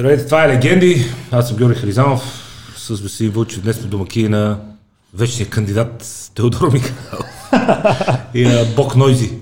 Здравейте, 0.00 0.26
това 0.26 0.44
е 0.44 0.48
Легенди. 0.48 1.06
Аз 1.30 1.48
съм 1.48 1.56
Георги 1.56 1.80
Харизанов. 1.80 2.22
С 2.76 3.00
Веселин 3.00 3.32
Вълчев 3.32 3.62
днес 3.62 3.76
сме 3.76 3.88
домакини 3.88 4.28
на 4.28 4.58
вечния 5.14 5.48
кандидат 5.48 6.30
Теодор 6.34 6.72
Михайлов 6.72 7.26
и 8.34 8.44
на 8.44 8.64
Бог 8.76 8.96
Нойзи. 8.96 9.32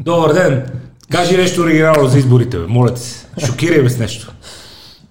Добър 0.00 0.32
ден! 0.32 0.66
Кажи 1.10 1.36
нещо 1.36 1.62
оригинално 1.62 2.08
за 2.08 2.18
изборите, 2.18 2.58
бе. 2.58 2.66
моля 2.66 2.94
ти 2.94 3.00
се. 3.00 3.26
Шокирай 3.46 3.82
ме 3.82 3.90
с 3.90 3.98
нещо. 3.98 4.32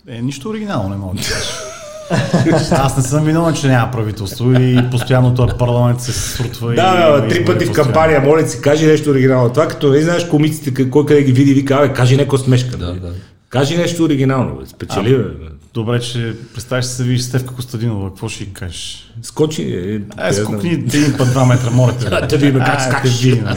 Е, 0.07 0.21
нищо 0.21 0.49
оригинално 0.49 0.89
не 0.89 0.95
мога 0.95 1.15
да 1.15 1.21
кажа. 1.21 2.75
Аз 2.75 2.97
не 2.97 3.03
съм 3.03 3.25
виновен, 3.25 3.55
че 3.55 3.67
няма 3.67 3.91
правителство 3.91 4.51
и 4.51 4.89
постоянно 4.91 5.35
този 5.35 5.53
парламент 5.59 6.01
се 6.01 6.11
срутва. 6.11 6.73
Да, 6.73 7.17
и, 7.17 7.21
бе, 7.21 7.27
три 7.27 7.45
пъти 7.45 7.65
в 7.65 7.71
кампания, 7.71 8.21
моля 8.21 8.47
се, 8.47 8.61
кажи 8.61 8.85
нещо 8.85 9.09
оригинално. 9.09 9.49
Това 9.49 9.67
като 9.67 9.89
не 9.89 10.01
знаеш 10.01 10.27
комиците, 10.27 10.89
кой 10.89 11.05
къде 11.05 11.23
ги 11.23 11.31
види, 11.31 11.53
вика, 11.53 11.87
бе, 11.87 11.93
кажи 11.93 12.17
някаква 12.17 12.37
смешка. 12.37 12.77
Да, 12.77 12.93
да. 12.93 13.13
Кажи 13.49 13.77
нещо 13.77 14.03
оригинално, 14.03 14.55
бе. 14.55 14.65
спечели, 14.65 15.17
бе. 15.17 15.23
Добре, 15.73 15.99
че 15.99 16.35
представяш 16.53 16.85
се, 16.85 17.03
видиш 17.03 17.21
Стевка 17.21 17.55
Костадинова, 17.55 18.09
какво 18.09 18.29
ще 18.29 18.53
кажеш? 18.53 19.11
Скочи. 19.21 19.63
Е, 19.63 20.01
Е, 20.27 20.33
скукни 20.33 20.69
един 20.69 21.17
път 21.17 21.29
два 21.29 21.45
метра, 21.45 21.71
моля 21.71 21.97
те. 21.97 22.09
Да, 22.09 22.37
видим 22.37 22.59
как 22.59 22.79
А, 22.79 22.79
скачаш. 22.79 23.27
бе. 23.27 23.55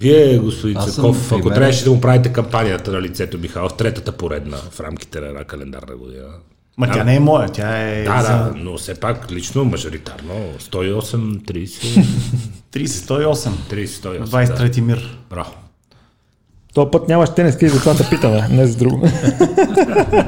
Вие, 0.00 0.38
господин 0.38 0.80
Цаков, 0.80 1.32
ако 1.32 1.50
трябваше 1.50 1.84
да 1.84 1.90
му 1.90 2.00
правите 2.00 2.32
кампанията 2.32 2.92
на 2.92 3.02
лицето 3.02 3.38
Михайлов, 3.38 3.76
третата 3.76 4.12
поредна 4.12 4.56
в 4.56 4.80
рамките 4.80 5.20
на 5.20 5.26
една 5.26 5.44
календарна 5.44 5.96
година. 5.96 6.28
Ма 6.78 6.90
тя 6.90 7.04
не 7.04 7.14
е 7.14 7.20
моя, 7.20 7.48
тя 7.48 7.78
е 7.78 8.04
Да, 8.04 8.22
за 8.22 8.28
да, 8.28 8.52
но 8.56 8.76
все 8.78 8.94
пак 8.94 9.32
лично, 9.32 9.64
мажоритарно, 9.64 10.34
108, 10.60 11.42
30, 11.42 12.04
30, 12.72 12.86
108. 12.86 13.50
30, 13.70 13.86
108. 13.86 14.24
23 14.24 14.80
мир. 14.80 14.96
Да. 14.96 15.34
Браво. 15.36 15.50
То 16.74 16.90
път 16.90 17.08
нямаш 17.08 17.30
тениска 17.30 17.66
и 17.66 17.68
затова 17.68 17.94
те 17.94 18.08
питаме, 18.10 18.48
не 18.50 18.66
за 18.66 18.76
друго. 18.76 18.96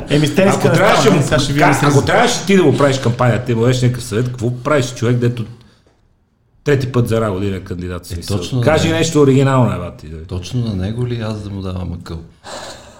Еми, 0.08 0.26
с 0.26 0.34
тениска 0.34 0.60
Ако 0.64 0.76
трябваше, 0.76 1.10
му- 1.10 1.22
сега 1.22 1.38
ще 1.38 1.52
видим 1.52 1.68
ако 1.82 2.02
трябваше 2.04 2.46
ти 2.46 2.56
да 2.56 2.62
му 2.62 2.76
правиш 2.76 2.98
кампанията 2.98 3.52
и 3.52 3.54
му 3.54 3.60
дадеш 3.60 3.82
някакъв 3.82 4.04
съвет, 4.04 4.28
какво 4.28 4.50
правиш 4.54 4.94
човек, 4.94 5.16
дето 5.16 5.44
трети 6.64 6.92
път 6.92 7.08
за 7.08 7.16
една 7.16 7.30
година 7.30 7.56
е 7.56 7.60
кандидат? 7.60 8.12
Е, 8.12 8.20
точно, 8.20 8.60
Кажи 8.60 8.88
да. 8.88 8.94
нещо 8.94 9.20
оригинално, 9.20 9.78
бати. 9.78 10.08
да. 10.08 10.24
Точно 10.24 10.60
на 10.60 10.74
него 10.76 11.06
ли 11.06 11.20
аз 11.20 11.40
да 11.40 11.50
му 11.50 11.60
давам 11.60 11.92
акъл? 11.92 12.18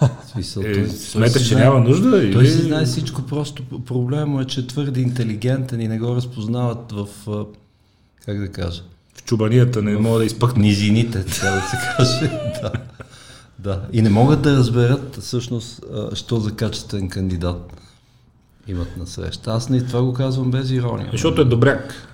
В 0.01 0.09
Смисъл, 0.25 0.61
Е, 0.61 0.73
той- 0.73 0.87
смяташ, 0.87 1.47
че 1.47 1.55
няма 1.55 1.79
нужда? 1.79 2.09
Той 2.11 2.23
или- 2.23 2.47
си 2.47 2.61
знае 2.61 2.85
всичко, 2.85 3.21
просто 3.21 3.63
проблема 3.79 4.41
е, 4.41 4.45
че 4.45 4.59
е 4.59 4.67
твърде 4.67 5.01
интелигентен 5.01 5.81
и 5.81 5.87
не 5.87 5.99
го 5.99 6.15
разпознават 6.15 6.91
в, 6.91 7.07
а, 7.27 7.45
как 8.25 8.39
да 8.39 8.47
кажа, 8.49 8.81
В 9.15 9.23
чубанията 9.23 9.81
не 9.81 9.97
мога 9.97 10.19
да 10.19 10.25
изпъкне. 10.25 10.63
низините, 10.63 11.25
така 11.25 11.47
да 11.47 11.61
се 11.61 11.77
каже. 11.97 12.31
да. 12.61 12.71
да. 13.59 13.81
И 13.93 14.01
не 14.01 14.09
могат 14.09 14.41
да 14.41 14.57
разберат 14.57 15.17
всъщност, 15.17 15.81
а, 15.85 16.15
що 16.15 16.37
за 16.37 16.51
качествен 16.51 17.09
кандидат 17.09 17.73
имат 18.67 18.97
на 18.97 19.07
среща. 19.07 19.51
Аз 19.51 19.69
не 19.69 19.85
това 19.85 20.01
го 20.01 20.13
казвам 20.13 20.51
без 20.51 20.71
ирония. 20.71 21.09
Защото 21.11 21.41
е 21.41 21.45
добряк. 21.45 22.07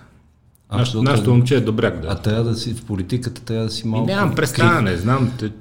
А, 0.69 0.77
Наш- 0.77 0.93
Нашето 0.93 1.29
е- 1.29 1.33
момче 1.33 1.55
е 1.55 1.61
добряк, 1.61 1.95
А 1.97 2.01
да. 2.05 2.15
трябва 2.15 2.43
да 2.43 2.55
си 2.55 2.73
в 2.73 2.85
политиката, 2.85 3.41
трябва 3.41 3.65
да 3.65 3.71
си 3.71 3.81
И 3.85 3.89
малко. 3.89 4.07
нямам 4.07 4.35
представа, 4.35 4.81
не 4.81 4.97
знам. 4.97 5.31
Те, 5.39 5.51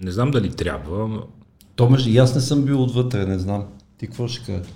не 0.00 0.10
знам 0.10 0.30
дали 0.30 0.50
трябва. 0.50 1.08
но- 1.08 1.22
То 1.78 1.90
между... 1.90 2.10
И 2.10 2.18
аз 2.18 2.34
не 2.34 2.40
съм 2.40 2.62
бил 2.62 2.82
отвътре, 2.82 3.26
не 3.26 3.38
знам. 3.38 3.64
Ти 3.98 4.06
какво 4.06 4.28
ще 4.28 4.44
кажеш? 4.44 4.72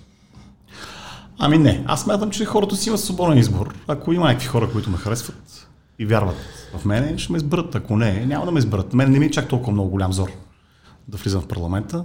Ами 1.39 1.59
не, 1.59 1.85
аз 1.87 2.03
смятам, 2.03 2.31
че 2.31 2.45
хората 2.45 2.77
си 2.77 2.89
имат 2.89 3.01
свободен 3.01 3.39
избор. 3.39 3.75
Ако 3.89 4.13
има 4.13 4.27
някакви 4.27 4.47
хора, 4.47 4.71
които 4.73 4.91
ме 4.91 4.97
харесват 4.97 5.69
и 5.99 6.07
вярват 6.07 6.37
в 6.79 6.85
мене, 6.85 7.19
ще 7.19 7.33
ме 7.33 7.39
изберат. 7.39 7.75
Ако 7.75 7.97
не, 7.97 8.27
няма 8.27 8.45
да 8.45 8.53
ме 8.53 8.59
изберат. 8.59 8.95
Мен 8.95 9.11
не 9.11 9.19
ми 9.19 9.27
е 9.27 9.31
чак 9.31 9.49
толкова 9.49 9.73
много 9.73 9.91
голям 9.91 10.13
зор 10.13 10.31
да 11.09 11.17
влизам 11.17 11.43
в 11.43 11.49
парламента. 11.49 12.05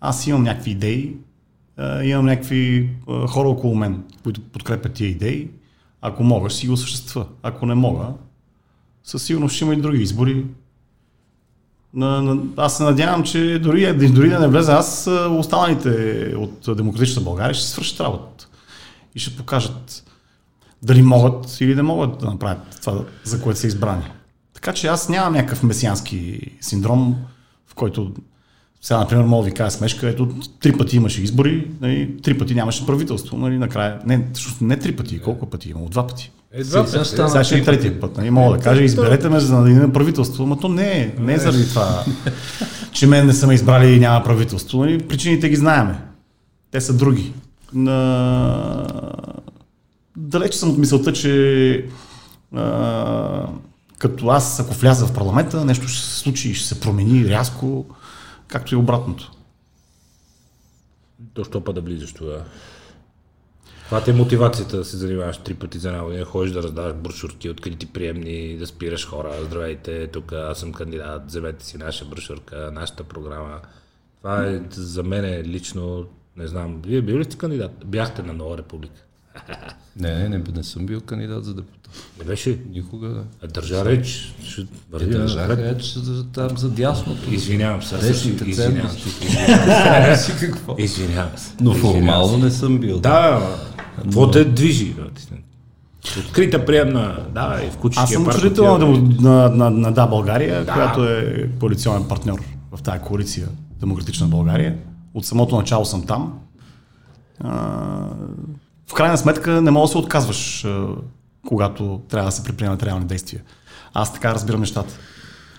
Аз 0.00 0.26
имам 0.26 0.42
някакви 0.42 0.70
идеи, 0.70 1.16
имам 2.02 2.26
някакви 2.26 2.90
хора 3.28 3.48
около 3.48 3.74
мен, 3.74 4.02
които 4.22 4.40
подкрепят 4.40 4.92
тия 4.92 5.08
идеи. 5.08 5.50
Ако 6.00 6.24
мога, 6.24 6.50
си 6.50 6.66
ги 6.66 6.72
осъществя. 6.72 7.26
Ако 7.42 7.66
не 7.66 7.74
мога, 7.74 8.06
със 9.04 9.22
сигурност 9.22 9.54
ще 9.54 9.64
има 9.64 9.74
и 9.74 9.80
други 9.80 10.02
избори. 10.02 10.46
Аз 12.56 12.76
се 12.76 12.82
надявам, 12.82 13.22
че 13.22 13.58
дори, 13.58 14.08
дори 14.08 14.28
да 14.28 14.40
не 14.40 14.48
влезе 14.48 14.72
аз, 14.72 15.10
останалите 15.30 15.90
от 16.36 16.76
Демократична 16.76 17.22
България 17.22 17.54
ще 17.54 17.66
свършат 17.66 18.00
работа 18.00 18.48
и 19.14 19.18
ще 19.18 19.36
покажат 19.36 20.04
дали 20.82 21.02
могат 21.02 21.60
или 21.60 21.74
не 21.74 21.82
могат 21.82 22.18
да 22.18 22.26
направят 22.26 22.78
това, 22.80 23.04
за 23.24 23.42
което 23.42 23.60
са 23.60 23.66
избрани. 23.66 24.04
Така 24.54 24.72
че 24.72 24.86
аз 24.86 25.08
нямам 25.08 25.32
някакъв 25.32 25.62
месиански 25.62 26.40
синдром, 26.60 27.16
в 27.66 27.74
който 27.74 28.12
сега, 28.80 28.98
например, 28.98 29.24
мога 29.24 29.44
да 29.44 29.50
ви 29.50 29.56
кажа 29.56 29.70
смешка, 29.70 30.08
ето 30.08 30.28
три 30.60 30.72
пъти 30.72 30.96
имаше 30.96 31.22
избори, 31.22 31.70
нали, 31.80 32.16
три 32.22 32.38
пъти 32.38 32.54
нямаше 32.54 32.86
правителство, 32.86 33.36
нали, 33.38 33.58
накрая. 33.58 34.00
Не, 34.06 34.26
всъщност 34.32 34.60
не 34.60 34.78
три 34.78 34.96
пъти, 34.96 35.20
колко 35.20 35.46
пъти 35.46 35.70
имало? 35.70 35.88
Два 35.88 36.06
пъти. 36.06 36.32
Е, 36.56 36.64
два 36.64 36.86
Сега 36.86 37.04
стана 37.04 37.28
Сега 37.28 37.44
ще 37.44 37.58
е 37.58 37.64
третия 37.64 38.00
път. 38.00 38.16
Нали? 38.16 38.30
Мога 38.30 38.56
да 38.56 38.62
кажа, 38.62 38.82
изберете 38.82 39.28
ме, 39.28 39.40
за 39.40 39.62
да 39.62 39.70
има 39.70 39.92
правителство. 39.92 40.46
Но 40.46 40.56
то 40.56 40.68
не 40.68 41.00
е, 41.00 41.14
не 41.18 41.34
е 41.34 41.38
заради 41.38 41.68
това, 41.68 42.04
че 42.92 43.06
мен 43.06 43.26
не 43.26 43.32
са 43.32 43.46
ме 43.46 43.54
избрали 43.54 43.92
и 43.92 44.00
няма 44.00 44.24
правителство. 44.24 44.78
Нали? 44.78 44.98
Причините 44.98 45.48
ги 45.48 45.56
знаеме. 45.56 46.00
Те 46.70 46.80
са 46.80 46.96
други. 46.96 47.32
На... 47.72 48.86
Далеч 50.16 50.54
съм 50.54 50.70
от 50.70 50.78
мисълта, 50.78 51.12
че 51.12 51.84
а, 52.54 53.46
като 53.98 54.28
аз, 54.28 54.60
ако 54.60 54.74
вляза 54.74 55.06
в 55.06 55.14
парламента, 55.14 55.64
нещо 55.64 55.88
ще 55.88 56.02
се 56.02 56.18
случи 56.18 56.50
и 56.50 56.54
ще 56.54 56.68
се 56.68 56.80
промени 56.80 57.28
рязко, 57.28 57.86
както 58.48 58.74
и 58.74 58.76
обратното. 58.76 59.32
То 61.34 61.44
що 61.44 61.60
па 61.60 61.72
да 61.72 61.80
влизаш 61.80 62.12
тогава? 62.12 62.42
Това 63.86 64.04
ти 64.04 64.10
е 64.10 64.14
мотивацията 64.14 64.76
да 64.76 64.84
се 64.84 64.96
занимаваш 64.96 65.38
три 65.38 65.54
пъти 65.54 65.78
за 65.78 65.88
една 65.88 66.04
година, 66.04 66.24
ходиш 66.24 66.52
да 66.52 66.62
раздаваш 66.62 66.94
брошурки, 66.94 67.50
открити 67.50 67.86
приемни, 67.86 68.56
да 68.56 68.66
спираш 68.66 69.06
хора, 69.06 69.32
здравейте, 69.42 70.06
тук 70.06 70.32
аз 70.32 70.58
съм 70.58 70.72
кандидат, 70.72 71.26
вземете 71.26 71.64
си 71.64 71.78
наша 71.78 72.04
брошурка, 72.04 72.70
нашата 72.72 73.04
програма. 73.04 73.60
Това 74.18 74.46
е 74.46 74.60
за 74.70 75.02
мен 75.02 75.42
лично, 75.42 76.06
не 76.36 76.46
знам, 76.46 76.82
вие 76.86 77.02
били 77.02 77.18
ли 77.18 77.24
сте 77.24 77.38
кандидат? 77.38 77.72
Бяхте 77.84 78.22
на 78.22 78.32
Нова 78.32 78.58
република. 78.58 79.05
Не, 79.96 80.14
не, 80.14 80.28
не, 80.28 80.42
не 80.54 80.62
съм 80.64 80.86
бил 80.86 81.00
кандидат 81.00 81.44
за 81.44 81.54
депутат. 81.54 81.90
Не 82.18 82.24
беше? 82.24 82.58
Никога 82.70 83.08
да. 83.08 83.22
А 83.42 83.46
държа 83.46 83.84
реч, 83.84 84.34
ще 84.44 84.60
Е, 84.60 84.64
върви 84.90 85.10
държах 85.10 85.48
напред. 85.48 85.76
реч 85.76 85.94
за, 85.94 86.26
там 86.26 86.58
за 86.58 86.70
дясното. 86.70 87.34
Извинявам 87.34 87.82
се, 87.82 87.98
Десните 87.98 88.44
извинявам 88.44 88.74
ценности. 88.90 89.10
се. 90.16 90.16
си 90.16 90.32
какво. 90.40 90.74
Извинявам 90.78 91.30
се. 91.36 91.52
Но 91.60 91.70
Извинявам 91.70 91.94
формално 91.94 92.38
се. 92.38 92.44
не 92.44 92.50
съм 92.50 92.78
бил. 92.78 93.00
Да, 93.00 93.48
какво 93.96 94.30
те 94.30 94.44
движи? 94.44 94.96
Открита 96.20 96.66
приемна, 96.66 97.26
да, 97.30 97.60
и 97.66 97.70
в 97.70 97.76
кучешкия 97.76 98.04
Аз 98.04 98.10
съм 98.12 98.26
учредител 98.28 98.78
на, 98.78 99.48
на, 99.50 99.70
на 99.70 99.92
Да 99.92 100.06
България, 100.06 100.64
Да. 100.64 100.72
която 100.72 101.04
е 101.04 101.50
коалиционен 101.60 102.08
партньор 102.08 102.38
в 102.72 102.82
тази 102.82 102.98
коалиция 103.00 103.48
Демократична 103.80 104.26
България. 104.26 104.76
От 105.14 105.26
самото 105.26 105.56
начало 105.56 105.84
съм 105.84 106.06
там. 106.06 106.38
В 108.90 108.94
крайна 108.94 109.18
сметка 109.18 109.60
не 109.62 109.70
мога 109.70 109.84
да 109.86 109.92
се 109.92 109.98
отказваш, 109.98 110.66
когато 111.48 112.00
трябва 112.08 112.28
да 112.28 112.32
се 112.32 112.44
предприемат 112.44 112.82
реални 112.82 113.04
действия. 113.04 113.42
Аз 113.94 114.12
така 114.14 114.34
разбирам 114.34 114.60
нещата. 114.60 114.94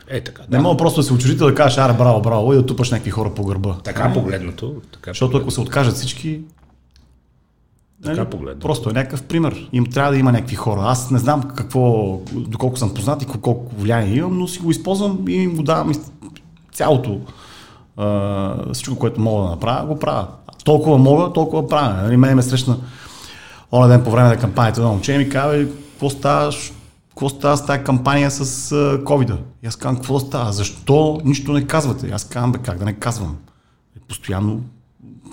Е, 0.07 0.23
така. 0.23 0.41
Не 0.51 0.59
мога 0.59 0.77
просто 0.77 0.99
да 0.99 1.03
си 1.07 1.13
учредител 1.13 1.47
да 1.47 1.55
кажеш, 1.55 1.77
аре, 1.77 1.93
браво, 1.93 2.21
браво, 2.21 2.53
и 2.53 2.55
да 2.55 2.65
тупаш 2.65 2.91
някакви 2.91 3.11
хора 3.11 3.33
по 3.33 3.45
гърба. 3.45 3.75
Така 3.83 4.13
погледнато. 4.13 4.75
Така, 4.93 5.11
Защото 5.11 5.37
ако 5.37 5.51
се 5.51 5.61
откажат 5.61 5.95
всички, 5.95 6.41
Така 8.03 8.15
нали, 8.15 8.29
погледнато. 8.29 8.59
просто 8.67 8.89
е 8.89 8.93
някакъв 8.93 9.23
пример. 9.23 9.69
Им 9.73 9.85
трябва 9.85 10.11
да 10.11 10.17
има 10.17 10.31
някакви 10.31 10.55
хора. 10.55 10.81
Аз 10.83 11.11
не 11.11 11.19
знам 11.19 11.43
какво, 11.43 12.13
доколко 12.33 12.77
съм 12.77 12.93
познат 12.93 13.23
и 13.23 13.25
колко 13.25 13.75
влияние 13.75 14.15
имам, 14.15 14.37
но 14.37 14.47
си 14.47 14.59
го 14.59 14.71
използвам 14.71 15.25
и 15.27 15.33
им 15.33 15.55
го 15.55 15.63
давам 15.63 15.91
цялото. 16.73 17.19
а, 17.97 18.73
всичко, 18.73 18.95
което 18.95 19.21
мога 19.21 19.43
да 19.43 19.49
направя, 19.49 19.87
го 19.87 19.99
правя. 19.99 20.27
Толкова 20.63 20.97
мога, 20.97 21.33
толкова 21.33 21.67
правя. 21.67 22.01
Нали, 22.03 22.17
мене 22.17 22.35
ме 22.35 22.41
срещна 22.41 22.77
оня 23.71 23.87
ден 23.87 24.03
по 24.03 24.11
време 24.11 24.29
на 24.29 24.37
кампанията 24.37 24.81
на 24.81 24.87
момче 24.87 25.17
ми 25.17 25.29
казва, 25.29 25.57
«Бе, 25.57 25.67
какво 25.91 26.09
става, 26.09 26.51
какво 27.09 27.29
става 27.29 27.57
с 27.57 27.65
тази 27.65 27.83
кампания 27.83 28.31
с 28.31 28.73
ковида? 29.05 29.37
И 29.63 29.67
аз 29.67 29.75
казвам, 29.75 29.95
какво 29.95 30.19
става? 30.19 30.51
Защо 30.53 31.21
нищо 31.25 31.53
не 31.53 31.63
казвате? 31.63 32.09
Аз 32.09 32.23
казвам, 32.23 32.51
бе, 32.51 32.59
как 32.59 32.77
да 32.77 32.85
не 32.85 32.93
казвам? 32.93 33.35
Постоянно 34.07 34.61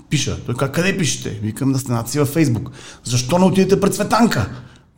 пиша. 0.09 0.37
Той 0.45 0.55
казва, 0.55 0.71
къде 0.71 0.97
пишете? 0.97 1.29
Викам 1.29 1.71
на 1.71 1.79
стената 1.79 2.11
си 2.11 2.19
във 2.19 2.27
Фейсбук. 2.29 2.69
Защо 3.03 3.37
не 3.39 3.45
отидете 3.45 3.79
пред 3.79 3.93
Цветанка? 3.95 4.49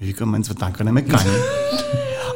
Викам, 0.01 0.29
мен 0.29 0.43
Цветанка 0.43 0.83
не 0.83 0.91
ме 0.91 1.01
кани. 1.01 1.29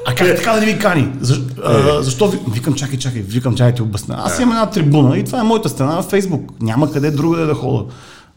А 0.08 0.16
как 0.16 0.38
така 0.38 0.54
да 0.54 0.60
не 0.60 0.66
ви 0.66 0.80
кани? 0.80 1.12
За, 1.22 1.42
а, 1.64 2.04
защо? 2.04 2.28
ви- 2.28 2.40
Викам, 2.48 2.74
чакай, 2.74 3.00
чакай, 3.00 3.22
викам, 3.22 3.56
чакай 3.56 3.74
ти 3.76 3.82
обясня. 3.82 4.16
Аз 4.20 4.40
имам 4.40 4.52
една 4.52 4.70
трибуна 4.70 5.18
и 5.18 5.24
това 5.24 5.40
е 5.40 5.44
моята 5.44 5.70
стена 5.70 5.96
във 5.96 6.06
Фейсбук. 6.06 6.52
Няма 6.62 6.92
къде 6.92 7.12
другаде 7.12 7.46
да 7.46 7.54
хода. 7.54 7.86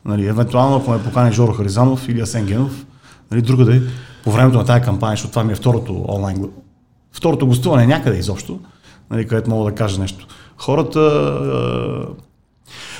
Нали, 0.04 0.26
евентуално, 0.26 0.76
ако 0.76 0.90
ме 0.90 1.02
покани 1.02 1.32
Жоро 1.32 1.52
Харизанов 1.52 2.08
или 2.08 2.20
Асен 2.20 2.46
Генов, 2.46 2.86
нали, 3.30 3.42
другаде, 3.42 3.82
по 4.24 4.30
времето 4.30 4.58
на 4.58 4.64
тази 4.64 4.84
кампания, 4.84 5.16
защото 5.16 5.30
това 5.30 5.44
ми 5.44 5.52
е 5.52 5.56
второто 5.56 6.04
онлайн, 6.08 6.50
второто 7.12 7.46
гостуване 7.46 7.86
някъде 7.86 8.18
изобщо, 8.18 8.60
нали, 9.10 9.28
където 9.28 9.50
мога 9.50 9.70
да 9.70 9.76
кажа 9.76 10.00
нещо. 10.00 10.26
Хората... 10.58 11.00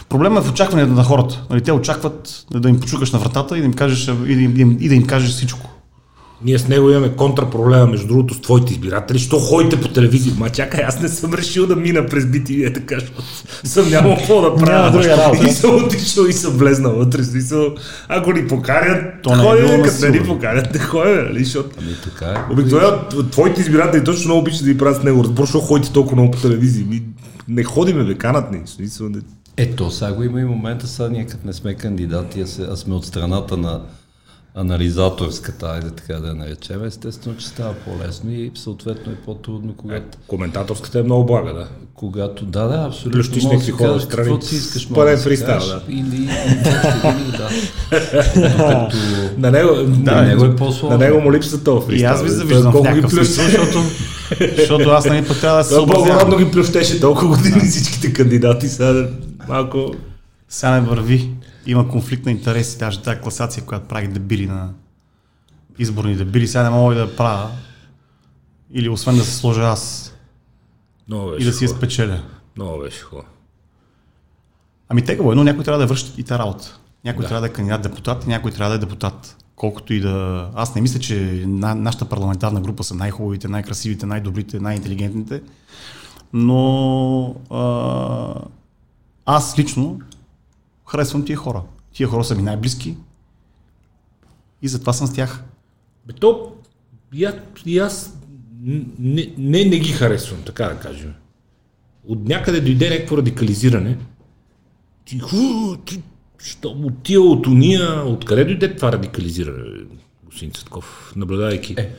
Е, 0.01 0.09
проблема 0.09 0.41
е 0.41 0.43
в 0.43 0.51
очакването 0.51 0.93
на 0.93 1.05
хората. 1.05 1.47
Нали, 1.51 1.61
те 1.61 1.73
очакват 1.73 2.47
да 2.51 2.69
им 2.69 2.81
почукаш 2.81 3.13
на 3.13 3.19
вратата 3.19 3.59
и 3.59 3.61
да 3.61 3.67
им 3.67 3.73
кажеш, 3.73 4.09
и 4.27 4.35
да 4.35 4.61
им, 4.61 4.77
и 4.81 4.89
да 4.89 4.95
им 4.95 5.07
кажеш 5.07 5.31
всичко. 5.31 5.74
Ние 6.45 6.59
с 6.59 6.69
него 6.69 6.91
имаме 6.91 7.09
контрапроблема, 7.09 7.87
между 7.87 8.07
другото, 8.07 8.35
с 8.35 8.41
твоите 8.41 8.73
избиратели. 8.73 9.19
Що 9.19 9.39
ходите 9.39 9.81
по 9.81 9.89
телевизия? 9.89 10.35
Ма 10.39 10.51
чакай, 10.51 10.85
аз 10.85 11.01
не 11.01 11.09
съм 11.09 11.35
решил 11.35 11.67
да 11.67 11.77
мина 11.77 12.07
през 12.07 12.25
BTV, 12.25 12.69
е 12.69 12.73
така, 12.73 12.95
защото 12.99 13.23
съм 13.65 13.91
нямал 13.91 14.17
какво 14.17 14.41
да 14.41 14.57
правя. 14.57 14.79
Няма 14.79 14.91
друга 14.91 15.17
работа. 15.17 15.49
И 15.49 15.53
съм 15.53 15.85
отишъл 15.85 16.25
и 16.25 16.33
съм 16.33 16.53
влезнал 16.53 16.93
вътре. 16.93 17.25
Смисъл, 17.25 17.75
ако 18.09 18.33
ни 18.33 18.49
покарят, 18.49 19.23
То 19.23 19.37
не 19.37 19.43
е 19.43 19.47
ходим, 19.47 19.67
било 19.67 19.83
като 19.83 20.05
не 20.05 20.11
ни 20.11 20.27
покарят, 20.27 20.75
не 20.75 20.81
ходим, 20.81 21.15
нали? 21.15 21.45
Защото 21.45 21.71
Ами 21.79 21.95
така 22.05 22.27
е. 22.27 22.53
Обикновено 22.53 22.99
твоите 23.31 23.61
избиратели 23.61 24.05
точно 24.05 24.25
много 24.25 24.41
обичат 24.41 24.65
да 24.65 24.73
ги 24.73 24.79
правят 24.79 25.01
с 25.01 25.05
него. 25.05 25.25
Разбор, 25.25 25.45
защо 25.45 25.61
ходите 25.61 25.93
толкова 25.93 26.17
много 26.17 26.31
по 26.31 26.41
телевизия? 26.41 26.87
Ми, 26.87 27.03
не 27.49 27.65
ходиме, 27.65 28.05
бе, 28.05 28.15
канат 28.15 28.53
ни. 28.53 28.61
Смисъл, 28.67 29.09
не... 29.09 29.19
Ето, 29.57 29.91
сега 29.91 30.13
го 30.13 30.23
има 30.23 30.41
и 30.41 30.45
момента, 30.45 30.87
сега 30.87 31.09
ние 31.09 31.27
като 31.27 31.47
не 31.47 31.53
сме 31.53 31.75
кандидати, 31.75 32.45
а 32.71 32.77
сме 32.77 32.95
от 32.95 33.07
страната 33.07 33.57
на 33.57 33.81
анализаторската, 34.55 35.67
айде 35.67 35.91
така 35.91 36.15
да 36.15 36.29
я 36.29 36.35
наречем, 36.35 36.85
естествено, 36.85 37.37
че 37.37 37.47
става 37.47 37.75
по-лесно 37.75 38.31
и 38.31 38.51
съответно 38.55 39.13
е 39.13 39.15
по-трудно, 39.15 39.75
когато, 39.77 40.19
Коментаторската 40.27 40.99
е 40.99 41.03
много 41.03 41.27
блага, 41.27 41.53
да. 41.53 41.69
когато 41.95 42.45
да, 42.45 42.65
да, 42.65 42.87
абсолютно. 42.87 43.13
Плющиш 43.13 43.43
да 43.43 43.49
някакви 43.49 43.65
си 43.65 43.73
хора 43.73 43.93
отстрани. 43.93 44.25
Каквото 44.25 44.47
си 44.47 44.57
искаш, 44.57 44.89
може 44.89 45.17
да 45.17 45.23
фристайл, 45.23 45.61
да. 45.61 45.83
Или, 45.89 46.29
или, 47.05 47.37
да. 47.37 47.49
Докато 48.35 48.97
На 49.39 49.51
него, 49.51 49.71
на 50.03 50.23
него 50.23 50.45
е 50.45 50.57
по-сложно. 50.57 50.99
На 50.99 50.99
него 50.99 51.21
му 51.21 51.33
липсва 51.33 51.65
този 51.65 51.87
И 51.87 51.89
фристайл. 51.89 52.13
аз 52.13 52.23
ви 52.23 52.29
завиждам 52.29 52.73
в 52.73 52.83
някакъв 52.83 53.13
смисъл, 53.13 53.45
защото, 53.45 53.79
защото 54.57 54.89
аз 54.91 55.05
нали 55.05 55.27
пък 55.27 55.41
трябва 55.41 55.59
да 55.59 55.65
се 55.65 55.75
съобразявам. 55.75 56.39
ги 56.39 56.51
плющеше 56.51 57.01
толкова 57.01 57.37
години 57.37 57.61
всичките 57.61 58.13
кандидати. 58.13 58.69
Сега 58.69 59.09
малко... 59.49 59.95
Сега 60.49 60.73
не 60.73 60.81
върви. 60.81 61.31
Има 61.67 61.89
конфликт 61.89 62.27
на 62.27 62.31
интереси, 62.31 62.79
даже 62.79 63.03
тази 63.03 63.21
класация, 63.21 63.65
която 63.65 63.89
прави 63.89 64.09
дебили 64.09 64.47
на 64.47 64.73
изборни 65.79 66.17
дебили, 66.17 66.49
сега 66.49 66.65
не 66.65 66.71
мога 66.71 66.95
и 66.95 66.99
да 66.99 67.17
правя. 67.17 67.51
Или 68.73 68.89
освен 68.89 69.17
да 69.17 69.25
се 69.25 69.37
сложа 69.37 69.63
аз 69.63 70.15
Много 71.09 71.29
и 71.29 71.35
беше 71.35 71.47
да 71.47 71.53
си 71.53 71.65
я 71.65 71.69
спечеля. 71.69 72.23
Много 72.57 72.83
беше 72.83 73.01
хубаво. 73.01 73.29
Ами 74.89 75.05
тегаво 75.05 75.33
е, 75.33 75.35
но 75.35 75.45
някой 75.45 75.65
трябва 75.65 75.79
да 75.79 75.87
върши 75.87 76.13
и 76.17 76.23
тази 76.23 76.39
работа. 76.39 76.79
Някой 77.05 77.23
да. 77.23 77.29
трябва 77.29 77.41
да 77.41 77.47
е 77.47 77.53
кандидат 77.53 77.83
депутат 77.83 78.25
и 78.25 78.29
някой 78.29 78.51
трябва 78.51 78.71
да 78.71 78.75
е 78.75 78.79
депутат. 78.79 79.37
Колкото 79.57 79.95
и 79.95 80.01
да... 80.01 80.51
Аз 80.55 80.75
не 80.75 80.81
мисля, 80.81 81.01
че 81.01 81.45
на, 81.47 81.75
нашата 81.75 82.05
парламентарна 82.05 82.61
група 82.61 82.85
са 82.85 82.95
най-хубавите, 82.95 83.49
най-красивите, 83.49 84.07
най-добрите, 84.07 84.61
най-интелигентните, 84.61 85.43
но 86.33 87.37
а, 87.51 88.35
аз 89.27 89.59
лично 89.59 90.01
харесвам 90.95 91.25
тия 91.25 91.37
хора. 91.37 91.63
Тия 91.93 92.09
хора 92.09 92.25
са 92.25 92.35
ми 92.35 92.43
най-близки 92.43 92.97
и 94.63 94.69
затова 94.69 94.93
съм 94.93 95.07
с 95.07 95.15
тях. 95.15 95.45
Бе, 96.07 96.13
то, 96.13 96.53
и 97.13 97.25
аз, 97.25 97.35
и 97.67 97.79
аз 97.79 98.19
не, 98.99 99.35
не, 99.39 99.65
не 99.65 99.79
ги 99.79 99.93
харесвам, 99.93 100.43
така 100.43 100.65
да 100.65 100.79
кажем. 100.79 101.15
От 102.09 102.29
някъде 102.29 102.61
дойде 102.61 102.91
някакво 102.91 103.17
радикализиране. 103.17 103.99
Ти, 105.05 105.19
ху, 105.19 105.77
ти, 105.85 106.03
що, 106.39 106.69
от 106.69 107.03
тия, 107.03 107.21
от 107.21 107.47
уния, 107.47 108.05
откъде 108.07 108.45
дойде 108.45 108.77
това 108.77 108.93
радикализиране, 108.93 109.87
господин 110.25 110.53
Цветков, 110.53 111.13
наблюдавайки 111.17 111.75
е. 111.79 111.95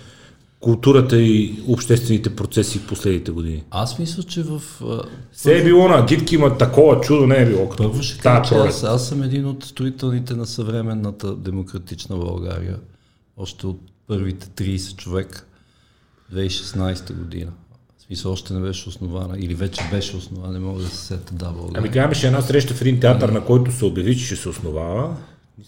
Културата 0.65 1.17
и 1.21 1.63
обществените 1.67 2.35
процеси 2.35 2.79
в 2.79 2.88
последните 2.88 3.31
години? 3.31 3.63
аз 3.71 4.00
мисля, 4.00 4.23
че 4.23 4.44
в... 4.44 4.62
а, 4.81 5.01
Все 5.31 5.57
е 5.57 5.63
било 5.63 5.88
на 5.88 6.00
агитки, 6.00 6.35
има 6.35 6.57
такова 6.57 7.01
чудо 7.01 7.27
не 7.27 7.35
е 7.35 7.45
било. 7.45 7.69
Като 7.69 7.83
Първо 7.83 8.03
ще 8.03 8.19
кажа, 8.19 8.50
че 8.50 8.56
аз, 8.56 8.83
аз 8.83 9.07
съм 9.07 9.23
един 9.23 9.45
от 9.45 9.63
строителните 9.63 10.35
на 10.35 10.45
съвременната 10.45 11.35
демократична 11.35 12.17
България. 12.17 12.77
Още 13.38 13.67
от 13.67 13.81
първите 14.07 14.47
30 14.47 14.95
човек 14.95 15.47
2016 16.33 17.13
година. 17.13 17.51
В 17.97 18.01
смисъл 18.01 18.31
още 18.31 18.53
не 18.53 18.59
беше 18.59 18.89
основана 18.89 19.38
или 19.39 19.56
вече 19.56 19.81
беше 19.91 20.17
основана, 20.17 20.53
не 20.53 20.59
мога 20.59 20.81
да 20.81 20.88
се 20.88 21.06
сета 21.06 21.33
да 21.33 21.45
България. 21.45 21.79
Ами 21.79 21.91
тя 21.91 22.03
имаше 22.03 22.27
една 22.27 22.41
среща 22.41 22.73
в 22.73 22.81
един 22.81 23.00
театър, 23.00 23.29
на 23.29 23.45
който 23.45 23.71
се 23.71 23.85
обяви, 23.85 24.17
че 24.17 24.25
ще 24.25 24.35
се 24.35 24.50
основава. 24.50 25.15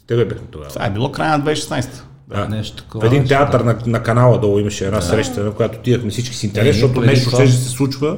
Тебе 0.08 0.26
бяхме 0.26 0.48
тогава. 0.52 0.70
Това 0.70 0.86
е 0.86 0.94
било 0.94 1.12
края 1.12 1.38
на 1.38 1.46
2016. 1.46 1.90
Да. 2.28 2.48
нещо 2.48 2.84
такова. 2.84 3.08
един 3.08 3.28
театър 3.28 3.60
на, 3.60 3.80
на 3.86 4.04
канала 4.04 4.40
долу 4.40 4.60
имаше 4.60 4.86
една 4.86 5.02
среща, 5.02 5.44
на 5.44 5.52
която 5.52 5.80
отидахме 5.80 6.12
всички 6.12 6.36
с 6.36 6.44
интерес, 6.44 6.64
ние 6.64 6.74
защото 6.74 7.02
нещо 7.02 7.30
ще 7.30 7.48
се 7.48 7.70
случва. 7.70 8.18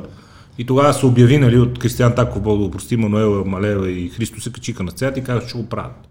И 0.57 0.65
тогава 0.65 0.93
се 0.93 1.05
обяви, 1.05 1.37
нали, 1.37 1.57
от 1.57 1.79
Кристиан 1.79 2.15
Таков, 2.15 2.41
Бог 2.41 2.57
да 2.57 2.65
го 2.65 2.71
прости, 2.71 2.97
Мануела 2.97 3.45
Малева 3.45 3.91
и 3.91 4.09
Христо 4.09 4.41
се 4.41 4.51
качиха 4.51 4.83
на 4.83 4.91
сцената 4.91 5.19
и 5.19 5.23
казаха, 5.23 5.47
че 5.47 5.57
го 5.57 5.65
правят. 5.65 6.09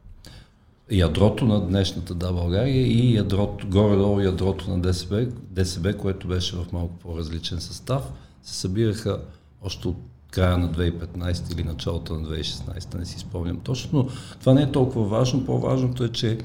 Ядрото 0.91 1.45
на 1.45 1.67
днешната 1.67 2.15
Да 2.15 2.33
България 2.33 2.87
и 2.87 3.15
ядрото, 3.15 3.67
горе-долу 3.67 4.21
ядрото 4.21 4.71
на 4.71 4.81
ДСБ, 4.81 5.27
ДСБ, 5.51 5.95
което 5.95 6.29
беше 6.29 6.57
в 6.57 6.73
малко 6.73 6.99
по-различен 6.99 7.61
състав, 7.61 8.03
се 8.43 8.55
събираха 8.55 9.19
още 9.63 9.89
от 9.89 9.97
края 10.31 10.59
на 10.59 10.73
2015 10.73 11.53
или 11.53 11.65
началото 11.65 12.15
на 12.15 12.29
2016, 12.29 12.99
не 12.99 13.07
си 13.07 13.19
спомням 13.19 13.61
точно, 13.61 13.99
но 13.99 14.09
това 14.41 14.55
не 14.55 14.63
е 14.63 14.73
толкова 14.73 15.19
важно. 15.19 15.47
По-важното 15.47 16.05
е, 16.05 16.09
че 16.09 16.39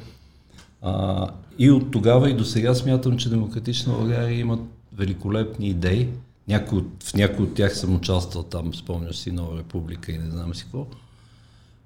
а, 0.84 1.28
и 1.60 1.72
от 1.72 1.92
тогава 1.92 2.30
и 2.30 2.34
до 2.34 2.46
сега 2.46 2.76
смятам, 2.76 3.18
че 3.18 3.30
Демократична 3.30 3.94
България 3.94 4.40
имат 4.40 4.60
великолепни 4.94 5.68
идеи. 5.68 6.10
Някой, 6.48 6.78
от- 6.78 7.04
в 7.04 7.14
някои 7.14 7.46
от 7.46 7.54
тях 7.54 7.78
съм 7.78 7.96
участвал 7.96 8.44
там, 8.44 8.74
спомняш 8.74 9.16
си 9.16 9.32
Нова 9.32 9.58
република 9.58 10.12
и 10.12 10.18
не 10.18 10.32
знам 10.32 10.56
си 10.56 10.64
какво. 10.64 10.86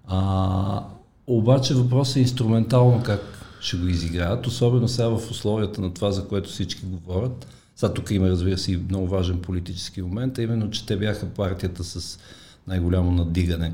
А, 0.07 0.83
обаче 1.27 1.73
въпросът 1.73 2.15
е 2.15 2.19
инструментално 2.19 3.03
как 3.03 3.21
ще 3.61 3.77
го 3.77 3.87
изиграят, 3.87 4.47
особено 4.47 4.87
сега 4.87 5.07
в 5.07 5.31
условията 5.31 5.81
на 5.81 5.93
това, 5.93 6.11
за 6.11 6.27
което 6.27 6.49
всички 6.49 6.85
говорят. 6.85 7.47
Сега 7.75 7.93
тук 7.93 8.11
има, 8.11 8.29
разбира 8.29 8.57
се, 8.57 8.71
и 8.71 8.77
много 8.77 9.07
важен 9.07 9.41
политически 9.41 10.01
момент, 10.01 10.37
а 10.37 10.41
именно, 10.41 10.69
че 10.69 10.85
те 10.85 10.97
бяха 10.97 11.25
партията 11.25 11.83
с 11.83 12.19
най-голямо 12.67 13.11
надигане, 13.11 13.73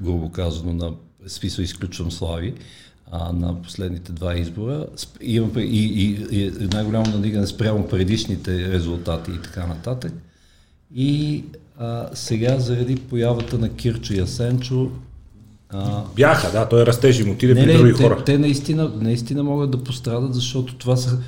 грубо 0.00 0.30
казано, 0.30 0.72
на 0.72 0.92
смисъл 1.26 1.62
изключвам 1.62 2.10
Слави, 2.10 2.54
а, 3.10 3.32
на 3.32 3.62
последните 3.62 4.12
два 4.12 4.36
избора. 4.36 4.86
Сп- 4.96 5.22
Има 5.22 5.48
пре- 5.48 5.60
и, 5.60 6.02
и, 6.30 6.44
и 6.44 6.68
най-голямо 6.72 7.06
надигане 7.06 7.46
спрямо 7.46 7.88
предишните 7.88 8.72
резултати 8.72 9.30
и 9.30 9.42
така 9.42 9.66
нататък. 9.66 10.12
И 10.94 11.44
а, 11.78 12.08
сега, 12.14 12.58
заради 12.58 12.96
появата 12.96 13.58
на 13.58 13.68
Кирчо 13.68 14.12
и 14.14 14.20
Асенчо, 14.20 14.90
а, 15.72 16.02
Бяха, 16.16 16.52
да, 16.52 16.68
той 16.68 16.86
растеж 16.86 17.20
им 17.20 17.30
отиде 17.30 17.54
не, 17.54 17.60
при 17.64 17.72
не, 17.72 17.78
други 17.78 17.94
те, 17.94 18.02
хора. 18.02 18.24
те 18.24 18.38
наистина, 18.38 18.92
наистина 19.00 19.42
могат 19.42 19.70
да 19.70 19.84
пострадат, 19.84 20.34
защото 20.34 20.74
това 20.74 20.96
са 20.96 21.18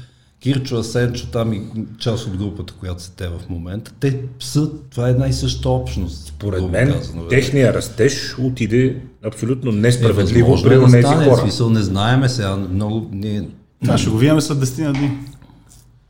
Кирчо, 0.42 0.76
Асенчо, 0.76 1.26
там 1.26 1.52
и 1.52 1.62
част 1.98 2.26
от 2.26 2.36
групата, 2.36 2.74
която 2.80 3.02
са 3.02 3.12
те 3.16 3.28
в 3.28 3.40
момента. 3.48 3.92
Те 4.00 4.20
са, 4.40 4.70
това 4.90 5.08
е 5.08 5.10
една 5.10 5.28
и 5.28 5.32
съща 5.32 5.68
общност. 5.68 6.26
Според 6.26 6.70
мен, 6.70 6.92
казано, 6.92 7.22
бе. 7.22 7.28
техния 7.28 7.74
растеж 7.74 8.36
отиде 8.38 8.96
абсолютно 9.24 9.70
е 9.70 9.74
несправедливо 9.74 10.50
възможно 10.50 10.70
при 10.70 11.00
да 11.00 11.08
тези 11.08 11.28
хора. 11.30 11.40
смисъл 11.40 11.70
не 11.70 11.82
знаеме 11.82 12.28
сега, 12.28 12.56
много, 12.56 13.08
ние, 13.12 13.48
Това 13.84 13.98
ще 13.98 14.10
го 14.10 14.18
видим 14.18 14.40
след 14.40 14.58
10 14.58 14.84
на 14.84 14.92
дни. 14.92 15.18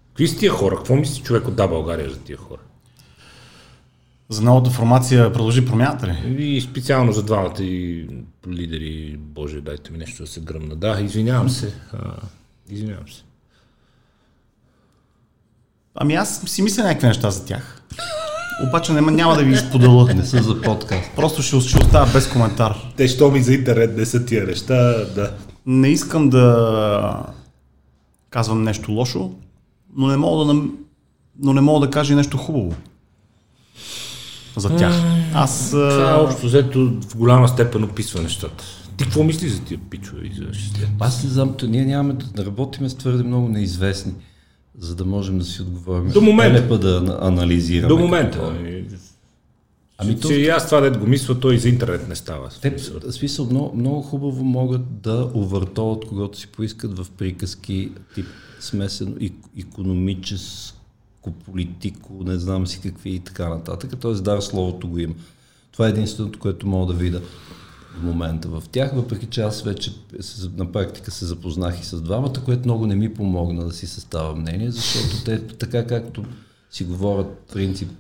Какви 0.09 0.29
са 0.29 0.39
тия 0.39 0.53
хора? 0.53 0.77
Какво 0.77 0.97
мисли 0.97 1.23
човек 1.23 1.49
от 1.49 1.57
Да 1.57 1.69
България 1.69 2.11
за 2.11 2.19
тия 2.19 2.37
хора? 2.37 2.61
За 4.29 4.43
новата 4.43 4.71
формация 4.71 5.33
продължи 5.33 5.67
промяната 5.67 6.07
ли? 6.07 6.45
И 6.45 6.61
специално 6.61 7.13
за 7.13 7.23
двамата 7.23 7.63
и 7.63 8.07
лидери, 8.49 9.17
Боже, 9.19 9.61
дайте 9.61 9.93
ми 9.93 9.99
нещо 9.99 10.23
да 10.23 10.29
се 10.29 10.41
гръмна. 10.41 10.77
Да, 10.77 11.01
извинявам 11.01 11.49
се. 11.49 11.75
А, 11.93 12.15
извинявам 12.71 13.09
се. 13.09 13.23
Ами 15.95 16.15
аз 16.15 16.43
си 16.47 16.63
мисля 16.63 16.83
някакви 16.83 17.07
неща 17.07 17.31
за 17.31 17.45
тях. 17.45 17.83
Обаче 18.69 18.93
няма, 18.93 19.11
няма 19.11 19.37
да 19.37 19.43
ви 19.43 19.57
споделя. 19.57 20.15
не 20.15 20.25
са 20.25 20.43
за 20.43 20.61
подкаст. 20.61 21.11
Просто 21.17 21.43
ще, 21.43 21.61
ще 21.61 21.79
оставя 21.79 22.13
без 22.13 22.29
коментар. 22.29 22.93
Те, 22.97 23.09
що 23.09 23.31
ми 23.31 23.43
за 23.43 23.55
интернет 23.55 23.97
не 23.97 24.07
са 24.07 24.25
тия 24.25 24.47
неща, 24.47 25.05
да. 25.15 25.31
Не 25.67 25.89
искам 25.89 26.31
да 26.31 27.27
казвам 28.31 28.63
нещо 28.63 28.93
лошо, 28.93 29.31
но 29.97 30.07
не 30.07 30.17
мога 30.17 30.45
да, 30.45 30.55
нам- 30.55 30.75
но 31.39 31.53
не 31.53 31.61
мога 31.61 31.87
да 31.87 31.91
кажа 31.91 32.13
и 32.13 32.17
нещо 32.17 32.37
хубаво 32.37 32.75
за 34.57 34.77
тях. 34.77 34.95
Аз... 35.35 35.71
Това 35.71 36.11
а, 36.11 36.21
общо 36.21 36.47
взето 36.47 36.93
в 37.09 37.17
голяма 37.17 37.49
степен 37.49 37.85
описва 37.85 38.23
нещата. 38.23 38.65
Ти 38.97 39.05
какво 39.05 39.23
мислиш 39.23 39.51
за 39.53 39.61
тия 39.61 39.79
пичове? 39.91 40.31
Аз 41.01 41.25
не 41.25 41.31
знам, 41.31 41.55
то 41.59 41.67
ние 41.67 41.85
нямаме 41.85 42.15
да 42.35 42.47
работиме 42.47 42.89
с 42.89 42.95
твърде 42.95 43.23
много 43.23 43.49
неизвестни, 43.49 44.13
за 44.79 44.95
да 44.95 45.05
можем 45.05 45.39
да 45.39 45.45
си 45.45 45.63
отговорим. 45.63 46.09
До 46.09 46.21
момента. 46.21 46.63
ТНП 46.63 46.79
да 46.79 47.01
ана- 47.01 47.19
анализираме. 47.21 47.89
До 47.89 47.99
момента. 47.99 48.39
това. 48.39 48.49
Ами, 48.51 48.85
Ами 49.99 50.21
то- 50.21 50.33
и 50.33 50.49
аз 50.49 50.67
това 50.67 50.81
дед 50.81 50.99
го 50.99 51.07
мисля, 51.07 51.41
той 51.41 51.59
за 51.59 51.69
интернет 51.69 52.09
не 52.09 52.15
става. 52.15 52.49
Те, 52.63 52.77
смисъл, 53.11 53.47
много, 53.47 53.77
много 53.77 54.03
хубаво 54.03 54.45
могат 54.45 55.01
да 55.01 55.31
увъртоват 55.35 56.05
когато 56.05 56.39
си 56.39 56.47
поискат 56.47 56.99
в 56.99 57.07
приказки 57.11 57.93
тип 58.15 58.27
смесено 58.61 59.13
и, 59.21 59.33
економическо 59.59 60.79
политико, 61.45 62.25
не 62.25 62.39
знам 62.39 62.67
си 62.67 62.81
какви 62.83 63.11
и 63.11 63.21
така 63.21 63.49
нататък. 63.49 64.01
Т.е. 64.01 64.13
да, 64.13 64.41
словото 64.41 64.89
го 64.89 64.99
има. 64.99 65.15
Това 65.73 65.87
е 65.87 65.91
единственото, 65.91 66.39
което 66.39 66.67
мога 66.67 66.93
да 66.93 66.99
видя 66.99 67.21
в 67.99 68.03
момента 68.03 68.49
в 68.49 68.63
тях, 68.73 68.93
въпреки 68.95 69.27
че 69.27 69.41
аз 69.41 69.63
вече 69.63 69.93
на 70.57 70.73
практика 70.73 71.11
се 71.11 71.27
запознах 71.27 71.81
и 71.81 71.85
с 71.85 72.01
двамата, 72.01 72.45
което 72.45 72.65
много 72.65 72.87
не 72.87 72.95
ми 72.95 73.15
помогна 73.15 73.65
да 73.65 73.73
си 73.73 73.87
съставя 73.87 74.37
мнение, 74.37 74.71
защото 74.71 75.25
те 75.25 75.47
така 75.47 75.87
както 75.87 76.25
си 76.71 76.85
говорят 76.85 77.47
принцип 77.53 77.91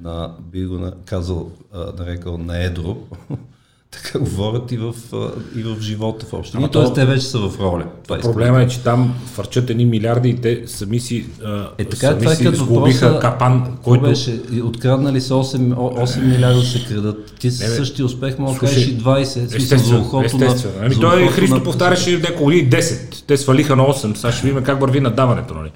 на, 0.00 0.34
би 0.52 0.66
го 0.66 0.92
казал, 1.04 1.50
нарекал 1.98 2.38
на 2.38 2.64
едро, 2.64 2.96
така 3.90 4.18
говорят 4.24 4.72
и 4.72 4.76
в, 4.76 4.94
и 5.56 5.62
в 5.62 5.80
живота 5.80 6.26
в 6.26 6.32
общи. 6.32 6.52
Ама 6.56 6.70
Тоест, 6.70 6.94
те 6.94 7.04
вече 7.04 7.26
са 7.26 7.38
в 7.38 7.60
роля. 7.60 7.84
Това 8.04 8.18
проблема 8.18 8.62
е, 8.62 8.68
че 8.68 8.82
там 8.82 9.14
фърчат 9.26 9.70
едни 9.70 9.84
милиарди 9.84 10.28
и 10.28 10.36
те 10.36 10.62
сами 10.66 11.00
си, 11.00 11.26
е, 11.78 11.84
така, 11.84 11.96
сами 11.96 12.18
това 12.20 12.32
е 12.32 12.36
си 12.36 12.48
сгубиха 12.52 13.18
капан, 13.20 13.78
който... 13.82 14.04
Беше, 14.04 14.40
откраднали 14.64 15.20
се 15.20 15.32
8, 15.32 15.74
8 15.74 16.24
милиарда 16.24 16.62
се 16.62 16.84
крадат. 16.84 17.34
Ти 17.40 17.50
със 17.50 17.76
същия 17.76 18.06
успех 18.06 18.38
мога 18.38 18.52
да 18.52 18.58
кажеш 18.58 18.86
и 18.86 18.98
20. 18.98 19.56
Естествено, 19.56 20.22
естествено. 20.24 20.74
Ами 20.82 21.00
той 21.00 21.28
Христо 21.28 21.56
на... 21.56 21.64
повтаряше 21.64 22.18
няколко 22.18 22.44
години 22.44 22.70
10. 22.70 23.26
Те 23.26 23.36
свалиха 23.36 23.76
на 23.76 23.82
8. 23.82 24.16
Сега 24.16 24.32
ще 24.32 24.46
видим 24.46 24.62
как 24.62 24.80
върви 24.80 25.00
надаването, 25.00 25.54
нали? 25.54 25.70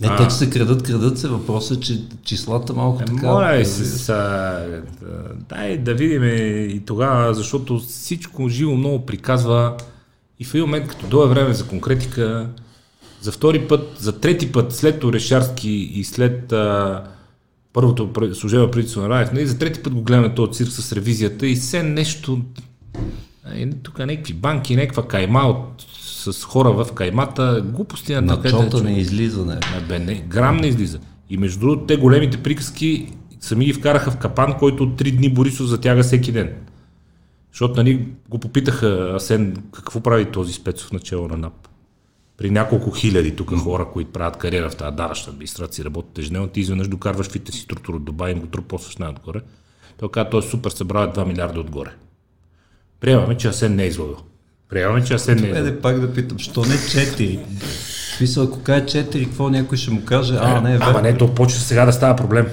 Не, 0.00 0.08
а, 0.10 0.16
те, 0.16 0.24
че 0.24 0.34
се 0.34 0.50
крадат, 0.50 0.82
крадат 0.82 1.18
се. 1.18 1.28
Въпросът 1.28 1.78
е, 1.78 1.80
че 1.80 2.00
числата 2.22 2.72
малко 2.72 3.02
е, 3.02 3.04
така... 3.04 3.26
Моля 3.26 3.64
се, 3.64 3.84
са, 3.84 4.82
дай 5.48 5.78
да 5.78 5.94
видим 5.94 6.24
и 6.76 6.82
тогава, 6.86 7.34
защото 7.34 7.78
всичко 7.78 8.48
живо 8.48 8.76
много 8.76 9.06
приказва 9.06 9.76
и 10.40 10.44
в 10.44 10.54
един 10.54 10.64
момент, 10.64 10.88
като 10.88 11.06
дойде 11.06 11.34
време 11.34 11.54
за 11.54 11.66
конкретика, 11.66 12.48
за 13.20 13.32
втори 13.32 13.68
път, 13.68 13.96
за 13.98 14.20
трети 14.20 14.52
път, 14.52 14.72
след 14.72 15.04
Орешарски 15.04 15.70
и 15.70 16.04
след 16.04 16.52
а, 16.52 17.04
първото 17.72 18.10
служебно 18.34 18.70
правителство 18.70 19.02
на 19.02 19.08
Раев, 19.08 19.32
нали, 19.32 19.46
за 19.46 19.58
трети 19.58 19.82
път 19.82 19.94
го 19.94 20.02
гледаме 20.02 20.34
този 20.34 20.52
цирк 20.52 20.72
с 20.72 20.92
ревизията 20.92 21.46
и 21.46 21.54
все 21.54 21.82
нещо, 21.82 22.40
тук 23.82 23.98
някакви 23.98 24.34
банки, 24.34 24.76
някаква 24.76 25.08
кайма 25.08 25.40
от 25.40 25.86
с 26.32 26.44
хора 26.44 26.84
в 26.84 26.92
каймата, 26.92 27.64
глупости 27.66 28.14
на 28.14 28.42
така. 28.42 28.82
не 28.82 28.98
излиза, 28.98 29.44
не. 29.44 29.60
Бе, 29.88 29.98
не, 29.98 30.14
грам 30.14 30.56
не 30.56 30.66
излиза. 30.66 30.98
И 31.30 31.36
между 31.36 31.60
другото, 31.60 31.86
те 31.86 31.96
големите 31.96 32.42
приказки 32.42 33.12
сами 33.40 33.64
ги 33.64 33.72
вкараха 33.72 34.10
в 34.10 34.16
капан, 34.16 34.58
който 34.58 34.90
три 34.96 35.12
дни 35.12 35.28
Борисов 35.28 35.66
затяга 35.66 36.02
всеки 36.02 36.32
ден. 36.32 36.54
Защото 37.52 37.74
нали, 37.76 38.08
го 38.28 38.38
попитаха 38.38 39.12
Асен 39.16 39.56
какво 39.72 40.00
прави 40.00 40.24
този 40.24 40.52
спецов 40.52 40.92
начало 40.92 41.28
на 41.28 41.36
НАП. 41.36 41.68
При 42.36 42.50
няколко 42.50 42.90
хиляди 42.90 43.36
тук 43.36 43.56
хора, 43.56 43.88
които 43.92 44.12
правят 44.12 44.36
кариера 44.36 44.70
в 44.70 44.76
тази 44.76 44.96
дараща 44.96 45.30
администрация, 45.30 45.84
работят 45.84 46.18
ежедневно, 46.18 46.48
ти 46.48 46.60
изведнъж 46.60 46.88
докарваш 46.88 47.28
фите 47.28 47.52
си 47.52 47.60
структура 47.60 47.96
от 47.96 48.04
Дубай 48.04 48.32
и 48.32 48.34
го 48.34 48.46
трупосваш 48.46 48.96
най-отгоре. 48.96 49.40
Той 49.98 50.10
каза, 50.10 50.30
той 50.30 50.40
е 50.40 50.42
супер, 50.42 50.70
събрал 50.70 51.12
2 51.12 51.26
милиарда 51.26 51.60
отгоре. 51.60 51.90
Приемаме, 53.00 53.36
че 53.36 53.48
Асен 53.48 53.74
не 53.74 53.84
е 53.84 53.86
излъгал. 53.86 54.16
Приемаме, 54.74 55.04
че 55.04 55.14
аз 55.14 55.28
не 55.28 55.52
е. 55.54 55.80
пак 55.80 56.00
да 56.00 56.12
питам, 56.12 56.38
що 56.38 56.60
не 56.60 56.74
4? 56.74 57.40
Смисъл, 58.16 58.44
ако 58.44 58.58
каже 58.62 58.84
4, 58.84 59.24
какво 59.24 59.48
някой 59.48 59.78
ще 59.78 59.90
му 59.90 60.04
каже? 60.04 60.36
А, 60.40 60.60
не 60.60 60.74
е 60.74 60.78
Ама 60.80 61.02
не, 61.02 61.16
то 61.16 61.34
почва 61.34 61.60
сега 61.60 61.86
да 61.86 61.92
става 61.92 62.16
проблем. 62.16 62.46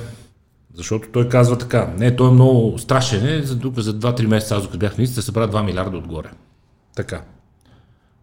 Защото 0.73 1.07
той 1.13 1.29
казва 1.29 1.57
така, 1.57 1.93
не, 1.97 2.15
той 2.15 2.29
е 2.29 2.33
много 2.33 2.77
страшен, 2.77 3.27
е, 3.27 3.41
за, 3.41 3.53
за 3.77 3.99
2-3 3.99 4.25
месеца, 4.25 4.55
аз 4.55 4.61
докато 4.61 4.79
бях 4.79 4.97
министър, 4.97 5.21
събра 5.21 5.47
2 5.47 5.65
милиарда 5.65 5.97
отгоре. 5.97 6.29
Така. 6.95 7.21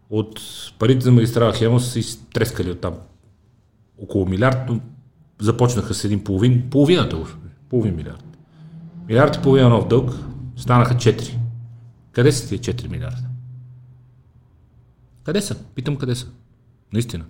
От 0.09 0.41
парите 0.79 1.03
за 1.03 1.11
магистрала 1.11 1.53
Хемос 1.53 1.91
са 1.91 1.99
изтрескали 1.99 2.71
от 2.71 2.81
там 2.81 2.93
около 3.97 4.25
милиард, 4.25 4.57
но 4.69 4.79
започнаха 5.39 5.93
с 5.93 6.03
един 6.03 6.23
половин, 6.23 6.63
половината 6.71 7.17
уж, 7.17 7.29
половин 7.69 7.95
милиард. 7.95 8.23
Милиард 9.07 9.35
и 9.35 9.41
половина 9.41 9.69
нов 9.69 9.87
дълг, 9.87 10.11
станаха 10.57 10.95
4. 10.95 11.35
Къде 12.11 12.31
са 12.31 12.47
тия 12.47 12.59
4 12.59 12.89
милиарда? 12.89 13.28
Къде 15.29 15.41
са? 15.41 15.55
Питам 15.75 15.95
къде 15.95 16.15
са. 16.15 16.27
Наистина. 16.93 17.25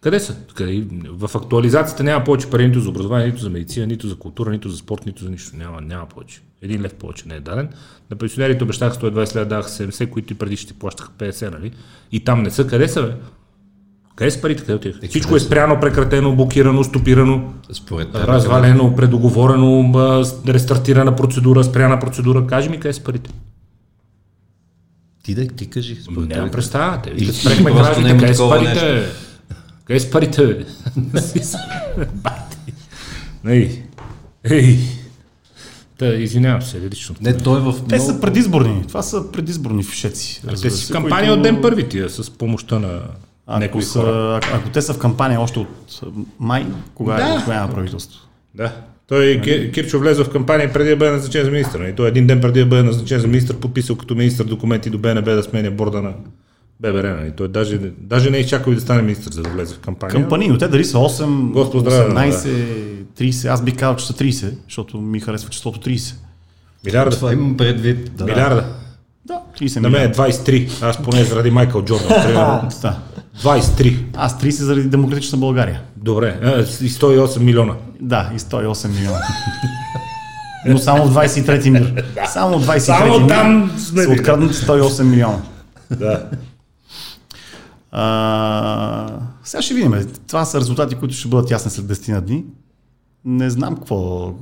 Къде 0.00 0.20
са? 0.20 0.36
Къде? 0.54 0.86
В 1.08 1.30
актуализацията 1.34 2.04
няма 2.04 2.24
повече 2.24 2.50
пари 2.50 2.66
нито 2.66 2.80
за 2.80 2.88
образование, 2.88 3.26
нито 3.26 3.38
за 3.38 3.50
медицина, 3.50 3.86
нито 3.86 4.08
за 4.08 4.16
култура, 4.16 4.50
нито 4.50 4.68
за 4.68 4.76
спорт, 4.76 5.06
нито 5.06 5.24
за 5.24 5.30
нищо. 5.30 5.56
Няма, 5.56 5.80
няма 5.80 6.06
повече. 6.06 6.40
Един 6.62 6.82
лев 6.82 6.94
повече 6.94 7.28
не 7.28 7.34
е 7.34 7.40
даден. 7.40 7.68
На 8.10 8.16
пенсионерите 8.16 8.64
обещаха 8.64 8.96
120 8.96 9.36
лева, 9.36 9.46
даваха 9.46 9.70
70, 9.70 10.10
които 10.10 10.32
и 10.32 10.36
преди 10.36 10.56
ще 10.56 10.74
плащаха 10.74 11.10
50, 11.18 11.50
нали? 11.50 11.72
И 12.12 12.24
там 12.24 12.42
не 12.42 12.50
са. 12.50 12.66
Къде 12.66 12.88
са, 12.88 13.02
бе? 13.02 13.14
Къде 14.16 14.30
са 14.30 14.40
парите? 14.40 14.60
Къде 14.60 14.74
отиват? 14.74 15.08
Всичко 15.08 15.36
е 15.36 15.40
спряно, 15.40 15.80
прекратено, 15.80 16.36
блокирано, 16.36 16.84
стопирано, 16.84 17.52
Според 17.72 18.14
развалено, 18.14 18.96
предоговорено, 18.96 19.92
рестартирана 20.48 21.16
процедура, 21.16 21.64
спряна 21.64 21.98
процедура. 21.98 22.46
Кажи 22.46 22.68
ми 22.68 22.80
къде 22.80 22.92
са 22.92 23.04
парите? 23.04 23.30
Ти 25.28 25.34
да 25.34 25.46
ти 25.46 25.70
кажи. 25.70 25.98
Нямам 26.10 26.50
представа. 26.50 27.02
Те 27.02 27.10
викат, 27.10 27.34
спрехме 27.34 27.72
гражданите, 27.72 28.18
къде 28.18 28.34
с 28.34 28.48
парите? 28.48 29.06
Къде 29.84 30.00
с 30.00 30.10
парите? 30.10 30.66
Ей, 33.46 33.82
ей. 34.44 34.78
Та, 35.98 36.14
извинявам 36.14 36.62
се, 36.62 36.80
лично. 36.80 37.14
Не, 37.20 37.36
той 37.36 37.58
е 37.58 37.60
в 37.60 37.74
Те 37.88 38.00
са 38.00 38.20
предизборни. 38.20 38.84
Това 38.88 39.02
са 39.02 39.32
предизборни 39.32 39.84
фишеци. 39.84 40.42
Те 40.62 40.70
си 40.70 40.86
в 40.86 40.92
кампания 40.92 41.30
които... 41.30 41.32
от 41.32 41.42
ден 41.42 41.62
първи 41.62 41.88
тия, 41.88 42.10
с 42.10 42.30
помощта 42.30 42.78
на 42.78 43.00
ако, 43.46 43.82
са, 43.82 44.40
ако 44.52 44.68
те 44.68 44.82
са 44.82 44.94
в 44.94 44.98
кампания 44.98 45.40
още 45.40 45.58
от 45.58 46.00
май, 46.38 46.66
кога 46.94 47.14
е 47.14 47.18
да. 47.18 47.68
е 47.70 47.74
правителство? 47.74 48.20
Да. 48.54 48.72
Той 49.08 49.40
Кир, 49.44 49.70
Кирчо 49.70 49.98
влезе 49.98 50.24
в 50.24 50.30
кампания 50.30 50.72
преди 50.72 50.90
да 50.90 50.96
бъде 50.96 51.10
назначен 51.10 51.44
за 51.44 51.50
министър. 51.50 51.78
И 51.78 51.82
нали? 51.82 51.94
той 51.94 52.08
един 52.08 52.26
ден 52.26 52.40
преди 52.40 52.60
да 52.60 52.66
бъде 52.66 52.82
назначен 52.82 53.20
за 53.20 53.26
министър, 53.26 53.56
подписал 53.56 53.96
като 53.96 54.14
министър 54.14 54.44
документи 54.44 54.90
до 54.90 54.98
БНБ 54.98 55.34
да 55.34 55.42
сменя 55.42 55.70
борда 55.70 56.02
на 56.02 56.12
ББР. 56.80 57.04
И 57.04 57.20
нали? 57.20 57.32
той 57.36 57.48
даже, 57.48 57.78
даже 57.98 58.30
не 58.30 58.36
е 58.36 58.40
изчакал 58.40 58.74
да 58.74 58.80
стане 58.80 59.02
министър, 59.02 59.32
за 59.32 59.42
да 59.42 59.48
влезе 59.48 59.74
в 59.74 59.78
кампания. 59.78 60.20
Кампании, 60.20 60.48
но 60.48 60.58
те 60.58 60.68
дали 60.68 60.84
са 60.84 60.96
8, 60.98 61.52
Господ 61.52 61.86
18, 61.86 62.32
30. 63.18 63.48
Аз 63.48 63.64
би 63.64 63.72
казал, 63.72 63.96
че 63.96 64.06
са 64.06 64.12
30, 64.12 64.54
защото 64.64 65.00
ми 65.00 65.20
харесва 65.20 65.50
числото 65.50 65.90
30. 65.90 66.14
Милиарда. 66.84 67.16
Това 67.16 67.32
имам 67.32 67.56
предвид. 67.56 68.12
Да, 68.16 68.24
Милиарда. 68.24 68.64
Да, 69.24 69.40
30 69.60 69.80
На 69.80 69.90
мен 69.90 70.10
е 70.10 70.12
23. 70.12 70.82
Аз 70.82 71.02
поне 71.02 71.24
заради 71.24 71.50
Майкъл 71.50 71.84
Джордан. 71.84 72.08
да. 72.82 72.98
23. 73.42 74.04
Аз 74.16 74.40
30 74.40 74.50
заради 74.50 74.88
Демократична 74.88 75.38
България. 75.38 75.82
Добре, 75.96 76.40
а, 76.42 76.60
и 76.60 76.64
108 76.90 77.38
милиона. 77.38 77.74
Да, 78.00 78.30
и 78.34 78.38
108 78.38 78.88
милиона. 78.88 79.20
Но 80.66 80.78
само 80.78 81.04
в 81.04 81.14
23-ти 81.14 81.70
мир. 81.70 82.04
Само 82.32 82.58
в 82.58 82.66
23-ти 82.66 82.80
само 82.80 83.20
мир 83.20 83.28
там 83.28 83.72
сме 83.78 84.02
са 84.02 84.10
откраднати 84.10 84.54
108 84.54 85.02
милиона. 85.02 85.38
Да. 85.90 86.24
А, 87.92 89.08
сега 89.44 89.62
ще 89.62 89.74
видим. 89.74 89.94
Това 90.26 90.44
са 90.44 90.60
резултати, 90.60 90.94
които 90.94 91.14
ще 91.14 91.28
бъдат 91.28 91.50
ясни 91.50 91.70
след 91.70 91.86
10 91.86 92.12
на 92.12 92.20
дни. 92.20 92.44
Не 93.24 93.50
знам 93.50 93.76
какво, 93.76 94.32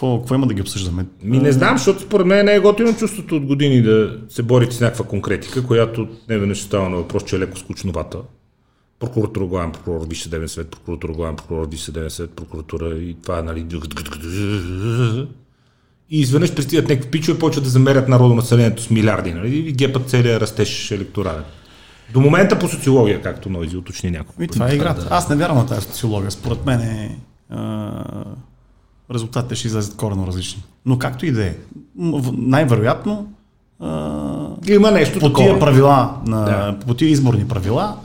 какво, 0.00 0.18
какво 0.18 0.34
има 0.34 0.46
да 0.46 0.54
ги 0.54 0.60
обсъждаме? 0.60 1.06
Ми 1.22 1.38
не 1.38 1.52
знам, 1.52 1.78
защото 1.78 2.00
според 2.00 2.26
мен 2.26 2.46
не 2.46 2.54
е 2.54 2.60
готино 2.60 2.96
чувството 2.96 3.36
от 3.36 3.46
години 3.46 3.82
да 3.82 4.18
се 4.28 4.42
борите 4.42 4.76
с 4.76 4.80
някаква 4.80 5.04
конкретика, 5.04 5.66
която 5.66 6.08
не 6.28 6.38
веднъж 6.38 6.62
става 6.62 6.88
на 6.88 6.96
въпрос, 6.96 7.24
че 7.24 7.36
е 7.36 7.38
леко 7.38 7.58
скучновата. 7.58 8.18
Прокуратура, 8.98 9.46
главен 9.46 9.72
прокурор, 9.72 10.06
Висше 10.08 10.22
съдебен 10.22 10.48
съвет, 10.48 10.70
прокуратура, 10.70 11.12
главен 11.12 11.36
прокурор, 11.36 11.68
Висше 11.70 11.84
съдебен 11.84 12.10
съвет, 12.10 12.30
прокуратура 12.30 12.88
и 12.88 13.16
това 13.22 13.38
е, 13.38 13.42
нали... 13.42 13.66
И 16.10 16.20
изведнъж 16.20 16.54
пристигат 16.54 16.88
някакви 16.88 17.10
пичове, 17.10 17.38
почват 17.38 17.64
да 17.64 17.70
замерят 17.70 18.08
народно 18.08 18.34
населението 18.34 18.82
с 18.82 18.90
милиарди, 18.90 19.32
нали? 19.32 19.56
И 19.56 19.72
гепат 19.72 20.08
целият 20.08 20.42
растеж 20.42 20.90
електорален. 20.90 21.44
До 22.12 22.20
момента 22.20 22.58
по 22.58 22.68
социология, 22.68 23.22
както 23.22 23.50
Нойзи 23.50 23.76
уточни 23.76 24.10
няколко. 24.10 24.42
И 24.42 24.48
това 24.48 24.70
е 24.70 24.74
играта. 24.74 25.08
Аз 25.10 25.28
не 25.28 25.36
вярвам 25.36 25.58
на 25.58 25.66
тази 25.66 25.86
социология. 25.86 26.30
Според 26.30 26.66
мен 26.66 26.80
е 26.80 27.18
резултатите 29.14 29.54
ще 29.54 29.68
излезат 29.68 29.96
корено 29.96 30.26
различни. 30.26 30.62
Но 30.86 30.98
както 30.98 31.26
и 31.26 31.32
да 31.32 31.46
е, 31.46 31.54
най-вероятно 32.32 33.32
има 34.68 34.90
нещо 34.90 35.18
по 35.18 35.32
тия 35.32 35.58
правила, 35.58 36.14
на, 36.26 36.44
да. 36.44 36.78
по 36.86 36.94
тия 36.94 37.08
изборни 37.08 37.48
правила, 37.48 37.96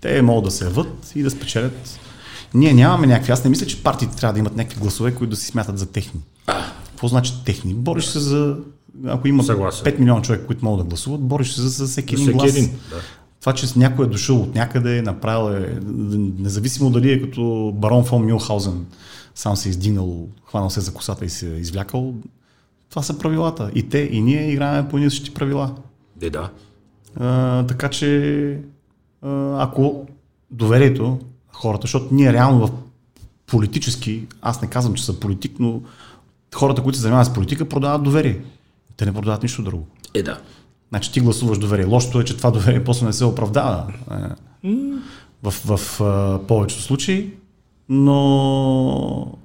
те 0.00 0.22
могат 0.22 0.44
да 0.44 0.50
се 0.50 0.64
яват 0.64 1.12
и 1.14 1.22
да 1.22 1.30
спечелят. 1.30 1.98
Ние 2.54 2.74
нямаме 2.74 3.06
някакви. 3.06 3.32
Аз 3.32 3.44
не 3.44 3.50
мисля, 3.50 3.66
че 3.66 3.82
партиите 3.82 4.16
трябва 4.16 4.32
да 4.32 4.38
имат 4.38 4.56
някакви 4.56 4.80
гласове, 4.80 5.14
които 5.14 5.30
да 5.30 5.36
си 5.36 5.46
смятат 5.46 5.78
за 5.78 5.86
техни. 5.86 6.20
Какво 6.88 7.08
значи 7.08 7.32
техни? 7.44 7.74
Бориш 7.74 8.04
се 8.04 8.18
за. 8.18 8.56
Ако 9.06 9.28
има 9.28 9.42
Съгласен. 9.42 9.92
5 9.92 9.98
милиона 9.98 10.22
човека, 10.22 10.46
които 10.46 10.64
могат 10.64 10.86
да 10.86 10.88
гласуват, 10.88 11.20
бориш 11.20 11.52
се 11.52 11.60
за, 11.60 11.68
за 11.68 11.86
всеки 11.86 12.14
един 12.14 12.32
глас. 12.32 12.50
Един, 12.50 12.70
да. 12.90 12.96
Това, 13.40 13.52
че 13.52 13.66
някой 13.76 14.06
е 14.06 14.08
дошъл 14.08 14.40
от 14.40 14.54
някъде, 14.54 15.02
направил 15.02 15.56
е, 15.56 15.78
независимо 16.38 16.90
дали 16.90 17.12
е 17.12 17.22
като 17.22 17.72
барон 17.74 18.04
фон 18.04 18.24
Мюлхаузен, 18.30 18.86
сам 19.36 19.56
се 19.56 19.68
издигнал, 19.68 20.28
хванал 20.44 20.70
се 20.70 20.80
за 20.80 20.94
косата 20.94 21.24
и 21.24 21.30
се 21.30 21.46
извлякал. 21.46 22.14
Това 22.90 23.02
са 23.02 23.18
правилата. 23.18 23.70
И 23.74 23.88
те, 23.88 23.98
и 23.98 24.22
ние 24.22 24.50
играем 24.50 24.88
по 24.88 24.96
едни 24.96 25.10
същи 25.10 25.34
правила. 25.34 25.74
Де, 26.16 26.30
да. 26.30 26.50
А, 27.16 27.62
така 27.66 27.90
че, 27.90 28.60
а, 29.22 29.62
ако 29.62 30.06
доверието, 30.50 31.18
хората, 31.52 31.82
защото 31.82 32.14
ние 32.14 32.32
реално 32.32 32.66
в 32.66 32.70
политически, 33.46 34.26
аз 34.42 34.62
не 34.62 34.68
казвам, 34.68 34.94
че 34.94 35.04
съм 35.04 35.20
политик, 35.20 35.56
но 35.58 35.80
хората, 36.54 36.82
които 36.82 36.96
се 36.96 37.02
занимават 37.02 37.26
с 37.26 37.34
политика, 37.34 37.68
продават 37.68 38.02
доверие. 38.02 38.40
Те 38.96 39.06
не 39.06 39.12
продават 39.12 39.42
нищо 39.42 39.62
друго. 39.62 39.86
Е, 40.14 40.22
да. 40.22 40.40
Значи 40.88 41.12
ти 41.12 41.20
гласуваш 41.20 41.58
доверие. 41.58 41.84
Лошото 41.84 42.20
е, 42.20 42.24
че 42.24 42.36
това 42.36 42.50
доверие 42.50 42.84
после 42.84 43.06
не 43.06 43.12
се 43.12 43.24
оправдава 43.24 43.92
е, 44.64 44.70
в, 45.42 45.50
в 45.50 46.00
а, 46.00 46.38
повечето 46.46 46.82
случаи, 46.82 47.34
но 47.88 49.38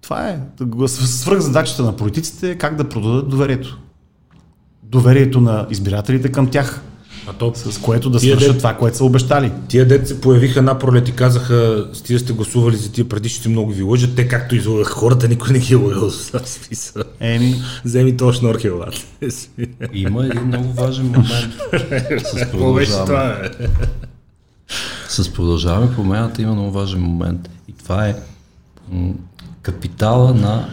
това 0.00 0.28
е. 0.28 0.38
Свръх 0.86 1.40
задачата 1.40 1.82
на 1.82 1.96
политиците 1.96 2.50
е 2.50 2.58
как 2.58 2.76
да 2.76 2.88
продадат 2.88 3.28
доверието. 3.28 3.78
Доверието 4.82 5.40
на 5.40 5.66
избирателите 5.70 6.32
към 6.32 6.50
тях, 6.50 6.82
А 7.26 7.32
то, 7.32 7.52
с 7.54 7.78
което 7.78 8.10
да 8.10 8.20
свършат 8.20 8.58
това, 8.58 8.74
което 8.74 8.96
са 8.96 9.04
обещали. 9.04 9.52
Тия 9.68 9.88
деца 9.88 10.06
се 10.06 10.20
появиха 10.20 10.62
на 10.62 10.78
пролет 10.78 11.08
и 11.08 11.12
казаха, 11.12 11.88
с 11.92 12.02
тия 12.02 12.18
сте 12.18 12.32
гласували 12.32 12.76
за 12.76 12.92
тия 12.92 13.08
предишните 13.08 13.48
много 13.48 13.72
ви 13.72 13.82
лъжат, 13.82 14.16
те 14.16 14.28
както 14.28 14.56
излагаха 14.56 14.92
хората, 14.92 15.28
никой 15.28 15.52
не 15.52 15.58
ги 15.58 15.72
е 15.72 15.76
лъгал 15.76 16.10
с 16.10 16.40
смисъл. 16.44 17.02
Еми, 17.20 17.54
Вземи 17.84 18.16
то 18.16 18.32
шнорхел. 18.32 18.82
Има 19.92 20.26
един 20.26 20.46
много 20.46 20.72
важен 20.72 21.06
момент 21.06 21.54
с 22.24 22.50
продължаваме. 22.50 23.50
С 25.12 25.28
продължаваме 25.28 25.94
промяната 25.94 26.42
има 26.42 26.52
много 26.52 26.70
важен 26.70 27.00
момент. 27.00 27.50
И 27.68 27.72
това 27.74 28.06
е 28.06 28.14
м- 28.90 29.12
капитала 29.62 30.34
на, 30.34 30.64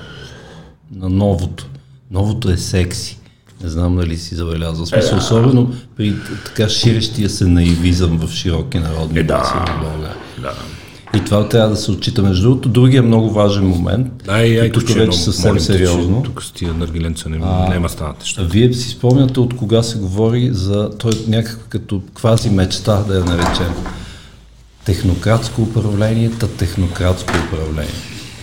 на 0.91 1.09
новото. 1.09 1.65
Новото 2.11 2.49
е 2.51 2.57
секси. 2.57 3.19
Не 3.63 3.69
знам 3.69 3.95
дали 3.95 4.17
си 4.17 4.35
забелязал. 4.35 4.85
Смисъл, 4.85 5.17
особено 5.17 5.73
при 5.95 6.15
така 6.45 6.69
ширещия 6.69 7.29
се 7.29 7.45
наивизъм 7.45 8.17
в 8.17 8.31
широки 8.31 8.79
народни 8.79 9.19
Е, 9.19 9.23
да. 9.23 9.37
в 9.37 9.81
България. 9.81 10.15
Да. 10.41 10.53
И 11.15 11.25
това 11.25 11.49
трябва 11.49 11.69
да 11.69 11.75
се 11.75 11.91
отчита. 11.91 12.21
Между 12.21 12.41
другото, 12.43 12.69
другия 12.69 13.03
много 13.03 13.29
важен 13.29 13.67
момент, 13.67 14.07
Дай, 14.25 14.47
и 14.47 14.59
ай, 14.59 14.71
тук 14.71 14.81
че 14.81 14.93
вече 14.93 14.97
много- 14.97 15.13
съвсем 15.13 15.47
молим 15.47 15.59
сериозно, 15.61 16.23
Тук 16.23 16.43
с 16.43 16.51
тия 16.51 16.73
наргиленца 16.73 17.29
не, 17.29 17.37
няма 17.37 17.89
станат 17.89 18.19
неща. 18.19 18.41
вие 18.43 18.73
си 18.73 18.89
спомняте 18.89 19.39
от 19.39 19.55
кога 19.55 19.83
се 19.83 19.97
говори 19.99 20.49
за 20.53 20.89
той 20.97 21.11
е 21.11 21.29
някаква 21.29 21.63
като 21.69 22.01
квази 22.13 22.49
мечта, 22.49 23.03
да 23.03 23.17
я 23.17 23.25
наречем. 23.25 23.73
Технократско 24.85 25.61
управление, 25.61 26.31
та 26.39 26.47
технократско 26.47 27.33
управление. 27.47 27.93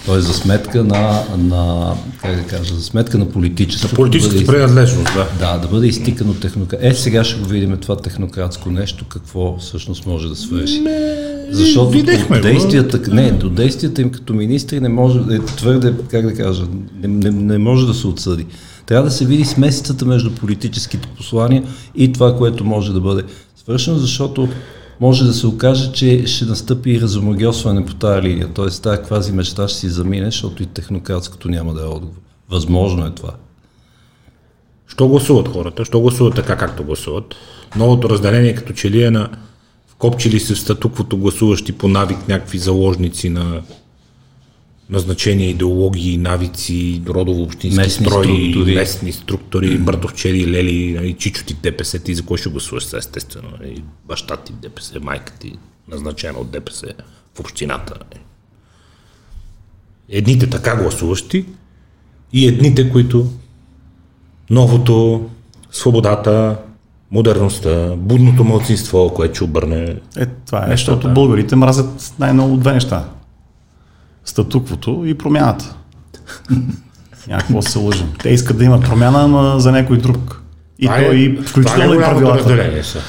Тоест 0.06 0.26
за 0.26 0.32
сметка 0.32 0.84
на, 0.84 1.22
на 1.38 1.94
как 2.22 2.36
да 2.36 2.42
кажа, 2.42 2.74
за 2.74 2.82
сметка 2.82 3.18
на 3.18 3.30
политическото. 3.30 3.88
да 3.88 3.96
Политическата 3.96 4.44
бъде, 4.44 4.46
принадлежност, 4.46 5.14
да. 5.14 5.28
да, 5.38 5.58
да 5.58 5.68
бъде 5.68 5.86
изтикано 5.86 6.34
технократ. 6.34 6.80
Е, 6.82 6.94
сега 6.94 7.24
ще 7.24 7.40
го 7.40 7.48
видим 7.48 7.76
това 7.76 7.96
технократско 7.96 8.70
нещо, 8.70 9.04
какво 9.08 9.58
всъщност 9.58 10.06
може 10.06 10.28
да 10.28 10.36
свърши. 10.36 10.82
Защото 11.50 11.90
видяхме 11.90 12.36
от 12.36 12.42
го. 12.42 12.48
действията, 12.48 13.14
не, 13.14 13.30
до 13.30 13.50
действията 13.50 14.02
им 14.02 14.10
като 14.10 14.34
министри 14.34 14.80
не 14.80 14.88
може, 14.88 15.18
е 15.18 15.38
твърде, 15.38 15.94
как 16.10 16.26
да 16.26 16.34
кажа, 16.34 16.64
не, 17.02 17.08
не, 17.08 17.30
не 17.30 17.58
може 17.58 17.86
да 17.86 17.94
се 17.94 18.06
отсъди. 18.06 18.46
Трябва 18.86 19.04
да 19.04 19.10
се 19.10 19.26
види 19.26 19.44
смесицата 19.44 20.04
между 20.04 20.30
политическите 20.30 21.08
послания 21.16 21.62
и 21.94 22.12
това, 22.12 22.36
което 22.36 22.64
може 22.64 22.92
да 22.92 23.00
бъде 23.00 23.22
свършено, 23.56 23.98
защото 23.98 24.48
може 25.00 25.24
да 25.24 25.32
се 25.34 25.46
окаже, 25.46 25.92
че 25.92 26.26
ще 26.26 26.44
настъпи 26.44 26.90
и 26.90 27.00
разомагиосване 27.00 27.86
по 27.86 27.94
тази 27.94 28.28
линия. 28.28 28.48
Тоест 28.54 28.82
тази 28.82 29.02
квази 29.02 29.32
мечта 29.32 29.68
ще 29.68 29.78
си 29.78 29.88
замине, 29.88 30.24
защото 30.24 30.62
и 30.62 30.66
технократското 30.66 31.48
няма 31.48 31.74
да 31.74 31.82
е 31.82 31.84
отговор. 31.84 32.20
Възможно 32.50 33.06
е 33.06 33.10
това. 33.10 33.30
Що 34.88 35.08
гласуват 35.08 35.48
хората? 35.48 35.84
Що 35.84 36.00
гласуват 36.00 36.34
така, 36.34 36.56
както 36.56 36.84
гласуват? 36.84 37.34
Новото 37.76 38.10
разделение 38.10 38.54
като 38.54 38.72
че 38.72 38.90
ли 38.90 39.02
е 39.02 39.10
на 39.10 39.30
вкопчили 39.86 40.40
се 40.40 40.54
в 40.54 40.60
статуквото 40.60 41.16
гласуващи 41.16 41.72
по 41.72 41.88
навик 41.88 42.28
някакви 42.28 42.58
заложници 42.58 43.30
на 43.30 43.62
назначения, 44.90 45.50
идеологии, 45.50 46.16
навици, 46.18 47.02
родово-общински 47.06 47.76
Местни 47.76 48.06
строи, 48.06 48.50
структури. 48.50 48.74
местни 48.74 49.12
структури, 49.12 49.78
братовчери, 49.78 50.46
лели, 50.52 50.92
нали, 50.94 51.12
чичо 51.18 51.44
ти 51.44 51.54
в 51.54 51.60
ДПС, 51.60 51.98
ти 51.98 52.14
за 52.14 52.22
кой 52.24 52.38
ще 52.38 52.48
гласуваш 52.50 52.84
сега, 52.84 52.98
естествено. 52.98 53.48
Нали, 53.60 53.82
баща 54.04 54.36
ти 54.36 54.52
в 54.52 54.56
ДПС, 54.56 55.00
майка 55.00 55.32
ти, 55.38 55.52
назначена 55.88 56.38
от 56.38 56.50
ДПС 56.50 56.86
в 57.34 57.40
общината. 57.40 57.94
нали. 58.00 58.22
Едните 60.08 60.50
така 60.50 60.76
гласуващи 60.76 61.44
и 62.32 62.46
едните, 62.48 62.90
които 62.90 63.26
новото, 64.50 65.26
свободата, 65.70 66.58
модерността, 67.10 67.92
будното 67.96 68.44
младсинство, 68.44 69.12
което 69.14 69.34
ще 69.34 69.44
обърне. 69.44 69.96
е, 70.16 70.26
това 70.26 70.64
е, 70.66 70.70
защото 70.70 71.14
българите 71.14 71.56
мразят 71.56 72.14
най-много 72.18 72.56
две 72.56 72.72
неща. 72.72 73.08
Статуквото 74.26 75.02
и 75.06 75.18
промяната. 75.18 75.76
Някакво 77.28 77.62
се 77.62 77.78
лъжим. 77.78 78.06
Те 78.22 78.28
искат 78.28 78.58
да 78.58 78.64
има 78.64 78.80
промяна, 78.80 79.22
ама 79.24 79.60
за 79.60 79.72
някой 79.72 79.98
друг. 79.98 80.42
И 80.78 80.86
Това 80.86 80.96
то 80.98 81.12
е- 81.12 81.16
и 81.16 81.36
включително 81.36 81.94
и 81.94 81.96
е 81.96 82.00
правилата. 82.00 82.84
са. 82.84 83.00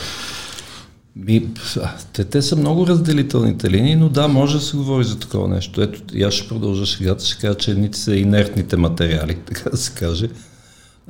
А, 1.84 1.90
те, 2.14 2.24
те 2.24 2.42
са 2.42 2.56
много 2.56 2.88
разделителните 2.88 3.70
линии, 3.70 3.96
но 3.96 4.10
да, 4.10 4.28
може 4.28 4.58
да 4.58 4.64
се 4.64 4.78
говори 4.78 5.04
за 5.04 5.20
такова 5.20 5.48
нещо. 5.48 5.82
Ето, 5.82 6.02
и 6.14 6.24
аз 6.24 6.34
ще 6.34 6.48
продължа 6.48 6.86
шегата, 6.86 7.26
ще 7.26 7.42
кажа, 7.42 7.56
че 7.58 7.72
едните 7.72 7.98
са 7.98 8.16
инертните 8.16 8.78
материали, 8.78 9.36
така 9.46 9.70
да 9.70 9.78
се 9.78 9.92
каже, 9.92 10.30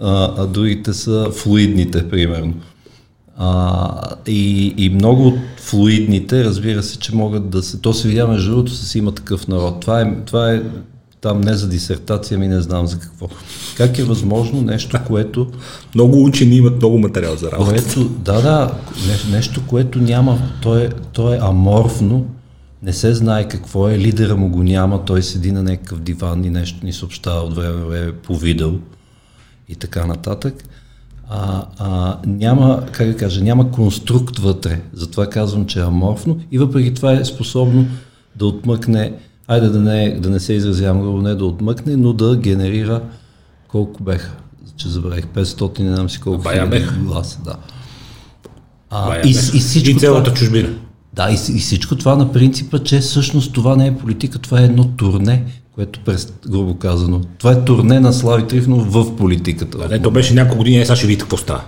а, 0.01 0.33
а 0.37 0.47
другите 0.47 0.93
са 0.93 1.31
флуидните, 1.35 2.09
примерно. 2.09 2.53
А, 3.37 4.15
и, 4.27 4.73
и 4.77 4.89
много 4.89 5.27
от 5.27 5.37
флуидните, 5.57 6.43
разбира 6.43 6.83
се, 6.83 6.99
че 6.99 7.15
могат 7.15 7.49
да 7.49 7.63
се... 7.63 7.81
То 7.81 7.93
се 7.93 8.07
видя 8.07 8.27
между 8.27 8.51
другото 8.51 8.71
с 8.71 8.95
има 8.95 9.11
такъв 9.11 9.47
народ. 9.47 9.79
Това 9.79 10.01
е, 10.01 10.15
това 10.25 10.51
е 10.51 10.61
там 11.21 11.41
не 11.41 11.53
за 11.53 11.69
дисертация, 11.69 12.37
ми 12.37 12.47
не 12.47 12.61
знам 12.61 12.87
за 12.87 12.99
какво. 12.99 13.27
Как 13.77 13.99
е 13.99 14.03
възможно 14.03 14.61
нещо, 14.61 14.99
което 15.07 15.51
Много 15.95 16.23
учени 16.23 16.55
имат 16.55 16.77
много 16.77 16.97
материал 16.97 17.35
за 17.35 17.51
работа. 17.51 17.69
което, 17.69 18.03
да, 18.03 18.41
да, 18.41 18.73
не, 19.07 19.35
нещо, 19.35 19.61
което 19.67 19.99
няма, 19.99 20.39
то 20.61 20.77
е, 20.77 20.89
то 21.13 21.33
е 21.33 21.39
аморфно, 21.41 22.25
не 22.83 22.93
се 22.93 23.13
знае 23.13 23.47
какво 23.47 23.89
е, 23.89 23.97
лидера 23.97 24.35
му 24.35 24.49
го 24.49 24.63
няма, 24.63 25.05
той 25.05 25.23
седи 25.23 25.51
на 25.51 25.63
някакъв 25.63 25.99
диван 25.99 26.45
и 26.45 26.49
нещо 26.49 26.85
ни 26.85 26.93
съобщава 26.93 27.41
от 27.41 27.55
време 27.55 27.85
време 27.85 28.11
по 28.11 28.37
видео 28.37 28.71
и 29.69 29.75
така 29.75 30.05
нататък. 30.05 30.63
А, 31.29 31.65
а, 31.79 32.17
няма, 32.25 32.83
как 32.91 33.07
да 33.07 33.17
кажа, 33.17 33.43
няма 33.43 33.71
конструкт 33.71 34.39
вътре, 34.39 34.81
затова 34.93 35.29
казвам, 35.29 35.65
че 35.65 35.79
е 35.79 35.83
аморфно 35.83 36.37
и 36.51 36.57
въпреки 36.57 36.93
това 36.93 37.13
е 37.13 37.25
способно 37.25 37.85
да 38.35 38.45
отмъкне, 38.45 39.13
айде 39.47 39.67
да 39.69 39.79
не, 39.79 40.19
да 40.19 40.29
не 40.29 40.39
се 40.39 40.53
изразявам 40.53 41.01
грубо, 41.01 41.21
не 41.21 41.35
да 41.35 41.45
отмъкне, 41.45 41.97
но 41.97 42.13
да 42.13 42.35
генерира 42.35 43.01
колко 43.67 44.03
беха, 44.03 44.31
че 44.77 44.89
забравих, 44.89 45.25
500, 45.25 45.79
не 45.79 45.95
знам 45.95 46.09
си 46.09 46.19
колко 46.19 46.43
Бая 46.43 46.67
беха. 46.67 46.95
гласа, 46.95 47.39
да. 47.45 47.55
А, 48.89 49.07
Бая 49.07 49.21
и, 49.25 49.29
и, 49.29 49.33
всичко 49.33 49.89
и 49.89 49.99
цялата 49.99 50.23
това, 50.23 50.35
чужбина. 50.37 50.69
да, 51.13 51.29
и, 51.29 51.33
и 51.33 51.59
всичко 51.59 51.95
това 51.95 52.15
на 52.15 52.31
принципа, 52.31 52.79
че 52.79 52.99
всъщност 52.99 53.53
това 53.53 53.75
не 53.75 53.87
е 53.87 53.97
политика, 53.97 54.39
това 54.39 54.61
е 54.61 54.65
едно 54.65 54.83
турне, 54.87 55.45
което 55.77 55.99
през, 55.99 56.27
грубо 56.47 56.75
казано, 56.75 57.21
това 57.37 57.51
е 57.51 57.65
турне 57.65 57.99
на 57.99 58.13
Слави 58.13 58.47
Трифнов 58.47 58.93
в 58.93 59.15
политиката. 59.15 59.87
Не, 59.89 60.01
то 60.01 60.11
беше 60.11 60.33
няколко 60.33 60.57
години, 60.57 60.79
е, 60.79 60.85
сега 60.85 60.95
ще 60.95 61.07
видите 61.07 61.23
какво 61.23 61.37
става. 61.37 61.63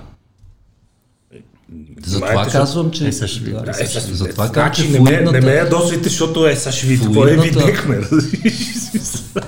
Затова 2.05 2.45
казвам, 2.45 2.91
че... 2.91 3.07
Е, 3.07 3.11
сега 3.11 3.27
ще 3.27 3.39
ви- 3.39 3.51
да, 3.51 3.61
Да, 3.61 3.71
е, 3.71 3.87
сега, 3.87 4.05
затова 4.07 4.49
казвам, 4.49 4.71
че 4.73 4.81
значи, 4.81 4.93
не 4.93 4.99
ме, 5.01 5.11
не 5.11 5.17
ме 5.17 5.23
флуидната, 5.23 5.55
ядосвайте, 5.55 6.03
защото 6.03 6.47
е, 6.47 6.55
сега 6.55 6.71
ще 6.71 6.87
видите 6.87 7.07
какво 7.07 7.27
е 7.27 7.27
Флуидната- 7.27 7.59
видехме. 7.59 8.01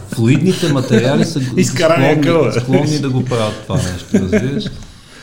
флуидните 0.10 0.74
материали 0.74 1.26
са 1.26 1.42
склонни, 1.66 2.52
склонни 2.54 3.00
да 3.00 3.10
го 3.10 3.26
правят 3.26 3.54
това 3.64 3.76
нещо, 3.78 4.06
разбираш? 4.14 4.64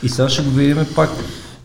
И 0.02 0.08
сега 0.08 0.28
ще 0.28 0.42
го 0.42 0.50
видим 0.50 0.86
пак. 0.94 1.10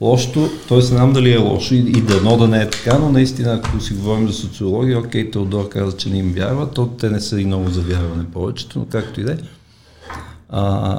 Лошото, 0.04 0.50
т.е. 0.70 0.82
знам 0.82 1.13
дали 1.13 1.32
е 1.34 1.38
лошо 1.38 1.74
и, 1.74 1.78
и 1.78 2.02
дано 2.02 2.38
да 2.38 2.48
не 2.48 2.62
е 2.62 2.70
така, 2.70 2.98
но 3.00 3.12
наистина, 3.12 3.54
ако 3.54 3.80
си 3.80 3.94
говорим 3.94 4.28
за 4.28 4.34
социология, 4.34 5.00
окей, 5.00 5.32
Теодор 5.32 5.70
каза, 5.70 5.98
че 5.98 6.10
не 6.10 6.18
им 6.18 6.34
вярва, 6.34 6.72
то 6.72 6.88
те 6.88 7.10
не 7.10 7.20
са 7.20 7.42
и 7.42 7.46
много 7.46 7.70
за 7.70 7.82
вярване 7.82 8.26
повечето, 8.34 8.80
но 8.80 8.86
както 8.86 9.22
и 9.22 9.24
да 9.24 9.32
е. 9.32 9.38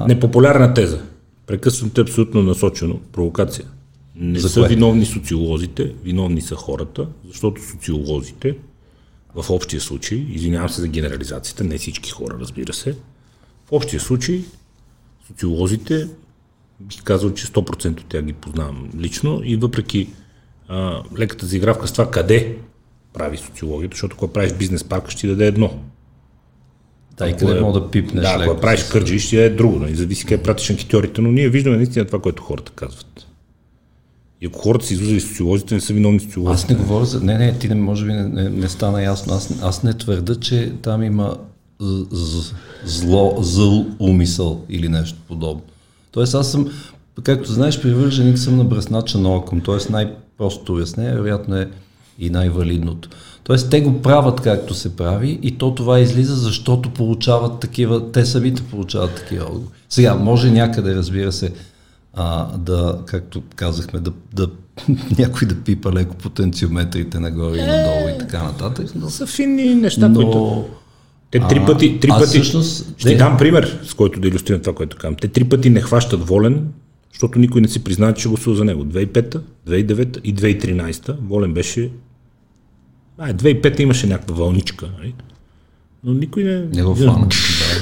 Непопулярна 0.07 0.73
теза. 0.73 1.01
Прекъсвате 1.47 2.01
абсолютно 2.01 2.43
насочено. 2.43 2.99
Провокация. 3.11 3.65
Не 4.15 4.39
За 4.39 4.49
са 4.49 4.59
кое? 4.59 4.69
виновни 4.69 5.05
социолозите, 5.05 5.93
виновни 6.03 6.41
са 6.41 6.55
хората, 6.55 7.07
защото 7.27 7.61
социолозите 7.61 8.55
в 9.35 9.49
общия 9.49 9.81
случай, 9.81 10.17
извинявам 10.29 10.69
се 10.69 10.81
за 10.81 10.87
генерализацията, 10.87 11.63
не 11.63 11.77
всички 11.77 12.09
хора, 12.09 12.37
разбира 12.39 12.73
се, 12.73 12.91
в 13.65 13.71
общия 13.71 13.99
случай 13.99 14.43
социолозите, 15.27 16.07
бих 16.79 17.03
казал, 17.03 17.31
че 17.31 17.47
100% 17.47 17.89
от 17.91 18.05
тях 18.05 18.23
ги 18.23 18.33
познавам 18.33 18.89
лично 18.97 19.41
и 19.43 19.55
въпреки 19.55 20.09
а, 20.67 21.01
леката 21.19 21.45
заигравка 21.45 21.87
с 21.87 21.91
това 21.91 22.11
къде 22.11 22.57
прави 23.13 23.37
социологията, 23.37 23.93
защото 23.93 24.13
ако 24.15 24.27
правиш 24.27 24.53
бизнес 24.53 24.83
парка, 24.83 25.11
ще 25.11 25.21
ти 25.21 25.27
даде 25.27 25.47
едно. 25.47 25.73
да, 27.17 27.29
и 27.29 27.33
къде 27.33 27.57
е- 27.57 27.61
мога 27.61 27.79
да 27.79 27.91
пипнеш 27.91 28.23
Да, 28.23 28.29
ако 28.31 28.43
я 28.43 28.59
правиш 28.59 28.79
с- 28.79 28.89
Кърджи, 28.89 29.19
ще 29.19 29.45
е 29.45 29.49
друго. 29.49 29.79
Нали? 29.79 29.95
Зависи 29.95 30.25
къде 30.25 30.43
пратиш 30.43 30.69
анкетьорите, 30.69 31.21
но 31.21 31.31
ние 31.31 31.49
виждаме 31.49 31.77
наистина 31.77 32.05
това, 32.05 32.19
което 32.21 32.43
хората 32.43 32.71
казват. 32.71 33.27
И 34.41 34.45
ако 34.45 34.59
хората 34.59 34.85
са 34.85 34.93
излизали 34.93 35.21
социолозите, 35.21 35.75
не 35.75 35.81
са 35.81 35.93
виновни 35.93 36.19
социолозите. 36.19 36.63
Аз 36.63 36.69
не 36.69 36.75
говоря 36.77 37.05
за... 37.05 37.21
Не, 37.21 37.37
не, 37.37 37.57
ти 37.59 37.69
не, 37.69 37.75
може 37.75 38.05
би 38.05 38.13
не, 38.13 38.23
не, 38.23 38.49
не 38.49 38.69
стана 38.69 39.03
ясно. 39.03 39.33
Аз, 39.33 39.63
аз 39.63 39.83
не 39.83 39.93
твърда, 39.93 40.35
че 40.35 40.73
там 40.81 41.03
има 41.03 41.37
з- 41.79 42.05
з- 42.11 42.53
зло, 42.85 43.37
зъл 43.39 43.85
умисъл 43.99 44.65
или 44.69 44.89
нещо 44.89 45.17
подобно. 45.27 45.61
Тоест 46.15 46.35
аз 46.35 46.51
съм, 46.51 46.71
както 47.23 47.51
знаеш, 47.51 47.81
привърженик 47.81 48.37
съм 48.37 48.57
на 48.57 48.63
бръснача 48.63 49.17
на 49.17 49.29
окъм. 49.29 49.61
Тоест 49.61 49.89
най-простото 49.89 50.73
обяснение, 50.73 51.13
вероятно 51.13 51.55
е 51.55 51.69
и 52.19 52.29
най-валидното. 52.29 53.09
Тоест 53.43 53.69
те 53.69 53.81
го 53.81 54.01
правят 54.01 54.41
както 54.41 54.73
се 54.73 54.95
прави 54.95 55.39
и 55.41 55.57
то 55.57 55.75
това 55.75 55.99
излиза, 55.99 56.35
защото 56.35 56.89
получават 56.89 57.59
такива, 57.59 58.11
те 58.11 58.25
самите 58.25 58.63
получават 58.63 59.15
такива 59.15 59.45
отговори. 59.45 59.79
Сега, 59.89 60.15
може 60.15 60.51
някъде, 60.51 60.95
разбира 60.95 61.31
се, 61.31 61.53
а, 62.13 62.57
да, 62.57 62.99
както 63.05 63.43
казахме, 63.55 63.99
да, 63.99 64.11
да 64.33 64.47
някой 65.19 65.47
да 65.47 65.55
пипа 65.55 65.91
леко 65.91 66.15
потенциометрите 66.15 67.19
нагоре 67.19 67.57
и 67.57 67.61
надолу 67.61 68.15
и 68.15 68.17
така 68.17 68.43
нататък. 68.43 68.87
Но, 68.95 69.09
Са 69.09 69.27
финни 69.27 69.75
неща, 69.75 70.11
които... 70.15 70.65
Те 71.41 71.47
три 71.47 71.59
А, 71.61 71.65
пъти, 71.65 71.99
три 71.99 72.09
пъти, 72.09 72.25
всъщност- 72.25 72.93
ще 72.97 73.09
ти 73.09 73.17
дам 73.17 73.37
пример, 73.37 73.79
с 73.83 73.93
който 73.93 74.19
да 74.19 74.27
иллюстрирам 74.27 74.61
това, 74.61 74.73
което 74.75 74.97
казвам. 74.97 75.15
Те 75.15 75.27
три 75.27 75.43
пъти 75.43 75.69
не 75.69 75.81
хващат 75.81 76.27
волен, 76.27 76.67
защото 77.13 77.39
никой 77.39 77.61
не 77.61 77.67
си 77.67 77.83
признава, 77.83 78.13
че 78.13 78.27
гласува 78.29 78.55
за 78.55 78.65
него. 78.65 78.83
2005, 78.83 79.41
2009 79.67 80.19
и 80.23 80.35
2013 80.35 81.15
волен 81.21 81.53
беше... 81.53 81.89
А, 83.17 83.33
2005 83.33 83.79
имаше 83.79 84.07
някаква 84.07 84.35
вълничка, 84.35 84.89
нали? 84.97 85.13
но 86.03 86.13
никой 86.13 86.43
не... 86.43 86.65
Не 86.73 86.83
го 86.83 86.95
фана. 86.95 87.27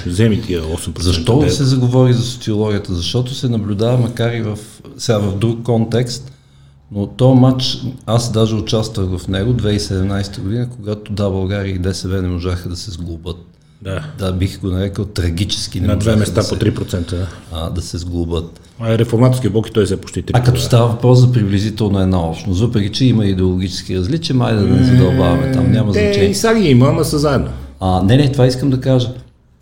Вземи 0.05 0.41
тия 0.41 0.61
8%. 0.61 0.99
Защо 0.99 1.49
се 1.49 1.63
заговори 1.63 2.13
за 2.13 2.21
социологията? 2.21 2.93
Защото 2.93 3.33
се 3.33 3.49
наблюдава, 3.49 3.97
макар 3.97 4.33
и 4.33 4.41
в, 4.41 4.57
сега 4.97 5.17
в 5.17 5.37
друг 5.37 5.63
контекст, 5.63 6.32
но 6.95 7.07
то 7.07 7.35
матч, 7.35 7.77
аз 8.05 8.31
даже 8.31 8.55
участвах 8.55 9.17
в 9.17 9.27
него 9.27 9.53
2017 9.53 10.41
година, 10.41 10.69
когато 10.75 11.13
да, 11.13 11.29
България 11.29 11.75
и 11.75 11.79
ДСБ 11.79 12.21
не 12.21 12.27
можаха 12.27 12.69
да 12.69 12.75
се 12.75 12.91
сглобат. 12.91 13.37
Да. 13.81 14.03
Да, 14.19 14.31
бих 14.31 14.61
го 14.61 14.67
нарекал 14.67 15.05
трагически 15.05 15.79
не 15.79 15.87
На 15.87 15.95
две 15.95 16.15
места 16.15 16.41
да 16.41 16.47
по 16.49 16.55
се, 16.55 16.71
3%. 16.71 17.09
Да. 17.09 17.27
а, 17.51 17.69
да 17.69 17.81
се 17.81 17.97
сглобат. 17.97 18.59
А 18.79 18.97
реформаторския 18.97 19.51
блок 19.51 19.67
и 19.67 19.71
той 19.71 19.87
се 19.87 20.01
почти 20.01 20.23
3%. 20.23 20.31
А 20.33 20.43
като 20.43 20.61
става 20.61 20.87
въпрос 20.87 21.19
за 21.19 21.31
приблизително 21.31 21.99
една 21.99 22.29
общност, 22.29 22.61
въпреки 22.61 22.91
че 22.91 23.05
има 23.05 23.25
идеологически 23.25 23.97
различия, 23.97 24.35
май 24.35 24.55
да 24.55 24.61
не 24.61 24.83
задълбаваме 24.83 25.51
там, 25.51 25.71
няма 25.71 25.91
Те 25.91 25.99
значение. 25.99 26.29
и 26.29 26.35
сега 26.35 26.59
ги 26.59 26.69
има, 26.69 26.87
ама 26.87 27.05
са 27.05 27.19
заедно. 27.19 27.49
А, 27.79 28.03
не, 28.03 28.17
не, 28.17 28.31
това 28.31 28.47
искам 28.47 28.69
да 28.69 28.81
кажа. 28.81 29.09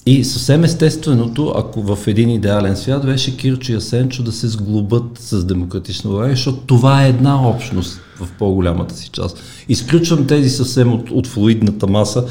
И 0.05 0.23
съвсем 0.23 0.63
естественото, 0.63 1.53
ако 1.57 1.81
в 1.81 2.07
един 2.07 2.29
идеален 2.29 2.77
свят 2.77 3.05
беше 3.05 3.37
Кирчо 3.37 3.71
и 3.71 3.75
Асенчо 3.75 4.23
да 4.23 4.31
се 4.31 4.47
сглобят 4.47 5.17
с 5.17 5.45
демократична 5.45 6.09
България, 6.09 6.35
защото 6.35 6.57
това 6.57 7.05
е 7.05 7.09
една 7.09 7.49
общност 7.49 8.01
в 8.19 8.27
по-голямата 8.39 8.95
си 8.95 9.09
част. 9.09 9.43
Изключвам 9.69 10.27
тези 10.27 10.49
съвсем 10.49 10.93
от, 10.93 11.11
от 11.11 11.27
флуидната 11.27 11.87
маса, 11.87 12.25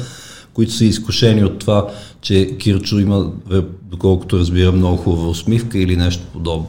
които 0.53 0.71
са 0.71 0.85
изкушени 0.85 1.43
от 1.43 1.59
това, 1.59 1.87
че 2.21 2.57
Кирчо 2.57 2.99
има, 2.99 3.31
е, 3.51 3.61
доколкото 3.83 4.39
разбира, 4.39 4.71
много 4.71 4.97
хубава 4.97 5.27
усмивка 5.27 5.79
или 5.79 5.95
нещо 5.95 6.23
подобно. 6.33 6.67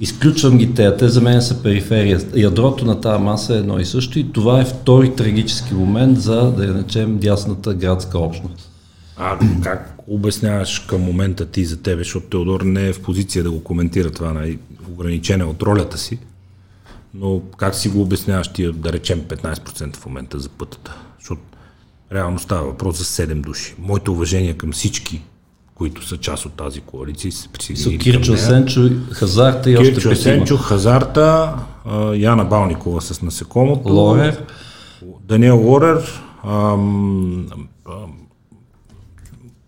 Изключвам 0.00 0.58
ги 0.58 0.74
те, 0.74 0.96
те 0.96 1.08
за 1.08 1.20
мен 1.20 1.42
са 1.42 1.62
периферия. 1.62 2.20
Ядрото 2.36 2.84
на 2.84 3.00
тази 3.00 3.22
маса 3.22 3.54
е 3.54 3.58
едно 3.58 3.78
и 3.78 3.84
също 3.84 4.18
и 4.18 4.32
това 4.32 4.60
е 4.60 4.64
втори 4.64 5.14
трагически 5.14 5.74
момент 5.74 6.20
за, 6.20 6.52
да 6.52 6.64
я 6.64 6.72
начем, 6.72 7.18
дясната 7.18 7.74
градска 7.74 8.18
общност. 8.18 8.70
А 9.16 9.38
как 9.62 9.95
обясняваш 10.08 10.78
към 10.78 11.00
момента 11.00 11.46
ти 11.46 11.64
за 11.64 11.82
тебе, 11.82 11.98
защото 11.98 12.26
Теодор 12.26 12.60
не 12.60 12.88
е 12.88 12.92
в 12.92 13.02
позиция 13.02 13.44
да 13.44 13.50
го 13.50 13.64
коментира 13.64 14.10
това, 14.10 14.32
най- 14.32 14.58
ограничен 14.90 15.42
от 15.42 15.62
ролята 15.62 15.98
си, 15.98 16.18
но 17.14 17.40
как 17.56 17.74
си 17.74 17.88
го 17.88 18.02
обясняваш 18.02 18.48
тия, 18.48 18.72
да 18.72 18.92
речем, 18.92 19.20
15% 19.20 19.96
в 19.96 20.06
момента 20.06 20.38
за 20.38 20.48
пътата? 20.48 20.96
Защото 21.18 21.42
реално 22.12 22.38
става 22.38 22.66
въпрос 22.66 22.98
за 22.98 23.04
7 23.04 23.34
души. 23.34 23.74
Моето 23.78 24.12
уважение 24.12 24.54
към 24.54 24.72
всички, 24.72 25.22
които 25.74 26.06
са 26.06 26.16
част 26.16 26.46
от 26.46 26.52
тази 26.52 26.80
коалиция 26.80 27.28
и 27.28 27.32
се 27.32 27.48
присъединили 27.48 27.98
Кирчо. 27.98 28.36
Сенчо, 28.36 28.90
Хазарта 29.12 29.70
и 29.70 29.76
още 29.76 29.94
Кирчо. 29.94 30.16
Сенчо, 30.16 30.56
Хазарта, 30.56 31.54
Яна 32.14 32.44
Балникова 32.44 33.00
с 33.02 33.22
насекомото, 33.22 33.88
Лорер, 33.88 34.44
Даниел 35.24 35.58
Лорер, 35.58 36.22
ам, 36.44 37.46
ам, 37.88 38.25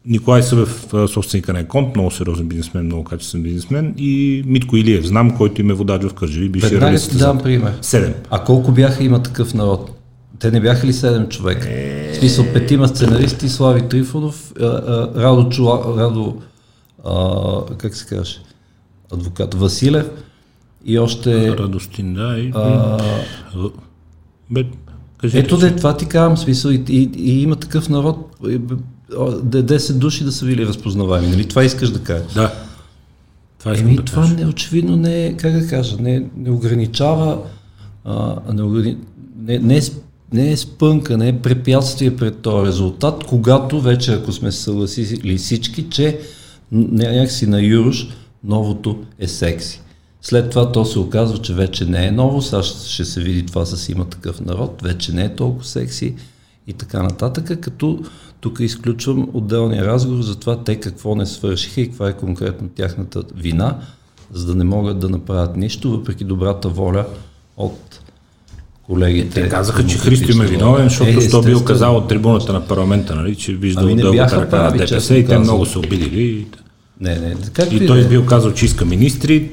Николай 0.08 0.42
Събев, 0.42 0.86
собственика 1.06 1.52
на 1.52 1.60
Еконт, 1.60 1.96
много 1.96 2.10
сериозен 2.10 2.48
бизнесмен, 2.48 2.84
много 2.84 3.04
качествен 3.04 3.42
бизнесмен 3.42 3.94
и 3.98 4.42
Митко 4.46 4.76
Илиев, 4.76 5.06
знам, 5.06 5.36
който 5.36 5.60
им 5.60 5.70
е 5.70 5.74
водач 5.74 6.02
в 6.02 6.14
Кърджали, 6.14 6.48
бившия 6.48 6.70
веднага 6.70 6.98
ти 6.98 7.16
дам 7.16 7.38
пример. 7.38 7.72
Седем. 7.82 8.14
А 8.30 8.44
колко 8.44 8.72
бяха 8.72 9.04
има 9.04 9.22
такъв 9.22 9.54
народ? 9.54 9.90
Те 10.38 10.50
не 10.50 10.60
бяха 10.60 10.86
ли 10.86 10.92
7 10.92 11.28
човека? 11.28 11.68
В 12.12 12.16
смисъл 12.16 12.44
петима 12.52 12.88
сценаристи, 12.88 13.48
Слави 13.48 13.88
Трифонов, 13.88 14.52
Радо, 15.16 15.48
Чула, 15.48 15.94
Радо 15.96 16.36
а, 17.04 17.76
как 17.78 17.94
се 17.96 18.06
каже, 18.06 18.38
адвокат 19.12 19.54
Василев 19.54 20.10
и 20.84 20.98
още... 20.98 21.58
Радостин, 21.58 22.14
да. 22.14 22.38
И, 22.38 22.52
А, 22.54 22.98
бе, 24.50 24.64
ето 25.34 25.56
де, 25.56 25.76
това 25.76 25.96
ти 25.96 26.06
казвам, 26.06 26.36
смисъл, 26.36 26.70
и, 26.70 26.84
и, 26.88 27.10
и 27.16 27.42
има 27.42 27.56
такъв 27.56 27.88
народ, 27.88 28.36
10 29.10 29.92
души 29.92 30.24
да 30.24 30.32
са 30.32 30.44
били 30.44 30.66
разпознаваеми, 30.66 31.28
нали? 31.28 31.48
Това 31.48 31.64
искаш 31.64 31.90
да 31.90 31.98
кажеш. 31.98 32.32
Да. 32.32 32.52
Това 33.58 33.78
Еми, 33.78 33.96
да 33.96 34.02
това 34.02 34.26
не, 34.26 34.46
очевидно 34.46 34.96
не 34.96 35.26
е, 35.26 35.36
как 35.36 35.52
да 35.52 35.68
кажа, 35.68 35.96
не, 36.00 36.26
не 36.36 36.50
ограничава, 36.50 37.38
а, 38.04 38.36
не, 38.52 38.62
ограни... 38.62 38.96
не, 39.38 39.58
не, 39.58 39.76
е, 39.76 39.80
не 40.32 40.50
е 40.50 40.56
спънка, 40.56 41.16
не 41.16 41.28
е 41.28 41.38
препятствие 41.38 42.16
пред 42.16 42.38
този 42.38 42.66
резултат, 42.66 43.24
когато 43.24 43.80
вече, 43.80 44.12
ако 44.12 44.32
сме 44.32 44.52
се 44.52 44.62
съгласили 44.62 45.38
всички, 45.38 45.86
че 45.90 46.20
някакси 46.72 47.46
на 47.46 47.62
Юруш 47.62 48.08
новото 48.44 48.98
е 49.18 49.28
секси. 49.28 49.80
След 50.22 50.50
това 50.50 50.72
то 50.72 50.84
се 50.84 50.98
оказва, 50.98 51.38
че 51.38 51.54
вече 51.54 51.84
не 51.84 52.06
е 52.06 52.10
ново, 52.10 52.42
сега 52.42 52.62
ще 52.62 53.04
се 53.04 53.20
види 53.20 53.46
това 53.46 53.66
с 53.66 53.88
има 53.88 54.04
такъв 54.04 54.40
народ, 54.40 54.80
вече 54.82 55.12
не 55.12 55.24
е 55.24 55.34
толкова 55.34 55.64
секси 55.64 56.14
и 56.68 56.72
така 56.72 57.02
нататък, 57.02 57.60
като 57.60 57.98
тук 58.40 58.60
изключвам 58.60 59.28
отделния 59.32 59.86
разговор 59.86 60.22
за 60.22 60.36
това 60.36 60.64
те 60.64 60.76
какво 60.76 61.14
не 61.14 61.26
свършиха 61.26 61.80
и 61.80 61.86
каква 61.88 62.08
е 62.08 62.12
конкретно 62.12 62.68
тяхната 62.68 63.22
вина, 63.36 63.78
за 64.32 64.46
да 64.46 64.54
не 64.54 64.64
могат 64.64 64.98
да 64.98 65.08
направят 65.08 65.56
нищо, 65.56 65.90
въпреки 65.90 66.24
добрата 66.24 66.68
воля 66.68 67.06
от 67.56 68.00
колегите. 68.82 69.42
Те 69.42 69.48
казаха, 69.48 69.86
че 69.86 69.98
Христо 69.98 70.32
им 70.32 70.40
е 70.40 70.46
виновен, 70.46 70.88
защото 70.88 71.10
Е, 71.10 71.20
що 71.20 71.42
бил 71.42 71.64
казал 71.64 71.96
от 71.96 72.08
трибуната 72.08 72.52
на 72.52 72.66
парламента, 72.66 73.14
нали, 73.14 73.36
че 73.36 73.54
виждал 73.54 73.84
Ами 73.84 73.96
дългата 73.96 74.40
ръка 74.40 74.62
на 74.62 74.70
ДПС 74.70 75.14
и 75.14 75.22
те 75.22 75.26
казано. 75.26 75.44
много 75.44 75.66
се 75.66 75.78
обидили. 75.78 76.22
И, 76.22 76.46
Не, 77.00 77.18
не, 77.18 77.36
както 77.52 77.74
и 77.76 77.86
той 77.86 78.00
е. 78.00 78.08
бил 78.08 78.26
казал, 78.26 78.52
че 78.52 78.64
иска 78.64 78.84
министри. 78.84 79.50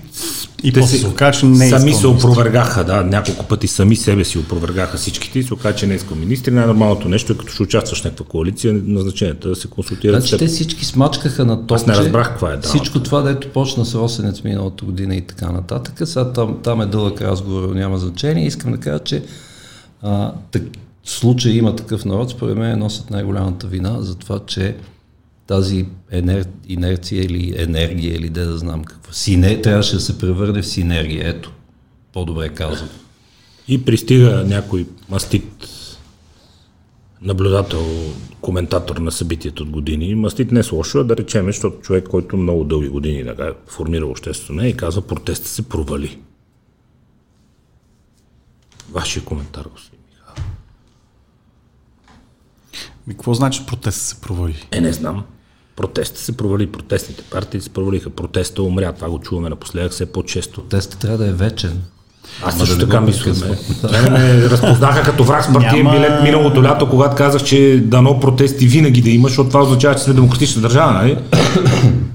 И 0.66 0.72
Те 0.72 0.80
после 0.80 0.98
се 0.98 1.08
оказа, 1.08 1.40
че 1.40 1.46
не 1.46 1.68
е 1.68 1.70
Сами 1.70 1.94
се 1.94 2.08
опровергаха, 2.08 2.84
да, 2.84 3.04
няколко 3.04 3.46
пъти 3.46 3.68
сами 3.68 3.96
себе 3.96 4.24
си 4.26 4.38
опровергаха 4.38 4.98
всичките 4.98 5.40
и 5.40 5.44
се 5.44 5.54
оказа, 5.54 5.76
че 5.76 5.88
не 5.88 5.94
иска 5.94 6.16
министри. 6.16 6.52
Най-нормалното 6.52 7.10
нещо 7.10 7.34
е 7.34 7.38
като 7.38 7.54
ще 7.54 7.64
участваш 7.64 8.02
в 8.02 8.04
някаква 8.04 8.26
коалиция, 8.26 8.74
назначенията 8.74 9.50
да 9.50 9.56
се 9.56 9.68
консултират 9.68 10.22
Значи 10.22 10.38
те 10.38 10.48
всички 10.48 10.86
смачкаха 10.86 11.46
на 11.46 11.68
топче. 11.68 11.76
Аз 11.76 11.88
не 11.88 11.96
разбрах 11.96 12.30
каква 12.30 12.48
е 12.48 12.52
драмата. 12.52 12.70
Всичко 12.70 13.00
това, 13.00 13.22
дето 13.22 13.50
почна 13.50 13.86
с 13.86 13.96
Росенец 13.96 14.44
миналата 14.44 14.86
година 14.86 15.16
и 15.16 15.22
така 15.22 15.52
нататък. 15.52 16.02
Сега 16.06 16.34
там, 16.34 16.58
там 16.64 16.82
е 16.82 16.86
дълъг 16.86 17.22
разговор, 17.22 17.76
няма 17.76 17.98
значение. 17.98 18.48
Искам 18.48 18.72
да 18.72 18.78
кажа, 18.78 19.00
че 19.00 19.24
а, 20.02 20.34
так, 20.52 20.64
случай 21.04 21.52
има 21.52 21.76
такъв 21.76 22.06
народ, 22.06 22.30
според 22.30 22.58
мен 22.58 22.80
носят 22.80 23.10
най-голямата 23.10 23.68
вина 23.68 23.98
за 24.02 24.16
това, 24.16 24.40
че 24.48 24.76
тази 25.48 25.86
енер, 26.12 26.46
инерция 26.68 27.24
или 27.24 27.54
енергия, 27.58 28.16
или 28.16 28.30
де 28.30 28.46
да 28.46 28.58
знам 28.58 28.84
какво, 28.84 29.14
сине, 29.14 29.62
трябваше 29.62 29.96
да 29.96 30.02
се 30.02 30.18
превърне 30.18 30.62
в 30.62 30.68
синергия. 30.68 31.30
Ето, 31.30 31.52
по-добре 32.14 32.50
казвам. 32.50 32.90
И 33.68 33.86
пристига 33.86 34.44
някой 34.48 34.88
мастит 35.10 35.68
наблюдател, 37.22 37.86
коментатор 38.42 38.98
на 38.98 39.12
събитието 39.12 39.64
от 39.64 39.70
години. 39.70 40.16
Мастит 40.16 40.52
не 40.52 40.60
е 40.60 40.64
лошо, 40.72 41.04
да 41.04 41.18
речеме, 41.18 41.52
защото 41.52 41.82
човек, 41.82 42.08
който 42.08 42.38
много 42.38 42.64
дълги 42.64 42.90
години 42.90 43.26
така, 43.26 43.54
формира 43.68 44.06
обществото 44.06 44.54
не 44.54 44.68
и 44.68 44.78
казва, 44.78 45.02
протеста 45.02 45.48
се 45.48 45.70
провали. 45.70 46.20
Вашия 48.92 49.26
коментар, 49.26 49.66
господин 49.72 50.00
Михайлов. 50.10 50.52
Ми, 53.08 53.14
какво 53.14 53.34
значи 53.34 53.66
протест 53.66 54.02
се 54.02 54.22
провали? 54.22 54.68
Е, 54.72 54.82
не 54.82 54.94
знам. 54.94 55.26
Протеста 55.76 56.20
се 56.20 56.38
провали, 56.38 56.68
протестните 56.68 57.24
партии 57.32 57.62
се 57.62 57.70
провалиха, 57.70 58.10
протеста 58.10 58.64
умря, 58.64 58.92
това 58.92 59.10
го 59.10 59.20
чуваме 59.20 59.50
напоследък 59.50 59.92
все 59.92 60.06
по-често. 60.06 60.62
Тестът 60.62 61.00
трябва 61.00 61.18
да 61.18 61.28
е 61.28 61.34
вечен. 61.34 61.82
Аз 62.44 62.58
също 62.58 62.78
да 62.78 62.86
така 62.86 63.02
мисля. 63.02 63.34
Мене 63.92 64.10
ме 64.10 64.50
разпознаха 64.50 65.04
като 65.04 65.24
враг 65.24 65.44
с 65.44 65.54
партиен 65.54 65.86
Няма- 65.86 65.92
билет 65.92 66.24
миналото 66.24 66.64
лято, 66.64 66.90
когато 66.90 67.16
казах, 67.16 67.44
че 67.44 67.84
дано 67.86 68.20
протести 68.20 68.68
винаги 68.68 69.02
да 69.02 69.10
има, 69.10 69.28
защото 69.28 69.50
това 69.50 69.62
означава, 69.62 69.96
че 69.96 70.04
сме 70.04 70.14
демократична 70.14 70.62
държава, 70.62 70.94
нали? 70.94 71.18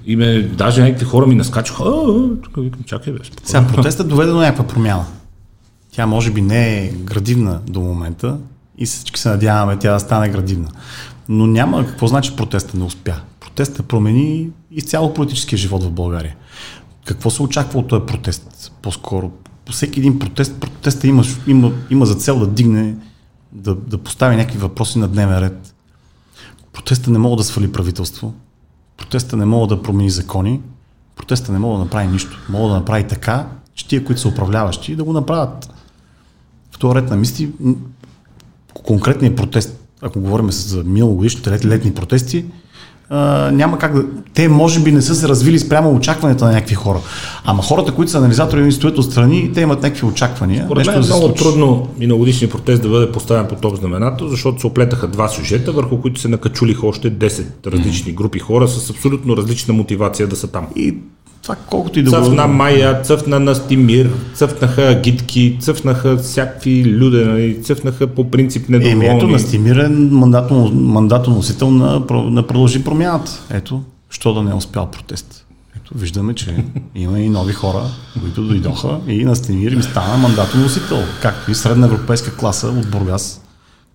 И 0.07 0.17
ме, 0.17 0.43
даже 0.43 0.83
някакви 0.83 1.05
хора 1.05 1.27
ми 1.27 1.35
наскачаха, 1.35 1.85
тук 2.43 2.57
викам, 2.57 2.81
чакай 2.87 3.13
бе. 3.13 3.19
Сега 3.45 3.67
протестът 3.67 4.09
доведе 4.09 4.33
до 4.33 4.39
някаква 4.39 4.67
промяна. 4.67 5.05
Тя 5.93 6.07
може 6.07 6.31
би 6.31 6.41
не 6.41 6.85
е 6.85 6.89
градивна 6.89 7.61
до 7.69 7.81
момента 7.81 8.37
и 8.79 8.87
всички 8.87 9.21
се 9.21 9.29
надяваме 9.29 9.77
тя 9.77 9.93
да 9.93 10.01
стане 10.01 10.29
градивна. 10.29 10.69
Но 11.29 11.47
няма 11.47 11.87
какво 11.87 12.07
значи 12.07 12.37
протеста 12.37 12.79
не 12.79 12.85
успя. 12.85 13.21
Протеста 13.61 13.83
промени 13.83 14.51
изцяло 14.71 15.15
политическия 15.15 15.59
живот 15.59 15.85
в 15.85 15.91
България. 15.91 16.37
Какво 17.05 17.31
се 17.31 17.43
очаква 17.43 17.81
от 17.81 17.89
този 17.89 18.07
протест? 18.07 18.73
По-скоро, 18.83 19.31
по 19.65 19.73
всеки 19.73 20.01
един 20.01 20.19
протест, 20.19 20.61
протеста 20.61 21.07
има, 21.07 21.25
има, 21.47 21.73
има 21.91 22.07
за 22.07 22.15
цел 22.15 22.39
да 22.39 22.47
дигне, 22.47 22.97
да, 23.53 23.75
да 23.75 23.99
постави 23.99 24.37
някакви 24.37 24.59
въпроси 24.59 24.99
на 24.99 25.09
дневен 25.09 25.39
ред. 25.39 25.75
Протеста 26.73 27.11
не 27.11 27.19
мога 27.19 27.37
да 27.37 27.45
свали 27.45 27.73
правителство. 27.73 28.35
Протеста 28.97 29.37
не 29.37 29.45
мога 29.45 29.77
да 29.77 29.83
промени 29.83 30.11
закони. 30.11 30.61
Протеста 31.17 31.53
не 31.53 31.59
мога 31.59 31.79
да 31.79 31.85
направи 31.85 32.09
нищо. 32.09 32.39
Мога 32.49 32.69
да 32.69 32.75
направи 32.75 33.09
така, 33.09 33.49
че 33.75 33.89
тия, 33.89 34.05
които 34.05 34.21
са 34.21 34.29
управляващи, 34.29 34.97
да 34.97 35.05
го 35.05 35.13
направят. 35.13 35.71
В 36.71 36.79
този 36.79 36.95
ред 36.95 37.11
на 37.11 37.17
мисли, 37.17 37.53
конкретният 38.75 39.37
протест, 39.37 39.81
ако 40.01 40.21
говорим 40.21 40.51
за 40.51 40.85
миналогодишните 40.85 41.51
лет, 41.51 41.65
летни 41.65 41.95
протести, 41.95 42.47
а, 43.11 43.51
няма 43.51 43.79
как 43.79 43.95
да... 43.95 44.05
Те 44.35 44.49
може 44.49 44.81
би 44.81 44.93
не 44.93 45.03
са 45.03 45.15
се 45.15 45.29
развили 45.29 45.59
спрямо 45.59 45.95
очакванията 45.95 46.45
на 46.45 46.53
някакви 46.53 46.75
хора. 46.75 46.99
Ама 47.45 47.63
хората, 47.63 47.93
които 47.93 48.11
са 48.11 48.19
анализатори 48.19 48.69
и 48.69 48.73
стоят 48.73 48.99
отстрани, 48.99 49.53
те 49.53 49.61
имат 49.61 49.83
някакви 49.83 50.07
очаквания. 50.07 50.65
Според 50.65 50.87
мен 50.87 50.97
е 50.97 50.99
много 50.99 51.23
случи. 51.23 51.43
трудно 51.43 51.89
миналогодишния 51.99 52.51
протест 52.51 52.83
да 52.83 52.89
бъде 52.89 53.13
поставен 53.13 53.47
под 53.47 53.61
топ 53.61 53.77
знамената, 53.77 54.29
защото 54.29 54.61
се 54.61 54.67
оплетаха 54.67 55.09
два 55.09 55.29
сюжета, 55.29 55.73
върху 55.73 56.01
които 56.01 56.21
се 56.21 56.29
накачулиха 56.29 56.87
още 56.87 57.13
10 57.13 57.45
различни 57.67 58.13
групи 58.13 58.39
хора 58.39 58.69
с 58.69 58.91
абсолютно 58.91 59.37
различна 59.37 59.75
мотивация 59.75 60.29
да 60.29 60.37
са 60.37 60.49
там. 60.49 60.67
И 60.77 60.95
това 61.51 61.67
колкото 61.67 61.99
и 61.99 62.03
да 62.03 62.11
Цъфна 62.11 62.47
Майя, 62.47 63.03
цъфна 63.03 63.41
Настимир, 63.41 64.11
цъфнаха 64.35 65.01
гидки, 65.03 65.57
цъфнаха 65.61 66.17
всякакви 66.17 66.85
люде, 66.85 67.25
нали, 67.25 67.63
цъфнаха 67.63 68.07
по 68.07 68.31
принцип 68.31 68.69
Еми, 68.69 68.79
ето, 68.79 68.99
недоволни. 68.99 69.33
Настимир 69.33 69.77
е 69.77 69.89
мандатно, 69.89 70.71
мандатоносител 70.75 71.71
на, 71.71 72.03
на 72.11 72.47
продължи 72.47 72.85
промяната. 72.85 73.41
Ето, 73.51 73.83
що 74.11 74.35
да 74.35 74.43
не 74.43 74.51
е 74.51 74.55
успял 74.55 74.87
протест. 74.87 75.47
Ето, 75.77 75.99
виждаме, 75.99 76.35
че 76.35 76.65
има 76.95 77.21
и 77.21 77.29
нови 77.29 77.53
хора, 77.53 77.83
които 78.21 78.43
дойдоха 78.43 78.99
и 79.09 79.25
Настимир 79.25 79.73
им 79.73 79.83
стана 79.83 80.17
мандатоносител, 80.17 80.99
както 81.23 81.51
и 81.51 81.55
средна 81.55 81.87
европейска 81.87 82.37
класа 82.37 82.67
от 82.67 82.91
Бургас, 82.91 83.41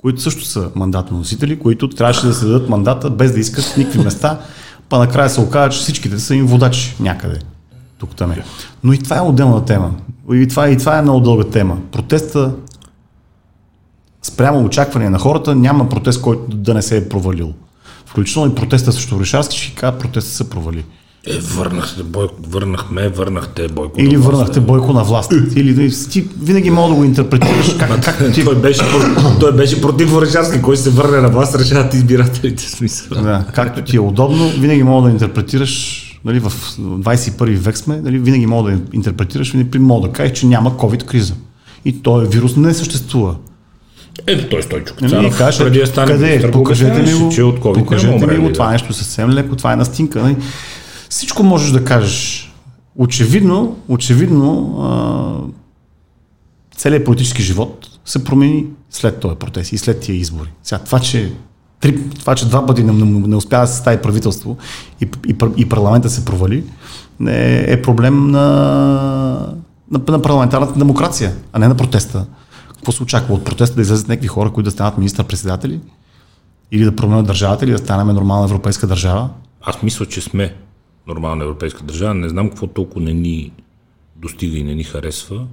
които 0.02 0.22
също 0.22 0.46
са 0.46 0.70
мандатоносители, 0.76 1.60
които 1.60 1.90
трябваше 1.90 2.28
да 2.28 2.34
се 2.34 2.46
дадат 2.46 2.70
мандата 2.70 3.10
без 3.10 3.34
да 3.34 3.40
искат 3.40 3.74
никакви 3.78 4.00
места, 4.00 4.40
па 4.90 5.00
накрая 5.00 5.30
се 5.30 5.42
оказа, 5.42 5.70
че 5.70 5.80
всичките 5.80 6.20
са 6.20 6.36
им 6.36 6.46
водачи 6.46 6.96
някъде. 7.00 7.40
Тук 7.98 8.16
там 8.16 8.32
е. 8.32 8.44
Но 8.84 8.94
и 8.94 8.98
това 8.98 9.18
е 9.18 9.22
отделна 9.22 9.66
тема. 9.66 9.92
И 10.34 10.48
това, 10.48 10.70
и 10.70 10.78
това 10.78 10.98
е 10.98 11.02
много 11.02 11.20
дълга 11.20 11.44
тема. 11.44 11.78
Протеста 11.92 12.52
спрямо 14.24 14.66
очаквания 14.66 15.12
на 15.12 15.20
хората 15.20 15.56
няма 15.56 15.90
протест, 15.90 16.22
който 16.22 16.58
да 16.58 16.74
не 16.74 16.82
се 16.82 16.98
е 16.98 17.10
провалил. 17.10 17.54
Включително 18.06 18.52
и 18.52 18.56
протеста 18.56 18.92
срещу 18.92 19.16
Орешарски, 19.16 19.58
ще 19.58 19.76
кажа, 19.76 19.98
протеста 19.98 20.32
се 20.32 20.50
провали. 20.50 20.86
Е, 21.28 21.40
върнахте 21.40 22.04
Бойко, 22.04 22.36
върнахме, 22.50 23.10
върнахте 23.10 23.68
Бойко. 23.68 24.02
Или 24.02 24.18
върнахте 24.18 24.60
е. 24.60 24.62
Бойко 24.62 24.94
на 24.94 25.04
власт. 25.04 25.34
Или 25.56 25.92
ти 26.12 26.28
винаги 26.42 26.70
мога 26.70 26.90
да 26.90 26.96
го 26.96 27.04
интерпретираш 27.04 27.76
как, 27.80 28.04
как 28.04 28.34
ти... 28.34 28.44
той, 28.44 28.56
беше, 28.62 28.84
той 29.40 29.52
беше 29.52 29.82
против 29.82 30.14
Орешарски, 30.14 30.62
кой 30.62 30.78
се 30.78 30.90
върне 30.90 31.22
на 31.22 31.30
власт, 31.30 31.56
решават 31.56 31.94
избирателите 31.94 32.64
смисъл. 32.64 33.24
Да, 33.24 33.46
както 33.54 33.82
ти 33.82 33.96
е 33.96 34.00
удобно, 34.00 34.50
винаги 34.50 34.84
мога 34.84 35.08
да 35.08 35.14
интерпретираш 35.14 36.02
нали, 36.26 36.40
в 36.40 36.52
21 36.80 37.58
век 37.58 37.78
сме, 37.78 38.02
нали, 38.02 38.20
винаги 38.20 38.46
мога 38.46 38.72
да 38.72 38.78
интерпретираш, 38.94 39.52
винаги 39.52 39.80
мога 39.80 40.08
да 40.08 40.14
кажеш, 40.14 40.38
че 40.38 40.46
няма 40.46 40.72
COVID-криза. 40.72 41.34
И 41.86 42.02
този 42.02 42.28
вирус 42.28 42.56
не 42.56 42.74
съществува. 42.74 43.36
Е, 44.28 44.50
той 44.50 44.64
Стойчо 44.64 44.94
Нали, 45.02 45.12
и 45.12 45.16
Кацаров, 45.16 45.38
кажеш, 45.38 45.60
преди 45.60 45.80
да 45.80 45.88
стане 45.88 46.12
къде 46.12 46.36
е? 46.36 46.52
Покажете 46.52 47.02
ми 47.02 47.14
го, 47.14 47.32
че 47.32 47.44
от 47.44 47.60
COVID 47.60 47.80
покажете 47.80 48.28
ми 48.28 48.38
го, 48.38 48.54
това 48.54 48.70
е 48.70 48.72
нещо 48.72 48.94
съвсем 48.94 49.30
леко, 49.30 49.56
това 49.56 49.74
е 49.74 49.76
настинка. 49.76 50.22
Нали? 50.22 50.36
Всичко 51.16 51.44
можеш 51.44 51.72
да 51.72 51.84
кажеш. 51.84 52.52
Очевидно, 52.96 53.78
очевидно, 53.88 55.54
целият 56.76 57.06
политически 57.06 57.42
живот 57.42 58.00
се 58.06 58.24
промени 58.24 58.66
след 58.90 59.20
този 59.20 59.36
протест 59.36 59.72
и 59.72 59.78
след 59.78 60.00
тия 60.00 60.16
избори. 60.16 60.50
Сега, 60.64 60.80
това, 60.80 61.00
че, 61.00 61.34
три, 61.80 62.10
това, 62.10 62.36
че 62.36 62.48
два 62.48 62.66
пъти 62.66 62.84
не, 62.84 62.94
не, 62.94 63.28
не 63.28 63.36
успя 63.36 63.60
да 63.60 63.68
се 63.68 63.78
стави 63.78 64.02
правителство 64.02 64.58
и, 65.02 65.08
и, 65.28 65.36
и 65.58 65.70
парламента 65.70 66.10
се 66.10 66.26
провали, 66.26 66.64
е, 67.28 67.66
е 67.68 67.82
проблем 67.82 68.28
на, 68.28 68.42
на, 69.92 70.02
на 70.08 70.22
парламентарната 70.22 70.80
демокрация, 70.80 71.36
а 71.54 71.60
не 71.60 71.68
на 71.68 71.76
протеста. 71.76 72.26
Какво 72.74 72.92
се 72.92 73.04
очаква 73.04 73.34
от 73.36 73.46
протеста 73.46 73.76
да 73.76 73.82
излезат 73.82 74.08
някакви 74.08 74.28
хора, 74.28 74.50
които 74.50 74.68
да 74.68 74.72
станат 74.72 74.98
министър-председатели? 74.98 75.80
Или 76.72 76.84
да 76.84 76.96
променят 76.96 77.28
държавата, 77.28 77.66
или 77.66 77.72
да 77.72 77.78
станем 77.78 78.16
нормална 78.16 78.46
европейска 78.46 78.88
държава? 78.88 79.30
Аз 79.62 79.84
мисля, 79.84 80.06
че 80.06 80.22
сме 80.22 80.56
нормална 81.08 81.44
европейска 81.44 81.84
държава. 81.84 82.14
Не 82.14 82.30
знам 82.30 82.50
какво 82.50 82.68
толкова 82.68 83.02
не 83.02 83.14
ни 83.14 83.52
достига 84.16 84.58
и 84.58 84.64
не 84.64 84.76
ни 84.76 84.84
харесва. 84.84 85.48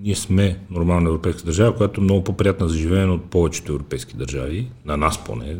Ние 0.00 0.14
сме 0.14 0.58
нормална 0.70 1.08
европейска 1.08 1.42
държава, 1.42 1.76
която 1.76 2.00
е 2.00 2.04
много 2.04 2.24
по-приятна 2.24 2.68
за 2.68 2.76
живеене 2.76 3.12
от 3.12 3.24
повечето 3.24 3.72
европейски 3.72 4.16
държави. 4.16 4.70
На 4.84 4.96
нас 4.96 5.24
поне. 5.24 5.56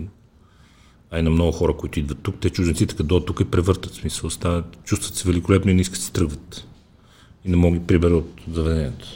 А 1.11 1.19
и 1.19 1.23
на 1.23 1.31
много 1.31 1.53
хора, 1.53 1.73
които 1.77 1.99
идват 1.99 2.19
тук. 2.23 2.35
Те 2.41 2.51
чужденците, 2.51 2.95
като 2.95 3.09
дойдат 3.09 3.27
тук 3.27 3.41
и 3.41 3.45
превъртат 3.45 3.95
смисъл. 3.95 4.31
Стават, 4.31 4.79
чувстват 4.85 5.15
се 5.15 5.29
великолепно 5.29 5.71
и 5.71 5.75
не 5.75 5.81
искат 5.81 6.01
си 6.01 6.13
тръгват. 6.13 6.67
И 7.45 7.51
не 7.51 7.57
могат 7.57 7.81
да 7.81 7.87
приберат 7.87 8.15
от 8.15 8.55
заведението. 8.55 9.07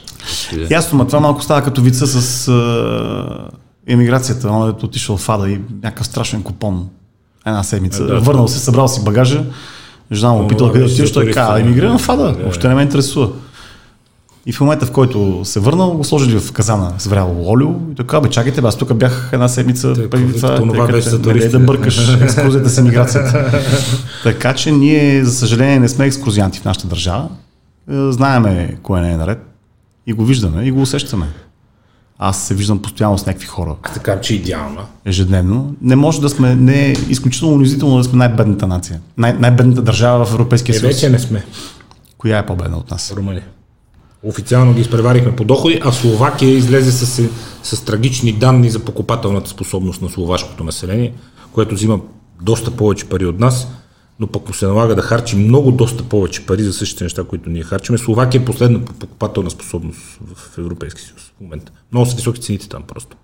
Ясно, 0.69 0.97
ма 0.97 1.07
това 1.07 1.19
малко 1.19 1.43
става 1.43 1.63
като 1.63 1.81
вица 1.81 2.07
с 2.07 2.47
а, 2.47 3.49
емиграцията, 3.87 4.49
он 4.49 4.69
е 4.69 4.85
отишъл 4.85 5.17
в 5.17 5.29
Ада 5.29 5.49
и 5.49 5.61
някакъв 5.83 6.07
страшен 6.07 6.43
купон. 6.43 6.89
Една 7.45 7.63
седмица. 7.63 8.03
Е, 8.03 8.05
да, 8.05 8.19
Върнал 8.19 8.47
се, 8.47 8.59
събрал 8.59 8.87
си 8.87 9.03
багажа, 9.03 9.45
жена 10.15 10.33
му 10.33 10.47
питал 10.47 10.67
да, 10.67 10.73
къде 10.73 10.85
отиваш, 10.85 11.11
той 11.11 11.25
за 11.25 11.31
каза, 11.31 11.59
емигрирам 11.59 11.99
в 11.99 12.09
Ада, 12.09 12.23
Да, 12.23 12.31
въобще 12.31 12.67
не 12.67 12.75
ме 12.75 12.81
интересува. 12.81 13.29
И 14.45 14.53
в 14.53 14.61
момента, 14.61 14.85
в 14.85 14.91
който 14.91 15.41
се 15.43 15.59
върнал, 15.59 15.91
го 15.93 16.03
сложили 16.03 16.39
в 16.39 16.51
казана 16.51 16.93
с 16.97 17.05
вряло 17.05 17.51
олио 17.51 17.69
и 17.91 17.95
така, 17.95 18.21
бе, 18.21 18.29
чакайте, 18.29 18.61
бе, 18.61 18.67
аз 18.67 18.77
тук 18.77 18.93
бях 18.93 19.29
една 19.33 19.47
седмица 19.47 19.93
Те, 19.93 20.09
преди 20.09 20.33
това. 20.33 20.55
това 20.55 20.87
беше 20.87 21.09
за 21.09 21.17
не 21.17 21.23
туристи. 21.23 21.49
да 21.49 21.59
бъркаш 21.59 22.13
екскурзията 22.21 22.69
с 22.69 22.77
емиграцията. 22.77 23.61
така 24.23 24.53
че 24.53 24.71
ние, 24.71 25.25
за 25.25 25.31
съжаление, 25.31 25.79
не 25.79 25.89
сме 25.89 26.05
екскурзианти 26.05 26.59
в 26.59 26.65
нашата 26.65 26.87
държава. 26.87 27.29
Е, 27.91 28.11
Знаеме 28.11 28.77
кое 28.83 29.01
не 29.01 29.11
е 29.11 29.17
наред 29.17 29.39
и 30.07 30.13
го 30.13 30.25
виждаме 30.25 30.63
и 30.63 30.71
го 30.71 30.81
усещаме. 30.81 31.25
Аз 32.19 32.43
се 32.47 32.55
виждам 32.55 32.81
постоянно 32.81 33.17
с 33.17 33.25
някакви 33.25 33.47
хора 33.47 33.75
така, 33.93 34.21
че 34.21 34.33
е 34.33 34.37
идеална. 34.37 34.81
ежедневно. 35.05 35.75
Не 35.81 35.95
може 35.95 36.21
да 36.21 36.29
сме, 36.29 36.55
не 36.55 36.85
е 36.87 36.91
изключително 37.09 37.55
унизително 37.55 37.97
да 37.97 38.03
сме 38.03 38.17
най-бедната 38.17 38.67
нация. 38.67 39.01
Най- 39.17 39.33
най-бедната 39.33 39.81
държава 39.81 40.25
в 40.25 40.33
Европейския 40.33 40.75
Е, 40.75 40.79
съюз. 40.79 40.95
вече 40.95 41.09
не 41.09 41.19
сме. 41.19 41.45
Коя 42.17 42.37
е 42.37 42.45
по-бедна 42.45 42.77
от 42.77 42.91
нас? 42.91 43.13
Румъния. 43.17 43.43
Официално 44.23 44.73
ги 44.73 44.81
изпреварихме 44.81 45.35
по 45.35 45.43
доходи, 45.43 45.81
а 45.85 45.91
Словакия 45.91 46.57
излезе 46.57 46.91
с, 46.91 47.29
с 47.63 47.85
трагични 47.85 48.33
данни 48.33 48.69
за 48.69 48.79
покупателната 48.79 49.49
способност 49.49 50.01
на 50.01 50.09
словашкото 50.09 50.63
население, 50.63 51.13
което 51.51 51.75
взима 51.75 51.99
доста 52.41 52.71
повече 52.71 53.05
пари 53.05 53.25
от 53.25 53.39
нас, 53.39 53.67
но 54.23 54.27
пък 54.27 54.47
му 54.47 54.53
се 54.53 54.67
налага 54.67 54.95
да 54.95 55.01
харчи 55.01 55.35
много 55.35 55.71
доста 55.71 56.03
повече 56.03 56.41
пари 56.41 56.63
за 56.63 56.73
същите 56.73 57.03
неща, 57.03 57.23
които 57.23 57.49
ние 57.49 57.63
харчиме. 57.63 57.97
Словакия 57.97 58.41
е 58.41 58.45
последна 58.45 58.79
по 58.79 58.93
покупателна 58.93 59.49
способност 59.49 59.99
в 60.35 60.57
Европейския 60.57 61.03
съюз 61.03 61.21
в 61.21 61.41
момента. 61.41 61.71
Много 61.91 62.05
са 62.05 62.15
високи 62.15 62.41
цените 62.41 62.69
там 62.69 62.83
просто. 62.83 63.17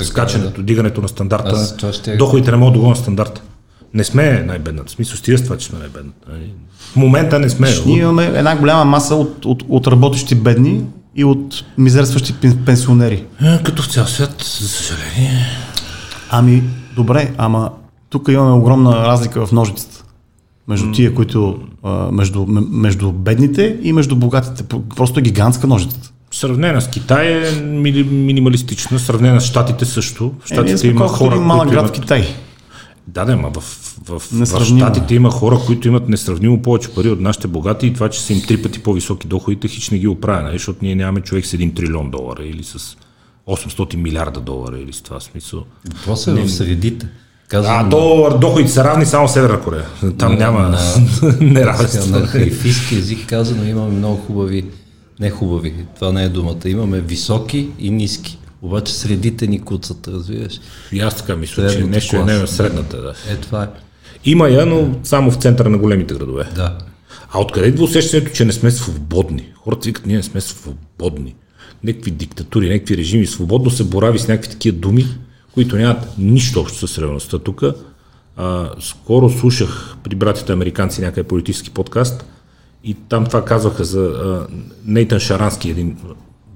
Скачането, 0.00 0.62
дигането 0.62 1.00
на 1.00 1.08
стандарта, 1.08 1.50
Аз 1.82 1.94
ще- 1.94 2.16
доходите 2.16 2.50
не 2.50 2.56
могат 2.56 2.72
да 2.72 2.78
догонят 2.78 2.98
стандарта. 2.98 3.42
Не 3.94 4.04
сме 4.04 4.42
най-бедната. 4.42 4.88
В 4.88 4.94
смисъл, 4.94 5.16
стига 5.16 5.38
с 5.38 5.44
това, 5.44 5.56
че 5.56 5.66
сме 5.66 5.78
най-бедната. 5.78 6.28
нали? 6.32 6.52
В 6.92 6.96
момента 6.96 7.38
не 7.38 7.50
сме. 7.50 7.68
Ние 7.86 7.98
имаме 7.98 8.24
една 8.26 8.56
голяма 8.56 8.84
маса 8.84 9.14
от, 9.14 9.44
от, 9.44 9.62
от 9.68 9.86
работещи 9.86 10.34
бедни 10.34 10.84
и 11.16 11.24
от 11.24 11.64
мизерстващи 11.78 12.34
пен- 12.34 12.64
пенсионери. 12.64 13.24
Е, 13.42 13.62
Като 13.62 13.82
в 13.82 13.88
цял 13.88 14.06
свят, 14.06 14.34
за 14.60 14.68
съжаление. 14.68 15.46
Ами, 16.30 16.62
добре, 16.96 17.34
ама 17.36 17.70
тук 18.10 18.28
имаме 18.28 18.52
огромна 18.52 18.96
разлика 18.96 19.46
в 19.46 19.52
ножицата. 19.52 20.01
Между 20.68 20.92
тия, 20.92 21.14
които, 21.14 21.58
между, 22.12 22.46
между 22.70 23.12
бедните 23.12 23.78
и 23.82 23.92
между 23.92 24.16
богатите. 24.16 24.64
Просто 24.96 25.20
е 25.20 25.22
гигантска 25.22 25.66
ножицата. 25.66 26.12
Сравнена 26.30 26.80
с 26.80 26.88
Китай 26.88 27.48
е 27.48 27.60
минималистична, 28.04 28.98
сравнена 28.98 29.40
с 29.40 29.44
Щатите 29.44 29.84
също. 29.84 30.34
В 30.40 30.50
Е, 30.50 30.54
Щатите 30.54 30.78
сме 30.78 30.90
има 30.90 31.08
хора, 31.08 31.40
малък 31.40 31.70
град 31.70 31.82
имат... 31.82 31.96
в 31.96 32.00
Китай. 32.00 32.26
Да, 33.06 33.24
да, 33.24 33.36
ма 33.36 33.50
в, 33.50 33.60
в, 34.08 34.18
в. 34.18 34.64
Щатите 34.64 35.14
има 35.14 35.30
хора, 35.30 35.58
които 35.66 35.88
имат 35.88 36.08
несравнимо 36.08 36.62
повече 36.62 36.88
пари 36.88 37.10
от 37.10 37.20
нашите 37.20 37.48
богати 37.48 37.86
и 37.86 37.92
това, 37.92 38.08
че 38.08 38.20
са 38.20 38.32
им 38.32 38.42
три 38.48 38.62
пъти 38.62 38.82
по-високи 38.82 39.26
доходите, 39.26 39.68
хич 39.68 39.90
не 39.90 39.98
ги 39.98 40.08
оправя, 40.08 40.42
нали? 40.42 40.58
защото 40.58 40.78
ние 40.82 40.94
нямаме 40.94 41.20
човек 41.20 41.46
с 41.46 41.52
1 41.52 41.76
трилион 41.76 42.10
долара 42.10 42.44
или 42.44 42.64
с 42.64 42.96
800 43.48 43.96
милиарда 43.96 44.40
долара 44.40 44.78
или 44.78 44.92
с 44.92 45.02
това 45.02 45.20
смисъл. 45.20 45.64
Въпросът 45.94 46.38
е 46.38 46.42
в 46.42 46.50
средите. 46.52 47.08
Казвам, 47.52 47.86
А, 47.86 47.88
то 47.88 48.38
доходите 48.40 48.70
са 48.70 48.84
равни 48.84 49.06
само 49.06 49.28
в 49.28 49.32
Северна 49.32 49.60
Корея. 49.60 49.84
Там 50.18 50.34
няма 50.34 50.78
неравенство. 51.40 52.18
на 52.18 52.26
хайфийски 52.26 52.94
език 52.94 53.26
казано 53.26 53.64
имаме 53.64 53.96
много 53.96 54.16
хубави 54.16 54.64
Не 55.20 55.30
хубави, 55.30 55.74
това 55.94 56.12
не 56.12 56.24
е 56.24 56.28
думата. 56.28 56.56
Имаме 56.66 57.00
високи 57.00 57.68
и 57.78 57.90
ниски. 57.90 58.38
Обаче 58.62 58.94
средите 58.94 59.46
ни 59.46 59.60
куцат, 59.60 60.08
разбираш. 60.08 60.60
И 60.92 61.00
аз 61.00 61.16
така 61.16 61.36
мисля, 61.36 61.70
че 61.70 61.84
нещо 61.84 62.16
е 62.16 62.24
не 62.24 62.38
на 62.38 62.46
средната. 62.46 63.02
Да. 63.02 63.14
Е, 63.30 63.36
това 63.36 63.62
е. 63.62 63.68
Има 64.24 64.48
я, 64.48 64.66
но 64.66 64.94
само 65.04 65.30
в 65.30 65.36
центъра 65.36 65.70
на 65.70 65.78
големите 65.78 66.14
градове. 66.14 66.44
Да. 66.54 66.78
А 67.32 67.40
откъде 67.40 67.66
идва 67.68 67.84
усещането, 67.84 68.32
че 68.32 68.44
не 68.44 68.52
сме 68.52 68.70
свободни? 68.70 69.52
Хората 69.64 69.86
викат, 69.86 70.06
ние 70.06 70.16
не 70.16 70.22
сме 70.22 70.40
свободни. 70.40 71.34
Някакви 71.84 72.10
диктатури, 72.10 72.68
някакви 72.68 72.96
режими. 72.96 73.26
Свободно 73.26 73.70
се 73.70 73.84
борави 73.84 74.18
с 74.18 74.28
някакви 74.28 74.50
такива 74.50 74.78
думи, 74.78 75.06
които 75.54 75.76
нямат 75.76 76.18
нищо 76.18 76.60
общо 76.60 76.88
с 76.88 76.98
реалността. 76.98 77.38
Тук 77.38 77.62
а, 78.36 78.70
скоро 78.80 79.30
слушах 79.30 79.96
при 80.02 80.14
братите 80.14 80.52
американци 80.52 81.00
някакъв 81.00 81.26
политически 81.26 81.70
подкаст 81.70 82.24
и 82.84 82.94
там 82.94 83.26
това 83.26 83.44
казваха 83.44 83.84
за 83.84 84.00
а, 84.00 84.46
Нейтан 84.84 85.20
Шарански, 85.20 85.70
един 85.70 85.96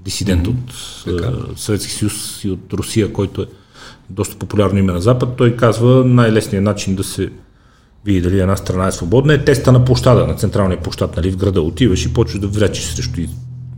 дисидент 0.05 0.47
от 0.47 0.73
а, 1.07 1.33
Съветски 1.57 1.93
съюз 1.93 2.45
и 2.45 2.51
от 2.51 2.73
Русия, 2.73 3.13
който 3.13 3.43
е 3.43 3.47
доста 4.11 4.37
популярно 4.37 4.79
име 4.79 4.93
на 4.93 5.01
Запад. 5.01 5.37
Той 5.37 5.57
казва 5.57 6.05
най-лесният 6.05 6.65
начин 6.65 6.95
да 6.97 7.05
се 7.05 7.31
види 8.05 8.21
дали 8.21 8.41
една 8.41 8.57
страна 8.57 8.87
е 8.87 8.93
свободна, 8.93 9.35
е 9.35 9.45
теста 9.45 9.73
на 9.73 9.85
площада, 9.85 10.27
на 10.27 10.35
централния 10.35 10.83
площад, 10.83 11.17
нали, 11.17 11.31
в 11.31 11.37
града. 11.37 11.63
Отиваш 11.63 12.05
и 12.05 12.13
почваш 12.13 12.41
да 12.41 12.47
влечеш 12.47 12.85
срещу 12.85 13.21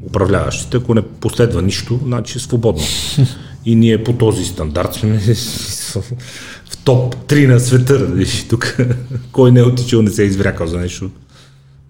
управляващите. 0.07 0.77
Ако 0.77 0.95
не 0.95 1.03
последва 1.03 1.63
нищо, 1.63 2.01
значи 2.05 2.39
е 2.39 2.41
свободно. 2.41 2.83
И 3.69 3.75
ние 3.75 4.05
по 4.05 4.13
този 4.13 4.45
стандарт 4.45 4.95
сме 4.95 5.19
в 6.71 6.77
топ 6.85 7.17
3 7.17 7.47
на 7.47 7.61
света. 7.61 7.99
Виж, 7.99 8.49
тук 8.49 8.77
кой 9.33 9.53
не 9.53 9.61
е 9.61 9.63
отичал, 9.63 10.03
не 10.03 10.11
се 10.11 10.23
е 10.23 10.27
изврякал 10.27 10.67
за 10.67 10.79
нещо. 10.79 11.11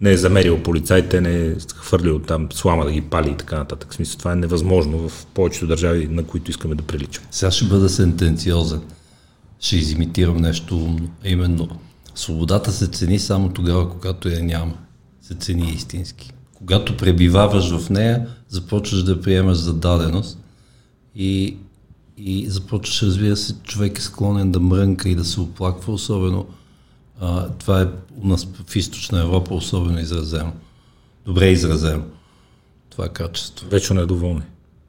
Не 0.01 0.11
е 0.11 0.17
замерил 0.17 0.63
полицайите, 0.63 1.21
не 1.21 1.47
е 1.47 1.55
хвърлил 1.75 2.19
там 2.19 2.49
слама 2.53 2.85
да 2.85 2.93
ги 2.93 3.01
пали 3.01 3.31
и 3.31 3.37
така 3.37 3.59
нататък. 3.59 3.93
В 3.93 3.95
смисъл, 3.95 4.19
това 4.19 4.33
е 4.33 4.37
невъзможно 4.37 5.09
в 5.09 5.27
повечето 5.27 5.67
държави, 5.67 6.09
на 6.11 6.25
които 6.25 6.51
искаме 6.51 6.75
да 6.75 6.83
приличаме. 6.83 7.27
Сега 7.31 7.51
ще 7.51 7.65
бъда 7.65 7.89
сентенциозен. 7.89 8.81
Ще 9.61 9.77
изимитирам 9.77 10.37
нещо 10.37 10.77
умно. 10.77 11.11
Именно, 11.25 11.69
свободата 12.15 12.73
се 12.73 12.87
цени 12.87 13.19
само 13.19 13.49
тогава, 13.49 13.91
когато 13.91 14.29
я 14.29 14.43
няма. 14.43 14.75
Се 15.23 15.35
цени 15.35 15.73
истински. 15.77 16.33
Когато 16.55 16.97
пребиваваш 16.97 17.71
в 17.71 17.91
нея, 17.91 18.27
започваш 18.49 19.03
да 19.03 19.21
приемаш 19.21 19.57
за 19.57 19.75
даденост 19.75 20.39
и, 21.15 21.57
и 22.19 22.47
започваш, 22.49 23.03
разбира 23.03 23.37
се, 23.37 23.55
човек 23.55 23.99
е 23.99 24.03
склонен 24.03 24.53
да 24.53 24.61
мрънка 24.61 25.09
и 25.09 25.15
да 25.15 25.25
се 25.25 25.41
оплаква, 25.41 25.93
особено 25.93 26.47
а, 27.21 27.49
това 27.49 27.81
е 27.81 27.87
у 28.23 28.27
нас 28.27 28.49
в 28.69 28.77
източна 28.77 29.21
Европа 29.21 29.55
особено 29.55 29.99
изразено. 29.99 30.53
Добре 31.27 31.49
изразено. 31.49 32.03
Това 32.91 33.09
качество. 33.09 33.67
Вечно 33.71 33.97
недоволни. 33.97 34.43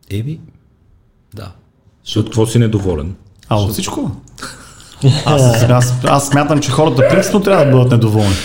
Еби, 0.10 0.40
да. 1.34 1.52
Защото 2.06 2.26
какво 2.26 2.46
си 2.46 2.60
недоволен? 2.60 3.16
А 3.50 3.56
от 3.56 3.72
всичко? 3.72 4.12
Аз, 5.26 5.64
аз, 5.64 5.94
аз 6.04 6.28
смятам, 6.28 6.60
че 6.60 6.72
хората 6.72 7.08
принципно 7.10 7.40
трябва 7.40 7.66
да 7.66 7.72
бъдат 7.72 7.92
недоволни. 7.92 8.36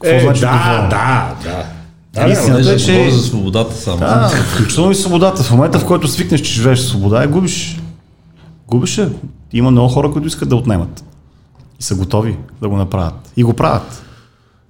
Какво 0.00 0.20
значи 0.20 0.44
недоволни? 0.44 0.86
Е, 0.86 0.88
да, 0.88 1.34
да. 1.44 1.66
Да, 2.14 2.32
истината 2.32 2.72
е, 2.72 2.76
че... 2.76 3.10
за 3.10 3.22
свободата 3.22 3.74
само. 3.74 3.98
Да, 3.98 4.28
включително 4.28 4.90
и 4.90 4.94
свободата. 4.94 5.42
В 5.42 5.50
момента, 5.50 5.78
в 5.78 5.86
който 5.86 6.08
свикнеш, 6.08 6.40
че 6.40 6.52
живееш 6.52 6.80
свобода, 6.80 7.22
я 7.22 7.28
губиш. 7.28 7.80
Губиш 8.68 8.98
я. 8.98 9.10
Има 9.52 9.70
много 9.70 9.88
хора, 9.88 10.10
които 10.12 10.28
искат 10.28 10.48
да 10.48 10.56
отнемат. 10.56 11.04
И 11.80 11.82
са 11.82 11.94
готови 11.94 12.36
да 12.62 12.68
го 12.68 12.76
направят. 12.76 13.32
И 13.36 13.42
го 13.42 13.54
правят. 13.54 14.04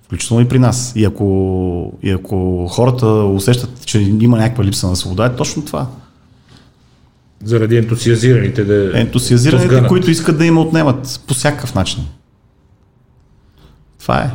Включително 0.02 0.42
и 0.42 0.48
при 0.48 0.58
нас. 0.58 0.92
И 0.96 1.04
ако, 1.04 1.92
и 2.02 2.10
ако 2.10 2.66
хората 2.68 3.06
усещат, 3.06 3.86
че 3.86 4.00
има 4.00 4.38
някаква 4.38 4.64
липса 4.64 4.88
на 4.88 4.96
свобода, 4.96 5.26
е 5.26 5.36
точно 5.36 5.64
това. 5.64 5.86
Заради 7.44 7.76
ентусиазираните 7.76 8.64
да... 8.64 9.00
Ентусиазираните, 9.00 9.68
да 9.68 9.74
сгънат. 9.74 9.88
които 9.88 10.10
искат 10.10 10.38
да 10.38 10.46
им 10.46 10.58
отнемат 10.58 11.20
по 11.26 11.34
всякакъв 11.34 11.74
начин. 11.74 12.06
Това 13.98 14.22
е. 14.22 14.30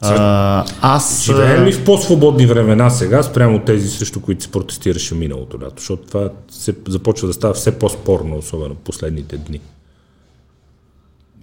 А, 0.00 0.64
аз... 0.80 1.24
Живеем 1.24 1.64
ли 1.64 1.72
в 1.72 1.84
по-свободни 1.84 2.46
времена 2.46 2.90
сега, 2.90 3.22
спрямо 3.22 3.64
тези, 3.64 3.88
срещу 3.88 4.20
които 4.20 4.44
се 4.44 4.50
протестираше 4.50 5.14
миналото 5.14 5.58
лято? 5.60 5.74
Защото 5.76 6.02
това 6.06 6.30
се 6.50 6.74
започва 6.88 7.28
да 7.28 7.34
става 7.34 7.54
все 7.54 7.78
по-спорно, 7.78 8.36
особено 8.38 8.74
в 8.74 8.78
последните 8.78 9.36
дни. 9.36 9.60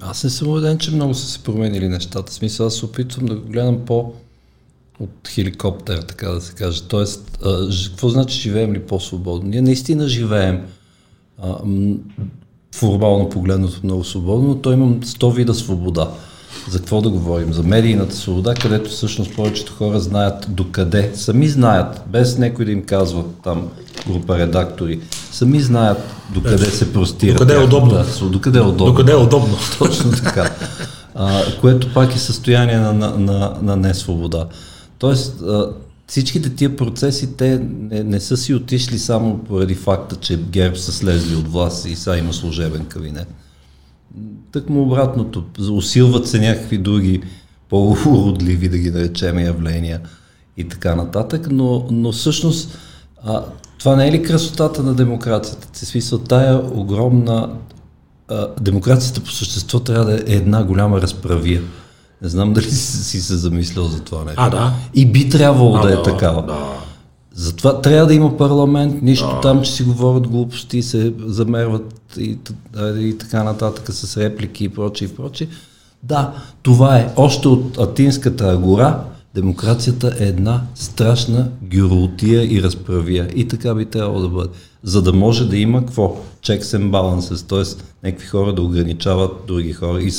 Аз 0.01 0.23
не 0.23 0.29
съм 0.29 0.47
убеден, 0.47 0.77
че 0.77 0.91
много 0.91 1.13
са 1.13 1.27
се 1.27 1.43
променили 1.43 1.87
нещата. 1.87 2.31
В 2.31 2.35
смисъл, 2.35 2.67
аз 2.67 2.75
се 2.75 2.85
опитвам 2.85 3.25
да 3.25 3.35
го 3.35 3.49
гледам 3.49 3.85
по 3.85 4.13
от 4.99 5.27
хеликоптер, 5.27 5.97
така 5.97 6.29
да 6.29 6.41
се 6.41 6.53
каже. 6.53 6.83
Тоест, 6.83 7.39
а, 7.45 7.69
какво 7.89 8.09
значи 8.09 8.39
живеем 8.39 8.73
ли 8.73 8.79
по-свободно? 8.79 9.49
Ние 9.49 9.61
наистина 9.61 10.07
живеем 10.07 10.65
а, 11.41 11.55
м, 11.65 11.95
формално 12.75 13.29
погледнато 13.29 13.79
много 13.83 14.03
свободно, 14.03 14.47
но 14.47 14.55
той 14.55 14.73
имам 14.73 15.01
100 15.01 15.33
вида 15.33 15.53
свобода. 15.53 16.11
За 16.69 16.79
какво 16.79 17.01
да 17.01 17.09
говорим? 17.09 17.53
За 17.53 17.63
медийната 17.63 18.15
свобода, 18.15 18.53
където 18.53 18.89
всъщност 18.89 19.35
повечето 19.35 19.73
хора 19.73 19.99
знаят 19.99 20.45
докъде. 20.49 21.11
Сами 21.15 21.47
знаят, 21.47 22.01
без 22.07 22.37
някой 22.37 22.65
да 22.65 22.71
им 22.71 22.83
казва 22.83 23.23
там 23.43 23.67
група 24.07 24.37
редактори, 24.37 24.99
сами 25.31 25.59
знаят 25.59 25.97
докъде 26.33 26.65
се 26.65 26.93
простира. 26.93 27.33
докъде 27.33 27.55
е 27.55 27.59
удобно. 27.59 27.91
Да, 27.91 28.29
докъде 28.29 28.59
е 28.59 28.61
удобно. 28.61 28.85
Докъде 28.85 29.11
е 29.11 29.15
удобно. 29.15 29.57
Точно 29.79 30.11
така. 30.11 30.51
А, 31.15 31.41
което 31.61 31.93
пак 31.93 32.15
е 32.15 32.19
състояние 32.19 32.77
на, 32.77 32.93
на, 32.93 33.17
на, 33.17 33.53
на 33.61 33.75
несвобода. 33.75 34.47
Тоест, 34.97 35.41
а, 35.41 35.69
всичките 36.07 36.49
тия 36.49 36.75
процеси, 36.75 37.37
те 37.37 37.61
не, 37.91 38.03
не 38.03 38.19
са 38.19 38.37
си 38.37 38.53
отишли 38.53 38.99
само 38.99 39.37
поради 39.37 39.75
факта, 39.75 40.15
че 40.15 40.37
ГЕРБ 40.37 40.75
са 40.75 40.91
слезли 40.91 41.35
от 41.35 41.47
власт 41.47 41.85
и 41.85 41.95
сега 41.95 42.17
има 42.17 42.33
служебен 42.33 42.85
кабинет. 42.85 43.27
Тък 44.51 44.69
му 44.69 44.81
обратното. 44.81 45.43
Усилват 45.71 46.27
се 46.27 46.39
някакви 46.39 46.77
други 46.77 47.21
по-уродливи, 47.69 48.69
да 48.69 48.77
ги 48.77 48.91
наречем, 48.91 49.39
явления 49.39 50.01
и 50.57 50.67
така 50.67 50.95
нататък, 50.95 51.47
но, 51.51 51.87
но 51.91 52.11
всъщност 52.11 52.77
а, 53.23 53.43
това 53.79 53.95
не 53.95 54.07
е 54.07 54.11
ли 54.11 54.23
красотата 54.23 54.83
на 54.83 54.93
демокрацията? 54.93 55.67
В 55.73 55.77
смисъл, 55.77 56.19
тая 56.19 56.57
огромна 56.73 57.49
а, 58.27 58.47
демокрацията 58.61 59.21
по 59.21 59.31
същество 59.31 59.79
трябва 59.79 60.05
да 60.05 60.13
е 60.15 60.23
една 60.27 60.63
голяма 60.63 61.01
разправия. 61.01 61.61
Не 62.21 62.29
знам 62.29 62.53
дали 62.53 62.71
си, 62.71 63.03
си 63.03 63.21
се 63.21 63.35
замислял 63.35 63.85
за 63.85 63.99
това 63.99 64.23
нещо. 64.23 64.41
А, 64.41 64.49
да. 64.49 64.73
И 64.93 65.05
би 65.05 65.29
трябвало 65.29 65.75
А, 65.75 65.81
да 65.81 65.93
е 65.93 65.95
да, 65.95 66.03
такава. 66.03 66.45
да. 66.45 66.82
Затова 67.33 67.81
трябва 67.81 68.07
да 68.07 68.13
има 68.13 68.37
парламент, 68.37 69.01
нищо 69.01 69.39
там, 69.41 69.61
че 69.61 69.71
си 69.71 69.83
говорят 69.83 70.27
глупости, 70.27 70.81
се 70.81 71.13
замерват 71.25 72.17
и, 72.17 72.37
и 72.97 73.17
така 73.17 73.43
нататък 73.43 73.89
с 73.93 74.17
реплики 74.17 74.63
и 74.63 74.69
прочее 74.69 75.07
и 75.07 75.15
прочее. 75.15 75.47
Да, 76.03 76.33
това 76.61 76.97
е. 76.97 77.13
Още 77.15 77.47
от 77.47 77.77
Атинската 77.77 78.51
агора 78.51 79.03
демокрацията 79.35 80.15
е 80.19 80.23
една 80.23 80.61
страшна 80.75 81.49
гюротия 81.61 82.57
и 82.57 82.63
разправия. 82.63 83.29
И 83.35 83.47
така 83.47 83.75
би 83.75 83.85
трябвало 83.85 84.21
да 84.21 84.29
бъде. 84.29 84.49
За 84.83 85.01
да 85.01 85.13
може 85.13 85.49
да 85.49 85.57
има 85.57 85.79
какво? 85.79 86.17
Checks 86.41 86.61
and 86.61 86.89
balances, 86.89 87.49
т.е. 87.49 87.83
някакви 88.07 88.27
хора 88.27 88.53
да 88.53 88.61
ограничават 88.61 89.31
други 89.47 89.73
хора 89.73 90.01
и, 90.01 90.11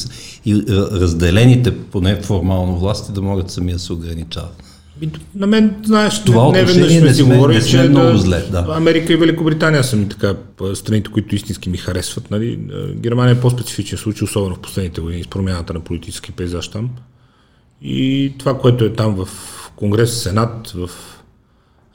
и 0.46 0.64
разделените, 0.68 1.80
поне 1.80 2.22
формално 2.22 2.78
власти, 2.78 3.12
да 3.12 3.22
могат 3.22 3.50
сами 3.50 3.72
да 3.72 3.78
се 3.78 3.92
ограничават. 3.92 4.63
На 5.34 5.46
мен, 5.46 5.74
знаеш, 5.84 6.24
Това 6.24 6.52
не, 6.52 6.58
не 6.58 6.64
веднъж 6.64 6.98
сме 6.98 7.14
си 7.14 7.22
говорили, 7.22 7.64
че 7.64 7.88
много 7.88 8.06
да, 8.12 8.18
зле, 8.18 8.42
да. 8.50 8.66
Америка 8.70 9.12
и 9.12 9.16
Великобритания 9.16 9.84
са 9.84 9.96
ми 9.96 10.08
така 10.08 10.34
страните, 10.74 11.10
които 11.10 11.34
истински 11.34 11.70
ми 11.70 11.76
харесват. 11.76 12.30
Нали? 12.30 12.52
Е, 12.52 12.94
Германия 12.94 13.32
е 13.32 13.40
по-специфичен 13.40 13.98
случай, 13.98 14.24
особено 14.24 14.54
в 14.54 14.58
последните 14.58 15.00
години 15.00 15.22
с 15.24 15.26
промяната 15.26 15.74
на 15.74 15.80
политически 15.80 16.32
пейзаж 16.32 16.68
там. 16.68 16.90
И 17.82 18.32
това, 18.38 18.58
което 18.58 18.84
е 18.84 18.92
там 18.92 19.14
в 19.14 19.28
Конгрес, 19.76 20.22
Сенат, 20.22 20.70
в 20.70 20.90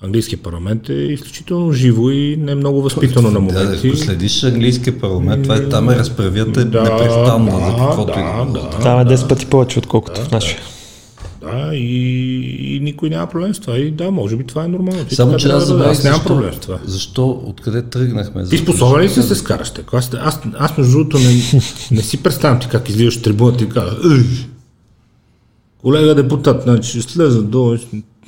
английския 0.01 0.39
парламент 0.39 0.89
е 0.89 0.93
изключително 0.93 1.71
живо 1.71 2.09
и 2.09 2.37
не 2.37 2.55
много 2.55 2.81
възпитано 2.81 3.27
на 3.27 3.33
Да, 3.33 3.39
моменти. 3.39 3.87
ако 3.87 3.97
следиш 3.97 4.43
английския 4.43 4.99
парламент, 4.99 5.43
това 5.43 5.55
е 5.55 5.69
там 5.69 5.89
е 5.89 5.95
разправията 5.95 6.65
Да, 6.65 6.83
непрестанно 6.83 7.51
да, 7.51 7.65
за 7.65 7.71
каквото 7.77 8.13
да, 8.13 8.19
и 8.19 8.53
да 8.53 8.59
да. 8.59 8.69
Там 8.69 8.99
е 8.99 9.05
10 9.05 9.29
пъти 9.29 9.45
повече, 9.45 9.79
отколкото 9.79 10.21
в 10.21 10.31
нашия. 10.31 10.59
Да, 11.51 11.75
и, 11.75 12.75
и 12.75 12.79
никой 12.79 13.09
няма 13.09 13.27
проблем 13.27 13.55
с 13.55 13.59
това. 13.59 13.77
И 13.77 13.91
да, 13.91 14.11
може 14.11 14.35
би 14.35 14.43
това 14.43 14.63
е 14.63 14.67
нормално. 14.67 15.05
Ти 15.05 15.15
Само, 15.15 15.37
че 15.37 15.47
аз 15.47 15.67
да- 15.67 15.85
Аз 15.85 16.03
нямам 16.03 16.23
проблем 16.23 16.53
с 16.53 16.59
това. 16.59 16.79
защо, 16.85 17.41
откъде 17.45 17.81
тръгнахме. 17.81 18.45
Ти 18.45 18.57
способен 18.57 19.01
ли 19.01 19.09
си 19.09 19.15
да 19.15 19.23
се 19.23 19.35
скараш 19.35 19.71
така? 19.71 19.97
Аз, 19.97 20.11
аз, 20.15 20.39
аз 20.59 20.77
между 20.77 20.91
другото 20.91 21.17
не, 21.17 21.41
не 21.91 22.01
си 22.01 22.23
представям 22.23 22.59
ти 22.59 22.67
как 22.67 22.89
излизаш 22.89 23.21
трибуната 23.21 23.63
и 23.63 23.69
казваш 23.69 24.19
колега 25.77 26.15
депутат, 26.15 26.63
значи 26.63 27.01
слеза 27.01 27.43
долу. 27.43 27.77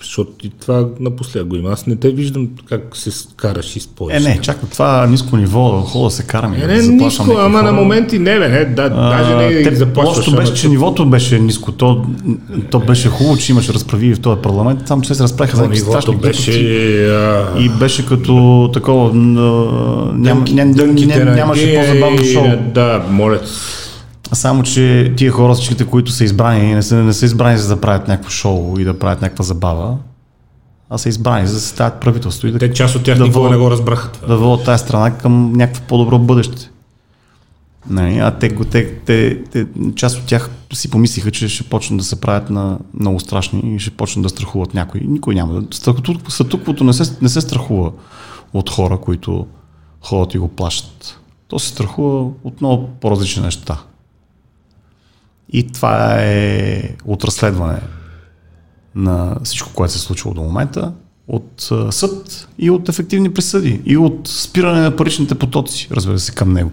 Защото 0.04 0.32
и 0.44 0.50
това 0.50 0.88
напоследък 1.00 1.48
го 1.48 1.56
има. 1.56 1.70
Аз 1.72 1.88
не 1.88 1.96
те 1.96 2.10
виждам 2.12 2.48
как 2.70 2.82
се 2.94 3.10
караш 3.36 3.76
и 3.76 3.80
с 3.80 3.90
Е, 4.12 4.20
не, 4.20 4.40
чак 4.42 4.64
на 4.64 4.70
това 4.70 5.08
ниско 5.08 5.38
ниво, 5.38 5.82
хора 5.82 6.04
да 6.04 6.12
се 6.12 6.24
караме. 6.24 6.58
Е, 6.58 6.62
да 6.62 6.68
не, 6.68 6.82
заплашвам 6.82 7.28
ниско, 7.28 7.42
ама 7.42 7.58
на 7.58 7.70
хора. 7.70 7.82
моменти 7.82 8.20
не, 8.20 8.40
бе, 8.40 8.50
не, 8.50 8.66
да, 8.66 8.90
даже 8.90 9.36
не 9.36 9.44
А, 9.44 9.64
те- 9.64 9.76
заплашваш. 9.76 10.18
Лошото 10.18 10.38
беше, 10.38 10.54
че 10.54 10.70
нивото 10.70 11.06
беше 11.06 11.40
ниско. 11.40 11.72
То, 11.72 12.06
то 12.70 12.80
беше 12.80 13.10
хубаво, 13.10 13.38
че 13.38 13.52
имаше 13.52 13.74
разправи 13.74 14.14
в 14.16 14.20
този 14.20 14.42
парламент, 14.42 14.88
само 14.88 15.02
че 15.02 15.16
се 15.16 15.24
разправиха 15.24 15.58
за 15.58 15.76
страшни 15.76 16.16
беше... 16.16 16.52
а, 17.06 17.60
И 17.60 17.70
беше 17.70 18.06
като 18.06 18.70
такова, 18.74 19.14
ням, 19.14 20.44
ням, 20.50 20.72
ням, 20.72 20.72
на 21.26 21.36
нямаше 21.36 21.66
гея 21.66 21.82
по-забавно 21.82 22.24
шоу. 22.24 22.46
Да, 22.74 23.06
моля. 23.10 23.40
Само, 24.34 24.64
че 24.64 25.14
тия 25.18 25.32
хора, 25.32 25.54
всичките, 25.54 25.86
които 25.86 26.12
са 26.12 26.24
избрани, 26.24 26.76
не 26.76 26.82
са, 26.82 26.96
не 26.96 27.14
са 27.14 27.26
избрани 27.26 27.58
за 27.58 27.76
да 27.76 27.82
правят 27.82 28.08
някакво 28.08 28.30
шоу 28.30 28.80
и 28.80 28.84
да 28.84 29.00
правят 29.00 29.22
някаква 29.22 29.44
забава, 29.44 29.98
а 30.90 30.98
са 30.98 31.10
избрани 31.10 31.48
за 31.48 31.54
да 31.54 31.60
съставят 31.60 32.00
правителство 32.00 32.48
и 32.48 32.52
да, 32.52 32.60
Те 32.60 32.74
част 32.74 32.96
от 32.96 33.04
тях 33.04 33.18
да 33.18 33.24
никога 33.24 33.50
не 33.50 33.58
го 33.58 33.72
разбраха 33.72 34.12
да 34.28 34.38
водят 34.38 34.66
тази 34.66 34.84
страна 34.84 35.18
към 35.18 35.54
някакво 35.54 35.84
по-добро 35.84 36.20
бъдеще. 36.20 36.70
Нали, 37.90 38.18
а 38.18 38.32
те, 38.32 38.56
те, 38.56 38.96
те, 39.06 39.44
те, 39.44 39.68
част 39.96 40.18
от 40.18 40.26
тях 40.26 40.50
си 40.74 40.92
помислиха, 40.92 41.32
че 41.32 41.48
ще 41.48 41.64
почнат 41.64 42.00
да 42.00 42.06
се 42.06 42.22
правят 42.22 42.50
на 42.50 42.78
много 43.00 43.20
страшни 43.20 43.76
и 43.76 43.80
ще 43.80 43.92
почнат 43.92 44.24
да 44.24 44.30
страхуват 44.30 44.74
някой. 44.74 45.02
Никой 45.08 45.36
няма. 45.36 45.64
статуквото 46.30 46.84
не 46.84 46.94
се, 46.94 47.18
не 47.22 47.30
се 47.30 47.42
страхува 47.42 47.92
от 48.54 48.70
хора, 48.70 48.98
които 48.98 49.48
ходят 50.02 50.34
и 50.34 50.38
го 50.38 50.48
плащат. 50.48 51.20
То 51.48 51.60
се 51.60 51.68
страхува 51.68 52.30
от 52.44 52.62
много 52.62 52.90
по-различни 53.02 53.44
неща. 53.44 53.78
И 55.52 55.72
това 55.72 56.16
е 56.20 56.84
от 57.06 57.24
разследване 57.24 57.80
на 58.96 59.36
всичко, 59.44 59.70
което 59.74 59.94
се 59.94 59.98
е 59.98 60.02
случило 60.02 60.34
до 60.34 60.42
момента, 60.42 60.94
от 61.28 61.72
съд 61.90 62.48
и 62.58 62.70
от 62.70 62.90
ефективни 62.90 63.34
присъди 63.34 63.82
и 63.86 63.98
от 63.98 64.28
спиране 64.28 64.82
на 64.82 64.96
паричните 64.96 65.36
потоци, 65.36 65.88
разбира 65.92 66.20
се, 66.20 66.32
към 66.32 66.54
него. 66.54 66.72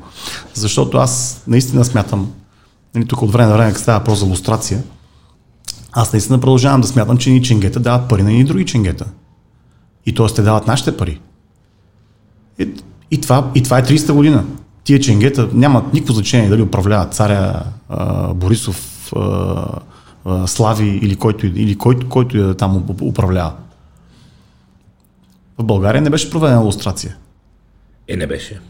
Защото 0.55 0.99
аз 0.99 1.43
наистина 1.47 1.85
смятам, 1.85 2.33
нали, 2.95 3.07
тук 3.07 3.23
от 3.23 3.33
време 3.33 3.49
на 3.49 3.57
време, 3.57 3.71
като 3.71 3.83
става 3.83 3.99
въпрос 3.99 4.19
за 4.19 4.27
лустрация, 4.27 4.83
аз 5.93 6.13
наистина 6.13 6.41
продължавам 6.41 6.81
да 6.81 6.87
смятам, 6.87 7.19
че 7.19 7.31
ни 7.31 7.43
ченгета 7.43 7.81
дават 7.81 8.09
пари 8.09 8.23
на 8.23 8.31
ни 8.31 8.45
други 8.45 8.67
ченгета. 8.67 9.07
И 10.07 10.15
т.е. 10.15 10.27
те 10.27 10.43
дават 10.43 10.67
нашите 10.67 10.97
пари. 10.97 11.21
И, 12.59 12.69
и, 13.11 13.21
това, 13.21 13.51
и 13.55 13.63
това 13.63 13.79
е 13.79 13.83
30-та 13.83 14.13
година. 14.13 14.45
Тия 14.89 15.01
ченгета 15.01 15.49
нямат 15.53 15.93
никакво 15.93 16.15
значение 16.15 16.49
дали 16.49 16.63
управляват 16.63 17.15
царя 17.15 17.63
а, 17.89 18.35
Борисов, 18.35 19.13
а, 19.17 19.67
а, 20.25 20.47
Слави 20.47 20.89
или 20.89 21.17
който, 21.17 21.47
или 21.47 21.79
който, 21.79 22.09
който 22.09 22.37
да 22.37 22.57
там 22.57 22.81
уп- 22.81 23.03
управлява. 23.03 23.53
В 25.59 25.65
България 25.65 26.03
не 26.03 26.11
беше 26.11 26.31
проведена 26.31 26.61
лустрация. 26.61 27.17
Е, 28.09 28.17
не 28.17 28.27
беше. 28.27 28.61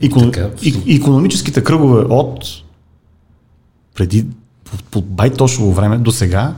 Иконом... 0.00 0.32
Така, 0.32 0.50
И, 0.62 0.96
економическите 0.96 1.64
кръгове 1.64 2.00
от 2.00 2.44
преди 3.94 4.26
по, 4.64 4.76
по 4.90 5.00
байтошово 5.00 5.72
време 5.72 5.98
до 5.98 6.10
сега, 6.10 6.54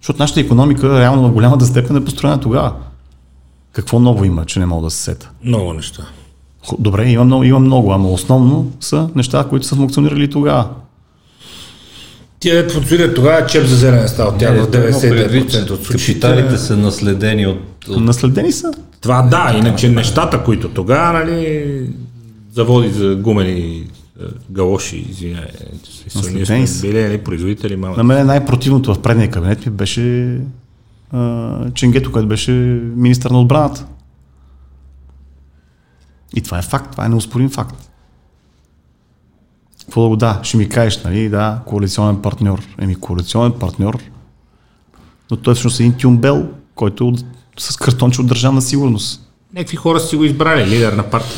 защото 0.00 0.22
нашата 0.22 0.40
економика 0.40 1.00
реално 1.00 1.28
в 1.28 1.32
голямата 1.32 1.66
степен 1.66 1.96
е 1.96 2.04
построена 2.04 2.40
тогава. 2.40 2.76
Какво 3.72 3.98
ново 3.98 4.24
има, 4.24 4.46
че 4.46 4.58
не 4.58 4.66
мога 4.66 4.84
да 4.86 4.90
се 4.90 5.02
сета? 5.02 5.30
Много 5.44 5.72
неща. 5.72 6.06
Добре, 6.78 7.08
има 7.08 7.24
много, 7.24 7.44
има 7.44 7.58
много, 7.58 7.92
ама 7.92 8.08
основно 8.08 8.72
са 8.80 9.08
неща, 9.14 9.44
които 9.44 9.66
са 9.66 9.76
функционирали 9.76 10.30
тогава. 10.30 10.68
Тия 12.40 12.54
дето 12.54 12.74
функционират 12.74 13.14
тогава, 13.14 13.46
чеп 13.46 13.66
за 13.66 13.76
зелен 13.76 14.08
става 14.08 14.28
от 14.30 14.38
тях 14.38 14.50
в 14.54 14.74
Е, 14.74 14.88
има 14.88 15.00
предвид, 15.00 15.44
99% 15.44 15.66
че 15.66 15.72
от 15.72 15.84
случаите. 15.84 16.20
Капиталите 16.20 16.58
са 16.58 16.76
наследени 16.76 17.46
от, 17.46 17.60
от 17.88 18.00
Наследени 18.00 18.52
са. 18.52 18.72
Това 19.00 19.22
да, 19.22 19.58
иначе 19.58 19.88
нещата, 19.88 20.44
които 20.44 20.68
тогава, 20.68 21.12
нали, 21.14 21.64
заводи 22.54 22.90
за 22.90 23.16
гумени 23.16 23.60
е, 23.60 23.84
галоши, 24.50 25.06
извиняй, 25.10 25.42
че 25.82 26.66
са- 26.66 26.80
били 26.82 27.02
нали, 27.02 27.18
производители, 27.18 27.76
На 27.76 27.88
мама. 27.88 28.02
мен 28.04 28.26
най-противното 28.26 28.94
в 28.94 28.98
предния 28.98 29.30
кабинет 29.30 29.66
ми 29.66 29.72
беше 29.72 30.36
а, 31.12 31.50
Ченгето, 31.70 32.12
който 32.12 32.28
беше 32.28 32.50
министър 32.96 33.30
на 33.30 33.40
отбраната. 33.40 33.84
И 36.36 36.40
това 36.40 36.58
е 36.58 36.62
факт, 36.62 36.92
това 36.92 37.06
е 37.06 37.08
неоспорим 37.08 37.50
факт. 37.50 37.90
Какво 39.80 40.02
да 40.02 40.08
го 40.08 40.16
да, 40.16 40.40
ще 40.42 40.56
ми 40.56 40.68
кажеш, 40.68 41.02
нали, 41.04 41.28
да, 41.28 41.60
коалиционен 41.66 42.22
партньор. 42.22 42.62
Еми, 42.78 42.94
коалиционен 42.94 43.52
партньор, 43.52 43.98
но 45.30 45.36
той 45.36 45.54
всъщност 45.54 45.80
е 45.80 45.82
един 45.82 45.98
тюмбел, 45.98 46.48
който 46.74 47.04
е 47.04 47.06
от, 47.06 47.24
с 47.58 47.76
картонче 47.76 48.20
от 48.20 48.26
държавна 48.26 48.62
сигурност. 48.62 49.28
Някакви 49.54 49.76
хора 49.76 50.00
си 50.00 50.16
го 50.16 50.24
избрали, 50.24 50.66
лидер 50.66 50.92
на 50.92 51.02
партия. 51.02 51.36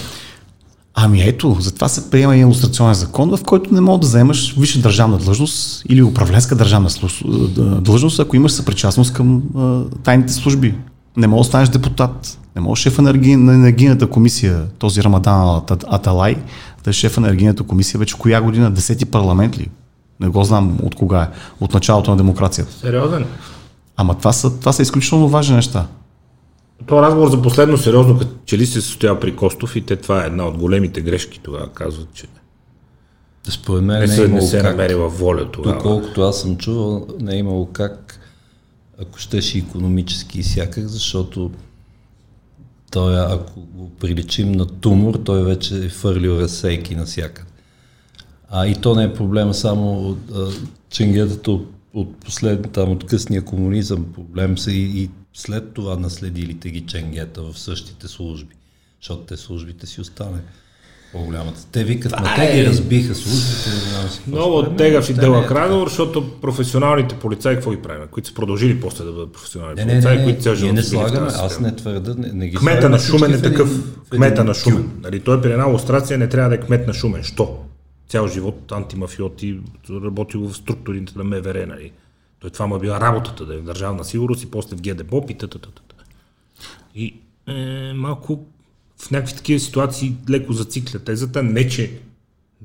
Ами 0.95 1.23
ето, 1.23 1.57
затова 1.61 1.89
се 1.89 2.11
приема 2.11 2.37
и 2.37 2.41
иллюстрационен 2.41 2.95
закон, 2.95 3.37
в 3.37 3.45
който 3.45 3.75
не 3.75 3.81
мога 3.81 3.99
да 3.99 4.07
заемаш 4.07 4.55
висша 4.59 4.81
държавна 4.81 5.19
длъжност 5.19 5.85
или 5.89 6.03
управленска 6.03 6.57
държавна 6.57 6.89
длъжност, 7.81 8.21
ако 8.21 8.37
имаш 8.37 8.53
съпричастност 8.53 9.13
към 9.13 9.43
а, 9.57 9.85
тайните 10.03 10.33
служби. 10.33 10.75
Не 11.19 11.27
мога 11.27 11.41
да 11.41 11.45
станеш 11.45 11.69
депутат, 11.69 12.39
не 12.57 12.63
мога 12.63 12.77
шефа 12.77 13.03
на, 13.03 13.11
енерги... 13.11 13.37
на 13.37 13.55
енергийната 13.55 14.07
комисия, 14.07 14.67
този 14.79 15.03
Рамадан 15.03 15.35
Ата- 15.35 15.85
Аталай, 15.89 16.37
да 16.85 16.91
е 16.91 16.93
шефа 16.93 17.21
на 17.21 17.27
енергийната 17.27 17.63
комисия 17.63 17.99
вече 17.99 18.19
коя 18.19 18.41
година, 18.41 18.71
десети 18.71 19.05
парламент 19.05 19.59
ли? 19.59 19.69
Не 20.21 20.29
го 20.29 20.45
знам 20.45 20.79
от 20.83 20.95
кога 20.95 21.23
е, 21.23 21.29
от 21.61 21.75
началото 21.75 22.11
на 22.11 22.17
демокрацията. 22.17 22.73
Сериозен. 22.73 23.27
Ама 23.97 24.15
това 24.15 24.33
са, 24.33 24.59
това 24.61 24.73
са 24.73 24.83
изключително 24.83 25.29
важни 25.29 25.57
неща. 25.57 25.87
То 26.87 27.03
разговор 27.03 27.31
за 27.31 27.43
последно 27.43 27.79
сериозно, 27.79 28.19
като 28.19 28.33
че 28.45 28.59
ли 28.59 28.67
се 28.67 28.81
състоява 28.81 29.21
при 29.21 29.37
Костов 29.37 29.77
и 29.77 29.81
те 29.81 29.97
това 29.97 30.23
е 30.25 30.27
една 30.27 30.47
от 30.47 30.59
големите 30.59 31.01
грешки 31.01 31.41
тогава, 31.43 31.69
казват, 31.69 32.09
че 32.15 32.27
според 33.49 33.85
мен 33.85 34.01
не, 34.01 34.07
не, 34.07 34.13
е 34.13 34.17
се, 34.17 34.29
не 34.29 34.43
се 34.43 34.57
как. 34.57 34.71
намерила 34.71 35.09
воля 35.09 35.51
тогава. 35.53 35.77
Доколкото 35.77 36.23
аз 36.23 36.41
съм 36.41 36.57
чувал, 36.57 37.07
не 37.21 37.35
е 37.35 37.39
имало 37.39 37.67
как, 37.67 38.18
ако 39.01 39.19
щеше 39.19 39.59
економически 39.59 40.39
и 40.41 40.43
всякак, 40.43 40.87
защото 40.87 41.51
той, 42.91 43.33
ако 43.35 43.61
го 43.61 43.91
приличим 43.91 44.53
на 44.53 44.67
тумор, 44.67 45.15
той 45.15 45.45
вече 45.45 45.85
е 45.85 45.89
фърлил 45.89 46.31
разсейки 46.31 46.95
навсякъде. 46.95 47.51
А 48.51 48.67
и 48.67 48.75
то 48.75 48.95
не 48.95 49.05
е 49.05 49.15
проблема 49.15 49.55
само 49.55 50.09
от 50.09 50.19
ченгетата 50.91 51.51
от, 51.51 51.73
от 51.95 52.17
последния, 52.17 52.73
там 52.73 52.91
от 52.91 53.07
късния 53.07 53.45
комунизъм. 53.45 54.13
Проблем 54.13 54.59
са 54.59 54.73
и, 54.73 55.03
и 55.03 55.11
след 55.35 55.75
това 55.75 55.97
наследилите 55.97 56.71
ги 56.71 56.87
ченгета 56.87 57.43
в 57.43 57.59
същите 57.59 58.09
служби, 58.09 58.55
защото 59.01 59.23
те 59.23 59.37
службите 59.37 59.87
си 59.87 60.01
останали 60.01 60.43
по-голямата. 61.13 61.67
Те 61.73 61.85
викат, 61.85 62.13
ма 62.21 62.35
те 62.37 62.57
ги 62.57 62.67
разбиха 62.67 63.15
службите, 63.15 63.71
не 63.71 64.09
какво 64.09 64.31
Много 64.31 64.77
тегав 64.77 65.11
и 65.11 65.13
не 65.13 65.19
е 65.19 65.21
дълъг 65.21 65.51
разговор, 65.51 65.89
защото 65.89 66.41
професионалните 66.41 67.15
полицаи 67.15 67.55
какво 67.55 67.71
ги 67.71 67.83
правим? 67.83 68.09
Които 68.11 68.29
са 68.29 68.35
продължили 68.35 68.81
после 68.81 69.05
да 69.05 69.13
бъдат 69.13 69.33
професионални 69.33 69.75
Не, 69.75 69.85
не, 69.85 69.93
полицаи, 69.93 70.19
не, 70.19 70.25
които 70.25 70.43
цял 70.43 70.55
живот 70.55 70.75
не 70.75 70.83
слагаме, 70.83 71.29
аз 71.35 71.61
не 71.61 71.77
твърда, 71.77 72.15
не, 72.19 72.33
не 72.33 72.49
ги 72.49 72.57
Кмета 72.57 72.89
на 72.89 72.99
Шумен 72.99 73.35
е 73.35 73.43
такъв. 73.43 73.69
Кмета 74.11 74.45
на. 74.45 74.55
Шумен. 74.55 74.91
Нали, 75.03 75.21
той 75.21 75.41
при 75.41 75.53
една 75.53 75.65
лустрация 75.65 76.19
не 76.19 76.29
трябва 76.29 76.49
да 76.49 76.55
е 76.55 76.61
кмет 76.61 76.87
на 76.87 76.95
Шумен. 76.95 77.23
Що? 77.23 77.59
Цял 78.09 78.29
живот 78.29 78.73
антимафиоти, 78.73 79.61
работил 79.91 80.41
в 80.41 80.55
структурите 80.55 81.13
на 81.17 81.25
МВР. 81.25 81.67
Нали. 81.67 81.93
Той 82.41 82.51
това 82.51 82.67
му 82.67 82.77
е 82.77 82.79
била 82.79 83.01
работата, 83.01 83.47
да 83.47 83.55
е 83.55 83.59
в 83.59 83.63
държавна 83.63 84.05
сигурност 84.05 84.43
и 84.43 84.51
после 84.51 84.77
в 84.77 84.81
ГДБОП 84.81 85.31
и 85.31 85.35
т.т. 85.35 85.59
И 86.95 87.15
е, 87.49 87.93
малко 87.93 88.47
в 89.09 89.11
някакви 89.11 89.35
такива 89.35 89.61
ситуации 89.61 90.17
леко 90.31 90.53
зацикля 90.53 90.99
тезата. 90.99 91.43
Не, 91.43 91.69
че 91.69 91.99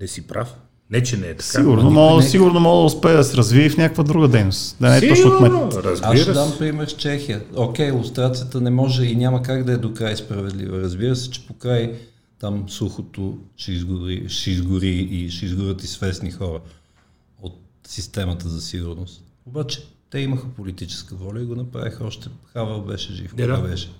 не 0.01 0.07
си 0.07 0.27
прав. 0.27 0.55
Не, 0.89 1.03
че 1.03 1.17
не 1.17 1.27
е 1.27 1.35
така. 1.35 1.43
Сигурно, 1.43 1.91
мога, 1.91 2.23
сигурно 2.23 2.59
мога 2.59 2.79
да 2.79 2.85
успее 2.85 3.13
да 3.13 3.23
се 3.23 3.37
развие 3.37 3.69
в 3.69 3.77
някаква 3.77 4.03
друга 4.03 4.27
дейност. 4.27 4.77
Да 4.81 4.89
не 4.89 4.97
е 4.97 5.09
точно 5.09 5.37
кмет. 5.37 5.51
Сигурно, 5.51 5.69
Аз 5.75 6.19
ще 6.19 6.25
разбира 6.25 6.33
дам 6.33 6.57
пример 6.59 6.87
с 6.87 6.91
Чехия. 6.91 7.43
Окей, 7.55 7.91
лустрацията 7.91 8.61
не 8.61 8.69
може 8.69 9.05
и 9.05 9.15
няма 9.15 9.41
как 9.41 9.63
да 9.63 9.71
е 9.71 9.77
до 9.77 9.93
край 9.93 10.15
справедлива. 10.15 10.81
Разбира 10.81 11.15
се, 11.15 11.29
че 11.29 11.47
по 11.47 11.53
край 11.53 11.93
там 12.39 12.69
сухото 12.69 13.37
ще 13.57 13.71
изгори, 13.71 14.25
ще 14.27 14.51
изгори 14.51 14.89
и 14.89 15.29
ще 15.29 15.45
изгорят 15.45 15.83
и 15.83 15.87
свестни 15.87 16.31
хора 16.31 16.59
от 17.41 17.55
системата 17.87 18.49
за 18.49 18.61
сигурност. 18.61 19.23
Обаче 19.45 19.85
те 20.09 20.19
имаха 20.19 20.47
политическа 20.47 21.15
воля 21.15 21.41
и 21.41 21.45
го 21.45 21.55
направиха 21.55 22.05
още. 22.05 22.29
Хавел 22.53 22.81
беше 22.81 23.13
жив. 23.13 23.31
Кога 23.31 23.57
беше? 23.57 23.91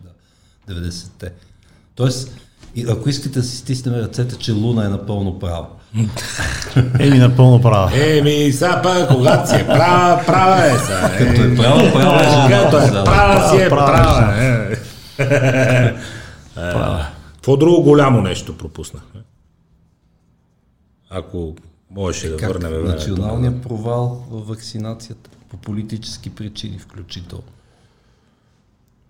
Да. 0.68 0.74
90-те. 0.74 1.32
Тоест, 1.96 2.38
и 2.76 2.86
ако 2.89 3.10
искате 3.10 3.39
да 3.39 3.46
си 3.46 3.58
стиснем 3.58 3.94
ръцете, 3.96 4.36
че 4.36 4.52
Луна 4.52 4.86
е 4.86 4.89
напълно 4.89 5.39
права. 5.39 5.68
Еми, 7.00 7.18
напълно 7.18 7.62
права. 7.62 7.91
Еми, 8.18 8.52
сега 8.52 8.82
па, 8.84 9.08
когато 9.08 9.50
си 9.50 9.56
е 9.56 9.66
права, 9.68 10.26
права 10.26 10.66
е 10.66 10.78
сега. 10.78 11.12
Като 11.18 11.41
е 11.41 11.56
права, 11.56 11.91
права 11.94 12.24
е. 12.24 12.44
Когато 12.44 12.78
е 12.78 12.91
Да. 12.91 13.04
права, 13.04 13.50
си 13.50 13.64
е 13.64 13.70
Права, 13.70 13.86
права. 13.88 14.44
е. 14.44 14.76
Е, 15.18 15.94
Какво 17.34 17.58
друго 17.58 17.84
голямо 17.84 18.22
нещо 18.22 18.58
пропуснахме? 18.58 19.22
Ако 21.10 21.56
можеше 21.91 22.30
да 22.30 22.48
върнем 22.48 22.72
времето. 22.72 22.91
националният 22.91 23.62
провал 23.62 24.26
в 24.32 24.48
вакцинацията 24.48 25.30
по 25.50 25.58
политически 25.58 26.30
причини 26.30 26.80
включително. 26.80 27.44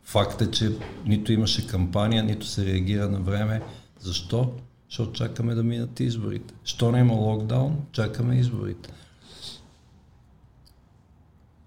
Факт 0.04 0.42
е, 0.42 0.52
че 0.52 0.72
нито 1.06 1.32
имаше 1.32 1.68
кампания, 1.68 2.24
нито 2.24 2.46
се 2.46 2.66
реагира 2.66 3.10
на 3.10 3.20
време. 3.20 3.62
Защо? 4.00 4.52
Защото 4.90 5.12
чакаме 5.12 5.56
да 5.56 5.64
минат 5.64 6.00
изборите. 6.00 6.54
Що 6.64 6.92
не 6.92 7.00
има 7.00 7.14
локдаун, 7.14 7.78
чакаме 7.92 8.36
изборите. 8.36 8.90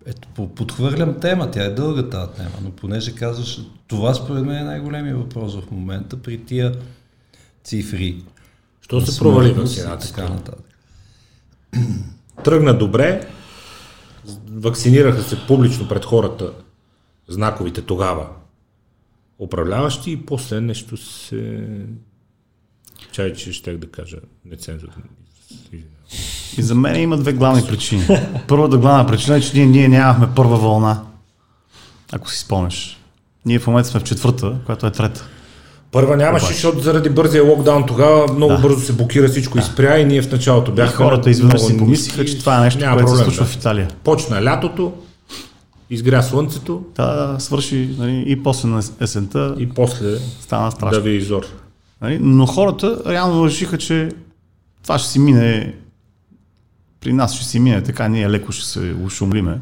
Ето, 0.07 0.29
по- 0.35 0.55
подхвърлям 0.55 1.21
тема, 1.21 1.51
тя 1.51 1.65
е 1.65 1.71
дълга 1.71 2.09
тази 2.09 2.33
тема, 2.33 2.51
но 2.63 2.71
понеже 2.71 3.15
казваш, 3.15 3.61
това 3.89 4.15
според 4.15 4.45
мен 4.45 4.57
е 4.57 4.65
най-големия 4.65 5.17
въпрос 5.17 5.57
в 5.61 5.71
момента 5.71 6.23
при 6.23 6.45
тия 6.45 6.75
цифри. 7.65 8.25
Що 8.81 9.01
се 9.01 9.19
провали 9.19 9.53
вакцинацията? 9.53 10.53
Тръгна 12.45 12.79
добре, 12.79 13.29
вакцинираха 14.51 15.23
се 15.23 15.47
публично 15.47 15.89
пред 15.89 16.05
хората, 16.05 16.53
знаковите 17.29 17.83
тогава 17.83 18.27
управляващи 19.39 20.11
и 20.13 20.27
после 20.27 20.61
нещо 20.61 20.97
се... 20.97 21.67
Чай, 23.13 23.33
че 23.33 23.53
щех 23.53 23.77
да 23.77 23.91
кажа 23.91 24.17
нецензурно. 24.45 24.95
И 26.59 26.63
за 26.63 26.75
мен 26.75 27.03
има 27.03 27.17
две 27.17 27.33
главни 27.33 27.63
причини. 27.69 28.07
Първата 28.49 28.79
главна 28.79 29.07
причина 29.07 29.37
е, 29.37 29.41
че 29.41 29.57
ние, 29.57 29.67
ние 29.67 29.89
нямахме 29.89 30.29
първа 30.37 30.57
вълна. 30.57 31.03
Ако 32.13 32.31
си 32.31 32.39
спомнеш. 32.39 33.01
Ние 33.47 33.59
в 33.59 33.67
момента 33.67 33.89
сме 33.89 34.01
в 34.01 34.05
четвърта, 34.05 34.59
която 34.67 34.87
е 34.87 34.91
трета. 34.91 35.29
Първа 35.93 36.17
нямаше, 36.17 36.45
Обаче. 36.45 36.55
защото 36.55 36.81
заради 36.81 37.11
бързия 37.11 37.45
локдаун 37.45 37.87
тогава 37.87 38.33
много 38.33 38.53
Да. 38.55 38.61
бързо 38.61 38.81
се 38.81 38.93
блокира 38.93 39.29
всичко 39.29 39.59
и 39.59 39.63
спря 39.63 39.99
и 39.99 40.05
ние 40.05 40.23
в 40.23 40.33
началото 40.33 40.71
И 40.71 40.75
бяхме 40.75 40.97
хората 40.97 41.29
на 41.29 41.31
изведнъж 41.31 41.61
си 41.61 41.79
помислиха, 41.79 42.25
че 42.25 42.39
това 42.39 42.59
е 42.59 42.61
нещо, 42.61 42.81
което 42.81 43.09
се 43.09 43.15
проблем, 43.15 43.25
случва 43.25 43.45
да. 43.45 43.51
в 43.51 43.55
Италия. 43.57 43.89
Почна 44.05 44.45
лятото, 44.45 44.93
изгря 45.91 46.23
слънцето 46.23 46.85
Та 46.95 47.39
свърши 47.39 47.95
нали, 47.99 48.25
и 48.27 48.43
после 48.43 48.69
на 48.69 48.83
есента 49.01 49.55
и 49.59 49.69
после 49.69 50.19
стана 50.19 50.71
страшно. 50.71 51.03
да 51.03 51.11
ви 51.11 51.17
изор. 51.17 51.47
Нали? 52.03 52.19
Но 52.23 52.47
хората 52.47 53.03
реално 53.07 53.47
решиха, 53.47 53.79
че 53.79 54.09
това 54.83 54.99
ще 54.99 55.09
си 55.09 55.19
мине 55.19 55.75
при 57.01 57.13
нас 57.13 57.35
ще 57.35 57.45
си 57.45 57.61
мине 57.61 57.83
така, 57.83 58.09
ние 58.09 58.31
леко 58.31 58.53
ще 58.53 58.65
се 58.65 58.95
ушумлиме, 59.05 59.61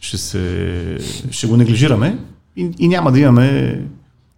ще, 0.00 0.18
се, 0.18 0.98
ще 1.30 1.46
го 1.46 1.56
неглижираме 1.56 2.18
и, 2.56 2.70
и 2.78 2.88
няма 2.88 3.12
да 3.12 3.20
имаме 3.20 3.82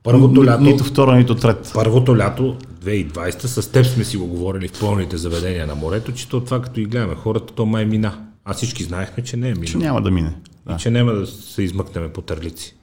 Първото 0.02 0.40
лято- 0.40 0.60
нито 0.60 0.84
втора, 0.84 1.16
нито 1.16 1.34
трета. 1.34 1.70
Първото 1.74 2.18
лято, 2.18 2.56
2020, 2.84 3.38
с 3.46 3.68
теб 3.68 3.86
сме 3.86 4.04
си 4.04 4.16
го 4.16 4.26
говорили 4.26 4.68
в 4.68 4.80
пълните 4.80 5.16
заведения 5.16 5.66
на 5.66 5.74
морето, 5.74 6.12
че 6.12 6.28
то 6.28 6.40
това 6.40 6.62
като 6.62 6.80
и 6.80 6.84
гледаме 6.86 7.14
хората, 7.14 7.54
то 7.54 7.66
май 7.66 7.84
мина. 7.86 8.18
А 8.44 8.54
всички 8.54 8.84
знаехме, 8.84 9.24
че 9.24 9.36
не 9.36 9.48
е 9.48 9.54
Че 9.54 9.60
минало. 9.60 9.80
няма 9.84 10.02
да 10.02 10.10
мине. 10.10 10.34
И 10.70 10.76
че 10.78 10.90
няма 10.90 11.12
да 11.12 11.26
се 11.26 11.62
измъкнем 11.62 12.10
по 12.14 12.22
търлици. 12.22 12.74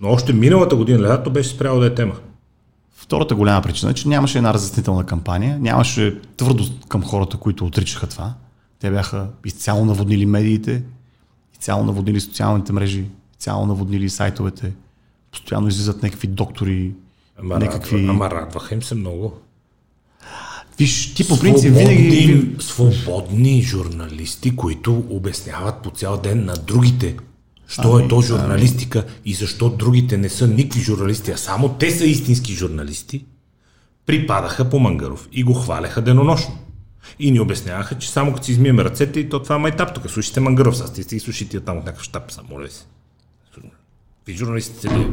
Но 0.00 0.08
още 0.08 0.32
миналата 0.32 0.76
година 0.76 1.08
лято 1.08 1.30
беше 1.30 1.48
спряло 1.48 1.80
да 1.80 1.86
е 1.86 1.94
тема. 1.94 2.14
Втората 2.94 3.34
голяма 3.34 3.62
причина 3.62 3.90
е, 3.90 3.94
че 3.94 4.08
нямаше 4.08 4.38
една 4.38 4.54
разяснителна 4.54 5.06
кампания, 5.06 5.58
нямаше 5.58 6.20
твърдост 6.36 6.72
към 6.88 7.02
хората, 7.02 7.36
които 7.36 7.66
отричаха 7.66 8.06
това. 8.06 8.34
Те 8.80 8.90
бяха 8.90 9.28
изцяло 9.44 9.84
наводнили 9.84 10.26
медиите, 10.26 10.82
изцяло 11.52 11.84
наводнили 11.84 12.20
социалните 12.20 12.72
мрежи, 12.72 13.04
изцяло 13.32 13.66
наводнили 13.66 14.10
сайтовете. 14.10 14.72
Постоянно 15.32 15.68
излизат 15.68 16.02
някакви 16.02 16.28
доктори, 16.28 16.92
Ама, 17.38 17.58
някакви... 17.58 17.96
радва, 17.96 18.10
ама 18.10 18.30
радваха 18.30 18.74
им 18.74 18.82
се 18.82 18.94
много. 18.94 19.40
Виж, 20.78 21.14
ти 21.14 21.28
по 21.28 21.38
принцип 21.38 21.74
винаги... 21.74 22.50
свободни 22.58 23.62
журналисти, 23.62 24.56
които 24.56 25.04
обясняват 25.10 25.82
по 25.82 25.90
цял 25.90 26.20
ден 26.20 26.44
на 26.44 26.54
другите, 26.56 27.16
що 27.68 27.98
е 27.98 28.08
то 28.08 28.20
журналистика 28.20 29.04
и 29.24 29.34
защо 29.34 29.70
другите 29.70 30.16
не 30.16 30.28
са 30.28 30.48
никакви 30.48 30.80
журналисти, 30.80 31.30
а 31.30 31.36
само 31.36 31.68
те 31.68 31.90
са 31.90 32.04
истински 32.04 32.52
журналисти, 32.52 33.24
припадаха 34.06 34.70
по 34.70 34.78
Мангаров 34.78 35.28
и 35.32 35.44
го 35.44 35.54
хваляха 35.54 36.02
денонощно. 36.02 36.58
И 37.18 37.30
ни 37.30 37.40
обясняваха, 37.40 37.98
че 37.98 38.10
само 38.10 38.32
като 38.32 38.46
си 38.46 38.52
измием 38.52 38.78
ръцете 38.78 39.20
и 39.20 39.28
то 39.28 39.42
това 39.42 39.54
е 39.54 39.58
майтап 39.58 39.94
тук. 39.94 40.10
Слушайте 40.10 40.40
Мангаров, 40.40 40.76
сега 40.76 40.86
сте 40.86 41.16
и 41.16 41.20
слушайте 41.20 41.60
там 41.60 41.78
от 41.78 41.84
някакъв 41.84 42.04
щаб, 42.04 42.32
само 42.32 42.56
ви 42.56 42.70
се. 42.70 42.84
Ви 44.26 44.36
журналистите 44.36 44.88
ли? 44.88 45.06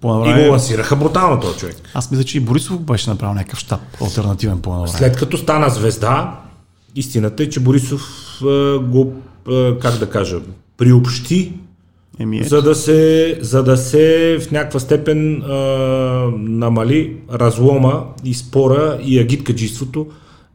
По 0.00 0.08
И 0.08 0.18
го 0.18 0.20
време, 0.20 0.48
лансираха 0.48 0.96
брутално 0.96 1.40
този 1.40 1.58
човек. 1.58 1.76
аз 1.94 2.10
мисля, 2.10 2.24
че 2.24 2.38
и 2.38 2.40
Борисов 2.40 2.80
беше 2.80 3.10
направил 3.10 3.34
някакъв 3.34 3.58
щаб, 3.58 3.80
альтернативен 4.02 4.58
по. 4.58 4.86
След 4.86 5.16
като 5.16 5.36
стана 5.38 5.70
звезда, 5.70 6.40
истината 6.94 7.42
е, 7.42 7.48
че 7.48 7.60
Борисов 7.60 8.02
а, 8.42 8.78
го, 8.78 9.14
а, 9.48 9.78
как 9.78 9.98
да 9.98 10.10
кажа, 10.10 10.38
приобщи, 10.76 11.52
Еми, 12.18 12.38
е, 12.38 12.44
за 12.44 12.62
да 12.62 12.74
се, 12.74 13.38
за 13.40 13.62
да 13.62 13.76
се 13.76 14.38
в 14.40 14.50
някаква 14.50 14.80
степен 14.80 15.42
а, 15.42 15.54
намали 16.38 17.16
разлома 17.32 18.04
и 18.24 18.34
спора 18.34 18.98
и 19.04 19.18
агиткаджиството 19.18 20.06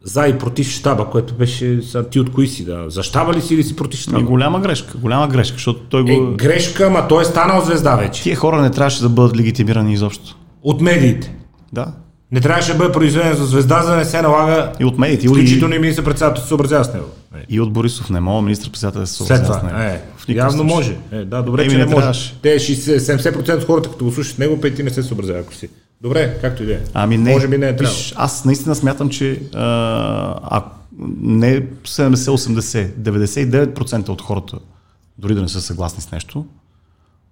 за 0.04 0.28
и 0.28 0.38
против 0.38 0.70
щаба, 0.70 1.06
което 1.06 1.34
беше, 1.34 1.82
са, 1.82 2.04
ти 2.04 2.20
от 2.20 2.32
кои 2.32 2.48
си, 2.48 2.66
да, 2.66 2.86
за 2.88 3.04
щаба 3.04 3.34
ли 3.34 3.42
си 3.42 3.54
или 3.54 3.64
си 3.64 3.76
против 3.76 4.00
и 4.00 4.04
щаба? 4.04 4.22
голяма 4.22 4.60
грешка, 4.60 4.98
голяма 4.98 5.28
грешка, 5.28 5.54
защото 5.54 5.80
той 5.82 6.02
Е, 6.02 6.16
го... 6.16 6.34
грешка, 6.34 6.86
ама 6.86 7.08
той 7.08 7.22
е 7.22 7.26
станал 7.26 7.62
звезда 7.62 7.96
вече. 7.96 8.24
Тия 8.24 8.36
хора 8.36 8.62
не 8.62 8.72
трябваше 8.72 9.02
да 9.02 9.10
бъдат 9.10 9.38
легитимирани 9.38 9.94
изобщо. 9.94 10.38
От 10.64 10.82
медиите. 10.82 11.36
Да. 11.74 11.94
Не 12.32 12.42
трябваше 12.42 12.72
да 12.72 12.78
бъде 12.78 12.92
произведен 12.92 13.34
за 13.34 13.46
звезда, 13.46 13.82
за 13.82 13.92
да 13.92 13.98
не 13.98 14.06
се 14.06 14.22
налага, 14.22 14.72
И 14.80 14.86
от 14.86 14.98
медиите, 14.98 15.26
и, 15.26 15.30
включително 15.30 15.76
и 15.76 15.80
министър-председател, 15.80 16.42
се 16.42 16.48
съобразява 16.48 16.84
с 16.86 16.94
него. 16.94 17.06
Е. 17.36 17.46
и 17.50 17.62
от 17.62 17.74
Борисов 17.74 18.10
не 18.10 18.20
мога, 18.20 18.42
министър-председател 18.42 19.02
да 19.02 19.08
се 19.08 19.14
След 19.16 19.28
съобразява 19.28 19.60
с 19.60 19.64
него. 19.64 19.78
Е, 19.78 20.02
никакъв 20.28 20.36
явно 20.36 20.52
случай. 20.60 20.76
може. 20.76 20.98
Е, 21.14 21.26
да, 21.26 21.42
добре, 21.42 21.62
Еми, 21.62 21.72
че 21.72 21.78
не 21.78 21.86
не 21.86 21.86
може. 21.86 21.98
трябваше. 21.98 22.36
Те 22.42 22.50
60, 22.50 22.98
70% 22.98 23.58
от 23.58 23.64
хората, 23.64 23.90
като 23.90 24.06
го 24.06 24.12
слушат 24.12 24.40
него, 24.40 24.62
пети 24.62 24.84
не 24.84 24.90
се 24.90 25.04
съобразяват, 25.04 25.42
ако 25.42 25.54
си. 25.54 25.70
Добре, 26.02 26.38
както 26.42 26.64
и 26.64 26.66
да 26.66 26.74
е. 26.74 26.80
Ами 26.94 27.18
не, 27.18 27.32
Може 27.32 27.48
би 27.48 27.58
не 27.58 27.70
е 27.70 27.74
виж, 27.74 28.14
аз 28.18 28.46
наистина 28.46 28.76
смятам, 28.76 29.10
че 29.10 29.42
а, 29.56 29.62
а, 30.44 30.64
не 31.22 31.62
70-80, 31.68 32.92
99% 32.94 34.10
от 34.10 34.22
хората, 34.22 34.60
дори 35.18 35.36
да 35.36 35.42
не 35.42 35.50
са 35.50 35.62
съгласни 35.62 36.02
с 36.02 36.12
нещо, 36.12 36.46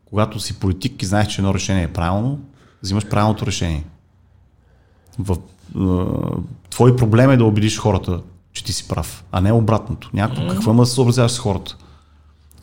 когато 0.06 0.40
си 0.40 0.60
политик 0.60 1.02
и 1.02 1.06
знаеш, 1.06 1.28
че 1.28 1.42
едно 1.42 1.54
решение 1.54 1.84
е 1.84 1.94
правилно, 1.94 2.40
взимаш 2.84 3.06
правилното 3.06 3.46
решение. 3.46 3.84
В, 5.20 5.38
а, 5.76 6.06
твой 6.70 6.96
проблем 6.96 7.32
е 7.32 7.38
да 7.38 7.46
убедиш 7.46 7.78
хората, 7.78 8.22
че 8.54 8.64
ти 8.64 8.74
си 8.74 8.88
прав, 8.88 9.24
а 9.32 9.42
не 9.42 9.52
обратното. 9.52 10.10
Някой, 10.14 10.48
какво 10.48 10.72
има 10.72 10.84
да 10.84 10.88
се 10.88 10.96
съобразяваш 10.96 11.32
с 11.32 11.40
хората? 11.40 11.78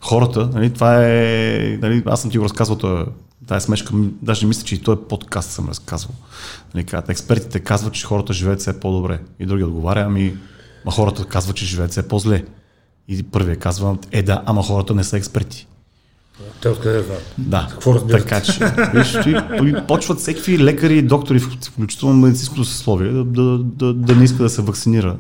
Хората, 0.01 0.51
нали, 0.53 0.73
това 0.73 1.07
е, 1.07 1.79
нали, 1.83 2.03
аз 2.07 2.23
съм 2.23 2.31
ти 2.31 2.39
го 2.39 2.45
разказвал, 2.45 2.79
това, 2.79 3.07
тази 3.47 3.65
смешка, 3.65 3.95
даже 4.23 4.45
не 4.45 4.49
мисля, 4.49 4.65
че 4.65 4.75
и 4.75 4.79
този 4.79 5.01
подкаст 5.09 5.51
съм 5.51 5.69
разказвал. 5.69 6.15
Нали, 6.75 6.85
казват, 6.85 7.11
експертите 7.11 7.61
казват, 7.61 7.95
че 7.95 8.07
хората 8.07 8.33
живеят 8.33 8.61
все 8.61 8.81
по-добре. 8.81 9.21
И 9.39 9.47
други 9.47 9.65
отговаря, 9.65 10.05
ами, 10.07 10.37
ма 10.87 10.93
хората 10.93 11.25
казват, 11.25 11.57
че 11.57 11.65
живеят 11.65 11.91
все 11.91 12.09
по-зле. 12.09 12.45
И 13.09 13.23
първият 13.23 13.61
казва, 13.61 13.99
е 14.13 14.23
да, 14.23 14.43
ама 14.47 14.63
хората 14.63 14.95
не 14.95 15.05
са 15.05 15.17
експерти. 15.17 15.67
Те 16.63 16.69
откъде 16.69 17.03
знаят? 17.03 17.35
Да. 17.39 17.67
Какво 17.71 17.95
разбират? 17.95 18.23
Така 18.23 18.41
че, 18.41 18.73
виж, 18.95 19.15
и, 19.27 19.87
почват 19.89 20.19
всеки 20.19 20.59
лекари 20.59 20.99
и 20.99 21.03
доктори, 21.03 21.41
включително 21.41 22.15
медицинското 22.15 22.65
съсловие, 22.65 23.13
да, 23.13 23.25
да, 23.25 23.59
да, 23.59 23.95
да 23.95 24.17
не 24.17 24.25
иска 24.25 24.43
да 24.43 24.51
се 24.51 24.63
вакцинира. 24.63 25.17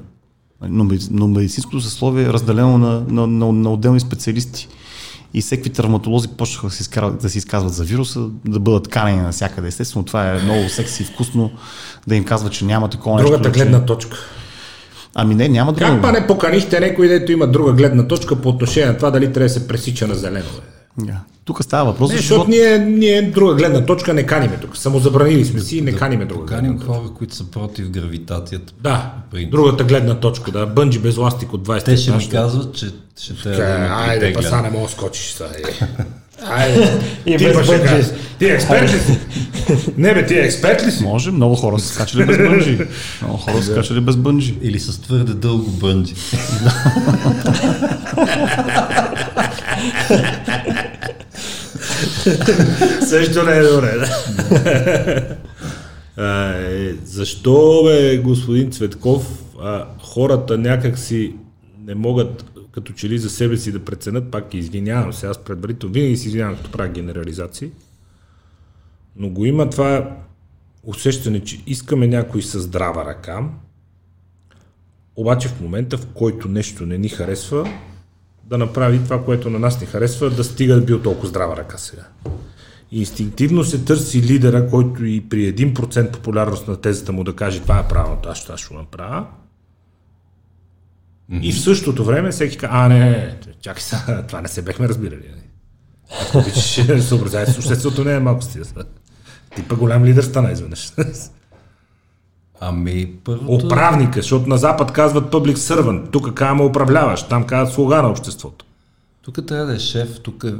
Но, 0.62 0.90
но 1.10 1.28
медицинското 1.28 1.80
съсловие 1.80 2.24
е 2.24 2.32
разделено 2.32 2.78
на, 2.78 3.00
на, 3.08 3.26
на, 3.26 3.52
на 3.52 3.72
отделни 3.72 4.00
специалисти. 4.00 4.68
И 5.34 5.40
всеки 5.40 5.70
травматолози 5.70 6.28
почнаха 6.28 6.66
да 6.66 6.72
се, 6.72 6.82
изказват, 6.82 7.18
да 7.22 7.30
се 7.30 7.38
изказват 7.38 7.74
за 7.74 7.84
вируса, 7.84 8.20
да 8.44 8.60
бъдат 8.60 8.88
канени 8.88 9.20
навсякъде. 9.20 9.68
Естествено, 9.68 10.04
това 10.04 10.30
е 10.30 10.38
много 10.38 10.68
секси 10.68 11.02
и 11.02 11.06
вкусно 11.06 11.50
да 12.06 12.16
им 12.16 12.24
казват, 12.24 12.52
че 12.52 12.64
няма 12.64 12.88
такова 12.90 13.18
Другата 13.18 13.38
нещо. 13.38 13.52
че- 13.52 13.64
гледна 13.64 13.84
точка. 13.86 14.16
Ами 15.14 15.34
не, 15.34 15.48
няма 15.48 15.72
друга. 15.72 15.90
Как 15.92 16.02
па 16.02 16.12
не 16.12 16.26
поканихте 16.26 16.80
някой, 16.80 17.08
дето 17.08 17.32
има 17.32 17.46
друга 17.46 17.72
гледна 17.72 18.08
точка 18.08 18.36
по 18.36 18.48
отношение 18.48 18.88
на 18.88 18.96
това 18.96 19.10
дали 19.10 19.32
трябва 19.32 19.46
да 19.46 19.54
се 19.54 19.68
пресича 19.68 20.06
на 20.06 20.14
зелено? 20.14 20.44
бе? 20.56 20.75
Да. 20.98 21.20
Тук 21.44 21.64
става 21.64 21.84
въпрос 21.84 22.10
Не, 22.10 22.16
за 22.16 22.20
защото 22.20 22.50
ние, 22.50 22.78
ние 22.78 23.22
друга 23.22 23.54
гледна 23.54 23.84
точка 23.86 24.14
не 24.14 24.26
каниме 24.26 24.56
тук. 24.56 24.76
Самозабранили 24.76 25.44
сме 25.44 25.60
си 25.60 25.78
и 25.78 25.80
не 25.80 25.92
каниме 25.92 26.24
друга 26.24 26.46
Каним 26.46 26.80
хора, 26.80 27.00
които 27.18 27.34
са 27.34 27.44
против 27.44 27.90
гравитацията. 27.90 28.72
Да, 28.80 29.12
другата 29.50 29.84
гледна 29.84 30.14
точка, 30.14 30.50
да. 30.50 30.66
Бънджи 30.66 30.98
без 30.98 31.16
ластик 31.16 31.52
от 31.52 31.68
20 31.68 31.84
Те 31.84 31.96
ще 31.96 32.12
ми 32.12 32.28
казват, 32.28 32.74
че 32.74 32.86
ще 33.20 33.34
трябва 33.34 33.62
да 33.62 33.84
Е, 33.84 33.88
Айде, 33.88 34.20
притеглят. 34.20 34.42
па 34.42 34.48
са 34.48 34.62
не 34.62 34.70
мога 34.70 34.86
да 34.86 34.92
скочиш 34.92 35.32
са. 35.32 35.44
е. 35.44 35.84
Айде. 36.46 37.00
И 37.26 37.36
ти 37.36 37.44
без 37.44 37.66
бънджи. 37.66 38.04
Ти 38.38 38.46
експерт 38.46 38.92
ли 38.92 38.98
си? 38.98 39.18
Не 39.96 40.14
бе, 40.14 40.26
ти 40.26 40.34
експерт 40.34 40.86
ли 40.86 40.90
си? 40.90 41.02
Може, 41.04 41.30
много 41.30 41.54
хора 41.54 41.78
са 41.78 41.94
скачали 41.94 42.24
без 42.24 42.36
бънджи. 42.36 42.78
Много 43.22 43.36
хора 43.36 43.62
са 43.62 43.72
скачали 43.72 44.00
без 44.00 44.16
бънджи. 44.16 44.58
Или 44.62 44.80
с 44.80 45.00
твърде 45.00 45.34
дълго 45.34 45.70
бънджи. 45.70 46.14
Също 53.08 53.42
не 53.42 53.56
е 53.56 53.62
добре, 53.62 53.92
да. 53.98 55.36
А, 56.18 56.50
е, 56.50 56.92
защо, 57.04 57.82
бе, 57.84 58.18
господин 58.18 58.70
Цветков, 58.70 59.44
а, 59.60 59.86
хората 60.02 60.58
някак 60.58 60.98
си 60.98 61.34
не 61.78 61.94
могат, 61.94 62.44
като 62.72 62.92
че 62.92 63.08
ли 63.08 63.18
за 63.18 63.30
себе 63.30 63.56
си 63.56 63.72
да 63.72 63.84
преценят, 63.84 64.30
пак 64.30 64.54
извинявам 64.54 65.12
се, 65.12 65.26
аз 65.26 65.38
предварително 65.38 65.92
винаги 65.92 66.16
си 66.16 66.28
извинявам, 66.28 66.56
като 66.56 66.70
правя 66.70 66.88
генерализации, 66.88 67.70
но 69.16 69.28
го 69.28 69.44
има 69.44 69.70
това 69.70 70.16
усещане, 70.82 71.40
че 71.40 71.60
искаме 71.66 72.06
някой 72.06 72.42
със 72.42 72.62
здрава 72.62 73.04
ръка, 73.04 73.48
обаче 75.16 75.48
в 75.48 75.60
момента, 75.60 75.98
в 75.98 76.06
който 76.06 76.48
нещо 76.48 76.86
не 76.86 76.98
ни 76.98 77.08
харесва, 77.08 77.70
да 78.46 78.58
направи 78.58 79.04
това, 79.04 79.24
което 79.24 79.50
на 79.50 79.58
нас 79.58 79.80
не 79.80 79.86
харесва, 79.86 80.30
да 80.30 80.44
стига 80.44 80.74
да 80.74 80.80
бил 80.80 81.02
толкова 81.02 81.28
здрава 81.28 81.56
ръка 81.56 81.78
сега. 81.78 82.02
Инстинктивно 82.92 83.64
се 83.64 83.84
търси 83.84 84.22
лидера, 84.22 84.68
който 84.70 85.04
и 85.04 85.28
при 85.28 85.54
1% 85.54 86.12
популярност 86.12 86.68
на 86.68 86.76
тезата 86.76 87.12
му 87.12 87.24
да 87.24 87.36
каже 87.36 87.60
това 87.60 87.78
е 87.78 87.88
правилното, 87.88 88.28
аз 88.28 88.38
ще, 88.38 88.56
ще 88.56 88.74
направя. 88.74 89.26
Mm-hmm. 91.32 91.40
И 91.42 91.52
в 91.52 91.60
същото 91.60 92.04
време 92.04 92.30
всеки 92.30 92.56
казва, 92.56 92.76
а 92.76 92.88
не, 92.88 92.98
не, 92.98 93.36
чакай 93.60 93.82
сега, 93.82 94.22
това 94.28 94.40
не 94.40 94.48
се 94.48 94.62
бехме 94.62 94.88
разбирали. 94.88 95.28
Не. 95.36 95.42
Ако 96.22 96.38
обичаш, 96.38 96.80
съобразявай 97.00 97.46
с 97.46 97.58
обществото, 97.58 98.04
не 98.04 98.14
е 98.14 98.20
малко 98.20 98.42
стига. 98.42 98.64
Ти 99.56 99.62
па 99.68 99.76
голям 99.76 100.04
лидер 100.04 100.22
стана 100.22 100.52
изведнъж. 100.52 100.92
Ами, 102.60 103.12
първото... 103.24 103.66
Управника, 103.66 104.22
защото 104.22 104.48
на 104.48 104.58
Запад 104.58 104.92
казват 104.92 105.32
public 105.32 105.54
servant, 105.54 106.10
тук 106.10 106.34
казваме 106.34 106.64
управляваш, 106.64 107.22
там 107.22 107.44
казват 107.44 107.74
слуга 107.74 108.02
на 108.02 108.08
обществото. 108.08 108.64
Тук 109.22 109.46
трябва 109.46 109.66
да 109.66 109.74
е 109.74 109.78
шеф, 109.78 110.20
тук 110.20 110.44
е, 110.44 110.54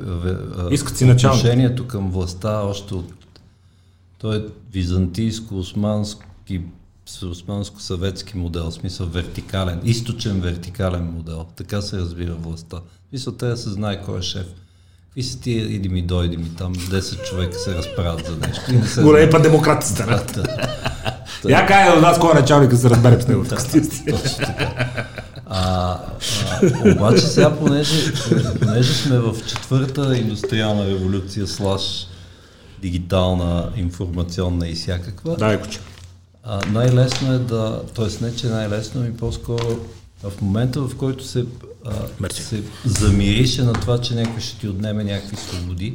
Искат 0.70 0.97
си 0.97 1.05
отношението 1.05 1.86
към 1.86 2.11
властта 2.11 2.61
още 2.61 2.94
от... 2.94 3.12
Той 4.18 4.36
е 4.36 4.40
византийско-османски 4.72 6.61
османско-съветски 7.22 8.34
модел, 8.34 8.70
в 8.70 8.74
смисъл 8.74 9.07
вертикален, 9.07 9.80
източен 9.84 10.40
вертикален 10.40 11.05
модел. 11.05 11.47
Така 11.57 11.80
се 11.80 11.99
разбира 11.99 12.34
властта. 12.34 12.76
В 12.76 13.09
смисъл, 13.09 13.32
трябва 13.32 13.57
да 13.57 13.62
се 13.62 13.70
знае 13.70 14.03
кой 14.03 14.18
е 14.18 14.22
шеф. 14.22 14.47
Какви 15.07 15.22
си 15.22 15.40
ти, 15.40 15.51
иди 15.51 15.88
ми, 15.88 16.03
дойди 16.03 16.36
ми, 16.36 16.51
там 16.59 16.74
10 16.74 17.24
човека 17.24 17.59
се 17.59 17.74
разправят 17.74 18.26
за 18.26 18.36
нещо. 18.36 18.62
И 18.72 18.76
не 18.76 19.03
Големи 19.03 19.30
па 19.30 19.40
демократи 19.40 19.86
станат. 19.86 20.38
Я 21.48 21.66
кай 21.66 21.90
от 21.90 22.02
нас 22.02 22.18
кой 22.18 22.34
началник, 22.34 22.70
да 22.70 22.76
се 22.76 22.90
разберем 22.90 23.22
с 23.22 23.28
него. 23.28 23.44
Да. 23.44 23.57
А, 25.46 25.98
а, 26.61 26.92
обаче 26.92 27.20
сега, 27.20 27.57
понеже, 27.57 28.12
понеже 28.61 28.94
сме 28.94 29.18
в 29.18 29.36
четвърта 29.46 30.18
индустриална 30.18 30.86
революция, 30.86 31.46
слаш 31.46 32.07
дигитална, 32.82 33.72
информационна 33.76 34.68
и 34.68 34.74
всякаква, 34.74 35.36
Дай, 35.36 35.61
куче. 35.61 35.78
най-лесно 36.70 37.32
е 37.32 37.38
да, 37.38 37.82
т.е. 37.94 38.24
не, 38.24 38.36
че 38.36 38.46
най-лесно, 38.46 39.00
ми 39.00 39.16
по-скоро 39.16 39.78
в 40.22 40.40
момента, 40.42 40.80
в 40.80 40.96
който 40.96 41.24
се, 41.24 41.44
а, 41.84 42.30
се 42.30 42.62
замирише 42.84 43.62
на 43.62 43.72
това, 43.72 44.00
че 44.00 44.14
някой 44.14 44.40
ще 44.40 44.59
ти 44.59 44.68
отнеме 44.68 45.04
някакви 45.04 45.36
свободи 45.36 45.94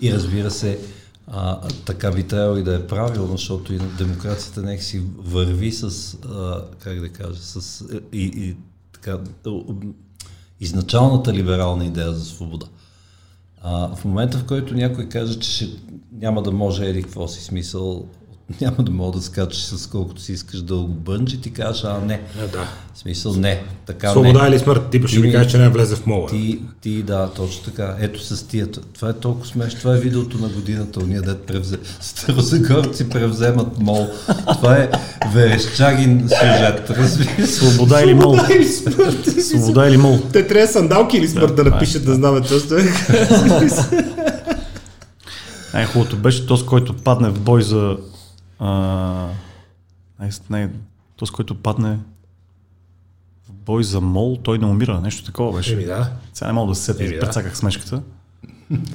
и 0.00 0.12
разбира 0.12 0.50
се, 0.50 0.78
а, 1.26 1.68
така 1.84 2.10
би 2.10 2.22
трябвало 2.22 2.56
и 2.56 2.62
да 2.62 2.74
е 2.74 2.86
правилно, 2.86 3.36
защото 3.36 3.74
и 3.74 3.78
демокрацията 3.78 4.62
нека 4.62 4.82
си 4.82 5.02
върви 5.18 5.72
с, 5.72 6.14
а, 6.14 6.64
как 6.78 7.00
да 7.00 7.08
кажа, 7.08 7.40
с 7.40 7.84
и, 8.12 8.22
и 8.22 8.56
така, 8.92 9.18
изначалната 10.60 11.32
либерална 11.32 11.84
идея 11.84 12.12
за 12.12 12.24
свобода. 12.24 12.66
А, 13.62 13.96
в 13.96 14.04
момента, 14.04 14.38
в 14.38 14.46
който 14.46 14.74
някой 14.74 15.08
каже, 15.08 15.38
че 15.38 15.50
ще, 15.50 15.68
няма 16.12 16.42
да 16.42 16.52
може 16.52 16.86
еди 16.86 17.02
какво 17.02 17.28
си 17.28 17.44
смисъл, 17.44 18.08
няма 18.60 18.76
да 18.78 18.92
мога 18.92 19.18
да 19.18 19.24
скачаш 19.24 19.64
с 19.64 19.86
колкото 19.86 20.22
си 20.22 20.32
искаш 20.32 20.62
дълго 20.62 20.92
бънджи, 20.92 21.40
ти 21.40 21.50
кажеш, 21.50 21.84
а 21.84 22.00
не. 22.06 22.20
А, 22.42 22.46
да. 22.46 22.68
В 22.94 22.98
смисъл 22.98 23.34
не, 23.34 23.62
така 23.86 24.10
Свобода 24.10 24.42
не. 24.42 24.48
или 24.48 24.58
смърт? 24.58 24.90
Ти 24.90 25.02
ще 25.06 25.16
Ти 25.16 25.22
ми 25.22 25.32
кажеш, 25.32 25.52
че 25.52 25.58
не 25.58 25.68
влезе 25.68 25.96
в 25.96 26.06
мола. 26.06 26.28
Ти, 26.28 26.60
ти, 26.80 27.02
да, 27.02 27.30
точно 27.36 27.64
така. 27.64 27.96
Ето 28.00 28.24
с 28.24 28.46
тия. 28.46 28.68
Това 28.70 29.08
е 29.08 29.12
толкова 29.12 29.46
смешно. 29.46 29.78
Това 29.78 29.96
е 29.96 30.00
видеото 30.00 30.38
на 30.38 30.48
годината. 30.48 31.00
Уния 31.00 31.22
дет 31.22 31.40
превзе. 31.42 31.78
Старозагорци 32.00 33.08
превземат 33.08 33.78
мол. 33.78 34.08
Това 34.54 34.76
е 34.76 34.90
верещагин 35.34 36.28
сюжет. 36.28 36.90
Разбира 36.90 37.46
се. 37.46 37.52
Свобода 37.52 38.02
или 38.02 38.14
мол? 38.14 38.36
Свобода 39.40 39.88
или 39.88 39.96
мол? 39.96 40.18
Те 40.32 40.46
трябва 40.46 40.72
сандалки 40.72 41.16
или 41.16 41.28
смърт 41.28 41.56
да 41.56 41.64
това 41.64 41.68
е, 41.68 41.70
напишат 41.70 42.04
да 42.04 42.14
знаме 42.14 42.40
точно. 42.40 42.76
Най-хубавото 45.74 46.16
беше 46.16 46.46
този, 46.46 46.66
който 46.66 46.94
падне 46.94 47.28
в 47.30 47.40
бой 47.40 47.62
за... 47.62 47.96
А, 48.58 48.68
най- 50.20 50.30
най- 50.50 50.68
този, 51.16 51.32
който 51.32 51.54
падне 51.54 51.98
в 53.48 53.52
бой 53.52 53.84
за 53.84 54.00
мол, 54.00 54.38
той 54.42 54.58
не 54.58 54.66
умира. 54.66 55.00
Нещо 55.00 55.24
такова 55.24 55.56
беше. 55.56 55.72
Еми 55.72 55.84
да. 55.84 56.10
Сега 56.32 56.46
не 56.46 56.52
мога 56.52 56.68
да 56.68 56.74
се 56.74 56.82
сетя, 56.82 57.04
да. 57.04 57.20
прецаках 57.20 57.56
смешката. 57.56 58.02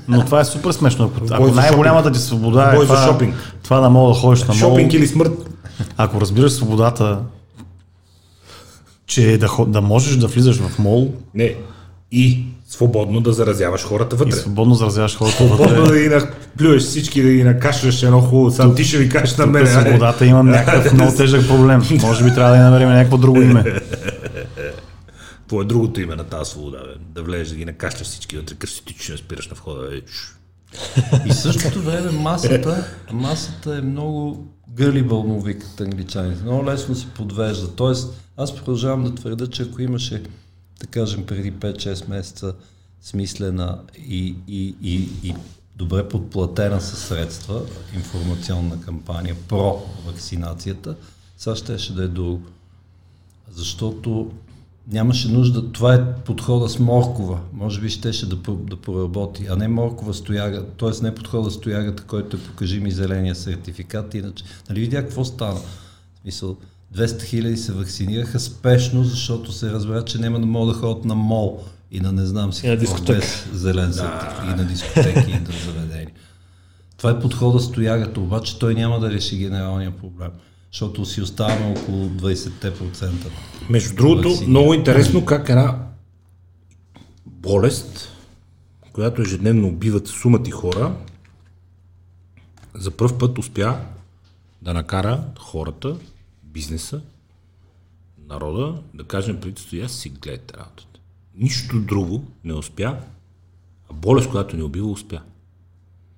Но 0.07 0.25
това 0.25 0.39
е 0.39 0.45
супер 0.45 0.71
смешно. 0.71 1.05
Ако, 1.15 1.25
ако 1.31 1.47
най-голямата 1.47 2.11
ти 2.11 2.19
свобода 2.19 2.71
е 2.71 2.75
бой 2.75 2.85
това, 2.85 3.07
шопинг. 3.07 3.35
това 3.63 3.79
да 3.79 3.89
мога 3.89 4.13
да 4.13 4.19
ходиш 4.19 4.41
на 4.41 4.47
мол, 4.47 4.55
Шопинг 4.55 4.93
или 4.93 5.07
смърт? 5.07 5.31
ако 5.97 6.21
разбираш 6.21 6.51
свободата, 6.51 7.21
че 9.05 9.37
да, 9.37 9.47
ход- 9.47 9.71
да 9.71 9.81
можеш 9.81 10.15
да 10.17 10.27
влизаш 10.27 10.57
в 10.57 10.79
мол 10.79 11.13
Не. 11.33 11.55
И 12.11 12.45
свободно 12.71 13.21
да 13.21 13.33
заразяваш 13.33 13.83
хората 13.83 14.15
и 14.15 14.19
вътре. 14.19 14.31
свободно 14.31 14.75
заразяваш 14.75 15.17
хората 15.17 15.35
Свободно 15.35 15.65
вътре, 15.65 15.93
да 15.93 15.99
ги 15.99 16.09
наплюеш 16.09 16.83
всички, 16.83 17.23
да 17.23 17.31
ги 17.31 17.43
накашляш 17.43 18.03
едно 18.03 18.21
хубаво. 18.21 18.51
Сам 18.51 18.75
ти 18.75 18.83
ще 18.83 18.97
ви 18.97 19.09
кажеш 19.09 19.37
на 19.37 19.45
мен. 19.45 19.67
Свободата 19.67 20.25
имам 20.25 20.49
някакъв 20.49 20.93
много 20.93 21.15
тежък 21.17 21.47
проблем. 21.47 21.81
Може 22.01 22.23
би 22.23 22.33
трябва 22.33 22.57
да 22.57 22.63
намерим 22.63 22.89
някакво 22.89 23.17
друго 23.17 23.41
име. 23.41 23.63
Това 25.47 25.61
е 25.61 25.65
другото 25.65 26.01
име 26.01 26.15
на 26.15 26.23
тази 26.23 26.51
свобода. 26.51 26.77
Бе. 26.77 26.93
Да 27.15 27.23
влезеш 27.23 27.49
да 27.49 27.55
ги 27.55 27.65
накашляш 27.65 28.07
всички 28.07 28.37
вътре, 28.37 28.55
кръститично 28.55 29.17
спираш 29.17 29.47
на 29.47 29.55
входа. 29.55 29.89
Бе. 29.89 30.01
И 31.25 31.29
в 31.29 31.35
същото 31.35 31.81
време 31.81 32.11
масата, 32.11 32.87
масата 33.11 33.77
е 33.77 33.81
много 33.81 34.47
гълибъл, 34.69 35.23
му 35.23 35.41
викат 35.41 35.81
англичаните. 35.81 36.43
Много 36.43 36.65
лесно 36.65 36.95
се 36.95 37.05
подвежда. 37.05 37.75
Тоест, 37.75 38.13
аз 38.37 38.55
продължавам 38.55 39.03
да 39.03 39.15
твърда, 39.15 39.47
че 39.47 39.63
ако 39.63 39.81
имаше, 39.81 40.23
да 40.81 40.87
кажем, 40.87 41.25
преди 41.25 41.53
5-6 41.53 42.09
месеца 42.09 42.55
смислена 43.01 43.79
и, 43.97 44.35
и, 44.47 44.75
и, 44.81 45.09
и 45.23 45.35
добре 45.75 46.09
подплатена 46.09 46.81
със 46.81 46.99
средства 46.99 47.61
информационна 47.95 48.81
кампания 48.81 49.35
про 49.47 49.81
вакцинацията, 50.05 50.95
сега 51.37 51.55
щеше 51.55 51.95
да 51.95 52.03
е 52.03 52.07
друго. 52.07 52.41
Защото 53.51 54.31
нямаше 54.87 55.29
нужда, 55.29 55.71
това 55.71 55.93
е 55.93 56.13
подхода 56.13 56.69
с 56.69 56.79
моркова, 56.79 57.39
може 57.53 57.81
би 57.81 57.89
щеше 57.89 58.29
да, 58.29 58.35
да 58.55 58.77
проработи, 58.77 59.47
а 59.49 59.55
не 59.55 59.67
моркова 59.67 60.13
стояга, 60.13 60.65
т.е. 60.65 61.03
не 61.03 61.15
подхода 61.15 61.51
стоягата, 61.51 62.03
който 62.03 62.37
е 62.37 62.39
покажи 62.39 62.79
ми 62.79 62.91
зеления 62.91 63.35
сертификат, 63.35 64.13
иначе, 64.13 64.43
нали 64.69 64.79
видя 64.79 65.01
какво 65.01 65.25
стана? 65.25 65.59
В 65.59 66.21
смисъл, 66.21 66.57
200 66.95 67.23
хиляди 67.23 67.57
се 67.57 67.73
вакцинираха 67.73 68.39
спешно, 68.39 69.03
защото 69.03 69.51
се 69.51 69.71
разбра, 69.71 70.05
че 70.05 70.17
няма 70.17 70.39
да 70.39 70.45
могат 70.45 70.75
да 70.75 70.81
ходят 70.81 71.05
на 71.05 71.15
мол 71.15 71.63
и 71.91 71.99
на 71.99 72.11
не 72.11 72.25
знам 72.25 72.53
си 72.53 72.77
какво, 72.79 73.03
без 73.13 73.47
зелен 73.53 73.93
сертификат, 73.93 74.43
и 74.45 74.47
на 74.47 74.65
дискотеки, 74.65 75.31
и 75.31 75.33
на 75.33 75.51
заведения. 75.65 76.11
Това 76.97 77.11
е 77.11 77.19
подхода 77.19 77.59
с 77.59 77.71
тоягата, 77.71 78.19
обаче 78.19 78.59
той 78.59 78.73
няма 78.73 78.99
да 78.99 79.11
реши 79.11 79.37
генералния 79.37 79.97
проблем, 79.97 80.31
защото 80.71 81.05
си 81.05 81.21
оставаме 81.21 81.75
около 81.77 82.09
20%. 82.09 83.09
Между 83.69 83.95
другото, 83.95 84.29
Ваксини. 84.29 84.49
много 84.49 84.73
интересно 84.73 85.25
как 85.25 85.49
една 85.49 85.77
болест, 87.25 88.09
която 88.93 89.21
ежедневно 89.21 89.67
убиват 89.67 90.07
сумати 90.07 90.51
хора, 90.51 90.95
за 92.75 92.91
първ 92.91 93.17
път 93.17 93.37
успя 93.37 93.77
да 94.61 94.73
накара 94.73 95.23
хората, 95.39 95.95
бизнеса, 96.53 97.01
народа 98.27 98.81
да 98.93 99.03
кажем 99.03 99.41
преди 99.41 99.61
стоя 99.61 99.89
си 99.89 100.09
гледайте 100.09 100.53
работата. 100.57 100.99
Нищо 101.35 101.79
друго 101.79 102.25
не 102.43 102.53
успя, 102.53 102.97
а 103.89 103.93
болест, 103.93 104.29
която 104.29 104.57
не 104.57 104.63
убива, 104.63 104.87
успя. 104.87 105.21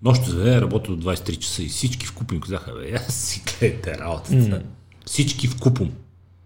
Нощта 0.02 0.32
заведение 0.32 0.62
работи 0.62 0.96
до 0.96 0.98
23 0.98 1.38
часа 1.38 1.64
и 1.64 1.68
всички 1.68 2.06
в 2.06 2.14
купим 2.14 2.42
казаха, 2.42 2.74
бе, 2.74 2.90
я 2.90 3.00
си 3.00 3.44
гледайте 3.46 3.98
работата. 3.98 4.34
Mm. 4.34 4.64
Всички 5.06 5.48
в 5.48 5.60
купом. 5.60 5.92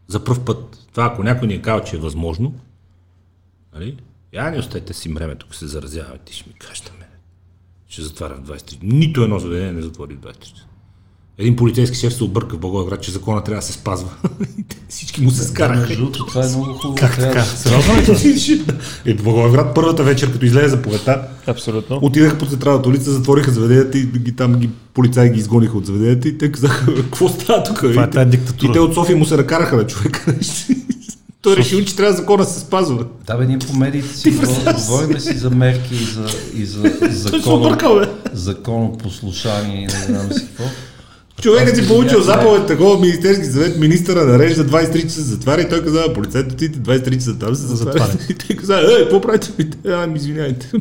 За 0.08 0.24
първ 0.24 0.46
път. 0.46 0.88
Това 0.92 1.06
ако 1.06 1.24
някой 1.24 1.48
ни 1.48 1.54
е 1.54 1.62
казал, 1.62 1.86
че 1.86 1.96
е 1.96 2.00
възможно, 2.00 2.60
нали? 3.74 3.98
Я 4.34 4.52
не 4.52 4.60
остете 4.60 4.94
си 4.94 5.14
времето, 5.14 5.46
ако 5.46 5.56
се 5.56 5.68
заразяваме, 5.68 6.18
ти 6.26 6.34
ще 6.34 6.50
ми 6.50 6.56
кажеш 6.56 6.84
на 6.84 6.92
мен. 7.00 7.08
Ще 7.88 8.02
затварям 8.02 8.44
в 8.44 8.48
23. 8.48 8.78
Нито 8.82 9.24
едно 9.24 9.40
заведение 9.40 9.72
не 9.72 9.82
затвори 9.82 10.16
в 10.16 10.20
23 10.20 10.40
часа. 10.40 10.67
Един 11.40 11.56
полицейски 11.56 11.98
шеф 11.98 12.14
се 12.14 12.24
обърка 12.24 12.56
в 12.56 12.60
Благоевград, 12.60 13.02
че 13.02 13.12
закона 13.12 13.44
трябва 13.44 13.60
да 13.62 13.66
се 13.66 13.74
спазва. 13.74 14.10
Всички 14.90 15.22
му 15.22 15.32
се 15.32 15.44
скараха. 15.44 15.80
Между 15.80 15.96
другото, 15.96 16.26
това 16.26 16.44
е 16.44 16.48
много 16.48 16.64
хубаво. 16.66 16.96
Как 16.96 17.16
така? 17.18 17.34
да- 17.34 17.46
Сериозно 17.46 17.94
ли? 17.94 18.64
Е, 19.06 19.14
в 19.14 19.24
Благоевград 19.24 19.76
първата 19.76 20.04
вечер, 20.04 20.32
като 20.32 20.46
излезе 20.46 20.68
заповедта, 20.68 21.22
Абсолютно. 21.48 22.00
отидаха 22.02 22.38
по 22.38 22.46
централната 22.46 22.90
улица, 22.90 23.12
затвориха 23.12 23.52
заведенията 23.52 23.98
и 23.98 24.04
ги, 24.04 24.32
там 24.32 24.56
ги, 24.56 24.70
полицаи 24.94 25.30
ги 25.30 25.40
изгониха 25.40 25.78
от 25.78 25.86
заведенията 25.86 26.28
и 26.28 26.38
те 26.38 26.52
казаха, 26.52 26.96
какво 26.96 27.30
става 27.30 27.64
тук? 27.64 27.78
Това 27.78 28.04
е 28.04 28.06
И 28.06 28.12
тая 28.12 28.26
те- 28.26 28.38
диктатура. 28.38 28.70
И 28.70 28.74
те 28.74 28.80
от 28.80 28.94
София 28.94 29.18
му 29.18 29.26
се 29.26 29.38
накараха 29.38 29.76
на 29.78 29.88
човека. 29.88 30.36
Той 31.42 31.58
решил, 31.58 31.86
че 31.86 31.96
трябва 31.96 32.14
закона 32.14 32.44
да 32.44 32.50
се 32.50 32.60
спазва. 32.60 33.06
Да, 33.28 33.38
бе, 33.38 33.46
ние 33.46 33.60
по 33.60 33.74
медиите 33.74 34.18
си 34.18 34.32
говорим, 34.88 35.20
си 35.20 35.38
за 35.38 35.50
мерки 35.50 35.96
и 35.96 36.06
за, 36.06 36.26
и 36.56 36.66
за 36.66 36.82
законно, 37.10 38.06
законопослушание 38.34 39.78
и 39.78 39.86
не 39.86 39.90
знам 39.90 40.34
си 40.34 40.46
какво. 40.48 40.64
Човекът 41.42 41.76
си 41.76 41.88
получил 41.88 42.22
заповед 42.22 42.68
такова 42.68 43.00
Министерски 43.00 43.46
съвет, 43.46 43.80
министъра 43.80 44.26
нарежда 44.26 44.66
23 44.66 45.02
часа 45.02 45.22
затваря 45.22 45.62
и 45.62 45.70
той 45.70 45.84
каза, 45.84 46.14
полицайите 46.14 46.54
отидете 46.54 46.80
23 46.80 47.14
часа 47.14 47.40
там 47.40 47.56
се 47.56 47.76
затваря. 47.76 48.08
И 48.30 48.34
той 48.34 48.56
каза, 48.56 48.74
е, 48.74 49.02
какво 49.02 49.22
правите? 49.22 49.50
Ами, 49.88 50.18
извиняйте. 50.18 50.72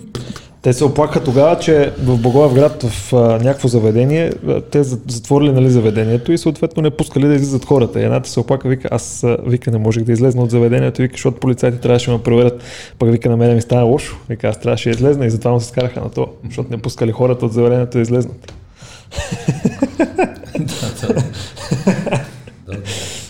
Те 0.63 0.73
се 0.73 0.85
оплакаха 0.85 1.25
тогава, 1.25 1.59
че 1.59 1.93
в 2.03 2.19
Благоевград 2.19 2.83
в 2.83 3.13
а, 3.13 3.17
някакво 3.17 3.69
заведение, 3.69 4.33
а, 4.49 4.61
те 4.61 4.83
за- 4.83 4.99
затворили 5.09 5.53
нали, 5.53 5.71
заведението 5.71 6.33
и 6.33 6.39
съответно 6.39 6.83
не 6.83 6.91
пускали 6.91 7.27
да 7.27 7.35
излизат 7.35 7.65
хората. 7.65 8.01
И 8.01 8.05
едната 8.05 8.29
се 8.31 8.41
оплака, 8.41 8.69
вика, 8.69 8.89
аз 8.91 9.25
а, 9.25 9.37
вика 9.47 9.71
не 9.71 9.79
можех 9.79 10.05
да 10.05 10.13
излезна 10.13 10.43
от 10.43 10.51
заведението, 10.51 11.03
вика, 11.03 11.13
защото 11.15 11.41
полицайите 11.41 11.79
трябваше 11.79 12.11
да 12.11 12.17
ме 12.17 12.23
проверят. 12.23 12.63
Пък 12.99 13.11
вика 13.11 13.31
на 13.31 13.37
мене 13.37 13.55
ми 13.55 13.63
стана 13.63 13.83
лошо. 13.83 14.17
Вика, 14.29 14.49
аз 14.49 14.61
трябваше 14.61 14.89
да 14.89 14.95
излезна 14.95 15.27
и 15.27 15.31
затова 15.31 15.51
му 15.51 15.61
се 15.61 15.69
скараха 15.69 16.01
на 16.01 16.11
това, 16.11 16.27
защото 16.45 16.71
не 16.71 16.79
пускали 16.79 17.13
хората 17.13 17.47
от 17.47 17.53
заведението 17.53 17.99
да 17.99 18.03
излезнат. 18.03 18.53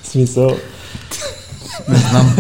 В 0.03 0.07
смисъл. 0.07 0.57
Не 1.89 1.97
знам. 1.97 2.37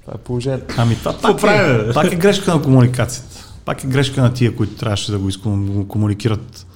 Това 0.00 0.14
е 0.14 0.18
положението. 0.24 0.74
Ами 0.78 0.96
това 0.96 1.18
пак 1.18 1.40
прави, 1.40 1.90
е, 1.90 1.92
пак 1.92 2.12
е 2.12 2.16
грешка 2.16 2.54
на 2.54 2.62
комуникацията. 2.62 3.54
Пак 3.64 3.84
е 3.84 3.86
грешка 3.86 4.22
на 4.22 4.32
тия, 4.34 4.56
които 4.56 4.74
трябваше 4.74 5.12
да 5.12 5.18
го 5.18 5.88
комуникират. 5.88 6.66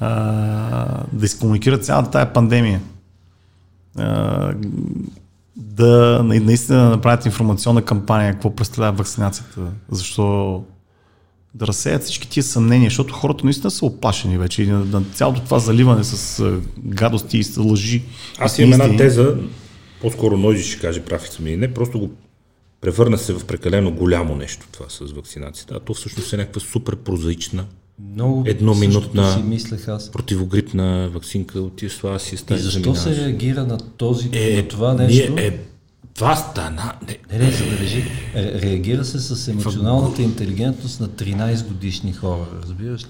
А, 0.00 0.08
да 1.12 1.26
изкомуникират 1.26 1.84
цялата 1.84 2.10
тая 2.10 2.32
пандемия. 2.32 2.80
А, 3.98 4.52
да 5.56 6.20
на- 6.24 6.40
наистина 6.40 6.78
да 6.78 6.88
направят 6.88 7.26
информационна 7.26 7.82
кампания, 7.82 8.32
какво 8.32 8.56
представлява 8.56 8.96
вакцинацията, 8.96 9.60
защо 9.90 10.64
да 11.56 11.66
разсеят 11.66 12.02
всички 12.02 12.28
тия 12.28 12.42
съмнения, 12.42 12.90
защото 12.90 13.14
хората 13.14 13.44
наистина 13.44 13.70
са 13.70 13.86
оплашени 13.86 14.38
вече 14.38 14.62
и 14.62 14.66
на, 14.66 14.84
на 14.84 15.02
цялото 15.14 15.40
това 15.40 15.58
заливане 15.58 16.04
с 16.04 16.40
а, 16.40 16.60
гадости 16.78 17.38
и 17.38 17.44
с 17.44 17.56
лъжи. 17.56 18.02
Аз 18.38 18.58
и 18.58 18.62
имам 18.62 18.80
една 18.80 18.96
теза, 18.96 19.36
по-скоро 20.00 20.36
Нойзи 20.36 20.62
ще 20.64 20.80
каже 20.80 21.00
прав 21.00 21.28
съм 21.28 21.46
или 21.46 21.56
не, 21.56 21.74
просто 21.74 21.98
го 21.98 22.10
превърна 22.80 23.18
се 23.18 23.32
в 23.32 23.44
прекалено 23.44 23.90
голямо 23.90 24.36
нещо 24.36 24.66
това 24.72 24.86
с 24.88 25.12
вакцинацията, 25.12 25.74
а 25.74 25.80
то 25.80 25.94
всъщност 25.94 26.32
е 26.32 26.36
някаква 26.36 26.60
супер 26.60 26.96
прозаична 26.96 27.64
Много 28.12 28.44
Едноминутна- 28.46 29.34
си 29.34 29.42
мислех 29.42 29.88
аз. 29.88 30.10
противогрипна 30.12 31.10
вакцинка, 31.14 31.62
това 31.98 32.18
си 32.18 32.34
И 32.34 32.38
ставиш 32.38 32.62
защо 32.62 32.94
се 32.94 33.16
реагира 33.16 33.64
на 33.66 33.78
този, 33.78 34.28
е, 34.32 34.56
на 34.56 34.68
това 34.68 34.94
нещо? 34.94 35.34
Ние, 35.34 35.46
е, 35.46 35.58
това 36.16 36.36
стана... 36.36 36.92
Не, 37.02 37.18
Не, 37.32 37.38
не, 37.38 37.50
забележи. 37.50 38.04
Ре- 38.34 38.62
Реагира 38.62 39.04
се 39.04 39.20
с 39.20 39.48
емоционалната 39.48 40.22
интелигентност 40.22 41.00
на 41.00 41.08
13 41.08 41.66
годишни 41.66 42.12
хора, 42.12 42.46
разбираш 42.62 43.02
ли? 43.02 43.08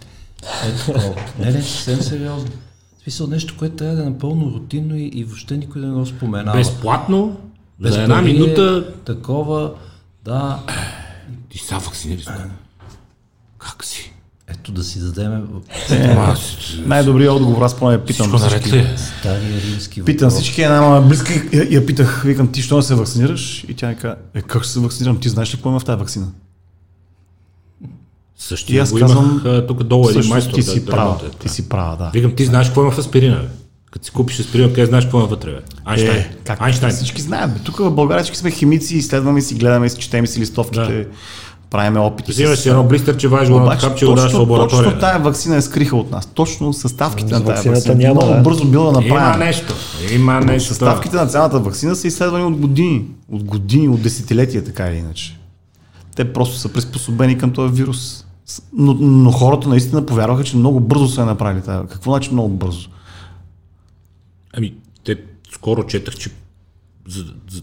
Ето 0.65 0.93
такова. 0.93 1.15
Не, 1.39 1.47
не, 1.47 1.63
съвсем 1.63 2.01
сериозно. 2.01 2.51
В 2.99 3.03
смисъл 3.03 3.27
нещо, 3.27 3.55
което 3.59 3.77
трябва 3.77 3.97
да 3.97 4.03
е 4.03 4.11
напълно 4.11 4.51
рутинно 4.51 4.97
и, 4.97 5.03
и 5.05 5.25
въобще 5.25 5.57
никой 5.57 5.81
да 5.81 5.87
не 5.87 5.95
го 5.95 6.07
споменава. 6.07 6.59
безплатно, 6.59 7.41
Без 7.81 7.95
за 7.95 8.03
една 8.03 8.19
е 8.19 8.23
минута 8.23 8.95
Такова, 9.05 9.75
да. 10.25 10.63
ти 11.49 11.59
са 11.59 11.79
вакцинираш. 11.79 12.25
Как 13.59 13.85
си? 13.85 14.13
Ето 14.49 14.73
да 14.73 14.85
си 14.85 15.01
дадеме 15.01 15.43
Ама, 15.91 16.37
Най-добрият 16.79 17.33
отговор, 17.33 17.63
аз 17.63 17.77
поне 17.77 17.99
питам. 17.99 18.27
Всичко 18.27 18.39
наред 18.41 18.61
всички. 18.63 18.79
ли? 18.79 18.89
стария 19.19 19.61
римски 19.63 20.03
Питам 20.03 20.29
въпрос. 20.29 20.43
всички, 20.43 20.63
една 20.63 20.81
мама 20.81 21.03
близка 21.03 21.33
и 21.53 21.57
я, 21.59 21.67
я 21.71 21.87
питах, 21.87 22.23
викам, 22.23 22.53
ти 22.53 22.63
що 22.63 22.77
не 22.77 22.83
се 22.83 22.95
вакцинираш? 22.95 23.65
И 23.65 23.75
тя 23.75 23.89
ми 23.89 23.97
каза, 23.97 24.15
е, 24.35 24.43
как 24.43 24.63
ще 24.63 24.73
се 24.73 24.81
вакцинирам? 24.81 25.21
Ти 25.21 25.29
знаеш 25.29 25.49
ли 25.49 25.57
какво 25.57 25.69
има 25.69 25.81
в 25.81 25.85
тази 25.85 25.99
вакцина? 25.99 26.27
И 27.83 27.89
Същия 28.39 28.83
аз 28.83 28.93
го 28.93 28.99
казвам, 28.99 29.43
имах 29.45 29.67
тук 29.67 29.83
долу 29.83 30.11
един 30.11 30.29
майстор. 30.29 30.55
ти 30.55 30.61
да- 30.61 30.67
си 30.67 30.81
да 30.81 30.91
права, 30.91 31.11
работи. 31.11 31.39
ти 31.39 31.49
си 31.49 31.69
права, 31.69 31.97
да. 31.97 32.11
Викам, 32.15 32.35
ти 32.35 32.45
знаеш 32.45 32.67
какво 32.67 32.83
има 32.83 32.91
в 32.91 32.99
аспирина, 32.99 33.37
бе. 33.37 33.49
Като 33.91 34.05
си 34.05 34.11
купиш 34.11 34.41
аспирина, 34.41 34.69
къде 34.69 34.87
знаеш 34.87 35.05
какво 35.05 35.19
има 35.19 35.27
вътре, 35.27 35.51
бе? 35.51 35.61
Айнштайн. 35.85 36.19
Е, 36.19 36.37
как? 36.45 36.63
Айнштайн. 36.63 36.93
Всички. 36.93 37.23
Бе. 37.23 37.37
Тук 37.65 37.77
в 37.79 37.91
България 37.91 38.25
всички 38.25 38.39
сме 38.39 38.51
химици, 38.51 38.97
изследваме 38.97 39.41
си, 39.41 39.55
гледаме 39.55 39.89
си, 39.89 39.99
четем 39.99 40.27
си 40.27 40.41
листовките, 40.41 40.81
Да. 40.95 41.05
Правиме 41.71 42.01
опити. 42.01 42.33
Взимаш 42.33 42.59
си 42.59 42.69
едно 42.69 42.85
блистерче, 42.85 43.29
вадиш 43.29 43.49
го 43.51 43.61
на 43.61 43.79
капче, 43.79 44.07
го 44.07 44.15
даваш 44.15 44.23
в 44.23 44.33
точно, 44.33 44.41
лаборатория. 44.41 44.85
точно 44.85 45.01
тая 45.01 45.19
вакцина 45.19 45.57
е 45.57 45.63
скриха 45.63 45.97
от 45.97 46.11
нас. 46.11 46.27
Точно 46.27 46.73
съставките 46.73 47.35
на 47.35 47.45
тази 47.45 47.69
вакцина. 47.69 47.95
няма, 47.95 48.15
Много 48.15 48.35
да. 48.35 48.41
бързо 48.41 48.65
била 48.65 48.83
Има 48.91 48.93
направена. 49.01 49.37
нещо. 49.45 49.75
Има 50.13 50.41
нещо. 50.41 50.69
Съставките 50.69 51.17
на 51.17 51.27
цялата 51.27 51.59
вакцина 51.61 51.97
са 51.97 52.07
изследвани 52.07 52.45
от 52.45 52.57
години. 52.57 53.05
От 53.33 53.43
години, 53.45 53.89
от 53.89 54.03
десетилетия, 54.03 54.65
така 54.65 54.89
или 54.89 54.97
иначе. 54.97 55.39
Те 56.17 56.33
просто 56.33 56.57
са 56.57 56.73
приспособени 56.73 57.39
към 57.39 57.53
този 57.53 57.75
вирус. 57.75 58.25
Но, 58.73 58.95
но 58.95 59.31
хората 59.31 59.69
наистина 59.69 60.07
повярваха, 60.07 60.45
че 60.45 60.57
много 60.57 60.81
бързо 60.81 61.09
са 61.09 61.21
я 61.21 61.27
направили. 61.27 61.63
Тая. 61.63 61.87
Какво 61.87 62.11
значи 62.11 62.33
много 62.33 62.49
бързо? 62.49 62.89
Ами, 64.57 64.75
те 65.05 65.17
скоро 65.53 65.83
четах, 65.87 66.15
че 66.15 66.31
за, 67.09 67.25
за 67.51 67.63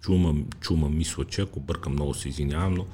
чума, 0.00 0.34
чума 0.60 0.88
мисля, 0.88 1.24
че 1.24 1.42
ако 1.42 1.60
бъркам 1.60 1.92
много 1.92 2.14
се 2.14 2.28
извинявам, 2.28 2.74
но 2.74 2.84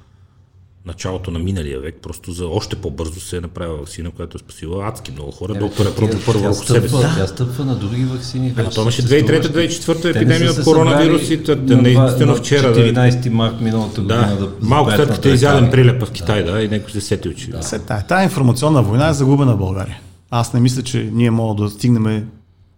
началото 0.86 1.30
на 1.30 1.38
миналия 1.38 1.80
век, 1.80 1.98
просто 2.02 2.32
за 2.32 2.46
още 2.46 2.76
по-бързо 2.76 3.20
се 3.20 3.36
е 3.36 3.40
направила 3.40 3.76
вакцина, 3.76 4.10
която 4.10 4.36
е 4.36 4.40
спасила 4.40 4.88
адски 4.88 5.12
много 5.12 5.30
хора, 5.30 5.54
доктор 5.54 5.86
е 5.86 5.94
пробва 5.94 6.18
първо 6.26 6.42
върху 6.42 6.64
себе 6.64 6.88
си. 6.88 6.94
тя 7.16 7.26
стъпва 7.26 7.64
на 7.64 7.74
други 7.76 8.04
вакцини. 8.04 8.54
Ама 8.58 8.70
то 8.70 8.82
имаше 8.82 9.02
2003-2004 9.02 10.02
Те 10.02 10.08
не 10.08 10.10
епидемия 10.10 10.50
от 10.50 10.56
се 10.56 10.62
коронавирус 10.62 11.22
и 11.22 11.26
събрали 11.26 11.44
те- 11.66 11.74
на 11.76 11.82
не 11.82 11.90
два- 11.90 12.02
единствено 12.02 12.32
на 12.32 12.38
вчера. 12.38 12.72
Да, 12.72 12.80
14 12.80 13.28
март 13.28 13.60
миналата 13.60 14.00
година. 14.00 14.28
да, 14.30 14.46
да 14.46 14.52
малко 14.60 14.90
след 14.90 15.10
като 15.10 15.28
е 15.28 15.32
изяден 15.32 15.70
прилепа 15.70 16.06
в 16.06 16.10
Китай, 16.10 16.44
да, 16.44 16.62
и 16.62 16.68
някой 16.68 16.90
се 16.92 17.00
сетил, 17.00 17.32
че... 17.32 17.50
Да. 17.50 17.62
След 17.62 17.84
тая, 18.08 18.24
информационна 18.24 18.82
война 18.82 19.08
е 19.08 19.12
загубена 19.12 19.54
в 19.54 19.58
България. 19.58 20.00
Аз 20.30 20.52
не 20.52 20.60
мисля, 20.60 20.82
че 20.82 21.10
ние 21.12 21.30
можем 21.30 21.56
да 21.56 21.70
стигнем 21.70 22.28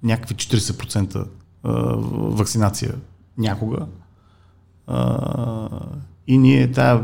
някакви 0.03 0.35
40% 0.35 1.25
а, 1.65 1.73
вакцинация 2.11 2.95
някога. 3.39 3.79
И 6.29 6.39
ние, 6.39 6.71
тая, 6.71 7.01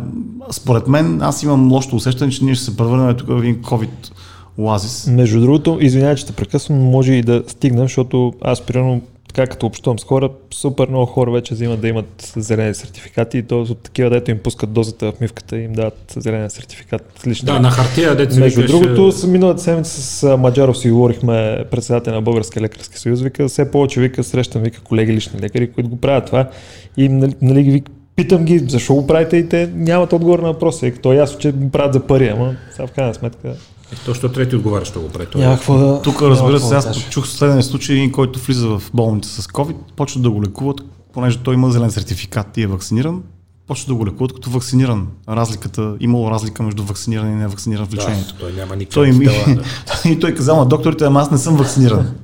според 0.51 0.89
мен, 0.89 1.23
аз 1.23 1.43
имам 1.43 1.73
лошото 1.73 1.97
усещане, 1.97 2.33
че 2.33 2.45
ние 2.45 2.55
ще 2.55 2.64
се 2.64 2.77
превърнем 2.77 3.16
тук 3.16 3.29
в 3.29 3.39
един 3.39 3.57
COVID 3.57 4.11
оазис. 4.59 5.07
Между 5.07 5.41
другото, 5.41 5.79
извинявай, 5.81 6.16
че 6.16 6.27
те 6.27 6.33
прекъсвам, 6.33 6.79
може 6.79 7.12
и 7.12 7.23
да 7.23 7.43
стигна, 7.47 7.83
защото 7.83 8.33
аз 8.43 8.61
примерно 8.61 9.03
така 9.29 9.47
като 9.47 9.66
общувам 9.66 9.99
с 9.99 10.05
хора, 10.05 10.31
супер 10.55 10.89
много 10.89 11.07
хора 11.07 11.31
вече 11.31 11.55
взимат 11.55 11.81
да 11.81 11.89
имат 11.89 12.33
зелени 12.37 12.75
сертификати 12.75 13.39
и 13.39 13.43
то 13.43 13.61
от 13.61 13.79
такива, 13.79 14.11
дето 14.11 14.31
им 14.31 14.39
пускат 14.39 14.73
дозата 14.73 15.12
в 15.12 15.21
мивката 15.21 15.59
и 15.59 15.64
им 15.64 15.73
дават 15.73 16.14
зелен 16.16 16.51
сертификат 16.51 17.27
лично. 17.27 17.47
Да, 17.47 17.61
на 17.61 17.71
хартия, 17.71 18.16
деца 18.16 18.41
Между 18.41 18.61
викаш, 18.61 18.81
другото, 18.81 19.09
е, 19.09 19.12
с 19.12 19.27
миналата 19.27 19.62
седмица 19.62 20.03
с 20.03 20.37
Маджаров 20.37 20.79
си 20.79 20.91
говорихме, 20.91 21.64
председател 21.71 22.14
на 22.14 22.23
Българския 22.23 22.62
лекарски 22.62 22.99
съюз, 22.99 23.21
вика, 23.21 23.49
все 23.49 23.71
повече 23.71 24.01
вика, 24.01 24.25
срещам, 24.25 24.62
вика, 24.62 24.81
колеги 24.81 25.12
лични 25.12 25.41
лекари, 25.41 25.73
които 25.73 25.91
го 25.91 25.97
правят 25.97 26.27
това. 26.27 26.49
И 26.97 27.09
нали, 27.09 27.35
нали 27.43 27.62
ги 27.62 27.71
вик- 27.71 27.91
питам 28.19 28.45
ги, 28.45 28.59
защо 28.59 28.95
го 28.95 29.07
правите 29.07 29.37
и 29.37 29.49
те 29.49 29.71
нямат 29.75 30.12
отговор 30.12 30.39
на 30.39 30.49
въпроса. 30.49 30.87
И 30.87 30.93
като 30.93 31.12
е 31.12 31.16
ясно, 31.16 31.39
че 31.39 31.53
го 31.53 31.71
правят 31.71 31.93
за 31.93 32.01
пари, 32.01 32.29
ама 32.29 32.57
сега 32.73 32.87
в 32.87 32.93
крайна 32.93 33.14
сметка 33.14 33.49
е, 33.49 33.97
то, 34.05 34.14
що 34.14 34.29
трети 34.29 34.57
отговаря, 34.57 34.85
що 34.85 35.01
го 35.01 35.09
прави. 35.09 35.27
е- 35.35 35.39
няма 35.39 35.55
какво 35.55 35.79
да... 35.79 36.03
Тук, 36.03 36.23
разбира 36.23 36.61
се, 36.61 36.75
аз 36.75 37.09
чух 37.11 37.27
следния 37.27 37.62
случай, 37.62 37.97
един, 37.97 38.12
който 38.12 38.41
влиза 38.41 38.69
в 38.69 38.83
болница 38.95 39.43
с 39.43 39.47
COVID, 39.47 39.75
почва 39.97 40.21
да 40.21 40.31
го 40.31 40.43
лекуват, 40.43 40.81
понеже 41.12 41.39
той 41.39 41.55
има 41.55 41.71
зелен 41.71 41.91
сертификат 41.91 42.57
и 42.57 42.62
е 42.62 42.66
вакциниран, 42.66 43.23
почва 43.66 43.89
да 43.89 43.95
го 43.95 44.07
лекуват 44.07 44.33
като 44.33 44.51
вакциниран. 44.51 45.09
Разликата, 45.29 45.97
имало 46.01 46.31
разлика 46.31 46.62
между 46.62 46.85
вакциниран 46.85 47.33
и 47.33 47.35
невакциниран 47.35 47.87
в 47.87 47.95
лечението. 47.95 48.35
Да, 48.35 48.41
той 48.41 48.53
няма 48.53 48.77
никаква 48.77 48.95
Той 48.95 49.12
ми... 49.12 49.25
тела, 49.25 49.57
да. 50.05 50.11
и 50.11 50.21
той 50.21 50.35
казал 50.35 50.57
на 50.57 50.66
докторите, 50.66 51.05
ама 51.05 51.21
аз 51.21 51.31
не 51.31 51.39
съм 51.39 51.57
вакциниран. 51.57 52.14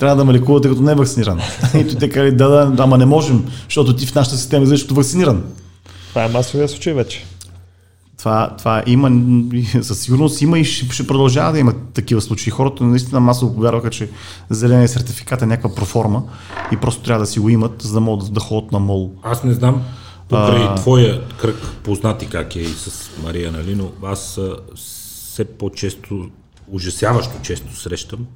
Трябва 0.00 0.16
да 0.16 0.24
ме 0.24 0.32
лекувате 0.32 0.68
като 0.68 0.82
не 0.82 0.94
вакциниран. 0.94 1.40
И 1.74 1.98
те 1.98 2.08
казали, 2.08 2.32
да, 2.32 2.48
да, 2.48 2.82
ама 2.82 2.98
не 2.98 3.06
можем, 3.06 3.44
защото 3.64 3.96
ти 3.96 4.06
в 4.06 4.14
нашата 4.14 4.36
система 4.36 4.62
излизаш 4.62 4.82
като 4.82 4.94
вакциниран. 4.94 5.44
Това 6.08 6.24
е 6.24 6.28
масовия 6.28 6.68
случай 6.68 6.92
вече. 6.92 7.24
Това, 8.18 8.54
това 8.58 8.82
има, 8.86 9.10
и 9.54 9.64
със 9.82 10.00
сигурност 10.00 10.42
има 10.42 10.58
и 10.58 10.64
ще, 10.64 10.94
ще 10.94 11.06
продължава 11.06 11.52
да 11.52 11.58
има 11.58 11.74
такива 11.94 12.20
случаи. 12.20 12.50
Хората 12.50 12.84
наистина 12.84 13.20
масово 13.20 13.54
повярваха, 13.54 13.90
че 13.90 14.08
зеления 14.50 14.88
сертификат 14.88 15.42
е 15.42 15.46
някаква 15.46 15.74
проформа 15.74 16.22
и 16.72 16.76
просто 16.76 17.02
трябва 17.02 17.20
да 17.20 17.26
си 17.26 17.38
го 17.40 17.48
имат, 17.48 17.82
за 17.82 17.92
да 17.92 18.00
могат 18.00 18.26
да, 18.26 18.32
да 18.32 18.40
ходят 18.40 18.72
на 18.72 18.78
мол. 18.78 19.12
Аз 19.22 19.44
не 19.44 19.52
знам, 19.52 19.82
покрай 20.28 20.62
А. 20.62 20.74
твоя 20.74 21.28
кръг 21.28 21.56
познати 21.82 22.26
как 22.26 22.56
е 22.56 22.60
и 22.60 22.66
с 22.66 23.10
Мария, 23.22 23.52
нали, 23.52 23.74
но 23.74 23.90
аз 24.08 24.40
все 24.74 25.44
по-често, 25.44 26.28
ужасяващо 26.68 27.32
често 27.42 27.76
срещам 27.76 28.26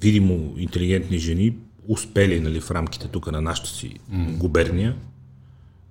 видимо 0.00 0.54
интелигентни 0.56 1.18
жени, 1.18 1.56
успели 1.88 2.40
нали, 2.40 2.60
в 2.60 2.70
рамките 2.70 3.08
тук 3.08 3.32
на 3.32 3.40
нашата 3.40 3.68
си 3.68 3.94
mm. 4.12 4.36
губерния. 4.36 4.96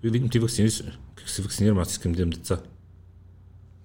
И 0.04 0.10
викам, 0.10 0.30
ти 0.30 0.40
вакцини 0.40 0.70
се. 0.70 0.84
Как 1.16 1.30
се 1.30 1.42
вакцинирам? 1.42 1.78
Аз 1.78 1.92
искам 1.92 2.12
да 2.12 2.22
имам 2.22 2.30
деца. 2.30 2.58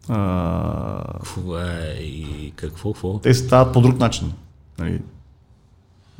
А, 0.08 1.18
Какво 1.18 1.58
е 1.58 1.98
и 2.02 2.52
какво, 2.56 2.92
какво? 2.92 3.18
те 3.18 3.34
стават 3.34 3.72
по 3.72 3.80
друг 3.80 3.98
начин. 3.98 4.32
Нали? 4.78 5.00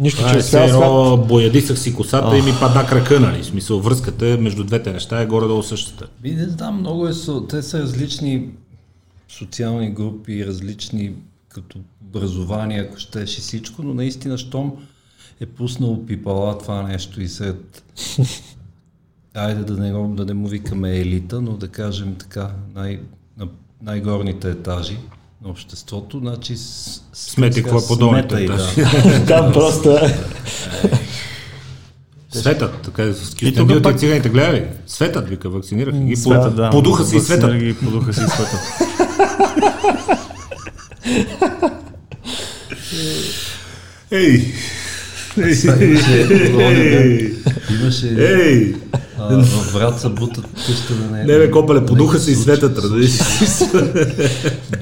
Нищо, 0.00 0.28
че 0.32 0.38
е 0.38 0.42
свят. 0.42 0.68
едно 0.68 1.16
боядисах 1.28 1.78
си 1.78 1.94
косата 1.94 2.38
и 2.38 2.42
ми 2.42 2.52
пада 2.60 2.86
крака, 2.86 3.20
нали? 3.20 3.44
Смисъл, 3.44 3.80
връзката 3.80 4.38
между 4.40 4.64
двете 4.64 4.92
неща 4.92 5.20
е 5.20 5.26
горе-долу 5.26 5.62
същата. 5.62 6.08
Би 6.22 6.34
не 6.34 6.48
знам, 6.48 6.80
много 6.80 7.08
е, 7.08 7.12
со- 7.12 7.48
те 7.48 7.62
са 7.62 7.82
различни 7.82 8.48
социални 9.28 9.90
групи, 9.90 10.46
различни 10.46 11.12
като 11.54 11.78
образование, 12.08 12.80
ако 12.80 12.98
щеш 12.98 13.38
и 13.38 13.40
всичко, 13.40 13.82
но 13.82 13.94
наистина, 13.94 14.38
щом 14.38 14.72
е 15.40 15.46
пуснал 15.46 16.06
пипала 16.06 16.58
това 16.58 16.82
нещо 16.82 17.20
и 17.22 17.28
сред 17.28 17.82
айде 19.34 19.64
да 19.64 19.76
не, 19.76 20.14
да 20.14 20.24
не 20.24 20.34
му 20.34 20.48
викаме 20.48 20.98
елита, 20.98 21.40
но 21.40 21.52
да 21.52 21.68
кажем 21.68 22.14
така, 22.14 22.50
най, 22.74 23.00
на 23.38 23.48
най-горните 23.82 24.50
етажи 24.50 24.98
на 25.44 25.50
обществото, 25.50 26.18
значи 26.18 26.56
с, 26.56 26.62
с, 27.12 27.30
Смети 27.30 27.62
какво 27.62 27.78
е 27.78 27.86
по 27.88 27.96
долните 27.96 28.28
сметай, 28.28 28.44
етажи. 28.44 28.80
да. 28.80 29.26
Там 29.26 29.52
просто 29.52 29.90
е. 29.90 30.18
Светът, 32.32 32.82
така 32.82 33.12
с 33.12 33.30
тук 33.30 33.40
кюстендилите 33.40 33.74
и 33.74 33.82
пак- 33.82 33.98
циганите, 33.98 34.28
гледай, 34.28 34.70
светът, 34.86 35.28
вика, 35.28 35.50
вакцинираха 35.50 35.98
ги, 35.98 36.16
Светът, 36.16 36.56
да. 36.56 36.70
подуха 36.70 37.04
си 37.04 37.20
светът. 37.20 37.56
ги, 37.58 37.76
Подуха 37.76 38.14
си 38.14 38.20
и 38.20 38.28
светът. 38.28 38.60
Ей! 44.12 44.52
Имаше, 47.70 48.06
Ей! 48.18 48.74
а, 49.18 49.34
във 49.36 49.72
Враца 49.72 50.10
бутат 50.10 50.44
къща 50.66 50.94
на 50.94 51.10
не. 51.10 51.24
Не 51.24 51.38
бе, 51.38 51.50
копале, 51.50 51.86
подуха 51.86 52.18
се 52.18 52.30
и 52.30 52.34
светът, 52.34 52.78
разбираш. 52.78 53.18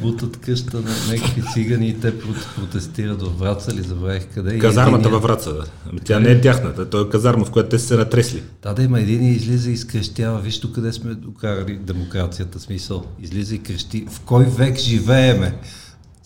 Бутат 0.02 0.36
къща 0.36 0.76
на 0.76 0.90
някакви 1.12 1.42
цигани 1.54 1.88
и 1.88 1.94
те 1.94 2.12
прот- 2.12 2.54
протестират 2.56 3.22
във 3.22 3.38
Враца 3.38 3.74
ли, 3.74 3.82
забравих 3.82 4.26
къде. 4.34 4.58
Казармата 4.58 5.08
във 5.08 5.22
Враца, 5.22 5.54
да. 5.54 5.64
Ами 5.90 6.00
тя 6.00 6.20
не 6.20 6.30
е 6.30 6.40
тяхната, 6.40 6.90
той 6.90 7.04
е 7.04 7.08
казарма, 7.08 7.44
в 7.44 7.50
която 7.50 7.68
те 7.68 7.78
са 7.78 7.86
се 7.86 7.96
натресли. 7.96 8.42
Да, 8.62 8.74
да, 8.74 8.82
има 8.82 9.00
един 9.00 9.22
и 9.22 9.30
излиза 9.32 9.70
и 9.70 9.72
изкрещява. 9.72 10.40
Виж 10.40 10.60
къде 10.74 10.92
сме 10.92 11.14
докарали 11.14 11.78
демокрацията, 11.82 12.60
смисъл. 12.60 13.04
Излиза 13.22 13.54
и 13.54 13.58
крещи. 13.58 14.06
В 14.10 14.20
кой 14.20 14.44
век 14.44 14.78
живееме? 14.78 15.54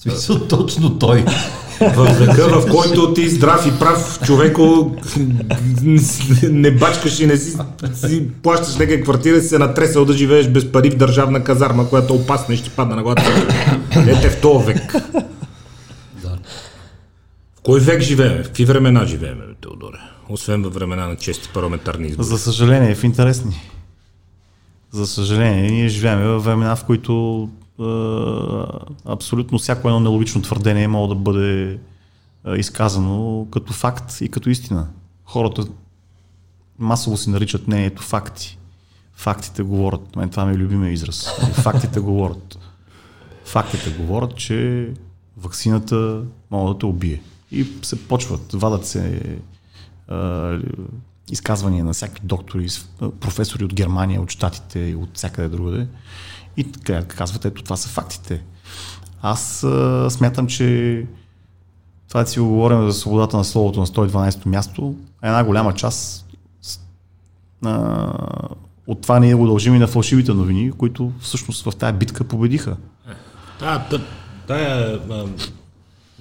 Смисъл 0.02 0.46
точно 0.48 0.98
той. 0.98 1.24
В 1.80 2.16
века, 2.18 2.60
в 2.60 2.70
който 2.70 3.14
ти 3.14 3.28
здрав 3.28 3.66
и 3.66 3.78
прав 3.78 4.20
човеко 4.26 4.96
не 6.42 6.70
бачкаш 6.70 7.20
и 7.20 7.26
не 7.26 7.36
си, 7.36 7.56
си 7.94 8.28
плащаш 8.42 8.76
някаква 8.76 9.02
квартира 9.02 9.36
и 9.36 9.40
си 9.40 9.48
се 9.48 9.58
натресал 9.58 10.04
да 10.04 10.12
живееш 10.12 10.48
без 10.48 10.72
пари 10.72 10.90
в 10.90 10.96
държавна 10.96 11.44
казарма, 11.44 11.88
която 11.88 12.14
е 12.14 12.16
опасна 12.16 12.54
и 12.54 12.56
ще 12.56 12.70
ти 12.70 12.76
падне 12.76 12.94
на 12.94 13.02
главата. 13.02 13.46
Ете 14.08 14.30
в 14.30 14.40
този 14.40 14.66
век. 14.66 14.92
Да. 16.22 16.38
В 17.56 17.60
кой 17.62 17.80
век 17.80 18.02
живеем? 18.02 18.42
В 18.42 18.46
какви 18.46 18.64
времена 18.64 19.04
живеем, 19.04 19.38
Теодоре? 19.60 19.98
Освен 20.28 20.62
във 20.62 20.74
времена 20.74 21.08
на 21.08 21.16
чести 21.16 21.48
парламентарни 21.54 22.08
избори. 22.08 22.26
За 22.26 22.38
съжаление, 22.38 22.94
в 22.94 23.04
интересни. 23.04 23.60
За 24.90 25.06
съжаление, 25.06 25.70
ние 25.70 25.88
живеем 25.88 26.18
в 26.18 26.38
времена, 26.38 26.76
в 26.76 26.84
които 26.84 27.48
е, 27.48 27.61
абсолютно 29.06 29.58
всяко 29.58 29.88
едно 29.88 30.00
нелогично 30.00 30.42
твърдение 30.42 30.88
може 30.88 31.08
да 31.08 31.14
бъде 31.14 31.78
е, 32.46 32.54
изказано 32.56 33.46
като 33.50 33.72
факт 33.72 34.20
и 34.20 34.28
като 34.28 34.50
истина. 34.50 34.88
Хората 35.24 35.64
масово 36.78 37.16
си 37.16 37.30
наричат 37.30 37.68
мнението 37.68 38.02
факти. 38.02 38.58
Фактите 39.14 39.62
говорят. 39.62 40.16
Мен 40.16 40.30
това 40.30 40.46
ми 40.46 40.52
е 40.52 40.58
любимия 40.58 40.92
израз. 40.92 41.30
Фактите 41.52 42.00
говорят. 42.00 42.58
Фактите 43.44 43.90
говорят, 43.90 44.36
че 44.36 44.88
вакцината 45.36 46.22
може 46.50 46.72
да 46.72 46.78
те 46.78 46.86
убие. 46.86 47.22
И 47.50 47.66
се 47.82 48.08
почват, 48.08 48.52
вадат 48.52 48.86
се 48.86 49.36
а, 50.08 50.58
изказвания 51.30 51.84
на 51.84 51.92
всякакви 51.92 52.26
доктори, 52.26 52.68
професори 53.20 53.64
от 53.64 53.74
Германия, 53.74 54.22
от 54.22 54.30
Штатите 54.30 54.78
и 54.78 54.94
от 54.94 55.08
всякъде 55.14 55.48
другаде. 55.48 55.86
И 56.56 56.72
казват, 57.08 57.44
ето 57.44 57.62
това 57.62 57.76
са 57.76 57.88
фактите. 57.88 58.42
Аз 59.22 59.64
а, 59.64 60.10
смятам, 60.10 60.46
че 60.46 61.06
това 62.08 62.20
да 62.22 62.26
си 62.26 62.40
го 62.40 62.48
говорим 62.48 62.90
за 62.90 62.92
свободата 62.92 63.36
на 63.36 63.44
словото 63.44 63.80
на 63.80 63.86
112-то 63.86 64.48
място, 64.48 64.94
е 65.22 65.26
една 65.26 65.44
голяма 65.44 65.74
част 65.74 66.26
а, 67.64 68.12
от 68.86 69.00
това 69.00 69.20
ние 69.20 69.34
го 69.34 69.46
дължим 69.46 69.74
и 69.74 69.78
на 69.78 69.86
фалшивите 69.86 70.34
новини, 70.34 70.72
които 70.72 71.12
всъщност 71.20 71.64
в 71.64 71.76
тази 71.76 71.92
битка 71.92 72.24
победиха. 72.24 72.76
А, 73.60 73.78
та, 73.88 74.00
тая, 74.46 75.00
а, 75.10 75.26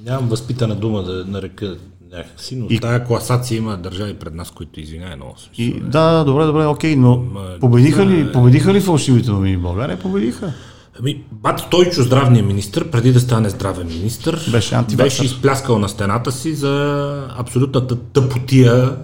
нямам 0.05 0.29
възпитана 0.29 0.75
дума 0.75 1.03
да 1.03 1.25
нарека 1.25 1.77
някакси, 2.11 2.55
но 2.55 2.67
И- 2.69 2.79
тая 2.79 3.05
класация 3.05 3.57
има 3.57 3.77
държави 3.77 4.13
пред 4.13 4.33
нас, 4.33 4.51
които 4.51 4.79
извиняе 4.79 5.15
много. 5.15 5.35
в 5.35 5.49
И, 5.53 5.65
смисъл, 5.65 5.89
да, 5.89 6.23
добре, 6.23 6.45
добре, 6.45 6.65
окей, 6.65 6.95
но 6.95 7.17
Ма, 7.17 7.57
победиха 7.59 8.05
ли, 8.05 8.31
победиха 8.31 8.73
ли 8.73 8.81
фалшивите 8.81 9.29
новини 9.31 9.57
в 9.57 9.61
България? 9.61 9.99
Победиха. 9.99 10.53
Ами, 10.99 11.23
бат 11.31 11.59
Стойчо, 11.59 12.01
здравният 12.01 12.47
министр, 12.47 12.91
преди 12.91 13.13
да 13.13 13.19
стане 13.19 13.49
здравен 13.49 13.87
министр, 13.87 14.39
Беше 14.51 14.75
антиваксър. 14.75 15.05
беше 15.05 15.25
изпляскал 15.25 15.79
на 15.79 15.89
стената 15.89 16.31
си 16.31 16.53
за 16.55 17.27
абсолютната 17.31 17.95
тъпотия, 17.97 18.95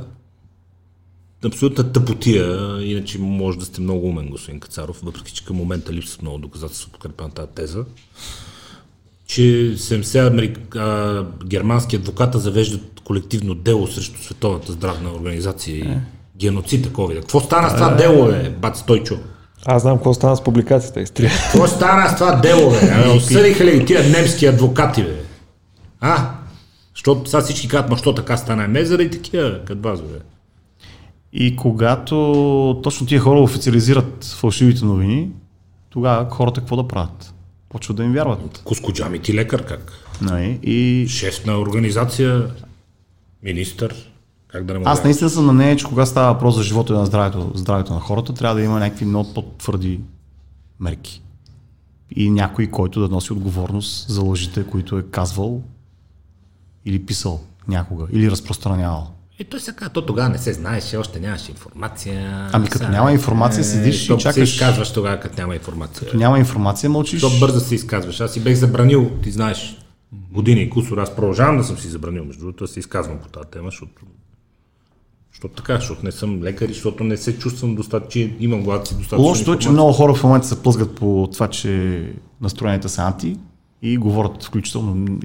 абсолютна 1.46 1.92
тъпотия, 1.92 2.58
иначе 2.82 3.20
може 3.20 3.60
да 3.60 3.66
сте 3.66 3.82
много 3.82 4.08
умен, 4.08 4.28
господин 4.28 4.60
Кацаров, 4.60 5.00
въпреки 5.04 5.34
че 5.34 5.46
към 5.46 5.56
момента 5.56 5.94
липсват 5.94 6.22
много 6.22 6.38
доказателства 6.38 6.92
подкрепа 6.92 7.24
на 7.24 7.30
тази 7.30 7.48
теза, 7.50 7.86
че 9.28 9.42
70 9.78 10.28
америк... 10.28 10.76
а, 10.76 11.26
германски 11.46 11.96
адвоката 11.96 12.40
завеждат 12.40 13.02
колективно 13.04 13.56
дело 13.56 13.88
срещу 13.88 14.24
Световната 14.24 14.72
здравна 14.72 15.14
организация 15.14 15.76
и 15.76 15.98
геноцид 16.38 16.84
такова. 16.84 17.16
Какво 17.16 17.40
стана 17.40 17.70
с 17.70 17.74
това 17.74 17.90
дело, 17.90 18.30
е, 18.30 18.50
бат 18.50 18.78
Стойчо? 18.78 19.18
Аз 19.66 19.82
знам 19.82 19.98
какво 19.98 20.14
стана 20.14 20.36
с 20.36 20.44
публикацията. 20.44 21.02
Изтрия. 21.02 21.32
Какво 21.52 21.68
стана 21.68 22.10
с 22.10 22.16
това 22.16 22.36
дело, 22.36 22.72
бе? 22.72 22.78
А, 22.92 23.12
Осъдиха 23.12 23.66
ли 23.66 23.86
тия 23.86 24.10
немски 24.10 24.46
адвокати, 24.46 25.04
бе? 25.04 25.24
А? 26.02 26.32
Защото 26.96 27.30
сега 27.30 27.42
всички 27.42 27.68
казват, 27.68 27.90
ма 27.90 27.98
що 27.98 28.14
така 28.14 28.38
стана? 28.38 28.68
Ме 28.68 28.86
заради 28.86 29.10
такива, 29.10 29.50
бе, 29.50 29.66
като 29.66 29.90
вас, 29.90 30.02
бе. 30.02 30.20
И 31.34 31.56
когато 31.56 32.80
точно 32.84 33.08
тия 33.08 33.22
хора 33.22 33.40
официализират 33.40 34.36
фалшивите 34.40 34.86
новини, 34.86 35.30
тогава 35.90 36.30
хората 36.30 36.62
какво 36.62 36.76
да 36.76 36.88
правят? 36.88 37.34
Почват 37.70 37.98
да 37.98 38.04
им 38.04 38.14
вярват. 38.14 38.62
Кускоджами 38.66 39.20
ти 39.20 39.34
лекар 39.34 39.66
как? 39.66 39.92
Нали? 40.22 40.60
И 40.64 41.08
Шеф 41.10 41.46
на 41.46 41.60
организация, 41.60 42.50
министър, 43.44 44.12
как 44.48 44.66
да 44.66 44.74
не 44.74 44.82
аз 44.86 45.04
наистина 45.04 45.30
съм 45.30 45.46
на 45.46 45.54
мнение, 45.54 45.78
че 45.78 45.86
кога 45.86 46.06
става 46.06 46.34
въпрос 46.34 46.56
за 46.56 46.64
живота 46.64 46.94
и 46.94 46.98
на 46.98 47.06
здравето, 47.06 47.52
здравето 47.56 47.94
на 47.94 48.00
хората, 48.00 48.34
трябва 48.34 48.56
да 48.56 48.62
има 48.62 48.80
някакви 48.80 49.06
много 49.06 49.34
по-твърди 49.34 50.00
мерки. 50.80 51.22
И 52.16 52.30
някой, 52.30 52.68
който 52.68 53.00
да 53.00 53.10
носи 53.10 53.34
отговорност 53.34 54.10
за 54.10 54.22
лъжите, 54.22 54.64
които 54.64 54.98
е 54.98 55.04
казвал 55.04 55.62
или 56.86 57.06
писал 57.06 57.42
някога, 57.68 58.08
или 58.12 58.32
разпространявал. 58.32 59.17
Е, 59.40 59.44
той 59.44 59.60
сега, 59.60 59.90
то 59.90 60.06
тогава 60.06 60.30
не 60.30 60.38
се 60.38 60.54
знаеше, 60.54 60.98
още 60.98 61.20
нямаше 61.20 61.52
информация. 61.52 62.50
Ами, 62.54 62.68
като 62.68 62.78
Сега, 62.78 62.90
няма 62.90 63.12
информация, 63.12 63.64
седиш 63.64 64.04
и 64.04 64.08
чакаш. 64.08 64.34
се 64.34 64.42
изказваш 64.42 64.94
тогава, 64.94 65.20
като 65.20 65.42
няма 65.42 65.56
информация. 65.56 66.12
Няма 66.14 66.40
информация, 66.40 66.90
мълчиш. 66.90 67.22
Защо 67.22 67.40
бързо 67.40 67.60
се 67.60 67.76
изказваш? 67.76 68.22
Аз 68.22 68.32
си 68.32 68.40
бех 68.40 68.56
забранил, 68.56 69.12
ти 69.24 69.32
знаеш, 69.32 69.78
години 70.32 70.62
и 70.62 70.70
кусор, 70.70 70.98
аз 70.98 71.16
продължавам 71.16 71.58
да 71.58 71.64
съм 71.64 71.78
си 71.78 71.88
забранил, 71.88 72.26
между 72.26 72.40
другото, 72.40 72.64
да 72.64 72.68
се 72.68 72.80
изказвам 72.80 73.18
по 73.20 73.28
тази 73.28 73.50
тема, 73.52 73.66
защото 73.66 73.94
защото 75.32 75.56
така, 75.56 75.76
защото 75.76 76.06
не 76.06 76.12
съм 76.12 76.44
лекар 76.44 76.70
и 76.70 76.74
защото 76.74 77.04
не 77.04 77.18
се 77.18 77.40
чувствам 77.40 77.76
достатъчно, 77.76 78.10
че 78.10 78.36
имам 78.40 78.64
глад 78.64 78.88
си 78.88 78.96
достатъчно 78.96 79.28
Лошото 79.28 79.54
е, 79.54 79.60
че 79.60 79.70
много 79.70 79.94
хора 79.94 80.14
в 80.14 80.24
момента 80.24 80.48
се 80.48 80.64
плъзгат 80.64 80.96
по 80.96 81.30
това, 81.34 81.48
че 81.48 82.04
настроенията 82.42 82.90
са 82.90 83.04
анти 83.04 83.38
и 83.82 83.98
говорят 83.98 84.44
включително. 84.44 85.18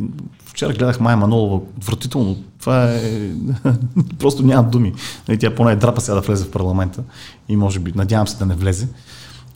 Вчера 0.45 0.73
гледах 0.73 1.01
Майя 1.01 1.17
Манолова, 1.17 1.57
отвратително. 1.57 2.37
Това 2.61 2.93
е... 2.93 3.31
Просто 4.19 4.43
нямам 4.43 4.71
думи. 4.71 4.93
Нали, 5.29 5.39
Тя 5.39 5.55
поне 5.55 5.73
е 5.73 5.77
драпа 5.77 6.01
сега 6.01 6.15
да 6.15 6.21
влезе 6.21 6.45
в 6.45 6.51
парламента 6.51 7.03
и 7.49 7.57
може 7.57 7.81
би, 7.81 7.93
надявам 7.95 8.29
се 8.29 8.39
да 8.39 8.47
не 8.47 8.55
влезе. 8.55 8.89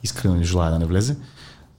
Искрено 0.03 0.35
не 0.35 0.43
желая 0.43 0.71
да 0.71 0.79
не 0.79 0.85
влезе. 0.85 1.15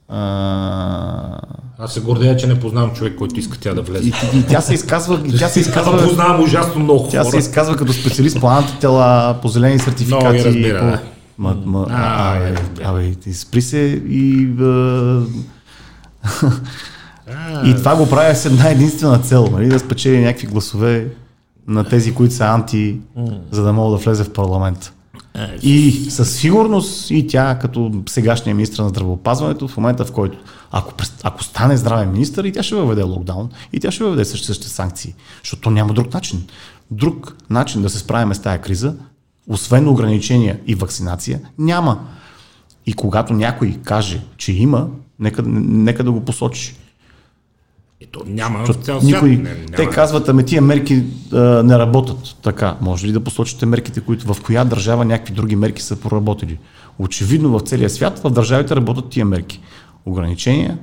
А... 0.09 1.39
Аз 1.77 1.93
се 1.93 2.01
гордея, 2.01 2.37
че 2.37 2.47
не 2.47 2.59
познавам 2.59 2.93
човек, 2.93 3.15
който 3.17 3.39
иска 3.39 3.59
тя 3.59 3.73
да 3.73 3.81
влезе. 3.81 4.09
И, 4.09 4.37
и, 4.37 4.43
тя 4.43 4.61
се 4.61 4.73
изказва, 4.73 5.21
и 5.25 5.31
тя 5.31 5.37
се 5.37 5.59
Аз 5.59 5.67
изказва, 5.67 6.03
познавам 6.03 6.43
ужасно 6.43 6.83
много 6.83 7.07
тя 7.11 7.23
хора. 7.23 7.31
се 7.31 7.37
изказва 7.37 7.75
като 7.75 7.93
специалист 7.93 8.39
по 8.39 8.47
антитела, 8.47 9.37
по 9.41 9.47
зелени 9.47 9.73
Много 9.73 9.83
сертификати. 9.83 10.37
ги 10.37 10.43
разбира, 10.43 10.79
по... 11.37 11.41
Ма, 11.41 11.57
ма, 11.65 11.85
А, 11.89 12.37
а, 12.83 13.01
и... 14.09 14.55
А... 14.61 15.21
и 17.65 17.75
това 17.75 17.95
го 17.95 18.09
правя 18.09 18.35
с 18.35 18.45
една 18.45 18.69
единствена 18.69 19.19
цел, 19.19 19.49
нали, 19.51 19.69
да 19.69 19.79
спечели 19.79 20.23
някакви 20.23 20.47
гласове 20.47 21.07
на 21.67 21.83
тези, 21.83 22.13
които 22.13 22.33
са 22.33 22.45
анти, 22.45 22.97
за 23.51 23.63
да 23.63 23.73
мога 23.73 23.97
да 23.97 24.03
влезе 24.03 24.23
в 24.23 24.33
парламент. 24.33 24.93
И 25.61 25.91
със 26.09 26.35
сигурност 26.35 27.11
и 27.11 27.27
тя, 27.27 27.57
като 27.61 27.91
сегашния 28.09 28.55
министр 28.55 28.83
на 28.83 28.89
здравеопазването, 28.89 29.67
в 29.67 29.77
момента 29.77 30.05
в 30.05 30.11
който, 30.11 30.37
ако, 30.71 30.93
ако 31.23 31.43
стане 31.43 31.77
здравен 31.77 32.11
министр, 32.11 32.47
и 32.47 32.51
тя 32.51 32.63
ще 32.63 32.75
въведе 32.75 33.03
локдаун, 33.03 33.49
и 33.73 33.79
тя 33.79 33.91
ще 33.91 34.03
въведе 34.03 34.25
същите 34.25 34.47
същите 34.47 34.69
санкции, 34.69 35.15
защото 35.43 35.61
то 35.61 35.71
няма 35.71 35.93
друг 35.93 36.13
начин. 36.13 36.43
Друг 36.91 37.35
начин 37.49 37.81
да 37.81 37.89
се 37.89 37.99
справим 37.99 38.33
с 38.33 38.39
тази 38.39 38.61
криза, 38.61 38.95
освен 39.47 39.87
ограничения 39.87 40.59
и 40.67 40.75
вакцинация, 40.75 41.39
няма. 41.57 41.99
И 42.85 42.93
когато 42.93 43.33
някой 43.33 43.77
каже, 43.83 44.21
че 44.37 44.51
има, 44.51 44.87
нека, 45.19 45.43
нека 45.45 46.03
да 46.03 46.11
го 46.11 46.25
посочи. 46.25 46.75
Ето 48.01 48.23
няма 48.27 48.59
в 48.59 48.61
Защото 48.61 48.85
цял 48.85 48.99
Никой, 49.03 49.33
свят. 49.33 49.43
Не, 49.43 49.53
няма. 49.53 49.65
те 49.75 49.89
казват, 49.89 50.29
ами 50.29 50.45
тия 50.45 50.61
мерки 50.61 51.03
а, 51.33 51.37
не 51.63 51.77
работят. 51.77 52.35
Така, 52.43 52.77
може 52.81 53.07
ли 53.07 53.11
да 53.11 53.23
посочите 53.23 53.65
мерките, 53.65 54.01
които 54.01 54.33
в 54.33 54.41
коя 54.41 54.65
държава 54.65 55.05
някакви 55.05 55.33
други 55.33 55.55
мерки 55.55 55.81
са 55.81 55.95
проработили? 55.95 56.59
Очевидно 56.99 57.49
в 57.49 57.59
целия 57.59 57.89
свят 57.89 58.19
в 58.19 58.29
държавите 58.29 58.75
работят 58.75 59.09
тия 59.09 59.25
мерки. 59.25 59.61
Ограничения 60.05 60.77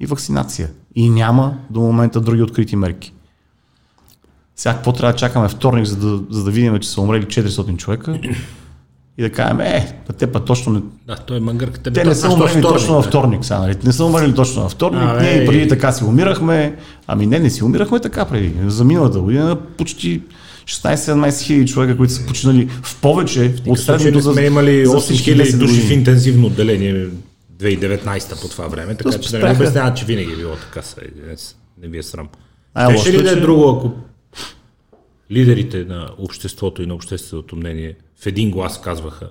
и 0.00 0.06
вакцинация. 0.06 0.70
И 0.94 1.10
няма 1.10 1.58
до 1.70 1.80
момента 1.80 2.20
други 2.20 2.42
открити 2.42 2.76
мерки. 2.76 3.12
Сега 4.56 4.74
какво 4.74 4.92
трябва 4.92 5.12
да 5.12 5.18
чакаме 5.18 5.48
вторник, 5.48 5.86
за 5.86 5.96
да, 5.96 6.24
за 6.30 6.44
да 6.44 6.50
видим, 6.50 6.78
че 6.78 6.88
са 6.88 7.00
умрели 7.00 7.26
400 7.26 7.76
човека 7.76 8.20
и 9.18 9.22
да 9.22 9.30
кажем, 9.30 9.60
е, 9.60 9.98
те 10.18 10.26
па 10.26 10.44
точно 10.44 10.72
не, 10.72 10.80
Да, 11.06 11.16
той 11.16 11.36
е 11.36 11.40
мангърката. 11.40 11.92
те 11.92 12.04
не 12.04 12.14
са 12.14 12.28
умрели 12.28 12.62
точно 12.62 12.94
във 12.94 13.04
вторник, 13.04 13.44
сега, 13.44 13.58
нали? 13.58 13.76
Не 13.84 13.92
са 13.92 14.04
умрели 14.04 14.34
точно 14.34 14.62
във 14.62 14.72
вторник, 14.72 15.02
А, 15.02 15.22
ние 15.22 15.42
и 15.42 15.46
преди 15.46 15.62
и- 15.62 15.68
така 15.68 15.92
си 15.92 16.04
умирахме. 16.04 16.76
Ами 17.06 17.26
не, 17.26 17.38
не 17.38 17.50
си 17.50 17.64
умирахме 17.64 18.00
така 18.00 18.24
преди. 18.24 18.52
За 18.66 18.84
миналата 18.84 19.20
година 19.20 19.56
почти 19.76 20.22
16-17 20.66 21.42
хиляди 21.42 21.66
човека, 21.66 21.96
които 21.96 22.12
са 22.12 22.26
починали 22.26 22.68
в 22.82 23.00
повече 23.00 23.54
от 23.66 23.78
Случай 23.78 23.98
средното 23.98 24.20
за, 24.20 24.32
сме 24.32 24.42
имали 24.42 24.86
за 24.86 24.92
8 24.92 25.00
всички 25.00 25.24
хиляди 25.24 25.50
10 25.50 25.58
души 25.58 25.80
в 25.80 25.90
интензивно 25.92 26.46
отделение 26.46 27.06
2019 27.58 28.42
по 28.42 28.48
това 28.48 28.66
време, 28.66 28.94
така 28.94 29.10
То 29.10 29.18
че 29.18 29.30
да 29.30 29.38
не 29.38 29.52
обясняват, 29.52 29.96
че 29.96 30.04
винаги 30.04 30.32
е 30.32 30.36
било 30.36 30.54
така. 30.54 30.82
Сега, 30.82 31.06
не, 31.82 31.88
ви 31.88 31.98
е 31.98 32.02
срам. 32.02 32.28
Ай, 32.74 32.96
Щеше 32.96 33.12
ли 33.12 33.16
лошото, 33.16 33.34
да 33.34 33.38
е 33.38 33.40
друго, 33.40 33.70
ако 33.70 33.92
лидерите 35.30 35.84
на 35.84 36.08
обществото 36.18 36.82
и 36.82 36.86
на 36.86 36.94
общественото 36.94 37.56
мнение 37.56 37.94
в 38.22 38.26
един 38.26 38.50
глас 38.50 38.80
казваха 38.80 39.30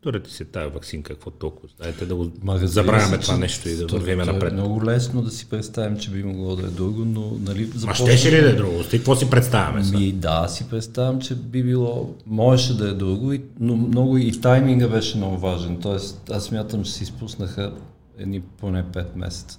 Турете 0.00 0.30
се 0.30 0.44
тази 0.44 0.70
вакцинка, 0.70 1.12
какво 1.14 1.30
толкова. 1.30 1.68
Дайте 1.78 2.06
да 2.06 2.14
го 2.16 2.30
Ма, 2.42 2.58
забравяме 2.58 3.16
се, 3.16 3.22
това 3.22 3.36
нещо 3.36 3.68
и 3.68 3.76
да 3.76 3.86
вървиме 3.86 4.24
то 4.24 4.32
напред. 4.32 4.52
Е 4.52 4.54
много 4.54 4.84
лесно 4.84 5.22
да 5.22 5.30
си 5.30 5.48
представим, 5.48 5.98
че 5.98 6.10
би 6.10 6.24
могло 6.24 6.56
да 6.56 6.66
е 6.66 6.70
друго, 6.70 7.04
но 7.04 7.36
нали, 7.40 7.66
Ма 7.66 7.72
започна- 7.74 8.06
щеше 8.06 8.32
ли 8.32 8.40
да 8.40 8.50
е 8.50 8.52
друго? 8.52 8.82
Ти 8.82 8.96
какво 8.96 9.16
си 9.16 9.30
представяме? 9.30 9.82
Ми, 9.90 10.12
да, 10.12 10.48
си 10.48 10.66
представям, 10.70 11.20
че 11.20 11.34
би 11.34 11.62
било, 11.62 12.14
можеше 12.26 12.76
да 12.76 12.88
е 12.88 12.92
друго, 12.92 13.32
но 13.60 13.76
много 13.76 14.18
и 14.18 14.40
тайминга 14.40 14.88
беше 14.88 15.16
много 15.16 15.38
важен. 15.38 15.76
Тоест, 15.76 16.30
аз 16.30 16.44
смятам, 16.44 16.84
че 16.84 16.92
се 16.92 17.02
изпуснаха 17.02 17.72
едни 18.18 18.40
поне 18.40 18.84
5 18.84 19.16
месеца. 19.16 19.58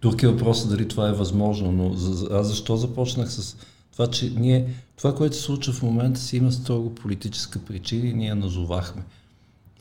Тук 0.00 0.22
е 0.22 0.28
въпросът 0.28 0.70
дали 0.70 0.88
това 0.88 1.08
е 1.08 1.12
възможно, 1.12 1.72
но 1.72 1.92
за- 1.92 2.28
аз 2.32 2.46
защо 2.46 2.76
започнах 2.76 3.32
с 3.32 3.56
това, 3.98 4.10
че 4.10 4.30
ние, 4.30 4.74
това, 4.96 5.14
което 5.14 5.36
се 5.36 5.42
случва 5.42 5.72
в 5.72 5.82
момента 5.82 6.20
си 6.20 6.36
има 6.36 6.52
строго 6.52 6.94
политическа 6.94 7.58
причина 7.58 8.06
и 8.06 8.12
ние 8.12 8.34
назовахме. 8.34 9.02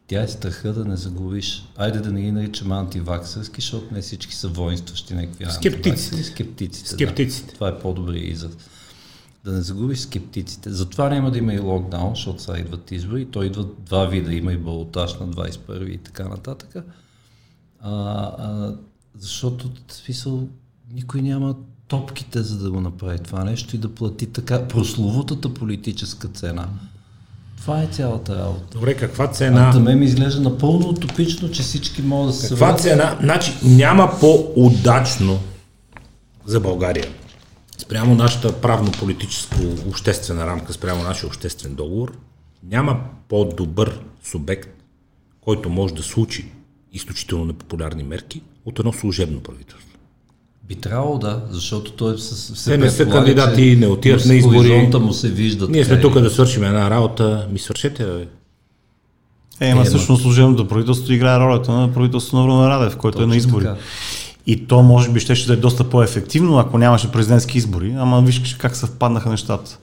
Тя 0.08 0.22
е 0.22 0.28
страха 0.28 0.74
да 0.74 0.86
не 0.86 0.98
загубиш. 0.98 1.66
Айде 1.76 2.00
да 2.00 2.12
не 2.12 2.22
ги 2.22 2.32
наричаме 2.32 2.76
антиваксърски, 2.76 3.62
защото 3.62 3.94
не 3.94 4.02
всички 4.02 4.36
са 4.36 4.48
воинстващи 4.48 5.14
някакви 5.14 5.46
Скептиците. 5.50 6.24
Скептиците. 6.24 6.90
Скептиците. 6.90 7.48
Да. 7.48 7.54
Това 7.54 7.70
е 7.70 7.80
по-добрия 7.80 8.32
израз. 8.32 8.58
Да 9.44 9.52
не 9.52 9.62
загубиш 9.62 10.00
скептиците. 10.00 10.70
Затова 10.70 11.10
няма 11.10 11.32
да 11.32 11.38
има 11.38 11.54
и 11.54 11.60
локдаун, 11.60 12.16
защото 12.16 12.42
сега 12.42 12.60
идват 12.60 12.92
избори. 12.92 13.26
То 13.26 13.44
идват 13.44 13.84
два 13.84 14.06
вида. 14.06 14.34
Има 14.34 14.54
и 14.54 14.58
балотаж 14.58 15.14
на 15.20 15.28
21 15.28 15.86
и 15.86 15.98
така 15.98 16.28
нататък. 16.28 16.76
А, 16.76 16.84
а, 17.92 18.76
защото, 19.18 19.72
в 19.88 19.94
смисъл, 19.94 20.48
никой 20.94 21.22
няма 21.22 21.56
топките, 21.88 22.42
за 22.42 22.58
да 22.58 22.72
го 22.72 22.82
направи 22.82 23.20
това 23.20 23.44
нещо 23.44 23.76
и 23.76 23.80
да 23.80 23.90
плати 23.90 24.26
така 24.26 24.68
прословутата 24.68 25.54
политическа 25.54 26.28
цена. 26.28 26.68
Това 27.58 27.84
е 27.84 27.88
цялата 27.88 28.36
работа. 28.38 28.66
Добре, 28.72 28.94
каква 28.94 29.26
А 29.26 29.28
цена? 29.28 29.72
да 29.72 29.80
ме 29.80 29.96
ми 29.96 30.06
изглежда 30.06 30.42
напълно 30.42 30.90
утопично, 30.90 31.52
че 31.52 31.62
всички 31.62 32.02
могат 32.02 32.28
да 32.28 32.34
се 32.34 32.50
Каква 32.50 32.78
съберат. 32.78 32.82
цена? 32.82 33.18
Значи 33.22 33.54
няма 33.64 34.12
по-удачно 34.20 35.40
за 36.46 36.60
България. 36.60 37.06
Спрямо 37.78 38.16
нашата 38.16 38.62
правно-политическо-обществена 38.62 40.48
рамка, 40.48 40.74
спрямо 40.74 41.04
нашия 41.04 41.28
обществен 41.28 41.76
договор, 41.76 42.18
няма 42.64 43.00
по-добър 43.30 44.00
субект, 44.24 44.70
който 45.42 45.70
може 45.70 45.94
да 45.94 46.04
случи 46.04 46.52
изключително 46.94 47.46
непопулярни 47.46 48.04
мерки 48.04 48.42
от 48.66 48.80
едно 48.80 48.94
служебно 48.94 49.40
правителство. 49.40 49.87
Би 50.68 50.76
трябвало 50.76 51.18
да, 51.18 51.42
защото 51.50 51.92
той 51.92 52.18
се, 52.18 52.56
се 52.56 52.72
Те 52.72 52.78
не 52.78 52.90
са 52.90 53.10
кандидати, 53.10 53.62
че 53.62 53.76
не 53.76 53.88
отиват 53.88 54.26
на 54.26 54.36
избори. 54.36 54.90
му 55.00 55.14
се 55.14 55.30
виждат. 55.30 55.70
Ние 55.70 55.86
сме 55.86 56.02
тук 56.02 56.20
да 56.20 56.30
свършим 56.30 56.64
една 56.64 56.90
работа. 56.90 57.48
Ми 57.52 57.60
свършете, 57.60 58.04
бе. 58.04 58.28
Е, 59.60 59.76
ма 59.76 59.82
Е, 59.82 59.86
всъщност 59.86 60.22
служебното 60.22 60.68
правителство 60.68 61.14
играе 61.14 61.40
ролята 61.40 61.72
на 61.72 61.94
правителството 61.94 62.38
на 62.38 62.48
Румен 62.48 62.68
Радев, 62.68 62.98
който 62.98 63.24
е 63.24 63.26
на 63.26 63.36
избори. 63.36 63.66
така. 63.66 63.78
И 64.48 64.68
то 64.68 64.84
може 64.84 65.10
би 65.10 65.20
ще 65.20 65.36
да 65.36 65.54
е 65.54 65.56
доста 65.56 65.84
по-ефективно, 65.84 66.58
ако 66.58 66.78
нямаше 66.78 67.12
президентски 67.12 67.58
избори, 67.58 67.96
ама 67.98 68.22
виж 68.22 68.56
как 68.56 68.76
съвпаднаха 68.76 69.30
нещата. 69.30 69.78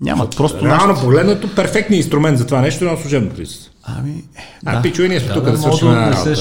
Няма, 0.00 0.30
просто 0.30 0.64
Реално 0.64 0.86
нашите... 0.86 1.04
погледнато, 1.04 1.54
перфектният 1.54 2.04
инструмент 2.04 2.38
за 2.38 2.46
това 2.46 2.60
нещо 2.60 2.84
е 2.84 2.88
едно 2.88 3.00
служебно 3.00 3.30
правителство. 3.30 3.67
Ами, 3.88 4.24
А, 4.64 4.76
да. 4.76 4.82
пичо, 4.82 5.02
и 5.02 5.08
ние 5.08 5.20
сме 5.20 5.28
Да, 5.28 5.34
тук 5.34 5.44
да, 5.44 5.52
да 5.52 5.58
може 5.58 5.62
свършим 5.62 5.88
да 5.88 5.94
една 5.94 6.10
работа. 6.10 6.34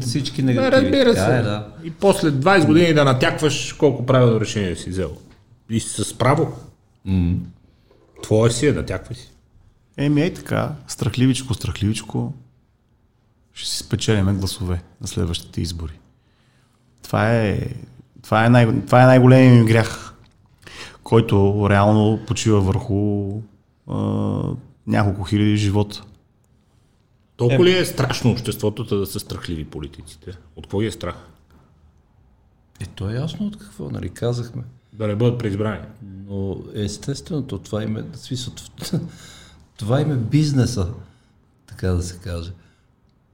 всички 0.00 0.42
Да, 0.42 0.46
негативи. 0.46 0.72
разбира 0.72 1.14
се. 1.14 1.38
Е, 1.38 1.42
да. 1.42 1.66
И 1.84 1.90
после 1.90 2.30
20 2.30 2.66
години 2.66 2.94
да 2.94 3.04
натякваш 3.04 3.72
колко 3.72 4.06
правилно 4.06 4.40
решение 4.40 4.76
си 4.76 4.90
взел. 4.90 5.10
И 5.70 5.80
с 5.80 6.18
право. 6.18 6.52
Твое 8.22 8.50
си 8.50 8.66
е, 8.66 8.72
натяквай 8.72 9.16
си. 9.16 9.30
Еми, 9.96 10.22
ей 10.22 10.34
така, 10.34 10.72
страхливичко, 10.86 11.54
страхливичко, 11.54 12.32
ще 13.54 13.70
си 13.70 13.78
спечелиме 13.78 14.32
гласове 14.32 14.82
на 15.00 15.08
следващите 15.08 15.60
избори. 15.60 15.92
Това 17.02 17.36
е, 17.36 17.58
това 18.22 18.46
е, 18.46 18.50
най, 18.50 18.80
това 18.86 19.02
е 19.02 19.06
най-големият 19.06 19.58
ми 19.58 19.72
грях, 19.72 20.14
който 21.02 21.66
реално 21.70 22.20
почива 22.26 22.60
върху 22.60 23.30
а, 23.90 23.96
няколко 24.86 25.24
хиляди 25.24 25.56
живота. 25.56 26.02
Толкова 27.40 27.64
ли 27.64 27.78
е 27.78 27.84
страшно 27.84 28.30
обществото 28.30 28.98
да 28.98 29.06
са 29.06 29.20
страхливи 29.20 29.64
политиците? 29.64 30.38
От 30.56 30.66
ги 30.80 30.86
е 30.86 30.90
страх? 30.90 31.14
Е, 32.80 32.86
то 32.86 33.10
е 33.10 33.14
ясно 33.14 33.46
от 33.46 33.58
какво, 33.58 33.90
нали, 33.90 34.08
казахме. 34.08 34.62
Да 34.92 35.06
не 35.06 35.16
бъдат 35.16 35.38
преизбрани. 35.38 35.84
Но 36.28 36.56
естественото, 36.74 37.58
това 37.58 37.82
им 37.82 37.96
е, 37.96 38.04
смисъл, 38.14 38.54
това 39.78 40.00
им 40.00 40.12
е 40.12 40.16
бизнеса, 40.16 40.88
така 41.66 41.88
да 41.88 42.02
се 42.02 42.18
каже. 42.18 42.52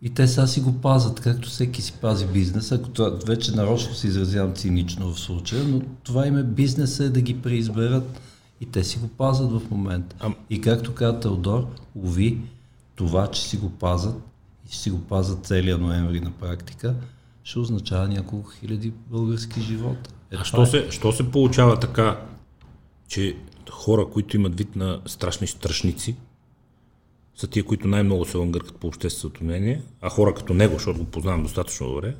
И 0.02 0.10
те 0.10 0.28
сега 0.28 0.46
си 0.46 0.60
го 0.60 0.80
пазят, 0.80 1.20
както 1.20 1.48
всеки 1.48 1.82
си 1.82 1.92
пази 1.92 2.26
бизнеса, 2.26 2.74
ако 2.74 2.88
това 2.88 3.10
вече 3.26 3.56
нарочно 3.56 3.94
се 3.94 4.06
изразявам 4.06 4.54
цинично 4.54 5.12
в 5.12 5.20
случая, 5.20 5.64
но 5.64 5.80
това 6.02 6.26
им 6.26 6.36
е 6.36 6.42
бизнеса 6.42 7.04
е 7.04 7.08
да 7.08 7.20
ги 7.20 7.42
преизберат 7.42 8.20
и 8.60 8.66
те 8.66 8.84
си 8.84 8.98
го 8.98 9.08
пазят 9.08 9.50
в 9.52 9.62
момента. 9.70 10.16
Ам- 10.20 10.36
И 10.50 10.60
както 10.60 10.94
каза 10.94 11.20
Теодор, 11.20 11.66
уви, 11.94 12.38
това, 12.96 13.30
че 13.30 13.42
си 13.42 13.56
го 13.56 13.70
пазят 13.70 14.16
и 14.66 14.72
ще 14.72 14.78
си 14.82 14.90
го 14.90 15.00
пазят 15.00 15.46
целия 15.46 15.78
ноември 15.78 16.20
на 16.20 16.30
практика, 16.30 16.94
ще 17.44 17.58
означава 17.58 18.08
няколко 18.08 18.50
хиляди 18.50 18.92
български 19.10 19.60
живота. 19.60 20.10
Е, 20.30 20.36
А 20.36 20.44
що 20.44 20.62
е. 20.62 20.66
се, 20.66 20.90
що 20.90 21.12
се 21.12 21.30
получава 21.30 21.80
така, 21.80 22.20
че 23.08 23.36
хора, 23.70 24.06
които 24.12 24.36
имат 24.36 24.58
вид 24.58 24.76
на 24.76 25.00
страшни 25.06 25.46
страшници, 25.46 26.16
са 27.34 27.46
тия, 27.46 27.64
които 27.64 27.88
най-много 27.88 28.24
се 28.24 28.36
лънгъркат 28.36 28.76
по 28.76 28.86
общественото 28.86 29.44
мнение, 29.44 29.82
а 30.00 30.10
хора 30.10 30.34
като 30.34 30.54
него, 30.54 30.74
защото 30.74 30.98
го 30.98 31.04
познавам 31.04 31.42
достатъчно 31.42 31.88
добре, 31.88 32.16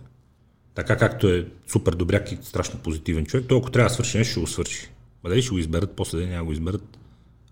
така 0.75 0.97
както 0.97 1.29
е 1.29 1.49
супер 1.67 1.93
добряк 1.93 2.33
и 2.33 2.39
страшно 2.43 2.81
позитивен 2.81 3.27
човек, 3.27 3.47
той 3.49 3.59
ако 3.59 3.71
трябва 3.71 3.89
да 3.89 3.95
свърши 3.95 4.19
нещо, 4.19 4.31
ще 4.31 4.41
го 4.41 4.47
свърши. 4.47 4.91
Ма 5.25 5.31
дали 5.31 5.43
ще 5.43 5.51
го 5.51 5.59
изберат, 5.59 5.97
после 5.97 6.19
да 6.19 6.27
няма 6.27 6.45
го 6.45 6.53
изберат, 6.53 6.99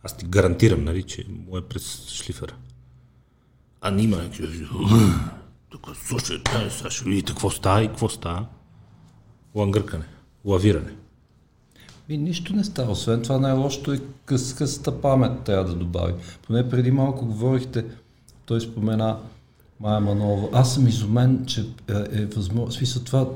аз 0.03 0.17
ти 0.17 0.27
гарантирам, 0.27 0.85
нали, 0.85 1.03
че 1.03 1.25
му 1.29 1.59
е 1.59 1.63
през 1.63 2.09
шлифера. 2.09 2.55
А 3.87 3.91
нима, 3.91 4.17
тук 5.71 5.91
слушайте, 6.05 6.71
сега 6.71 6.91
ще 6.91 7.05
видите 7.05 7.33
какво 7.33 7.51
става 7.51 7.83
и 7.83 7.89
какво 7.89 8.09
става. 8.09 8.47
Лангъркане, 9.55 10.05
лавиране. 10.45 10.93
Ми, 12.09 12.19
нищо 12.19 12.57
не 12.57 12.65
става. 12.65 12.93
Освен 12.93 13.23
това 13.23 13.39
най-лошото 13.39 13.93
е 13.93 14.01
къс, 14.25 14.55
късата 14.55 15.01
памет 15.01 15.43
трябва 15.45 15.65
да 15.65 15.75
добави. 15.75 16.15
Поне 16.47 16.69
преди 16.69 16.91
малко 16.91 17.27
говорихте, 17.27 17.85
той 18.47 18.61
спомена 18.61 19.19
Майя 19.81 20.01
Манова. 20.01 20.49
Аз 20.53 20.75
съм 20.75 20.89
изумен, 20.89 21.39
че 21.47 21.61
е, 21.61 22.23
е 22.23 22.27
възможно. 22.37 22.73
Смисъл 22.73 23.03
това, 23.03 23.27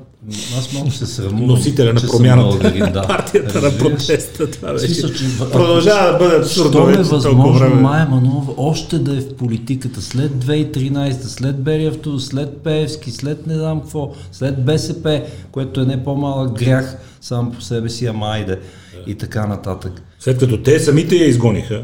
аз 0.58 0.72
много 0.72 0.90
се 0.90 1.06
срамувам. 1.06 1.46
Носителя 1.46 1.92
на 1.92 2.00
промяната. 2.00 2.48
българин, 2.48 2.92
да. 2.92 3.02
Партията 3.08 3.60
на 3.60 3.62
Разбираш? 3.62 3.96
протеста. 4.06 4.50
Това 4.50 4.72
беше. 4.72 4.86
смисъл, 4.86 5.10
че, 5.10 5.24
Продължава 5.52 6.12
да 6.12 6.18
бъде 6.18 6.36
абсурдно 6.36 6.80
е 6.80 6.86
вече 6.86 7.10
толкова 7.10 7.16
възможно. 7.16 7.74
Майя 7.80 8.06
Манова 8.10 8.52
още 8.56 8.98
да 8.98 9.16
е 9.16 9.20
в 9.20 9.34
политиката 9.36 10.02
след 10.02 10.32
2013, 10.32 11.12
след 11.12 11.62
Берия 11.62 11.90
автобус, 11.90 12.26
след 12.26 12.56
Пеевски, 12.58 13.10
след 13.10 13.46
не 13.46 13.54
знам 13.54 13.80
какво, 13.80 14.12
след 14.32 14.64
БСП, 14.64 15.22
което 15.52 15.80
е 15.80 15.84
не 15.84 16.04
по-малък 16.04 16.58
грях 16.58 16.96
сам 17.20 17.52
по 17.52 17.60
себе 17.60 17.88
си, 17.88 18.06
ама 18.06 18.26
айде 18.26 18.58
и 19.06 19.14
така 19.14 19.46
нататък. 19.46 20.02
След 20.20 20.38
като 20.38 20.62
те 20.62 20.80
самите 20.80 21.16
я 21.16 21.28
изгониха, 21.28 21.82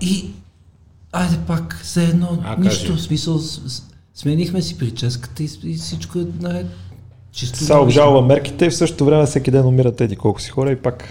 И 0.00 0.30
айде 1.12 1.38
пак, 1.46 1.80
все 1.82 2.04
едно, 2.04 2.38
А, 2.44 2.56
нищо, 2.56 2.86
кажи. 2.86 2.98
в 2.98 3.02
смисъл, 3.02 3.40
сменихме 4.14 4.62
си 4.62 4.78
прическата 4.78 5.42
и, 5.42 5.48
и 5.64 5.74
всичко 5.74 6.18
е 6.18 6.26
наред. 6.40 6.66
Чисто 7.32 7.58
Сега 7.58 7.80
обжалва 7.80 8.22
мерките 8.22 8.66
и 8.66 8.70
в 8.70 8.76
същото 8.76 9.04
време 9.04 9.26
всеки 9.26 9.50
ден 9.50 9.66
умират 9.66 10.00
еди 10.00 10.16
колко 10.16 10.40
си 10.40 10.50
хора 10.50 10.72
и 10.72 10.76
пак. 10.76 11.04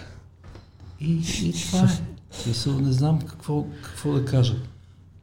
И, 1.01 1.21
и 1.41 1.53
това 1.53 1.79
е. 1.79 1.89
Смисъл, 2.31 2.79
не 2.79 2.91
знам 2.91 3.19
какво, 3.21 3.65
какво 3.83 4.11
да 4.13 4.25
кажа 4.25 4.55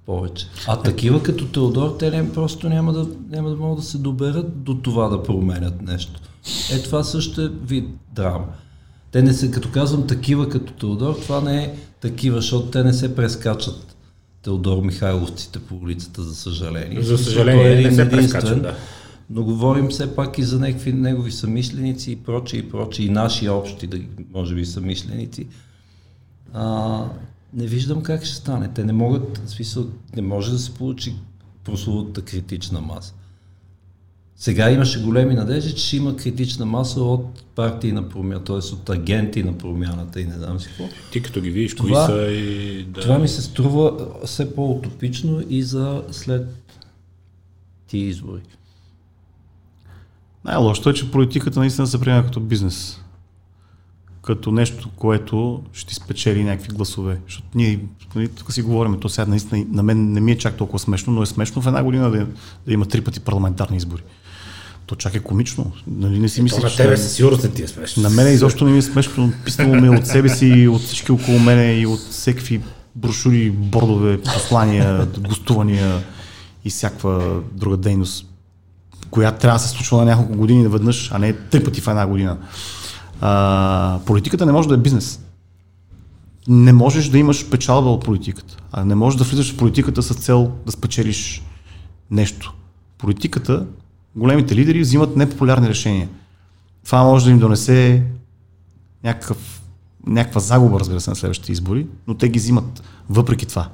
повече. 0.06 0.46
А 0.66 0.82
такива 0.82 1.22
като 1.22 1.46
Теодор, 1.46 1.96
те 1.98 2.10
не, 2.10 2.32
просто 2.32 2.68
няма 2.68 2.92
да, 2.92 3.06
няма 3.30 3.50
да 3.50 3.56
могат 3.56 3.78
да 3.78 3.84
се 3.84 3.98
доберат 3.98 4.62
до 4.62 4.74
това 4.74 5.08
да 5.08 5.22
променят 5.22 5.82
нещо. 5.82 6.20
Е, 6.72 6.82
това 6.82 7.04
също 7.04 7.42
е 7.42 7.48
вид 7.48 7.88
драма. 8.12 8.46
Те 9.12 9.22
не 9.22 9.32
се, 9.32 9.50
като 9.50 9.70
казвам 9.70 10.06
такива 10.06 10.48
като 10.48 10.72
Теодор, 10.72 11.14
това 11.14 11.40
не 11.40 11.64
е 11.64 11.74
такива, 12.00 12.36
защото 12.36 12.66
те 12.66 12.84
не 12.84 12.92
се 12.92 13.16
прескачат 13.16 13.95
Теодор 14.46 14.82
Михайловците 14.82 15.58
по 15.58 15.74
улицата, 15.74 16.22
за 16.22 16.34
съжаление. 16.34 17.02
За 17.02 17.18
съжаление, 17.18 17.64
той 17.64 17.72
е 17.72 17.82
не 17.82 17.92
се 17.92 18.10
прескачат, 18.10 18.62
да. 18.62 18.76
Но 19.30 19.44
говорим 19.44 19.88
все 19.88 20.14
пак 20.14 20.38
и 20.38 20.42
за 20.42 20.58
някакви 20.58 20.92
негови 20.92 21.32
съмишленици 21.32 22.12
и 22.12 22.16
прочие 22.16 22.60
и 22.60 22.70
прочие, 22.70 23.06
и 23.06 23.10
наши 23.10 23.48
общи, 23.48 23.86
да, 23.86 23.98
може 24.34 24.54
би, 24.54 24.66
съмишленици. 24.66 25.46
А, 26.52 27.04
не 27.54 27.66
виждам 27.66 28.02
как 28.02 28.24
ще 28.24 28.34
стане. 28.34 28.70
Те 28.74 28.84
не 28.84 28.92
могат, 28.92 29.38
в 29.46 29.50
смисъл, 29.50 29.86
не 30.16 30.22
може 30.22 30.52
да 30.52 30.58
се 30.58 30.74
получи 30.74 31.14
прословутата 31.64 32.22
критична 32.22 32.80
маса. 32.80 33.14
Сега 34.38 34.70
имаше 34.70 35.02
големи 35.02 35.34
надежди, 35.34 35.74
че 35.74 35.86
ще 35.86 35.96
има 35.96 36.16
критична 36.16 36.66
маса 36.66 37.00
от 37.00 37.44
партии 37.54 37.92
на 37.92 38.08
промяна, 38.08 38.44
т.е. 38.44 38.56
от 38.56 38.90
агенти 38.90 39.42
на 39.42 39.58
промяната 39.58 40.20
и 40.20 40.24
не 40.24 40.34
знам 40.34 40.60
си 40.60 40.68
какво. 40.68 40.84
ти 41.12 41.22
като 41.22 41.40
ги 41.40 41.50
видиш, 41.50 41.74
кои 41.74 41.88
Това- 41.90 42.06
са 42.06 42.26
и 42.30 42.82
да... 42.84 43.00
Това 43.00 43.18
ми 43.18 43.28
се 43.28 43.42
струва 43.42 44.08
все 44.24 44.54
по-утопично 44.54 45.42
и 45.48 45.62
за 45.62 46.02
след 46.10 46.74
тия 47.86 48.08
избори. 48.08 48.42
Най-лошото 50.44 50.90
е, 50.90 50.94
че 50.94 51.10
политиката 51.10 51.60
наистина 51.60 51.86
се 51.86 52.00
приема 52.00 52.24
като 52.24 52.40
бизнес. 52.40 53.00
Като 54.22 54.52
нещо, 54.52 54.90
което 54.96 55.62
ще 55.72 55.86
ти 55.86 55.94
спечели 55.94 56.44
някакви 56.44 56.74
гласове. 56.74 57.20
Защото 57.24 57.48
ние 57.54 57.80
нали, 58.14 58.28
тук 58.28 58.52
си 58.52 58.62
говорим, 58.62 59.00
то 59.00 59.08
сега 59.08 59.26
наистина 59.26 59.66
на 59.70 59.82
мен 59.82 60.12
не 60.12 60.20
ми 60.20 60.32
е 60.32 60.38
чак 60.38 60.56
толкова 60.56 60.78
смешно, 60.78 61.12
но 61.12 61.22
е 61.22 61.26
смешно 61.26 61.62
в 61.62 61.66
една 61.66 61.84
година 61.84 62.10
да, 62.10 62.26
да 62.66 62.72
има 62.72 62.86
три 62.86 63.00
пъти 63.00 63.20
парламентарни 63.20 63.76
избори. 63.76 64.02
То 64.86 64.94
чак 64.94 65.14
е 65.14 65.20
комично. 65.20 65.72
Нали 65.86 66.18
не 66.18 66.28
си 66.28 66.36
То 66.36 66.42
мислиш, 66.42 66.62
на 66.62 66.76
тебе 66.76 66.96
със 66.96 67.12
сигурност 67.12 67.42
не 67.42 67.50
ти 67.50 67.62
е 67.62 67.68
смешно. 67.68 68.02
на 68.02 68.10
мен 68.10 68.34
изобщо 68.34 68.64
не 68.64 68.72
ми 68.72 68.78
е 68.78 68.82
смешно. 68.82 69.32
Писнало 69.44 69.74
ми 69.74 69.86
е 69.86 69.90
от 69.90 70.06
себе 70.06 70.28
си, 70.28 70.68
от 70.68 70.82
всички 70.82 71.12
около 71.12 71.38
мене 71.38 71.72
и 71.72 71.86
от 71.86 72.00
всеки 72.00 72.60
брошури, 72.94 73.50
бордове, 73.50 74.22
послания, 74.22 75.06
гостувания 75.06 76.02
и 76.64 76.70
всякаква 76.70 77.40
друга 77.52 77.76
дейност, 77.76 78.26
която 79.10 79.40
трябва 79.40 79.58
да 79.58 79.62
се 79.62 79.68
случва 79.68 79.98
на 79.98 80.04
няколко 80.04 80.36
години 80.36 80.62
наведнъж, 80.62 81.10
а 81.12 81.18
не 81.18 81.32
три 81.32 81.64
пъти 81.64 81.80
в 81.80 81.88
една 81.88 82.06
година. 82.06 82.38
А, 83.20 84.00
политиката 84.06 84.46
не 84.46 84.52
може 84.52 84.68
да 84.68 84.74
е 84.74 84.78
бизнес. 84.78 85.20
Не 86.48 86.72
можеш 86.72 87.08
да 87.08 87.18
имаш 87.18 87.50
печалба 87.50 87.90
от 87.90 88.04
политиката. 88.04 88.56
А 88.72 88.84
не 88.84 88.94
можеш 88.94 89.18
да 89.18 89.24
влизаш 89.24 89.54
в 89.54 89.56
политиката 89.56 90.02
с 90.02 90.14
цел 90.14 90.52
да 90.66 90.72
спечелиш 90.72 91.42
нещо. 92.10 92.54
Политиката, 92.98 93.66
големите 94.16 94.56
лидери 94.56 94.80
взимат 94.80 95.16
непопулярни 95.16 95.68
решения. 95.68 96.08
Това 96.84 97.02
може 97.02 97.24
да 97.24 97.30
им 97.30 97.38
донесе 97.38 98.02
някакъв, 99.04 99.62
някаква 100.06 100.40
загуба, 100.40 100.80
разбира 100.80 101.00
се, 101.00 101.10
на 101.10 101.16
следващите 101.16 101.52
избори, 101.52 101.86
но 102.06 102.14
те 102.14 102.28
ги 102.28 102.38
взимат 102.38 102.82
въпреки 103.10 103.46
това. 103.46 103.68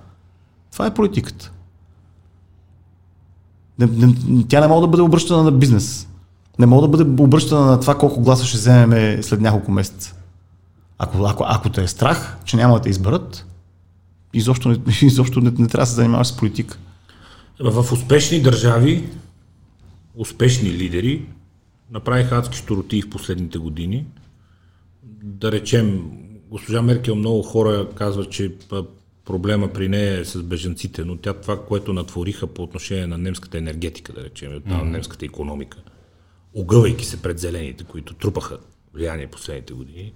Това 0.73 0.87
е 0.87 0.95
политиката. 0.95 1.53
Не, 3.79 3.87
не, 3.87 4.45
тя 4.49 4.61
не 4.61 4.69
може 4.69 4.81
да 4.81 4.89
бъде 4.89 5.03
обръщана 5.03 5.43
на 5.43 5.53
бизнес. 5.53 6.09
Не 6.59 6.67
може 6.67 6.83
да 6.83 6.89
бъде 6.89 7.23
обръщана 7.23 7.67
на 7.67 7.81
това 7.81 7.99
колко 7.99 8.21
гласа 8.21 8.45
ще 8.45 8.57
вземем 8.57 9.23
след 9.23 9.41
няколко 9.41 9.71
месеца. 9.71 10.15
Ако, 10.99 11.25
ако, 11.25 11.45
ако 11.47 11.71
те 11.71 11.83
е 11.83 11.89
страх, 11.89 12.37
че 12.45 12.57
няма 12.57 12.75
да 12.75 12.81
те 12.81 12.91
изберат, 12.91 13.47
изобщо 14.33 14.69
не, 14.69 14.79
изобщо 15.03 15.41
не, 15.41 15.51
не 15.51 15.69
трябва 15.69 15.83
да 15.83 15.87
се 15.87 15.95
занимаваш 15.95 16.27
с 16.27 16.37
политика. 16.37 16.79
В 17.61 17.93
успешни 17.93 18.43
държави, 18.43 19.09
успешни 20.15 20.73
лидери 20.73 21.27
направиха 21.91 22.37
адски 22.37 22.59
щуротии 22.59 23.03
в 23.03 23.11
последните 23.11 23.59
години. 23.59 24.07
Да 25.23 25.53
речем, 25.53 26.11
госпожа 26.49 26.83
Меркел 26.83 27.15
много 27.15 27.43
хора 27.43 27.89
казват, 27.95 28.31
че 28.31 28.55
проблема 29.25 29.73
при 29.73 29.89
нея 29.89 30.21
е 30.21 30.25
с 30.25 30.43
беженците, 30.43 31.05
но 31.05 31.17
тя 31.17 31.35
това, 31.35 31.65
което 31.65 31.93
натвориха 31.93 32.47
по 32.47 32.63
отношение 32.63 33.07
на 33.07 33.19
немската 33.19 33.59
енергетика, 33.59 34.13
да 34.13 34.25
речем, 34.25 34.57
от 34.57 34.65
mm-hmm. 34.65 34.83
немската 34.83 35.25
економика, 35.25 35.79
огъвайки 36.55 37.05
се 37.05 37.23
пред 37.23 37.39
зелените, 37.39 37.85
които 37.85 38.15
трупаха 38.15 38.59
влияние 38.95 39.27
последните 39.27 39.75
години, 39.75 40.13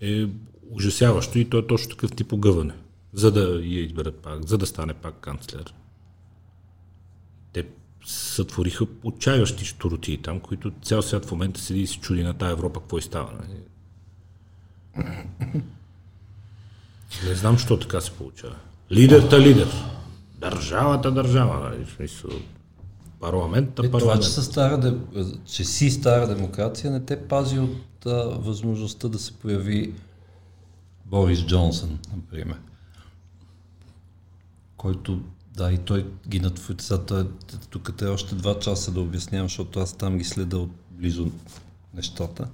е 0.00 0.26
ужасяващо 0.70 1.38
и 1.38 1.44
то 1.44 1.58
е 1.58 1.66
точно 1.66 1.90
такъв 1.90 2.12
тип 2.12 2.32
огъване, 2.32 2.74
за 3.12 3.32
да 3.32 3.40
я 3.64 3.80
изберат 3.80 4.16
пак, 4.16 4.48
за 4.48 4.58
да 4.58 4.66
стане 4.66 4.94
пак 4.94 5.20
канцлер 5.20 5.74
сътвориха 8.06 8.86
отчаяващи 9.02 9.64
штуротии 9.64 10.22
там, 10.22 10.40
които 10.40 10.72
цял 10.82 11.02
свят 11.02 11.24
в 11.24 11.30
момента 11.32 11.60
седи 11.60 11.80
и 11.80 11.86
се 11.86 11.98
чуди 11.98 12.22
на 12.22 12.34
тая 12.34 12.52
Европа 12.52 12.80
какво 12.80 12.98
и 12.98 13.02
става. 13.02 13.32
нали? 13.32 13.60
Не 17.28 17.34
знам, 17.34 17.54
защо 17.54 17.78
така 17.78 18.00
се 18.00 18.10
получава. 18.10 18.56
Лидерта 18.92 19.40
лидер. 19.40 19.68
Държавата 20.34 21.10
държава. 21.10 21.70
Нали? 21.70 21.84
В 21.84 21.90
смисъл, 21.90 22.30
парламента 23.20 23.82
Е, 23.82 23.86
това, 23.86 23.98
парламент. 23.98 24.22
че, 24.22 24.28
са 24.28 24.42
стара, 24.42 24.80
де- 24.80 25.24
че 25.46 25.64
си 25.64 25.90
стара 25.90 26.34
демокрация, 26.34 26.90
не 26.90 27.04
те 27.04 27.28
пази 27.28 27.58
от 27.58 27.76
а, 28.06 28.10
възможността 28.28 29.08
да 29.08 29.18
се 29.18 29.32
появи 29.32 29.94
Борис 31.06 31.46
Джонсън, 31.46 31.98
например. 32.16 32.56
Който, 34.76 35.20
да, 35.58 35.72
и 35.72 35.78
той 35.78 36.06
ги 36.28 36.40
натвори. 36.40 36.76
Тук 37.70 37.92
те 37.96 38.06
още 38.06 38.34
два 38.34 38.58
часа 38.58 38.92
да 38.92 39.00
обяснявам, 39.00 39.48
защото 39.48 39.80
аз 39.80 39.96
там 39.96 40.18
ги 40.18 40.24
следа 40.24 40.56
от 40.56 40.70
близо 40.90 41.30
нещата. 41.94 42.48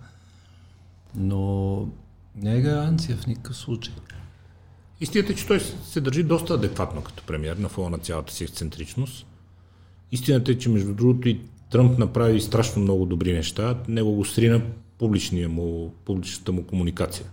Но 1.16 1.88
не 2.36 2.56
е 2.56 2.60
гаранция 2.60 3.16
в 3.16 3.26
никакъв 3.26 3.56
случай. 3.56 3.94
Истината 5.00 5.32
е, 5.32 5.36
че 5.36 5.46
той 5.46 5.60
се 5.60 6.00
държи 6.00 6.22
доста 6.22 6.54
адекватно 6.54 7.02
като 7.02 7.22
премьер 7.26 7.56
на 7.56 7.68
фона 7.68 7.90
на 7.90 7.98
цялата 7.98 8.32
си 8.32 8.44
ексцентричност. 8.44 9.26
Истината 10.12 10.52
е, 10.52 10.58
че 10.58 10.68
между 10.68 10.94
другото 10.94 11.28
и 11.28 11.40
Тръмп 11.70 11.98
направи 11.98 12.40
страшно 12.40 12.82
много 12.82 13.06
добри 13.06 13.32
неща. 13.32 13.78
Него 13.88 14.12
го 14.12 14.24
срина 14.24 14.62
публичния 14.98 15.48
му, 15.48 15.94
публичната 16.04 16.52
му 16.52 16.66
комуникация. 16.66 17.26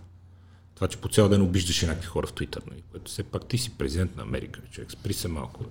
Това, 0.82 0.90
че 0.90 0.98
по 0.98 1.08
цял 1.08 1.28
ден 1.28 1.42
обиждаше 1.42 1.86
някакви 1.86 2.06
хора 2.06 2.26
в 2.26 2.32
Твитър, 2.32 2.62
нали? 2.70 2.82
което 2.90 3.10
все 3.10 3.22
пак 3.22 3.46
ти 3.46 3.58
си 3.58 3.70
президент 3.78 4.16
на 4.16 4.22
Америка, 4.22 4.60
човек, 4.70 4.92
спри 4.92 5.12
се 5.12 5.28
малко. 5.28 5.64
Бе. 5.64 5.70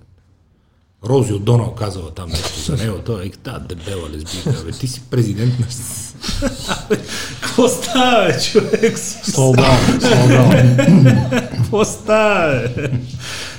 Рози 1.08 1.38
Донал 1.38 1.74
казала 1.74 2.14
там 2.14 2.30
нещо 2.30 2.60
за 2.60 2.76
него, 2.76 2.98
той 3.06 3.26
е 3.26 3.30
да, 3.44 3.58
дебела 3.58 4.10
лесбийка, 4.10 4.64
бе, 4.64 4.72
ти 4.72 4.88
си 4.88 5.02
президент 5.10 5.58
на... 5.58 5.66
Какво 7.40 7.68
става, 7.68 8.26
бе, 8.26 8.40
човек? 8.40 8.96
Slow 8.96 9.56
down, 9.56 10.00
slow 10.00 10.28
down. 10.28 11.50
Какво 11.50 11.84
става, 11.84 12.68
бе? 12.68 12.90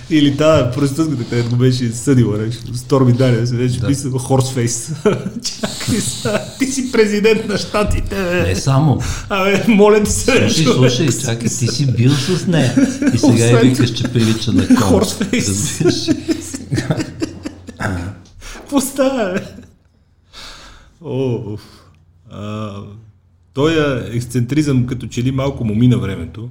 Или 0.10 0.38
тази 0.38 0.72
проститутката, 0.72 1.30
където 1.30 1.50
го 1.50 1.56
беше 1.56 1.92
съдила, 1.92 2.38
нещо. 2.38 2.78
Сторми 2.78 3.14
Даниел 3.14 3.46
се 3.48 3.56
беше 3.56 3.80
Да. 3.80 3.88
писал 3.88 4.12
хорсфейс. 4.12 4.92
Чакай 5.44 6.00
са, 6.00 6.42
ти 6.60 6.66
си 6.66 6.92
президент 6.92 7.48
на 7.48 7.58
щатите, 7.58 8.44
Не 8.48 8.56
само. 8.56 9.02
Абе, 9.30 9.66
моля 9.68 10.04
ти 10.04 10.12
се, 10.12 10.22
Слушай, 10.50 10.66
човек. 10.66 10.92
слушай, 10.92 11.20
чакай, 11.22 11.50
ти 11.50 11.68
си 11.68 11.94
бил 11.94 12.12
с 12.12 12.48
нея. 12.48 12.76
И 13.14 13.18
сега 13.18 13.46
я 13.46 13.60
викаш, 13.60 13.94
че 13.94 14.04
прилича 14.04 14.52
на 14.54 14.68
кон. 14.68 14.78
Хорсфейс. 14.78 15.80
Става, 18.82 19.34
бе? 19.34 19.42
О, 21.02 21.58
а, 22.32 22.72
той 23.54 23.74
е 23.74 24.16
ексцентризъм 24.16 24.86
като 24.86 25.08
че 25.08 25.24
ли 25.24 25.32
малко 25.32 25.66
му 25.66 25.76
мина 25.76 25.98
времето. 25.98 26.50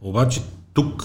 Обаче 0.00 0.40
тук 0.74 1.04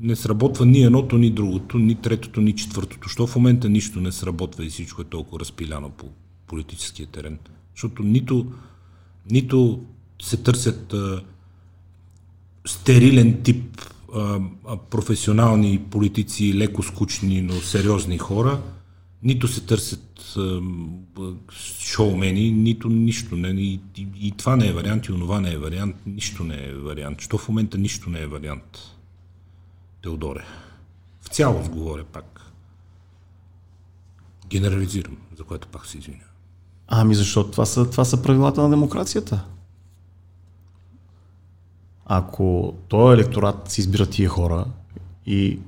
Не 0.00 0.16
сработва 0.16 0.66
ни 0.66 0.82
едното, 0.82 1.18
ни 1.18 1.30
другото, 1.30 1.78
ни 1.78 1.94
третото, 1.94 2.40
ни 2.40 2.52
четвъртото. 2.52 3.08
Що 3.08 3.26
в 3.26 3.36
момента 3.36 3.68
нищо 3.68 4.00
не 4.00 4.12
сработва 4.12 4.64
и 4.64 4.68
всичко 4.68 5.02
е 5.02 5.04
толкова 5.04 5.40
разпиляно 5.40 5.90
по 5.90 6.06
политическия 6.46 7.06
терен? 7.06 7.38
Защото 7.74 8.02
нито, 8.02 8.46
нито 9.30 9.80
се 10.22 10.36
търсят 10.36 10.92
а, 10.92 11.22
стерилен 12.66 13.42
тип 13.42 13.80
а, 14.14 14.40
професионални 14.90 15.80
политици, 15.90 16.54
леко 16.54 16.82
скучни, 16.82 17.42
но 17.42 17.52
сериозни 17.52 18.18
хора, 18.18 18.62
нито 19.22 19.48
се 19.48 19.60
търсят 19.60 20.34
а, 20.36 20.60
шоумени, 21.78 22.50
нито 22.50 22.88
нищо. 22.88 23.36
Не, 23.36 23.48
и, 23.48 23.80
и, 23.96 24.06
и 24.20 24.30
това 24.30 24.56
не 24.56 24.68
е 24.68 24.72
вариант, 24.72 25.06
и 25.06 25.12
онова 25.12 25.40
не 25.40 25.52
е 25.52 25.58
вариант, 25.58 25.96
нищо 26.06 26.44
не 26.44 26.64
е 26.64 26.74
вариант. 26.74 27.20
Що 27.20 27.38
в 27.38 27.48
момента 27.48 27.78
нищо 27.78 28.10
не 28.10 28.20
е 28.20 28.26
вариант. 28.26 28.78
Теодоре. 30.02 30.44
В 31.20 31.28
цялост 31.28 31.70
говоря 31.70 32.04
пак. 32.04 32.40
Генерализирам, 34.46 35.16
за 35.38 35.44
което 35.44 35.68
пак 35.68 35.86
се 35.86 35.98
извиня. 35.98 36.24
Ами 36.88 37.14
защото 37.14 37.50
това 37.50 37.66
са, 37.66 37.90
това 37.90 38.04
са 38.04 38.22
правилата 38.22 38.62
на 38.62 38.70
демокрацията. 38.70 39.44
Ако 42.06 42.74
този 42.88 43.14
електорат 43.14 43.70
си 43.70 43.80
избира 43.80 44.06
тия 44.06 44.28
хора 44.28 44.66
и 45.26 45.58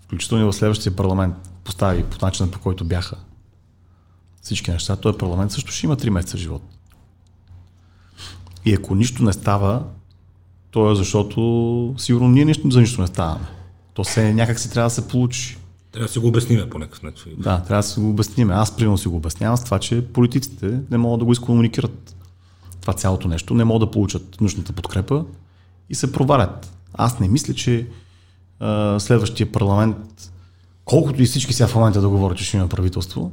включително 0.00 0.44
и 0.44 0.46
в 0.46 0.52
следващия 0.52 0.96
парламент 0.96 1.34
постави 1.64 2.04
по 2.04 2.26
начина 2.26 2.50
по 2.50 2.60
който 2.60 2.84
бяха 2.84 3.16
всички 4.42 4.70
неща, 4.70 4.96
този 4.96 5.18
парламент 5.18 5.52
също 5.52 5.72
ще 5.72 5.86
има 5.86 5.96
3 5.96 6.10
месеца 6.10 6.38
живот. 6.38 6.62
И 8.64 8.74
ако 8.74 8.94
нищо 8.94 9.22
не 9.22 9.32
става, 9.32 9.84
то 10.70 10.90
е 10.90 10.94
защото 10.94 11.94
сигурно 11.98 12.28
ние 12.28 12.44
нищо, 12.44 12.70
за 12.70 12.80
нищо 12.80 13.00
не 13.00 13.06
ставаме. 13.06 13.59
То 13.94 14.04
се 14.04 14.34
някак 14.34 14.60
си 14.60 14.70
трябва 14.70 14.86
да 14.86 14.94
се 14.94 15.08
получи. 15.08 15.58
Трябва 15.92 16.06
да 16.06 16.12
си 16.12 16.18
го 16.18 16.28
обясниме 16.28 16.70
по 16.70 16.78
някакъв 16.78 17.02
начин. 17.02 17.32
Да, 17.38 17.62
трябва 17.62 17.82
да 17.82 17.88
си 17.88 18.00
го 18.00 18.10
обясним. 18.10 18.50
Аз 18.50 18.76
примерно 18.76 18.98
си 18.98 19.08
го 19.08 19.16
обяснявам 19.16 19.56
с 19.56 19.64
това, 19.64 19.78
че 19.78 20.06
политиците 20.06 20.80
не 20.90 20.98
могат 20.98 21.18
да 21.18 21.24
го 21.24 21.32
изкомуникират. 21.32 22.16
Това 22.80 22.92
цялото 22.92 23.28
нещо 23.28 23.54
не 23.54 23.64
могат 23.64 23.88
да 23.88 23.90
получат 23.90 24.40
нужната 24.40 24.72
подкрепа 24.72 25.24
и 25.90 25.94
се 25.94 26.12
провалят. 26.12 26.72
Аз 26.94 27.20
не 27.20 27.28
мисля, 27.28 27.54
че 27.54 27.86
а, 28.60 29.00
следващия 29.00 29.52
парламент, 29.52 30.32
колкото 30.84 31.22
и 31.22 31.26
всички 31.26 31.52
сега 31.52 31.66
в 31.66 31.74
момента 31.74 32.00
да 32.00 32.08
говорят, 32.08 32.38
че 32.38 32.44
ще 32.44 32.56
има 32.56 32.68
правителство, 32.68 33.32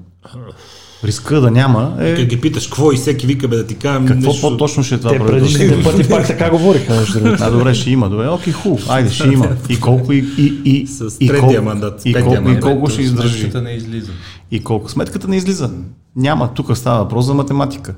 риска 1.03 1.41
да 1.41 1.51
няма 1.51 1.95
е... 1.99 2.15
Като 2.15 2.27
ги 2.27 2.41
питаш 2.41 2.67
какво 2.67 2.91
и 2.91 2.95
всеки 2.95 3.27
вика 3.27 3.47
бе 3.47 3.55
да 3.55 3.65
ти 3.67 3.75
кажем 3.75 4.05
Какво 4.05 4.27
нещо... 4.31 4.49
по-точно 4.49 4.83
ще 4.83 4.95
е 4.95 4.97
това 4.97 5.11
Те 5.11 5.19
предишните 5.19 5.83
пъти 5.83 6.09
пак 6.09 6.27
така 6.27 6.49
говориха. 6.49 7.05
А, 7.39 7.51
добре, 7.51 7.73
ще 7.73 7.91
има. 7.91 8.09
Добре, 8.09 8.27
окей, 8.27 8.53
хубаво. 8.53 8.91
Айде, 8.91 9.09
ще 9.09 9.27
има. 9.27 9.49
И 9.69 9.79
колко 9.79 10.13
и, 10.13 10.25
и, 10.37 10.61
и, 10.65 10.87
С 10.87 11.17
и 11.19 11.27
третия 11.27 11.41
колко, 11.41 11.61
мандат, 11.61 12.01
и 12.05 12.13
колко, 12.13 12.49
и 12.49 12.59
колко 12.59 12.89
ще 12.89 13.01
издържи. 13.01 13.39
Сметката 13.39 13.61
не 13.61 13.71
излиза. 13.71 14.11
И 14.51 14.63
колко 14.63 14.89
сметката 14.91 15.27
не 15.27 15.35
излиза. 15.35 15.69
Няма. 16.15 16.53
Тук 16.53 16.77
става 16.77 16.97
въпрос 16.97 17.25
за 17.25 17.33
математика. 17.33 17.95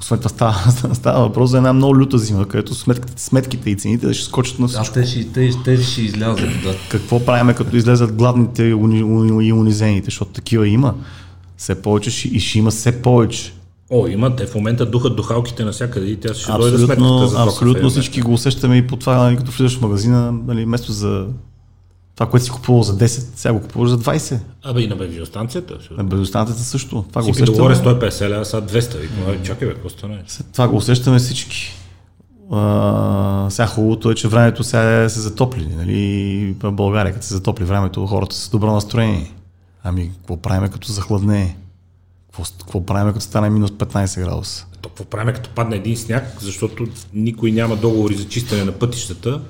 Освен 0.00 0.18
това 0.18 0.28
става, 0.28 0.54
става 0.94 1.20
въпрос 1.20 1.50
за 1.50 1.56
една 1.56 1.72
много 1.72 1.96
люта 1.96 2.18
зима, 2.18 2.48
където 2.48 2.74
сметките, 2.74 3.22
сметките 3.22 3.70
и 3.70 3.76
цените 3.76 4.14
ще 4.14 4.24
скочат 4.24 4.58
на 4.58 4.64
А 4.64 4.68
всичко. 4.68 4.94
те 4.94 5.06
ще, 5.06 5.28
те, 5.28 5.50
те 5.64 5.82
ще 5.82 6.02
излязат, 6.02 6.50
да. 6.62 6.74
Какво 6.90 7.24
правиме, 7.24 7.54
като 7.54 7.76
излезат 7.76 8.12
гладните 8.12 8.64
и 8.64 8.74
уни- 8.74 9.04
уни- 9.04 9.46
и 9.46 9.52
унизените, 9.52 10.04
защото 10.04 10.32
такива 10.32 10.68
има. 10.68 10.94
Все 11.58 11.82
повече 11.82 12.28
и 12.28 12.40
ще 12.40 12.58
има 12.58 12.70
все 12.70 13.02
повече. 13.02 13.52
О, 13.90 14.06
има, 14.06 14.36
те 14.36 14.46
в 14.46 14.54
момента 14.54 14.86
духат 14.86 15.16
духалките 15.16 15.64
навсякъде 15.64 16.06
и 16.06 16.16
тя 16.16 16.34
ще 16.34 16.52
дойде 16.52 16.74
Абсолютно, 16.74 16.86
сметката 16.86 17.26
за 17.28 17.42
абсолютно 17.42 17.90
всички 17.90 18.20
го 18.20 18.32
усещаме 18.32 18.76
и 18.76 18.86
по 18.86 18.96
това, 18.96 19.16
нали, 19.16 19.36
като 19.36 19.50
влизаш 19.50 19.78
в 19.78 19.80
магазина, 19.80 20.32
нали, 20.32 20.64
вместо 20.64 20.92
за 20.92 21.26
това, 22.14 22.30
което 22.30 22.44
си 22.44 22.50
купувал 22.50 22.82
за 22.82 22.98
10, 22.98 23.06
сега 23.06 23.52
го 23.52 23.60
купуваш 23.60 23.90
за 23.90 23.98
20. 23.98 24.38
Абе 24.62 24.80
и 24.80 24.86
на 24.86 24.96
бензиностанцията. 24.96 25.78
На 25.96 26.04
безостанцията 26.04 26.62
също. 26.62 27.04
Това 27.08 27.22
го 27.22 27.34
Си 27.34 27.42
договоря 27.42 27.72
усещаме. 27.72 28.00
150 28.00 28.28
лева, 28.28 28.44
сега 28.44 28.62
200. 28.62 28.98
Викам, 28.98 29.16
«Ай, 29.28 29.42
чакай 29.42 29.68
бе, 29.68 29.74
какво 29.74 29.88
стане? 29.88 30.22
Това 30.52 30.68
го 30.68 30.76
усещаме 30.76 31.18
всички. 31.18 31.74
А, 32.52 33.46
сега 33.50 33.66
хубавото 33.66 34.10
е, 34.10 34.14
че 34.14 34.28
времето 34.28 34.64
сега 34.64 35.08
се 35.08 35.20
затопли. 35.20 35.68
Нали? 35.76 36.56
В 36.62 36.72
България, 36.72 37.12
като 37.12 37.26
се 37.26 37.34
затопли 37.34 37.64
времето, 37.64 38.06
хората 38.06 38.36
са 38.36 38.42
с 38.42 38.48
добро 38.48 38.72
настроение. 38.72 39.32
Ами, 39.88 40.10
какво 40.16 40.36
правиме 40.36 40.68
като 40.68 40.92
захладне? 40.92 41.56
Какво, 42.26 42.44
какво 42.58 42.86
правиме 42.86 43.12
като 43.12 43.24
стане 43.24 43.50
минус 43.50 43.70
15 43.70 44.20
градуса? 44.20 44.66
То 44.80 44.88
какво 44.88 45.04
правим 45.04 45.34
като 45.34 45.50
падне 45.50 45.76
един 45.76 45.96
сняг, 45.96 46.36
защото 46.40 46.86
никой 47.14 47.52
няма 47.52 47.76
договори 47.76 48.14
за 48.14 48.28
чистене 48.28 48.64
на 48.64 48.72
пътищата. 48.72 49.40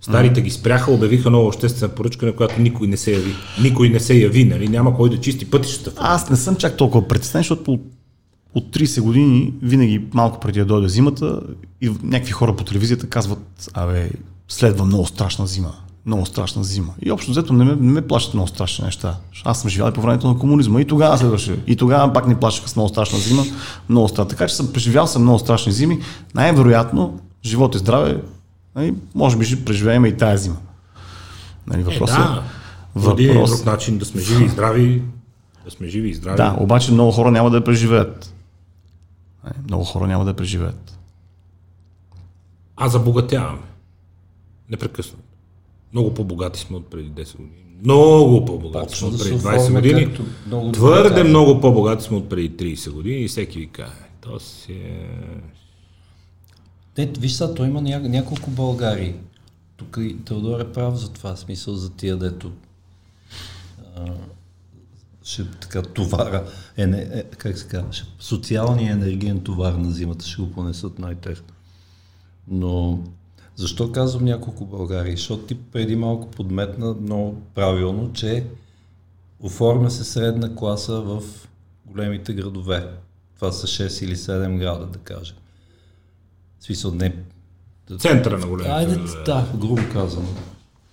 Старите 0.00 0.42
ги 0.42 0.50
спряха, 0.50 0.92
обявиха 0.92 1.30
нова 1.30 1.46
обществена 1.46 1.94
поръчка, 1.94 2.26
на 2.26 2.36
която 2.36 2.60
никой 2.60 2.86
не 2.86 2.96
се 2.96 3.12
яви. 3.12 3.34
Никой 3.62 3.88
не 3.88 4.00
се 4.00 4.14
яви, 4.14 4.44
нали? 4.44 4.68
Няма 4.68 4.96
кой 4.96 5.10
да 5.10 5.20
чисти 5.20 5.50
пътищата. 5.50 5.92
Аз 5.96 6.30
не 6.30 6.36
съм 6.36 6.56
чак 6.56 6.76
толкова 6.76 7.08
притеснен, 7.08 7.40
защото 7.40 7.72
от, 7.72 7.82
от 8.54 8.76
30 8.76 9.00
години, 9.00 9.54
винаги 9.62 10.04
малко 10.12 10.40
преди 10.40 10.58
да 10.58 10.66
дойде 10.66 10.88
зимата, 10.88 11.40
и 11.80 11.90
някакви 12.02 12.32
хора 12.32 12.56
по 12.56 12.64
телевизията 12.64 13.08
казват, 13.08 13.70
абе, 13.74 14.10
следва 14.48 14.84
много 14.84 15.06
страшна 15.06 15.46
зима. 15.46 15.74
Много 16.06 16.26
страшна 16.26 16.64
зима. 16.64 16.94
И 17.02 17.10
общо 17.10 17.30
взето 17.30 17.52
не 17.52 17.64
ме, 17.64 17.72
не 17.72 17.92
ме 17.92 18.02
плащат 18.02 18.34
много 18.34 18.48
страшни 18.48 18.84
неща. 18.84 19.16
Аз 19.44 19.60
съм 19.60 19.70
живял 19.70 19.88
и 19.88 19.92
по 19.92 20.00
времето 20.00 20.28
на 20.28 20.38
комунизма. 20.38 20.80
И 20.80 20.84
тогава 20.84 21.18
следваше. 21.18 21.58
И 21.66 21.76
тогава 21.76 22.12
пак 22.12 22.26
ни 22.26 22.34
плащаха 22.34 22.68
с 22.68 22.76
много 22.76 22.88
страшна 22.88 23.18
зима. 23.18 23.42
Много 23.88 24.08
страшна. 24.08 24.28
Така 24.28 24.46
че 24.46 24.54
съм 24.54 24.72
преживял 24.72 25.06
съм 25.06 25.22
много 25.22 25.38
страшни 25.38 25.72
зими. 25.72 26.00
Най-вероятно, 26.34 27.20
живот 27.44 27.74
и 27.74 27.78
здраве, 27.78 28.22
нали, 28.76 28.94
може 29.14 29.36
би 29.36 29.44
ще 29.44 29.64
преживеем 29.64 30.04
и 30.06 30.16
тази 30.16 30.42
зима. 30.42 30.56
Нали, 31.66 31.80
Е, 31.80 31.84
въпросът 31.84 32.16
да. 32.16 32.42
Или 33.18 33.28
въпрос- 33.28 33.50
друг 33.50 33.66
начин 33.66 33.98
да 33.98 34.04
сме 34.04 34.20
живи 34.20 34.44
и 34.44 34.48
здрави. 34.48 35.02
Да 35.64 35.70
сме 35.70 35.86
живи 35.88 36.08
и 36.08 36.14
здрави. 36.14 36.36
Да, 36.36 36.56
обаче 36.58 36.92
много 36.92 37.12
хора 37.12 37.30
няма 37.30 37.50
да 37.50 37.56
я 37.56 37.64
преживеят. 37.64 38.34
Не, 39.44 39.50
Много 39.64 39.84
хора 39.84 40.06
няма 40.06 40.24
да 40.24 40.30
я 40.30 40.36
преживеят. 40.36 40.98
А 42.76 42.88
забогатяваме. 42.88 43.58
Непрекъснато. 44.70 45.23
Много 45.94 46.14
по-богати 46.14 46.60
сме 46.60 46.76
от 46.76 46.86
преди 46.86 47.10
10 47.10 47.36
години. 47.36 47.64
Много 47.84 48.44
по-богати 48.44 48.96
сме 48.96 49.06
Почва 49.06 49.06
от 49.06 49.12
да 49.12 49.18
се 49.18 49.30
преди 49.30 49.42
20 49.42 49.56
оформя 49.56 49.80
години. 49.80 50.18
много 50.46 50.72
Твърде 50.72 51.08
каза. 51.08 51.24
много 51.24 51.60
по-богати 51.60 52.04
сме 52.04 52.16
от 52.16 52.28
преди 52.28 52.76
30 52.76 52.90
години 52.90 53.22
и 53.22 53.28
всеки 53.28 53.58
ви 53.58 53.66
каже, 53.66 53.92
то 54.20 54.40
си 54.40 54.72
е... 54.72 55.08
Не, 56.98 57.06
виж 57.06 57.32
сега, 57.32 57.54
той 57.54 57.68
има 57.68 57.82
ня... 57.82 58.00
няколко 58.00 58.50
Българии. 58.50 59.14
Тук 59.76 59.98
и 60.00 60.16
Теодор 60.24 60.60
е 60.60 60.72
прав 60.72 60.94
за 60.94 61.12
това, 61.12 61.36
смисъл 61.36 61.74
за 61.74 61.90
тия, 61.90 62.16
дето 62.16 62.52
а, 63.96 64.06
ще 65.22 65.50
така 65.50 65.82
товара, 65.82 66.46
е, 66.76 66.86
не, 66.86 66.98
е, 66.98 67.22
как 67.22 67.58
се 67.58 67.68
казва, 67.68 67.88
социалния 68.18 68.92
енергиен 68.92 69.40
товар 69.40 69.72
на 69.72 69.90
зимата 69.90 70.26
ще 70.26 70.42
го 70.42 70.50
понесат 70.50 70.98
най-тесно. 70.98 71.46
Но 72.48 72.98
защо 73.56 73.92
казвам 73.92 74.24
няколко 74.24 74.64
Българии? 74.64 75.16
Защото 75.16 75.42
ти 75.42 75.54
преди 75.54 75.96
малко 75.96 76.30
подметна 76.30 76.94
много 77.00 77.42
правилно, 77.54 78.12
че 78.12 78.46
оформя 79.40 79.90
се 79.90 80.04
средна 80.04 80.54
класа 80.54 81.00
в 81.00 81.22
големите 81.86 82.34
градове. 82.34 82.88
Това 83.34 83.52
са 83.52 83.66
6 83.66 84.04
или 84.04 84.16
7 84.16 84.58
града, 84.58 84.86
да 84.86 84.98
кажем. 84.98 85.36
В 86.60 86.64
смисъл 86.64 86.94
не... 86.94 87.16
Центъра 87.98 88.38
на 88.38 88.46
големите 88.46 88.74
Айде, 88.74 88.94
градове. 88.94 89.22
да, 89.26 89.46
грубо 89.56 89.82
казано, 89.92 90.28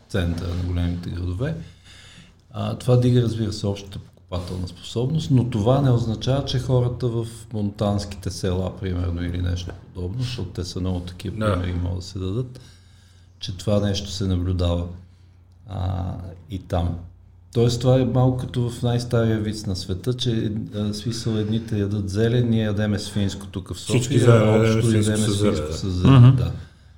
центъра 0.09 0.55
на 0.55 0.63
големите 0.63 1.09
градове. 1.09 1.55
А, 2.51 2.77
това 2.77 2.97
дига, 2.97 3.21
разбира 3.21 3.53
се, 3.53 3.67
общата 3.67 3.99
покупателна 4.31 4.67
способност, 4.67 5.31
но 5.31 5.49
това 5.49 5.81
не 5.81 5.91
означава, 5.91 6.45
че 6.45 6.59
хората 6.59 7.07
в 7.07 7.27
монтанските 7.53 8.31
села, 8.31 8.77
примерно, 8.79 9.23
или 9.23 9.41
нещо 9.41 9.71
подобно, 9.93 10.19
защото 10.19 10.49
те 10.49 10.63
са 10.63 10.79
много 10.79 10.99
такива 10.99 11.37
Да. 11.37 11.53
примери, 11.53 11.79
могат 11.83 11.99
да 11.99 12.05
се 12.05 12.19
дадат, 12.19 12.59
че 13.39 13.57
това 13.57 13.79
нещо 13.79 14.11
се 14.11 14.27
наблюдава 14.27 14.87
а, 15.69 16.13
и 16.49 16.59
там. 16.59 16.97
Тоест 17.53 17.81
това 17.81 17.99
е 17.99 18.05
малко 18.05 18.37
като 18.37 18.69
в 18.69 18.81
най-стария 18.81 19.39
вид 19.39 19.67
на 19.67 19.75
света, 19.75 20.13
че 20.13 20.51
а, 20.75 20.93
смисъл 20.93 21.37
едните 21.37 21.79
ядат 21.79 22.09
зелен, 22.09 22.49
ние 22.49 22.63
ядеме 22.63 22.99
свинско 22.99 23.47
тук 23.47 23.73
в 23.73 23.79
София, 23.79 24.01
Всички 24.01 24.25
а 24.29 24.35
ядеме 24.35 24.69
общо 24.69 24.87
ядеме 24.87 25.17
свинско 25.17 25.31
зеле, 25.31 25.73
с 25.73 25.89
зелен. 25.89 26.35
Да. 26.35 26.51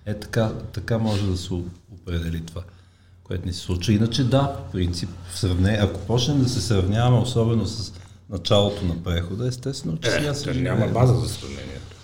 Е 0.05 0.14
така, 0.14 0.51
така 0.73 0.97
може 0.97 1.27
да 1.27 1.38
се 1.38 1.53
определи 1.93 2.41
това, 2.41 2.61
което 3.23 3.45
ни 3.45 3.53
се 3.53 3.59
случва. 3.59 3.93
Иначе 3.93 4.23
да, 4.23 4.41
в 4.41 4.71
принцип, 4.71 5.09
в 5.29 5.39
сравнение, 5.39 5.79
ако 5.81 5.99
почнем 5.99 6.39
да 6.41 6.49
се 6.49 6.61
сравняваме, 6.61 7.17
особено 7.17 7.65
с 7.65 7.93
началото 8.29 8.85
на 8.85 9.03
прехода, 9.03 9.47
естествено, 9.47 9.97
че 9.97 10.11
сега 10.11 10.29
Е, 10.29 10.33
се 10.33 10.43
то 10.43 10.53
живее. 10.53 10.71
няма 10.71 10.87
база 10.87 11.15
за 11.15 11.29
сравнението. 11.29 11.95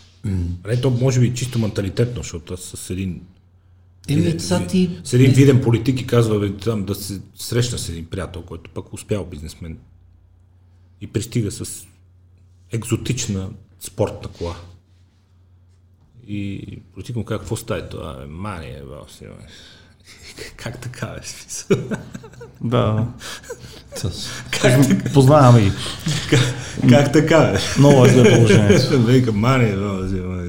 Не, 0.68 0.82
то 0.82 0.90
може 0.90 1.20
би 1.20 1.36
чисто 1.36 1.60
менталитетно, 1.60 2.24
защото 2.24 2.54
аз 2.54 2.60
с 2.60 2.90
един 2.90 3.22
Еми, 4.10 4.40
сега 4.40 4.68
ти... 4.68 5.00
с 5.04 5.14
един 5.14 5.32
виден 5.32 5.62
политик 5.62 6.02
и 6.02 6.08
казва 6.08 6.40
бе, 6.40 6.58
там 6.58 6.86
да 6.86 6.96
се 6.96 7.22
срещна 7.36 7.78
с 7.78 7.90
един 7.90 8.06
приятел, 8.06 8.42
който 8.42 8.70
пък 8.70 8.94
успял 8.94 9.26
бизнесмен 9.26 9.78
и 11.02 11.08
пристига 11.08 11.52
с 11.52 11.86
екзотична 12.72 13.50
спортна 13.80 14.30
кола. 14.30 14.56
И 16.28 16.80
политик 16.94 17.16
му 17.16 17.26
казва, 17.26 17.40
какво 17.40 17.56
става 17.56 17.90
това? 17.90 18.26
Мания, 18.30 18.84
бе. 18.86 19.26
Как 20.58 20.80
така, 20.80 21.06
бе? 21.06 21.22
смисъл? 21.24 21.78
Да. 22.62 23.06
Как 24.62 24.88
така? 24.88 25.10
Познаваме 25.14 25.62
ги. 25.62 25.72
Как, 26.30 26.40
как 26.90 27.14
така, 27.14 27.40
бе? 27.40 27.60
Много 27.80 28.06
е 28.06 28.10
зле 28.10 28.36
положението. 28.36 29.00
Вика, 29.06 29.32
мани, 29.32 29.76
взима, 29.76 30.44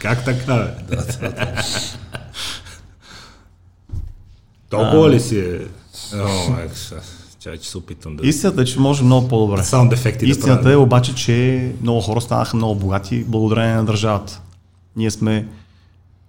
как 0.00 0.24
така, 0.24 0.54
бе? 0.56 0.96
Толкова 4.70 5.10
ли 5.10 5.20
си 5.20 5.38
е? 5.38 5.60
О, 6.16 6.56
чай, 7.40 7.58
че 7.58 7.70
се 7.70 7.78
опитвам 7.78 8.16
да... 8.16 8.26
Истината 8.26 8.62
е, 8.62 8.64
че 8.64 8.80
може 8.80 9.04
много 9.04 9.28
по-добре. 9.28 9.62
Саунд 9.64 9.92
ефекти 9.92 10.26
Истината 10.26 10.72
е 10.72 10.76
обаче, 10.76 11.14
че 11.14 11.72
много 11.82 12.00
хора 12.00 12.20
станаха 12.20 12.56
много 12.56 12.74
богати 12.74 13.24
благодарение 13.24 13.74
на 13.74 13.84
държавата. 13.84 14.40
Ние 14.96 15.10
сме... 15.10 15.48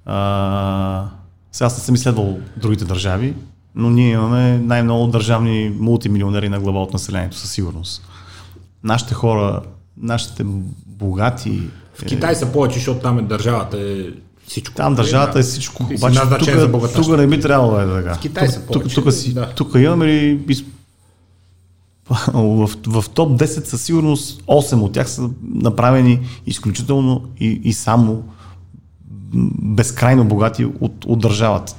А, 0.06 1.06
сега 1.52 1.65
аз 1.65 1.78
не 1.78 1.84
съм 1.84 1.95
изследвал 1.95 2.40
другите 2.57 2.86
държави, 2.86 3.34
но 3.76 3.90
ние 3.90 4.11
имаме 4.11 4.57
най-много 4.57 5.07
държавни 5.07 5.76
мултимилионери 5.80 6.49
на 6.49 6.60
глава 6.60 6.82
от 6.82 6.94
населението, 6.94 7.38
със 7.38 7.52
сигурност. 7.52 8.07
Нашите 8.84 9.14
хора, 9.14 9.61
нашите 9.98 10.44
богати... 10.86 11.61
В 11.94 12.06
Китай 12.06 12.36
са 12.36 12.52
повече, 12.52 12.76
защото 12.76 12.99
там 12.99 13.19
е 13.19 13.22
държавата 13.22 13.78
е 13.80 14.06
всичко. 14.48 14.76
Там 14.76 14.95
държавата 14.95 15.40
е 15.40 15.41
всичко. 15.41 15.84
Обаче 15.84 16.19
тук, 16.40 16.49
за 16.49 16.68
богаташка. 16.68 17.02
тук 17.02 17.18
не 17.18 17.28
би 17.28 17.40
трябвало 17.40 17.72
да 17.76 17.84
е 17.84 18.03
така. 18.03 18.15
В 18.15 18.19
Китай 18.19 18.48
са 18.48 18.60
тук, 18.60 18.68
повече, 18.68 18.95
тук, 18.95 19.03
тук, 19.03 19.14
си, 19.14 19.34
да. 19.34 19.49
тук 19.56 19.76
имаме 19.76 20.06
ли 20.06 20.40
из- 20.49 20.64
в, 22.34 22.69
в 22.88 23.10
топ 23.10 23.40
10 23.40 23.45
със 23.45 23.82
сигурност 23.82 24.41
8 24.41 24.82
от 24.82 24.91
тях 24.91 25.10
са 25.10 25.30
направени 25.53 26.19
изключително 26.45 27.24
и, 27.40 27.61
и 27.64 27.74
само 27.74 28.24
безкрайно 29.61 30.25
богати 30.25 30.65
от, 30.65 31.05
от 31.05 31.19
държавата. 31.19 31.75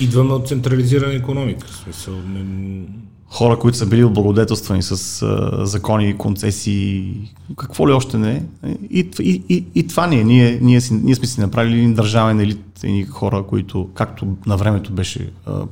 Идваме 0.00 0.32
от 0.32 0.48
централизирана 0.48 1.14
економика. 1.14 1.66
В 1.66 1.76
смисъл, 1.76 2.14
не... 2.14 2.82
Хора, 3.26 3.58
които 3.58 3.78
са 3.78 3.86
били 3.86 4.04
облагодетелствани 4.04 4.82
с 4.82 5.22
а, 5.22 5.66
закони, 5.66 6.16
концесии, 6.16 7.14
какво 7.56 7.88
ли 7.88 7.92
още 7.92 8.18
не. 8.18 8.42
И, 8.90 9.08
и, 9.20 9.42
и, 9.48 9.64
и 9.74 9.86
това 9.86 10.06
ние. 10.06 10.24
Ние, 10.24 10.58
ние, 10.62 10.80
си, 10.80 10.94
ние 10.94 11.14
сме 11.14 11.26
си 11.26 11.40
направили 11.40 11.78
един 11.78 11.94
държавен 11.94 12.40
елит, 12.40 12.64
едни 12.84 13.04
хора, 13.04 13.42
които, 13.42 13.88
както 13.94 14.36
на 14.46 14.56
времето 14.56 14.92
беше 14.92 15.30
а, 15.46 15.62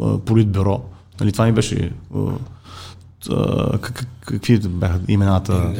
а, 0.00 0.18
политбюро, 0.18 0.80
нали, 1.20 1.32
това 1.32 1.46
ни 1.46 1.52
беше 1.52 1.92
а, 2.14 3.78
как, 3.78 3.92
как- 3.94 4.08
какви 4.24 4.58
бяха 4.58 5.00
имената? 5.08 5.72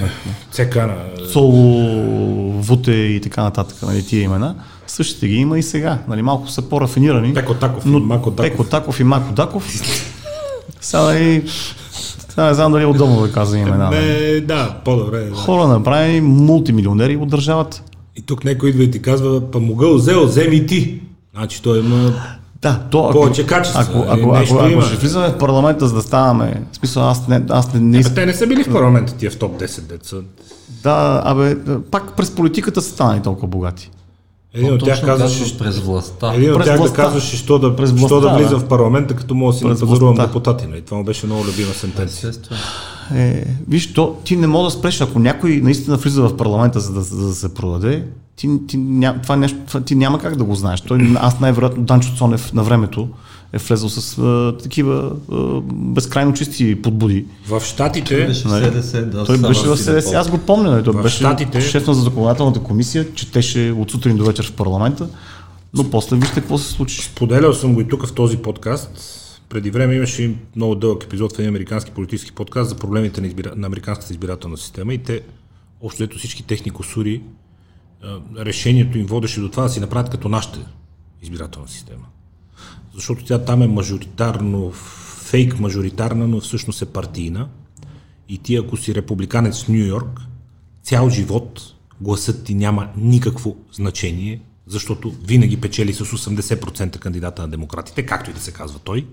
ЦК 0.51 0.77
на... 0.77 0.97
Соло, 1.33 2.61
Вуте 2.61 2.93
и 2.93 3.21
така 3.21 3.43
нататък, 3.43 3.83
нали, 3.83 4.07
тия 4.07 4.23
имена. 4.23 4.55
Същите 4.93 5.29
ги 5.29 5.35
има 5.35 5.59
и 5.59 5.63
сега. 5.63 5.99
Нали, 6.09 6.23
малко 6.23 6.49
са 6.49 6.63
по-рафинирани. 6.63 7.35
Пеко 7.35 7.55
Таков 7.55 7.87
и 7.87 7.89
но 7.89 8.01
Мако 8.01 8.31
Даков. 8.31 8.51
Пеко 8.51 8.65
Таков 8.65 9.01
и 9.01 9.05
Мако 9.05 9.33
Даков. 9.33 9.69
Сега 10.81 11.03
нали, 11.03 11.43
сега 12.29 12.47
не 12.47 12.55
знам 12.55 12.73
дали 12.73 12.83
е 12.83 12.87
удобно 12.87 13.21
да 13.21 13.33
казвам 13.33 13.61
имена. 13.61 13.91
нали. 13.91 13.97
Не, 13.97 14.41
да, 14.41 14.77
по-добре. 14.85 15.25
Да. 15.25 15.35
Хора 15.35 15.69
направени 15.69 16.21
мултимилионери 16.21 17.17
от 17.17 17.29
държавата. 17.29 17.83
И 18.17 18.23
тук 18.23 18.45
някой 18.45 18.69
идва 18.71 18.83
и 18.83 18.91
ти 18.91 19.03
казва, 19.03 19.51
па 19.51 19.61
могъл, 19.61 19.95
взел, 19.95 20.27
вземи 20.27 20.57
и 20.57 20.67
ти. 20.67 21.01
Значи 21.35 21.63
той 21.63 21.79
има... 21.79 22.13
Да, 22.63 22.81
то 22.91 23.05
ако, 23.05 23.13
Повече 23.13 23.47
качества, 23.47 23.83
Ако, 23.83 23.99
нали, 23.99 24.21
ако, 24.21 24.35
ако, 24.35 24.55
ако, 24.55 24.69
има. 24.69 24.83
ще 24.83 24.97
влизаме 24.97 25.29
в 25.29 25.39
парламента, 25.39 25.89
за 25.89 25.95
да 25.95 26.03
ставаме, 26.03 26.63
в 26.73 26.77
смисъл 26.77 27.09
аз 27.09 27.29
не, 27.29 27.43
аз 27.49 27.75
не, 27.75 27.81
не 27.81 27.93
Бе, 27.93 27.99
искам. 27.99 28.15
те 28.15 28.27
не 28.27 28.35
са 28.35 28.47
били 28.47 28.65
в 28.65 28.73
парламента 28.73 29.15
тия 29.15 29.31
в 29.31 29.39
топ 29.39 29.61
10 29.61 29.81
деца. 29.81 30.17
Да, 30.83 31.23
абе, 31.25 31.57
пак 31.91 32.17
през 32.17 32.31
политиката 32.31 32.83
са 32.83 32.91
станали 32.91 33.23
толкова 33.23 33.49
богати. 33.49 33.91
Един 34.55 34.73
от 34.73 34.85
тях 34.85 35.05
казваше, 35.05 35.39
казваш 35.39 35.59
през 35.59 35.79
властта. 35.79 36.35
един 36.35 36.55
от 36.55 36.65
тях 36.65 36.81
да 36.81 36.93
казваше, 36.93 37.37
що 37.37 37.59
да, 37.59 37.77
През 37.77 37.91
що 37.91 37.99
властта, 37.99 38.21
да 38.21 38.37
влизам 38.37 38.59
да. 38.59 38.65
в 38.65 38.69
парламента, 38.69 39.17
като 39.17 39.35
мога 39.35 39.53
да 39.53 39.59
си 39.59 39.65
напазарувам 39.65 40.15
депутати. 40.15 40.67
Нали? 40.67 40.81
Това 40.81 40.97
му 40.97 41.05
беше 41.05 41.27
много 41.27 41.45
любима 41.45 41.73
сентенция. 41.73 42.33
Е, 43.15 43.45
виж, 43.69 43.93
то, 43.93 44.17
ти 44.25 44.37
не 44.37 44.47
мога 44.47 44.65
да 44.65 44.71
спреш, 44.71 45.01
ако 45.01 45.19
някой 45.19 45.57
наистина 45.57 45.97
влиза 45.97 46.23
в 46.23 46.37
парламента, 46.37 46.81
за 46.81 46.93
да, 46.93 47.03
за 47.03 47.29
да 47.29 47.35
се 47.35 47.55
продаде, 47.55 48.05
ти, 48.37 48.51
ти, 48.69 48.77
ням, 48.77 49.19
това 49.23 49.37
нещо, 49.37 49.59
това, 49.67 49.81
ти 49.81 49.95
няма 49.95 50.19
как 50.19 50.37
да 50.37 50.45
го 50.45 50.55
знаеш. 50.55 50.81
Той, 50.81 51.15
аз 51.17 51.41
най-вероятно 51.41 51.83
Данчо 51.83 52.17
Цонев 52.17 52.53
на 52.53 52.63
времето 52.63 53.09
е 53.53 53.59
влезъл 53.59 53.89
с 53.89 54.19
а, 54.19 54.57
такива 54.63 55.13
а, 55.33 55.61
безкрайно 55.73 56.33
чисти 56.35 56.83
подбуди. 56.83 57.27
В 57.49 57.61
Штатите, 57.61 58.27
Беше 58.27 58.43
в 58.43 58.51
Нали? 58.51 58.65
СДС, 58.65 59.07
да. 59.07 59.25
Той 59.25 59.39
беше 59.39 59.69
в 59.69 59.77
СДС, 59.77 60.17
аз 60.17 60.31
го 60.31 60.39
помня, 60.39 60.71
нали? 60.71 60.85
той 60.85 60.95
В 60.95 61.03
беше 61.03 61.17
Щатите- 61.17 61.61
шеф 61.61 61.87
на 61.87 61.95
законодателната 61.95 62.61
комисия, 62.61 63.15
четеше 63.15 63.75
от 63.79 63.91
сутрин 63.91 64.17
до 64.17 64.25
вечер 64.25 64.47
в 64.47 64.53
парламента, 64.53 65.09
но 65.75 65.91
после 65.91 66.17
вижте 66.17 66.35
какво 66.35 66.59
се 66.59 66.73
случи. 66.73 67.03
Споделял 67.03 67.55
съм 67.55 67.75
го 67.75 67.81
и 67.81 67.89
тук 67.89 68.07
в 68.07 68.13
този 68.15 68.37
подкаст. 68.37 68.91
Преди 69.49 69.71
време 69.71 69.95
имаше 69.95 70.35
много 70.57 70.75
дълъг 70.75 71.05
епизод 71.05 71.33
в 71.33 71.39
един 71.39 71.49
американски 71.49 71.91
политически 71.91 72.33
подкаст 72.33 72.71
за 72.71 72.77
проблемите 72.77 73.21
на, 73.21 73.27
избира... 73.27 73.53
на 73.57 73.67
американската 73.67 74.13
избирателна 74.13 74.57
система 74.57 74.95
и 74.95 74.99
те, 74.99 75.21
общо 75.81 76.03
ето 76.05 76.19
всички 76.19 76.43
техни 76.43 76.71
косури, 76.71 77.23
а, 78.03 78.19
решението 78.39 78.99
им 78.99 79.07
водеше 79.07 79.41
до 79.41 79.49
това 79.49 79.63
да 79.63 79.69
си 79.69 79.81
направят 79.81 80.11
като 80.11 80.29
нашата 80.29 80.59
избирателна 81.23 81.69
система. 81.69 82.05
Защото 82.95 83.25
тя 83.25 83.39
там 83.39 83.63
е 83.63 83.67
мажоритарно, 83.67 84.71
фейк 85.25 85.61
мажоритарна, 85.61 86.29
но 86.29 86.41
всъщност 86.41 86.83
е 86.83 86.87
партийна. 86.87 87.49
И 88.29 88.39
ти, 88.39 88.57
ако 88.57 88.77
си 88.77 88.95
републиканец 88.95 89.65
в 89.65 89.69
Нью 89.69 89.87
Йорк, 89.87 90.21
цял 90.83 91.11
живот 91.11 91.73
гласът 92.03 92.45
ти 92.45 92.55
няма 92.55 92.89
никакво 92.97 93.57
значение, 93.73 94.41
защото 94.67 95.15
винаги 95.25 95.61
печели 95.61 95.93
с 95.93 96.05
80% 96.05 96.99
кандидата 96.99 97.43
на 97.43 97.49
демократите, 97.49 98.07
както 98.07 98.31
и 98.31 98.35
да 98.35 98.41
се 98.41 98.53
казва 98.53 98.79
той. 98.79 99.07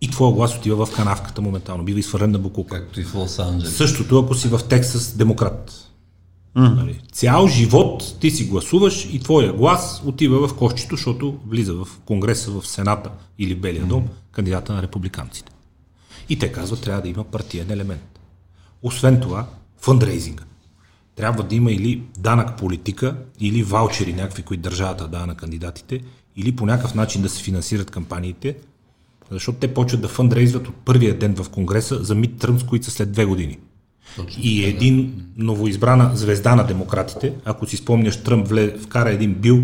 И 0.00 0.10
твоя 0.10 0.32
глас 0.32 0.56
отива 0.56 0.86
в 0.86 0.96
канавката 0.96 1.42
моментално, 1.42 1.84
бива 1.84 1.98
изхвърлен 1.98 2.30
на 2.30 2.38
буклука. 2.38 2.80
Както 2.80 3.00
и 3.00 3.04
в 3.04 3.14
Лос-Анджелес. 3.14 3.68
Същото, 3.68 4.18
ако 4.18 4.34
си 4.34 4.48
в 4.48 4.60
Тексас 4.68 5.16
демократ. 5.16 5.72
Нали? 6.56 7.00
Цял 7.12 7.48
живот 7.48 8.16
ти 8.20 8.30
си 8.30 8.44
гласуваш 8.44 9.08
и 9.12 9.20
твоя 9.20 9.52
глас 9.52 10.02
отива 10.06 10.48
в 10.48 10.56
кошчето, 10.56 10.96
защото 10.96 11.38
влиза 11.46 11.74
в 11.74 11.88
Конгреса, 12.04 12.50
в 12.50 12.66
Сената 12.66 13.10
или 13.38 13.54
Белия 13.54 13.84
дом 13.84 14.08
кандидата 14.32 14.72
на 14.72 14.82
републиканците. 14.82 15.52
И 16.28 16.38
те 16.38 16.52
казват, 16.52 16.80
трябва 16.80 17.02
да 17.02 17.08
има 17.08 17.24
партиен 17.24 17.70
елемент. 17.70 18.20
Освен 18.82 19.20
това, 19.20 19.46
фандрейзинга. 19.80 20.44
Трябва 21.16 21.42
да 21.42 21.54
има 21.54 21.72
или 21.72 22.02
данък 22.18 22.58
политика, 22.58 23.16
или 23.40 23.62
ваучери 23.62 24.12
някакви, 24.12 24.42
които 24.42 24.62
държавата 24.62 25.08
дава 25.08 25.26
на 25.26 25.34
кандидатите, 25.34 26.00
или 26.36 26.56
по 26.56 26.66
някакъв 26.66 26.94
начин 26.94 27.22
да 27.22 27.28
се 27.28 27.42
финансират 27.42 27.90
кампаниите, 27.90 28.56
защото 29.30 29.58
те 29.58 29.74
почват 29.74 30.00
да 30.00 30.08
фандрейзват 30.08 30.68
от 30.68 30.74
първия 30.74 31.18
ден 31.18 31.34
в 31.34 31.50
Конгреса 31.50 32.04
за 32.04 32.14
мидтърмс, 32.14 32.64
които 32.64 32.84
са 32.84 32.90
след 32.90 33.12
две 33.12 33.24
години. 33.24 33.58
И 34.38 34.64
един 34.64 35.24
новоизбрана 35.36 36.16
звезда 36.16 36.54
на 36.54 36.66
демократите, 36.66 37.32
ако 37.44 37.66
си 37.66 37.76
спомняш, 37.76 38.22
Тръмп 38.22 38.48
вле, 38.48 38.78
вкара 38.78 39.10
един 39.10 39.34
бил, 39.34 39.62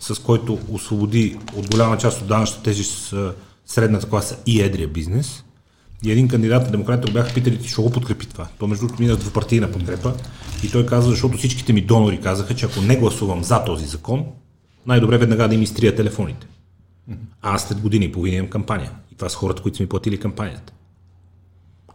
с 0.00 0.18
който 0.22 0.58
освободи 0.70 1.36
от 1.56 1.70
голяма 1.70 1.98
част 1.98 2.20
от 2.20 2.28
данъчната 2.28 2.62
тежест 2.62 3.14
средната 3.66 4.08
класа 4.08 4.36
и 4.46 4.62
едрия 4.62 4.88
бизнес. 4.88 5.44
И 6.04 6.12
един 6.12 6.28
кандидат 6.28 6.64
на 6.64 6.70
демократите 6.70 7.12
бяха 7.12 7.34
питали, 7.34 7.58
ти 7.58 7.68
ще 7.68 7.82
го 7.82 7.90
подкрепи 7.90 8.26
това. 8.26 8.48
То 8.58 8.66
между 8.66 8.86
другото 8.86 9.02
мина 9.02 9.16
двупартийна 9.16 9.72
подкрепа. 9.72 10.14
И 10.64 10.70
той 10.70 10.86
каза, 10.86 11.10
защото 11.10 11.38
всичките 11.38 11.72
ми 11.72 11.80
донори 11.80 12.20
казаха, 12.20 12.54
че 12.54 12.66
ако 12.66 12.80
не 12.80 12.96
гласувам 12.96 13.44
за 13.44 13.64
този 13.64 13.86
закон, 13.86 14.24
най-добре 14.86 15.18
веднага 15.18 15.48
да 15.48 15.54
им 15.54 15.62
изтрия 15.62 15.96
телефоните. 15.96 16.46
А 17.42 17.54
аз 17.54 17.62
след 17.62 17.80
години 17.80 18.04
и 18.04 18.12
половина 18.12 18.36
имам 18.36 18.50
кампания. 18.50 18.90
И 19.12 19.14
това 19.14 19.28
са 19.28 19.36
хората, 19.36 19.62
които 19.62 19.76
са 19.76 19.82
ми 19.82 19.88
платили 19.88 20.20
кампанията. 20.20 20.72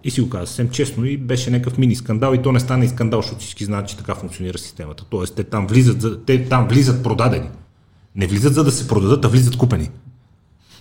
И 0.03 0.11
си 0.11 0.21
го 0.21 0.29
каза 0.29 0.47
съвсем 0.47 0.69
честно 0.69 1.05
и 1.05 1.17
беше 1.17 1.51
някакъв 1.51 1.77
мини 1.77 1.95
скандал 1.95 2.33
и 2.33 2.41
то 2.41 2.51
не 2.51 2.59
стана 2.59 2.85
и 2.85 2.89
скандал, 2.89 3.21
защото 3.21 3.39
всички 3.41 3.65
знаят, 3.65 3.87
че 3.87 3.97
така 3.97 4.15
функционира 4.15 4.57
системата. 4.57 5.05
Тоест 5.09 5.35
те 5.35 5.43
там 5.43 5.67
влизат, 5.67 6.01
за, 6.01 6.21
те 6.21 6.49
там 6.49 6.67
влизат 6.67 7.03
продадени. 7.03 7.49
Не 8.15 8.27
влизат 8.27 8.53
за 8.53 8.63
да 8.63 8.71
се 8.71 8.87
продадат, 8.87 9.25
а 9.25 9.27
влизат 9.27 9.57
купени. 9.57 9.89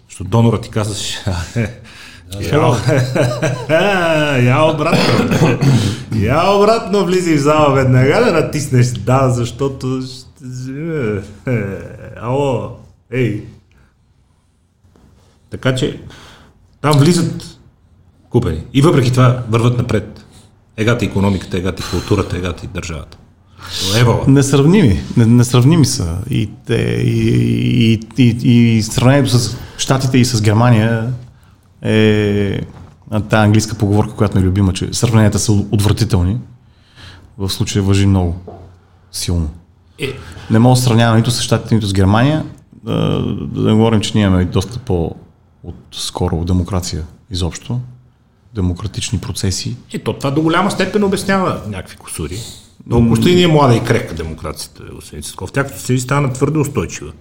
Защото 0.09 0.31
донорът 0.31 0.62
ти 0.62 0.70
казваш, 0.70 1.15
я, 3.70 4.39
я 4.39 4.62
обратно. 4.65 5.59
Я 6.15 6.51
обратно 6.51 7.05
влизай 7.05 7.36
в 7.36 7.40
зала 7.40 7.74
веднага 7.74 8.24
да 8.24 8.32
натиснеш 8.32 8.86
да, 8.86 9.31
защото... 9.31 10.03
ще- 10.03 11.23
Ало, 12.20 12.70
ей. 13.12 13.45
Така 15.51 15.74
че 15.74 16.01
там 16.81 16.99
влизат 16.99 17.57
купени. 18.31 18.65
И 18.75 18.83
въпреки 18.83 19.11
това 19.11 19.43
върват 19.51 19.79
напред. 19.79 20.25
Егата 20.77 21.05
економиката, 21.05 21.59
егата 21.59 21.83
културата, 21.91 22.37
егата 22.37 22.65
и 22.65 22.69
държавата. 22.69 23.19
Евала. 23.97 24.25
Несравними, 24.29 25.01
не- 25.17 25.27
несравними 25.27 25.87
са. 25.87 26.19
И, 26.31 26.51
те, 26.67 26.75
и, 27.05 27.93
и, 27.93 28.01
и, 28.19 28.77
и 28.77 28.83
сравнението 28.83 29.31
с 29.31 29.57
Штатите 29.79 30.19
и 30.19 30.25
с 30.25 30.43
Германия 30.43 31.13
е 31.83 32.61
тази 33.11 33.45
английска 33.45 33.75
поговорка, 33.75 34.15
която 34.15 34.37
ми 34.39 34.43
е 34.45 34.47
любима, 34.47 34.73
че 34.73 34.89
сравненията 34.93 35.39
са 35.39 35.53
отвратителни. 35.53 36.39
В 37.39 37.51
случая 37.51 37.83
въжи 37.83 38.07
много 38.07 38.37
силно. 39.13 39.51
Е, 39.99 40.13
Не 40.51 40.59
мога 40.59 40.75
да 40.77 40.81
сравнявам 40.83 41.17
нито 41.17 41.31
с 41.31 41.43
Штатите, 41.43 41.75
нито 41.75 41.87
с 41.87 41.93
Германия. 41.93 42.45
Да, 42.85 43.23
да 43.53 43.61
не 43.63 43.73
говорим, 43.73 44.01
че 44.01 44.13
ние 44.15 44.25
имаме 44.27 44.45
доста 44.45 44.79
по 44.79 45.15
от 45.65 45.77
скоро 45.93 46.45
демокрация 46.45 47.03
изобщо, 47.31 47.81
демократични 48.59 49.18
процеси. 49.18 49.76
И 49.93 49.98
то 49.98 50.12
това 50.12 50.30
до 50.30 50.43
голяма 50.43 50.70
степен 50.70 51.05
обяснява 51.05 51.62
някакви 51.68 51.97
косури. 51.97 52.39
Толкова 52.90 53.30
и 53.30 53.35
ни 53.35 53.43
е 53.43 53.48
млада 53.48 53.76
и 53.76 53.85
крехка 53.85 54.14
демокрацията, 54.14 54.82
господин 54.94 55.22
Цисков. 55.22 55.52
Тя 55.52 55.64
като 55.64 55.80
се 55.80 55.98
стана 55.98 56.32
твърде 56.32 56.59
устойчива. 56.59 57.12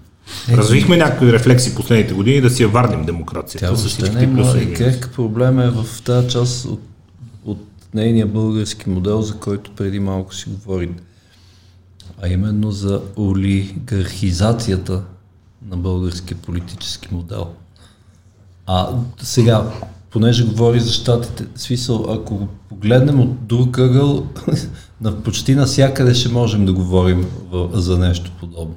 Развихме 0.51 0.97
някакви 0.97 1.33
рефлекси 1.33 1.75
последните 1.75 2.13
години 2.13 2.41
да 2.41 2.49
си 2.49 2.63
я 2.63 2.69
вардим 2.69 3.05
демокрацията. 3.05 3.65
Тя 3.65 3.71
въобще 3.71 4.09
не 4.09 4.23
е 4.23 4.27
млада 4.27 4.61
и 4.61 4.73
крехка. 4.73 5.09
Проблема 5.15 5.63
е 5.63 5.69
в 5.69 5.85
тази 6.03 6.29
част 6.29 6.65
от, 6.65 6.81
от 7.45 7.59
нейния 7.93 8.27
български 8.27 8.89
модел, 8.89 9.21
за 9.21 9.37
който 9.39 9.71
преди 9.71 9.99
малко 9.99 10.35
си 10.35 10.49
говорим. 10.49 10.95
А 12.21 12.27
именно 12.27 12.71
за 12.71 13.01
олигархизацията 13.17 15.03
на 15.69 15.77
българския 15.77 16.37
политически 16.37 17.07
модел. 17.11 17.47
А 18.65 18.89
сега, 19.21 19.71
понеже 20.17 20.45
говори 20.45 20.79
за 20.79 20.91
щатите, 20.91 21.45
смисъл, 21.55 22.05
ако 22.09 22.37
го 22.37 22.47
погледнем 22.69 23.19
от 23.19 23.47
друг 23.47 23.77
ъгъл, 23.77 24.27
на 25.01 25.23
почти 25.23 25.55
навсякъде 25.55 26.13
ще 26.13 26.29
можем 26.29 26.65
да 26.65 26.73
говорим 26.73 27.27
в, 27.49 27.69
за 27.73 27.99
нещо 27.99 28.31
подобно. 28.39 28.75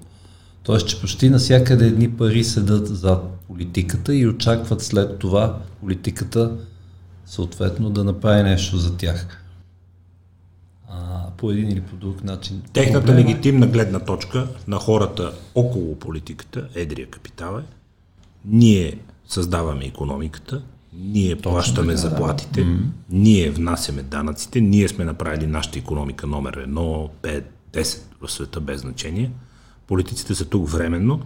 Тоест, 0.62 0.88
че 0.88 1.00
почти 1.00 1.30
навсякъде 1.30 1.86
едни 1.86 2.10
пари 2.10 2.44
седат 2.44 2.88
зад 2.88 3.24
политиката 3.48 4.14
и 4.14 4.26
очакват 4.26 4.82
след 4.82 5.18
това 5.18 5.58
политиката 5.80 6.56
съответно 7.26 7.90
да 7.90 8.04
направи 8.04 8.42
нещо 8.42 8.76
за 8.76 8.96
тях. 8.96 9.42
А, 10.88 11.26
по 11.36 11.50
един 11.50 11.70
или 11.70 11.80
по 11.80 11.96
друг 11.96 12.24
начин. 12.24 12.62
Техната 12.72 13.06
Проблема 13.06 13.28
легитимна 13.28 13.66
гледна 13.66 13.98
точка 13.98 14.48
на 14.68 14.76
хората 14.76 15.32
около 15.54 15.96
политиката, 15.96 16.68
едрия 16.74 17.06
капитал 17.06 17.58
е, 17.58 17.62
ние 18.44 18.98
създаваме 19.28 19.84
економиката, 19.84 20.62
ние 20.92 21.36
плащаме 21.36 21.94
така, 21.94 22.02
да. 22.02 22.08
заплатите, 22.08 22.66
ние 23.10 23.50
внасяме 23.50 24.02
данъците, 24.02 24.60
ние 24.60 24.88
сме 24.88 25.04
направили 25.04 25.46
нашата 25.46 25.78
економика 25.78 26.26
номер 26.26 26.54
едно, 26.54 27.10
5, 27.22 27.42
10 27.72 27.98
в 28.20 28.32
света 28.32 28.60
без 28.60 28.80
значение. 28.80 29.30
Политиците 29.86 30.34
са 30.34 30.44
тук 30.44 30.68
временно 30.68 31.20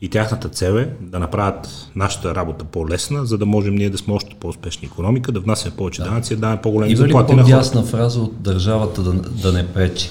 и 0.00 0.08
тяхната 0.08 0.48
цел 0.48 0.72
е 0.72 0.90
да 1.00 1.18
направят 1.18 1.90
нашата 1.96 2.34
работа 2.34 2.64
по-лесна, 2.64 3.26
за 3.26 3.38
да 3.38 3.46
можем 3.46 3.74
ние 3.74 3.90
да 3.90 3.98
сме 3.98 4.14
още 4.14 4.36
по-успешни 4.40 4.86
економика, 4.86 5.32
да 5.32 5.40
внасяме 5.40 5.76
повече 5.76 6.02
данъци, 6.02 6.34
да 6.34 6.40
даваме 6.40 6.62
по-големи 6.62 6.92
Има 6.92 6.98
заплати 6.98 7.34
на 7.34 7.42
хората. 7.42 7.56
по-дясна 7.56 7.82
фраза 7.82 8.20
от 8.20 8.42
държавата 8.42 9.02
да, 9.02 9.12
да 9.12 9.52
не 9.52 9.66
пречи? 9.66 10.10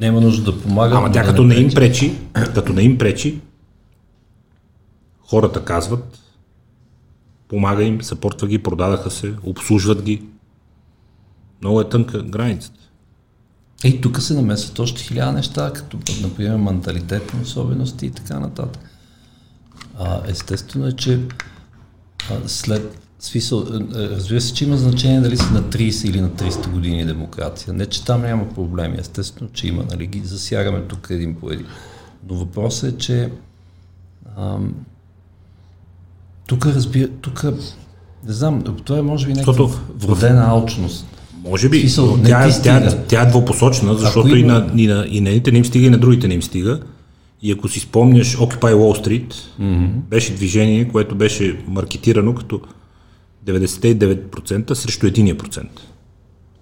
Няма 0.00 0.20
нужда 0.20 0.52
да 0.52 0.60
помага. 0.60 0.96
Ама 0.96 1.12
тя 1.12 1.22
да 1.22 1.28
като 1.28 1.44
не 1.44 1.54
им 1.54 1.70
пречи, 1.70 2.14
като 2.54 2.72
не 2.72 2.82
им 2.82 2.98
пречи, 2.98 3.40
хората 5.26 5.64
казват, 5.64 6.21
помага 7.52 7.82
им, 7.84 8.02
съпортва 8.02 8.48
ги, 8.48 8.62
продадаха 8.62 9.10
се, 9.10 9.34
обслужват 9.42 10.02
ги. 10.02 10.22
Много 11.60 11.80
е 11.80 11.88
тънка 11.88 12.22
границата. 12.22 12.80
И 13.84 14.00
тук 14.00 14.20
се 14.20 14.34
намесват 14.34 14.78
още 14.78 15.02
хиляда 15.02 15.32
неща, 15.32 15.72
като 15.72 15.98
например 16.22 16.56
менталитетни 16.56 17.42
особености 17.42 18.06
и 18.06 18.10
така 18.10 18.40
нататък. 18.40 18.82
А, 19.98 20.22
естествено 20.26 20.86
е, 20.86 20.92
че 20.92 21.20
а, 22.30 22.48
след 22.48 22.98
смисъл, 23.20 23.66
е, 23.72 23.76
е, 23.76 24.08
разбира 24.08 24.40
се, 24.40 24.54
че 24.54 24.64
има 24.64 24.76
значение 24.76 25.20
дали 25.20 25.36
си 25.36 25.52
на 25.52 25.62
30 25.62 26.08
или 26.08 26.20
на 26.20 26.30
300 26.30 26.70
години 26.70 27.06
демокрация. 27.06 27.74
Не, 27.74 27.86
че 27.86 28.04
там 28.04 28.22
няма 28.22 28.54
проблеми. 28.54 28.96
Естествено, 28.98 29.50
че 29.52 29.66
има, 29.66 29.84
нали, 29.90 30.06
ги 30.06 30.20
засягаме 30.20 30.82
тук 30.82 31.06
един 31.10 31.34
по 31.34 31.50
един. 31.50 31.66
Но 32.28 32.34
въпросът 32.34 32.94
е, 32.94 32.98
че 32.98 33.32
ам, 34.36 34.74
тук 36.46 36.66
разбира, 36.66 37.08
тук 37.08 37.44
не 38.26 38.32
знам, 38.32 38.62
това 38.84 38.98
е 38.98 39.02
може 39.02 39.26
би 39.26 39.32
някаква 39.32 39.68
вродена 39.98 40.44
алчност. 40.48 41.06
Може 41.48 41.68
би, 41.68 41.80
Смисъл, 41.80 42.16
но 42.16 42.22
тя, 42.22 42.48
ти 42.48 42.62
тя, 42.62 42.80
стига. 42.80 43.04
тя 43.08 43.22
е 43.22 43.26
двупосочна, 43.26 43.94
защото 43.94 44.28
Ако 44.28 44.36
и, 44.36 44.40
има- 44.40 44.52
на, 44.52 44.82
и, 44.82 44.86
на, 44.86 45.06
и 45.10 45.20
на 45.20 45.28
едните 45.28 45.52
не 45.52 45.58
им 45.58 45.64
стига, 45.64 45.86
и 45.86 45.90
на 45.90 45.98
другите 45.98 46.28
не 46.28 46.34
им 46.34 46.42
стига. 46.42 46.80
И 47.42 47.52
ако 47.52 47.68
си 47.68 47.80
спомняш 47.80 48.36
Occupy 48.36 48.74
Wall 48.74 49.04
Street, 49.06 49.34
mm-hmm. 49.60 49.88
беше 49.88 50.34
движение, 50.34 50.88
което 50.88 51.14
беше 51.14 51.58
маркетирано 51.68 52.34
като 52.34 52.60
99% 53.46 54.72
срещу 54.74 55.06
1%. 55.06 55.66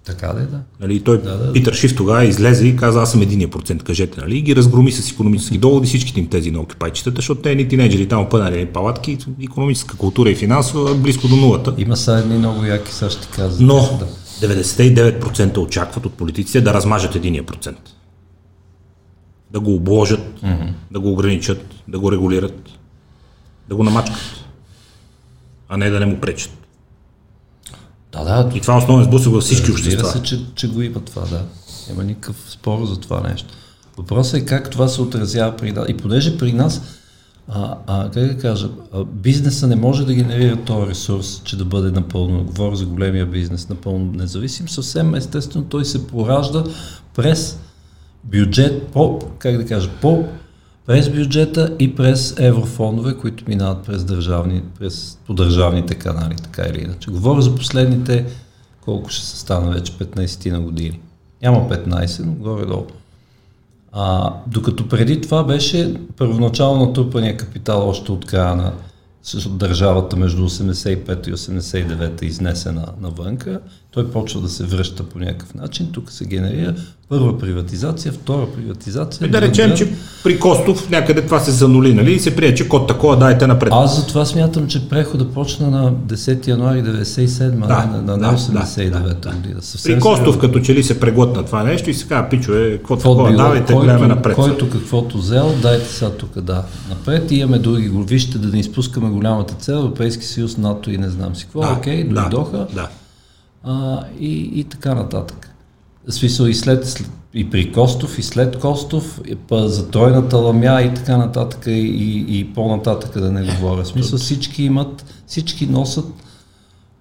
Така 0.05 0.27
да 0.27 0.41
е, 0.41 0.45
да. 0.45 0.61
Нали, 0.79 0.99
той, 0.99 1.21
Да, 1.21 1.37
да. 1.37 1.53
Питър 1.53 1.73
Шиф 1.73 1.95
тогава 1.95 2.25
излезе 2.25 2.67
и 2.67 2.75
каза, 2.75 3.01
аз 3.01 3.11
съм 3.11 3.21
единия 3.21 3.49
процент, 3.49 3.83
кажете, 3.83 4.21
нали, 4.21 4.37
и 4.37 4.41
ги 4.41 4.55
разгроми 4.55 4.91
с 4.91 5.11
економически 5.11 5.57
доводи 5.57 5.87
всичките 5.87 6.19
им 6.19 6.27
тези 6.27 6.51
на 6.51 6.59
окипайчетата, 6.59 7.15
защото 7.15 7.41
те 7.41 7.55
ни 7.55 7.67
тинейджери 7.67 8.07
там 8.07 8.21
опънали 8.21 8.65
палатки, 8.65 9.17
економическа 9.43 9.97
култура 9.97 10.29
и 10.29 10.35
финансова 10.35 10.95
близко 10.95 11.27
до 11.27 11.35
нулата. 11.35 11.73
Има 11.77 11.97
са 11.97 12.13
едни 12.13 12.37
много 12.37 12.65
яки, 12.65 12.93
сега 12.93 13.11
ще 13.11 13.21
ти 13.21 13.27
казвам. 13.27 13.67
Но 13.67 13.99
Да. 13.99 14.07
99% 14.41 15.57
очакват 15.57 16.05
от 16.05 16.13
политиците 16.13 16.61
да 16.61 16.73
размажат 16.73 17.15
единия 17.15 17.45
процент. 17.45 17.79
Да 19.51 19.59
го 19.59 19.75
обложат, 19.75 20.41
mm-hmm. 20.43 20.71
да 20.91 20.99
го 20.99 21.11
ограничат, 21.11 21.65
да 21.87 21.99
го 21.99 22.11
регулират, 22.11 22.69
да 23.69 23.75
го 23.75 23.83
намачкат, 23.83 24.45
а 25.69 25.77
не 25.77 25.89
да 25.89 25.99
не 25.99 26.05
му 26.05 26.19
пречат. 26.19 26.51
Да, 28.11 28.23
да, 28.23 28.57
И 28.57 28.61
това 28.61 28.73
е 28.73 28.77
основен 28.77 29.05
сблъсък 29.05 29.33
във 29.33 29.43
всички 29.43 29.71
разбира 29.71 29.93
общества. 29.93 30.11
се, 30.11 30.23
че, 30.23 30.45
че 30.55 30.67
го 30.67 30.81
има 30.81 30.99
това, 30.99 31.21
да. 31.21 31.41
Няма 31.89 32.03
никакъв 32.03 32.35
спор 32.49 32.85
за 32.85 32.99
това 32.99 33.21
нещо. 33.21 33.53
Въпросът 33.97 34.41
е 34.41 34.45
как 34.45 34.69
това 34.69 34.87
се 34.87 35.01
отразява 35.01 35.57
при 35.57 35.71
нас. 35.71 35.85
И 35.89 35.97
понеже 35.97 36.37
при 36.37 36.53
нас, 36.53 36.81
а, 37.47 37.77
а, 37.87 38.11
как 38.11 38.27
да 38.27 38.37
кажа, 38.37 38.69
а, 38.93 39.03
бизнеса 39.03 39.67
не 39.67 39.75
може 39.75 40.05
да 40.05 40.13
генерира 40.13 40.55
този 40.55 40.87
ресурс, 40.87 41.41
че 41.43 41.57
да 41.57 41.65
бъде 41.65 41.91
напълно, 41.91 42.43
говоря 42.43 42.75
за 42.75 42.85
големия 42.85 43.25
бизнес, 43.25 43.69
напълно 43.69 44.11
независим, 44.11 44.69
съвсем 44.69 45.15
естествено 45.15 45.65
той 45.65 45.85
се 45.85 46.07
поражда 46.07 46.63
през 47.15 47.59
бюджет, 48.23 48.87
по, 48.87 49.19
как 49.39 49.57
да 49.57 49.65
кажа, 49.65 49.89
по, 50.01 50.25
през 50.85 51.09
бюджета 51.09 51.75
и 51.79 51.95
през 51.95 52.39
еврофондове, 52.39 53.17
които 53.17 53.43
минават 53.47 53.85
през 53.85 54.03
държавни, 54.03 54.61
през, 54.79 55.19
по 55.27 55.33
държавните 55.33 55.95
канали, 55.95 56.35
така 56.35 56.63
или 56.69 56.81
иначе. 56.81 57.11
Говоря 57.11 57.41
за 57.41 57.55
последните, 57.55 58.25
колко 58.81 59.09
ще 59.09 59.25
се 59.25 59.37
стана 59.37 59.71
вече, 59.71 59.91
15 59.91 60.51
на 60.51 60.61
години. 60.61 60.99
Няма 61.41 61.69
15, 61.69 62.25
но 62.25 62.31
горе-долу. 62.31 62.85
А, 63.91 64.33
докато 64.47 64.89
преди 64.89 65.21
това 65.21 65.43
беше 65.43 65.95
първоначално 66.17 66.85
натрупания 66.85 67.37
капитал 67.37 67.89
още 67.89 68.11
от 68.11 68.25
края 68.25 68.55
на 68.55 68.73
от 69.45 69.57
държавата 69.57 70.15
между 70.15 70.49
85 70.49 71.27
и 71.27 71.33
89 71.33 72.23
изнесена 72.23 72.85
навънка, 73.01 73.59
той 73.91 74.11
почва 74.11 74.41
да 74.41 74.49
се 74.49 74.63
връща 74.63 75.03
по 75.03 75.19
някакъв 75.19 75.53
начин, 75.53 75.87
тук 75.91 76.11
се 76.11 76.25
генерира 76.25 76.75
първа 77.11 77.37
приватизация, 77.37 78.11
втора 78.11 78.47
приватизация. 78.55 79.27
И 79.27 79.31
да 79.31 79.41
речем, 79.41 79.65
друга. 79.65 79.77
че 79.77 79.93
при 80.23 80.39
Костов 80.39 80.89
някъде 80.89 81.21
това 81.21 81.39
се 81.39 81.51
занули, 81.51 81.93
нали? 81.93 82.13
И 82.13 82.19
се 82.19 82.35
прие, 82.35 82.55
че 82.55 82.69
код 82.69 82.87
такова, 82.87 83.17
дайте 83.17 83.47
напред. 83.47 83.69
Аз 83.75 83.99
затова 83.99 84.25
смятам, 84.25 84.67
че 84.67 84.89
прехода 84.89 85.31
почна 85.31 85.69
на 85.71 85.91
10 85.93 86.47
януари 86.47 86.83
97, 86.83 87.67
Да, 87.67 87.85
на, 87.85 88.01
на, 88.01 88.17
да, 88.17 88.17
на 88.17 88.37
89 88.37 89.13
да, 89.13 89.31
година. 89.31 89.61
Съвсем 89.61 89.95
При 89.95 90.01
Костов 90.01 90.17
сериозно. 90.17 90.41
като 90.41 90.59
че 90.59 90.75
ли 90.75 90.83
се 90.83 90.99
преглътна 90.99 91.45
това 91.45 91.63
нещо 91.63 91.89
и 91.89 91.93
се 91.93 92.07
казва, 92.07 92.29
пичове, 92.29 92.77
какво 92.77 92.97
такова, 92.97 93.29
било, 93.29 93.37
давайте, 93.37 93.73
който, 93.73 93.85
гледаме 93.85 94.07
напред. 94.07 94.35
който 94.35 94.69
каквото 94.69 95.17
взел, 95.17 95.55
дайте 95.61 95.85
сега 95.85 96.11
тук 96.11 96.41
да. 96.41 96.63
Напред 96.89 97.31
и 97.31 97.35
имаме 97.35 97.59
други. 97.59 97.91
Вижте 98.07 98.37
да 98.37 98.47
не 98.47 98.59
изпускаме 98.59 99.09
голямата 99.09 99.53
цел, 99.53 99.73
Европейски 99.73 100.25
съюз, 100.25 100.57
НАТО 100.57 100.91
и 100.91 100.97
не 100.97 101.09
знам 101.09 101.35
си 101.35 101.43
какво. 101.43 101.61
да, 101.61 101.75
Окей, 101.79 102.03
да, 102.03 102.21
дойдоха. 102.21 102.67
Да. 102.73 102.87
А, 103.63 104.03
и, 104.19 104.59
и 104.59 104.63
така 104.63 104.95
нататък. 104.95 105.49
Смисъл 106.09 106.45
и 106.45 106.53
след, 106.53 107.03
и 107.33 107.49
при 107.49 107.71
Костов, 107.71 108.19
и 108.19 108.23
след 108.23 108.59
Костов, 108.59 109.21
и 109.27 109.35
па 109.35 109.69
за 109.69 109.89
тройната 109.89 110.37
ламя 110.37 110.81
и 110.81 110.93
така 110.93 111.17
нататък, 111.17 111.63
и, 111.67 112.25
и, 112.27 112.53
по-нататък 112.53 113.19
да 113.19 113.31
не 113.31 113.55
говоря. 113.55 113.85
Смисъл 113.85 114.19
всички 114.19 114.63
имат, 114.63 115.05
всички 115.27 115.67
носят 115.67 116.05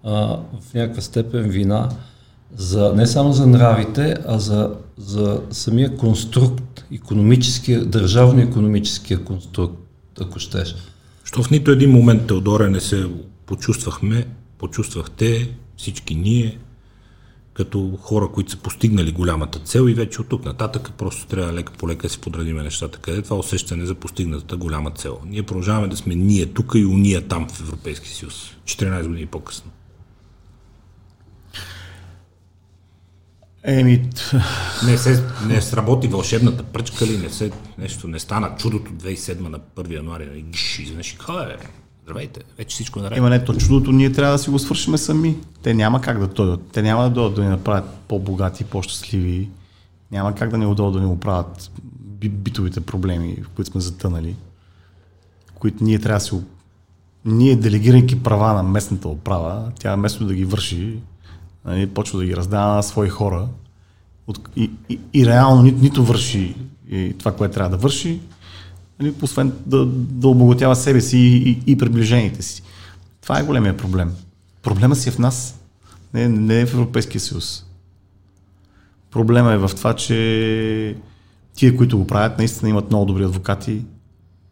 а, 0.05 0.12
в 0.61 0.74
някаква 0.74 1.03
степен 1.03 1.43
вина 1.43 1.89
за, 2.57 2.93
не 2.97 3.07
само 3.07 3.32
за 3.32 3.47
нравите, 3.47 4.16
а 4.27 4.39
за, 4.39 4.74
за 4.99 5.41
самия 5.51 5.97
конструкт, 5.97 6.85
економическия, 6.95 7.85
държавно-економическия 7.85 9.24
конструкт, 9.24 9.77
ако 10.20 10.39
щеш. 10.39 10.77
Що 11.24 11.43
в 11.43 11.51
нито 11.51 11.70
един 11.70 11.91
момент, 11.91 12.27
Теодора, 12.27 12.70
не 12.70 12.81
се 12.81 13.07
почувствахме, 13.47 14.27
почувствахте 14.59 15.49
всички 15.81 16.15
ние, 16.15 16.59
като 17.52 17.98
хора, 18.01 18.28
които 18.28 18.51
са 18.51 18.57
постигнали 18.57 19.12
голямата 19.12 19.59
цел 19.59 19.89
и 19.89 19.94
вече 19.94 20.20
от 20.20 20.28
тук 20.28 20.44
нататък 20.44 20.93
просто 20.98 21.27
трябва 21.27 21.52
лека 21.52 21.73
по 21.73 21.89
лека 21.89 22.02
да 22.02 22.09
си 22.09 22.20
подредиме 22.20 22.62
нещата. 22.62 22.98
Къде 22.98 23.23
това 23.23 23.36
усещане 23.36 23.86
за 23.86 23.94
постигнатата 23.94 24.57
голяма 24.57 24.90
цел? 24.90 25.19
Ние 25.27 25.43
продължаваме 25.43 25.89
да 25.89 25.97
сме 25.97 26.15
ние 26.15 26.47
тук 26.47 26.73
и 26.74 26.85
уния 26.85 27.28
там 27.28 27.48
в 27.48 27.61
Европейски 27.61 28.09
съюз. 28.09 28.51
14 28.65 29.07
години 29.07 29.27
по-късно. 29.27 29.70
Еми, 33.65 34.09
Не, 34.86 34.98
се, 34.98 35.24
не 35.47 35.62
сработи 35.62 36.09
вълшебната 36.09 36.62
пръчка 36.62 37.07
ли, 37.07 37.19
не 37.19 37.31
се, 37.31 37.51
нещо 37.78 38.09
не 38.09 38.19
стана 38.19 38.57
чудото 38.59 38.93
2007 38.93 39.40
на 39.40 39.61
1 39.61 39.94
януари, 39.94 40.28
и 40.35 40.43
гиш, 40.43 40.78
изведнъж 40.78 41.12
и 41.12 41.19
кой 41.19 41.44
е, 41.44 41.57
здравейте, 42.11 42.41
вече 42.59 42.74
всичко 42.74 42.99
е 42.99 43.03
наред. 43.03 43.19
има 43.19 43.31
не, 43.31 43.45
то 43.45 43.55
чудото 43.55 43.93
ние 43.93 44.12
трябва 44.12 44.32
да 44.32 44.39
си 44.39 44.51
го 44.51 44.59
свършиме 44.59 44.99
сами. 44.99 45.37
Те 45.62 45.74
няма 45.74 46.01
как 46.01 46.19
да 46.19 46.27
дойдат. 46.27 46.61
Те 46.73 46.82
няма 46.82 47.03
да 47.03 47.11
дойдат 47.11 47.35
да 47.35 47.43
ни 47.43 47.49
направят 47.49 47.85
по-богати, 48.09 48.65
по-щастливи. 48.65 49.49
Няма 50.12 50.35
как 50.35 50.51
да 50.51 50.59
ни 50.59 50.65
дойдат 50.65 50.93
да 50.93 51.01
ни 51.01 51.07
оправят 51.07 51.70
би- 51.95 52.28
битовите 52.28 52.81
проблеми, 52.81 53.37
в 53.43 53.49
които 53.49 53.70
сме 53.70 53.81
затънали. 53.81 54.37
Които 55.55 55.85
ние 55.85 55.99
трябва 55.99 56.19
да 56.19 56.24
си... 56.24 56.35
Ние, 57.24 57.57
делегирайки 57.57 58.23
права 58.23 58.53
на 58.53 58.62
местната 58.62 59.09
управа, 59.09 59.73
тя 59.78 59.95
вместо 59.95 60.27
да 60.27 60.35
ги 60.35 60.45
върши, 60.45 60.99
нали, 61.65 61.87
почва 61.87 62.19
да 62.19 62.24
ги 62.24 62.37
раздава 62.37 62.74
на 62.74 62.82
свои 62.82 63.09
хора 63.09 63.49
и, 64.57 64.70
и, 64.89 65.01
и 65.15 65.27
реално 65.27 65.62
ни, 65.62 65.73
нито 65.73 66.05
върши 66.05 66.57
и 66.91 67.15
това, 67.19 67.32
което 67.32 67.55
трябва 67.55 67.70
да 67.70 67.82
върши, 67.82 68.20
нали, 69.01 69.14
освен 69.22 69.52
да, 69.66 69.86
да 69.86 70.28
обогатява 70.28 70.77
себе 70.77 71.01
си 71.01 71.18
и, 71.18 71.51
и, 71.51 71.62
и 71.66 71.78
приближените 71.78 72.43
си. 72.43 72.62
Това 73.22 73.39
е 73.39 73.43
големия 73.43 73.77
проблем. 73.77 74.12
Проблема 74.62 74.97
си 74.97 75.09
е 75.09 75.12
в 75.12 75.18
нас, 75.18 75.60
не, 76.14 76.28
не 76.28 76.60
е 76.60 76.66
в 76.66 76.74
Европейския 76.74 77.20
съюз. 77.20 77.66
Проблема 79.10 79.52
е 79.52 79.59
в 79.59 79.70
това, 79.77 79.94
че 79.94 80.97
тия, 81.55 81.77
които 81.77 81.98
го 81.98 82.06
правят, 82.06 82.39
наистина 82.39 82.70
имат 82.70 82.89
много 82.90 83.05
добри 83.05 83.24
адвокати, 83.24 83.85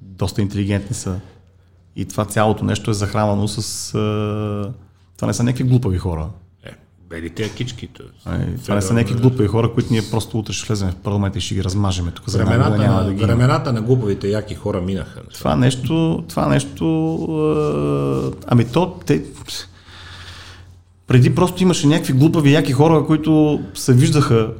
доста 0.00 0.42
интелигентни 0.42 0.94
са. 0.94 1.20
И 1.96 2.04
това 2.04 2.24
цялото 2.24 2.64
нещо 2.64 2.90
е 2.90 2.94
захранвано 2.94 3.48
с... 3.48 3.92
Това 5.16 5.26
не 5.26 5.34
са 5.34 5.42
някакви 5.44 5.64
глупави 5.64 5.98
хора. 5.98 6.28
Е, 7.09 7.20
белите 7.20 7.44
акички. 7.44 7.86
т.е. 7.86 8.30
Ай, 8.30 8.56
Това 8.62 8.74
не 8.74 8.82
са 8.82 8.94
някакви 8.94 9.20
глупави 9.20 9.48
хора, 9.48 9.72
които 9.72 9.93
ние 9.93 10.02
просто 10.10 10.39
утре 10.39 10.52
ще 10.52 10.66
влезем 10.66 10.90
в 10.90 10.94
парламента 10.94 11.39
и 11.39 11.40
ще 11.40 11.55
ги 11.55 11.64
размажеме 11.64 12.10
тук 12.10 12.28
за 12.28 12.39
Времената, 12.39 12.78
няма 12.78 12.97
на, 12.97 13.05
да 13.05 13.12
ги 13.14 13.22
времената 13.22 13.72
на 13.72 13.82
глупавите 13.82 14.28
яки 14.28 14.55
хора 14.55 14.80
минаха. 14.80 15.20
Това 15.35 15.56
нещо, 15.56 16.24
това 16.28 16.48
нещо, 16.48 16.85
ами 18.47 18.64
то, 18.64 19.01
те, 19.06 19.22
преди 21.06 21.35
просто 21.35 21.62
имаше 21.62 21.86
някакви 21.86 22.12
глупави 22.12 22.52
яки 22.52 22.72
хора, 22.72 23.05
които 23.06 23.60
се 23.74 23.93
виждаха 23.93 24.52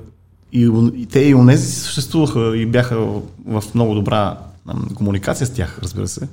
и, 0.53 0.91
и 0.95 1.07
те 1.07 1.20
и 1.20 1.35
онези 1.35 1.73
съществуваха 1.73 2.57
и 2.57 2.66
бяха 2.66 2.97
в, 3.47 3.65
много 3.75 3.95
добра 3.95 4.39
комуникация 4.95 5.47
с 5.47 5.51
тях, 5.51 5.79
разбира 5.83 6.09
се. 6.09 6.29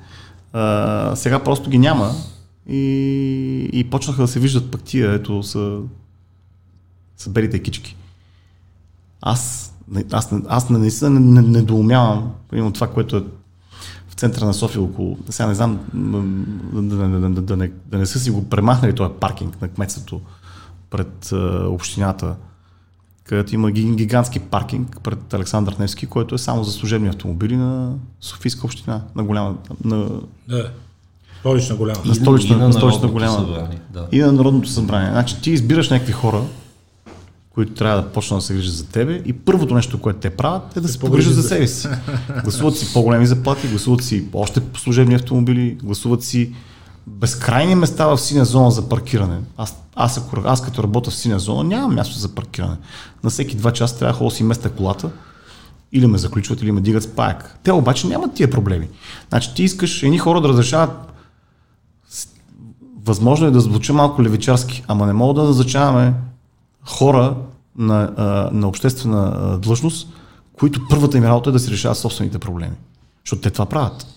А, 0.53 1.15
сега 1.15 1.39
просто 1.39 1.69
ги 1.69 1.77
няма 1.77 2.11
и, 2.69 3.69
и 3.73 3.83
почнаха 3.83 4.21
да 4.21 4.27
се 4.27 4.39
виждат 4.39 4.71
пък 4.71 4.83
тия, 4.83 5.13
ето 5.13 5.43
са, 5.43 5.79
са 7.17 7.29
белите 7.29 7.59
кички. 7.59 7.95
Аз, 9.21 9.73
аз, 10.11 10.31
не- 10.31 10.41
аз 10.47 10.69
не- 10.69 10.77
наистина 10.77 11.09
не, 11.09 11.19
не, 11.19 11.41
недоумявам, 11.41 12.31
примерно 12.49 12.71
това, 12.71 12.87
което 12.87 13.17
е 13.17 13.23
в 14.07 14.13
центъра 14.13 14.45
на 14.45 14.53
София 14.53 14.81
около, 14.81 15.17
сега 15.29 15.47
не 15.47 15.55
знам, 15.55 15.79
да, 15.93 16.21
да, 16.81 17.07
да, 17.09 17.29
да, 17.29 17.41
да, 17.41 17.57
не, 17.57 17.71
да 17.85 17.97
не 17.97 18.05
са 18.05 18.19
си 18.19 18.31
го 18.31 18.45
премахнали 18.45 18.95
този 18.95 19.13
паркинг 19.13 19.61
на 19.61 19.67
кметството 19.67 20.21
пред 20.89 21.31
а, 21.31 21.35
общината, 21.67 22.35
където 23.23 23.55
има 23.55 23.71
ги- 23.71 23.95
гигантски 23.95 24.39
паркинг 24.39 24.97
пред 25.01 25.33
Александър 25.33 25.73
Невски, 25.73 26.05
който 26.07 26.35
е 26.35 26.39
само 26.39 26.63
за 26.63 26.71
служебни 26.71 27.07
автомобили 27.09 27.57
на 27.57 27.91
Софийска 28.21 28.65
община, 28.65 29.01
на 29.15 29.23
голяма, 29.23 29.55
на, 29.83 30.09
Да. 30.47 30.71
Столична 31.39 31.75
голяма. 31.75 32.01
на 32.05 32.15
столична, 32.15 32.55
и 32.55 32.59
на 32.59 32.67
на 32.67 32.73
столична 32.73 33.07
голяма. 33.07 33.33
събрание, 33.33 33.79
да. 33.89 34.07
И 34.11 34.19
на 34.19 34.31
Народното 34.31 34.69
събрание. 34.69 35.09
Значи 35.09 35.41
ти 35.41 35.51
избираш 35.51 35.89
някакви 35.89 36.11
хора, 36.13 36.41
които 37.55 37.73
трябва 37.73 38.01
да 38.01 38.11
почнат 38.11 38.39
да 38.39 38.45
се 38.45 38.53
грижат 38.53 38.73
за 38.73 38.87
тебе 38.87 39.21
и 39.25 39.33
първото 39.33 39.75
нещо, 39.75 40.01
което 40.01 40.19
те 40.19 40.29
правят 40.29 40.77
е 40.77 40.79
да 40.79 40.87
се 40.87 40.99
погрижат 40.99 41.33
за 41.33 41.43
себе 41.43 41.67
си. 41.67 41.87
Гласуват 42.43 42.77
си 42.77 42.93
по-големи 42.93 43.25
заплати, 43.25 43.67
гласуват 43.67 44.03
си 44.03 44.25
още 44.33 44.61
служебни 44.77 45.15
автомобили, 45.15 45.77
гласуват 45.83 46.23
си 46.23 46.53
безкрайни 47.07 47.75
места 47.75 48.07
в 48.07 48.17
синя 48.17 48.45
зона 48.45 48.71
за 48.71 48.89
паркиране. 48.89 49.37
Аз, 49.57 49.75
аз, 49.95 50.17
ако, 50.17 50.41
аз 50.45 50.61
като 50.61 50.83
работя 50.83 51.11
в 51.11 51.15
синя 51.15 51.39
зона, 51.39 51.63
нямам 51.63 51.95
място 51.95 52.19
за 52.19 52.35
паркиране. 52.35 52.77
На 53.23 53.29
всеки 53.29 53.55
два 53.55 53.71
часа 53.71 53.99
трябва 53.99 54.25
да 54.25 54.31
си 54.31 54.43
места 54.43 54.69
колата, 54.69 55.09
или 55.91 56.07
ме 56.07 56.17
заключват, 56.17 56.61
или 56.61 56.71
ме 56.71 56.81
дигат 56.81 57.03
с 57.03 57.07
паяк. 57.07 57.59
Те 57.63 57.71
обаче 57.71 58.07
нямат 58.07 58.33
тия 58.33 58.49
проблеми. 58.49 58.87
Значи 59.29 59.53
ти 59.55 59.63
искаш 59.63 60.03
едни 60.03 60.17
хора 60.17 60.41
да 60.41 60.49
разрешават 60.49 60.91
възможно 63.05 63.47
е 63.47 63.51
да 63.51 63.59
звуча 63.59 63.93
малко 63.93 64.23
левичарски, 64.23 64.83
ама 64.87 65.05
не 65.05 65.13
мога 65.13 65.41
да 65.41 65.47
назначаваме 65.47 66.13
хора 66.87 67.35
на, 67.77 68.13
а, 68.17 68.49
на 68.53 68.67
обществена 68.67 69.33
а, 69.35 69.57
длъжност, 69.57 70.07
които 70.53 70.81
първата 70.89 71.17
им 71.17 71.23
работа 71.23 71.49
е 71.49 71.53
да 71.53 71.59
си 71.59 71.71
решават 71.71 71.97
собствените 71.97 72.39
проблеми. 72.39 72.75
Защото 73.25 73.41
те 73.41 73.49
това 73.49 73.65
правят. 73.65 74.07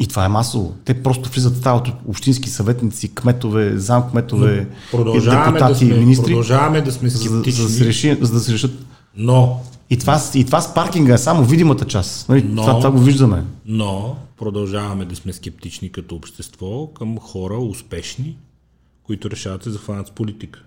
И 0.00 0.06
това 0.06 0.24
е 0.24 0.28
масово. 0.28 0.74
Те 0.84 1.02
просто 1.02 1.30
влизат 1.30 1.54
в 1.54 1.58
стават 1.58 1.88
общински 2.06 2.50
съветници, 2.50 3.14
кметове, 3.14 3.78
замкметове, 3.78 4.68
депутати, 4.92 5.58
да 5.58 5.74
сме, 5.74 5.98
министри, 5.98 6.24
продължаваме 6.24 6.80
да 6.80 6.92
сме 6.92 7.08
за, 7.08 7.18
скептични, 7.18 7.52
за, 7.52 7.68
да 7.68 7.74
се 7.74 7.84
реши, 7.84 8.18
за 8.20 8.32
да 8.32 8.40
се 8.40 8.52
решат. 8.52 8.70
но, 9.16 9.60
И 9.90 9.98
това, 9.98 10.20
и 10.34 10.44
това 10.44 10.60
с 10.60 10.74
паркинга 10.74 11.14
е 11.14 11.18
само 11.18 11.44
видимата 11.44 11.84
част. 11.84 12.28
Нали? 12.28 12.42
Но- 12.42 12.62
Това, 12.62 12.76
това 12.78 12.90
го 12.90 12.98
виждаме. 12.98 13.44
но 13.66 14.16
продължаваме 14.38 15.04
да 15.04 15.16
сме 15.16 15.32
скептични 15.32 15.92
като 15.92 16.14
общество 16.14 16.86
към 16.86 17.18
хора 17.18 17.58
успешни, 17.58 18.36
които 19.02 19.30
решават 19.30 19.60
да 19.60 19.64
се 19.64 19.70
захванат 19.70 20.06
с 20.06 20.10
политика. 20.10 20.62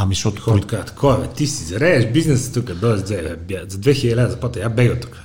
Ами, 0.00 0.14
защото 0.14 0.42
Хората 0.42 0.66
казват, 0.66 0.90
кой 0.90 1.20
бе, 1.20 1.28
ти 1.28 1.46
си 1.46 1.64
зарееш 1.64 2.12
бизнеса 2.12 2.52
тук, 2.52 2.74
дойде 2.74 3.06
за, 3.06 3.14
бя- 3.36 3.70
за 3.70 3.78
2000 3.78 4.16
лева 4.16 4.30
заплата, 4.30 4.60
я 4.60 4.68
бега 4.68 5.00
тук. 5.00 5.16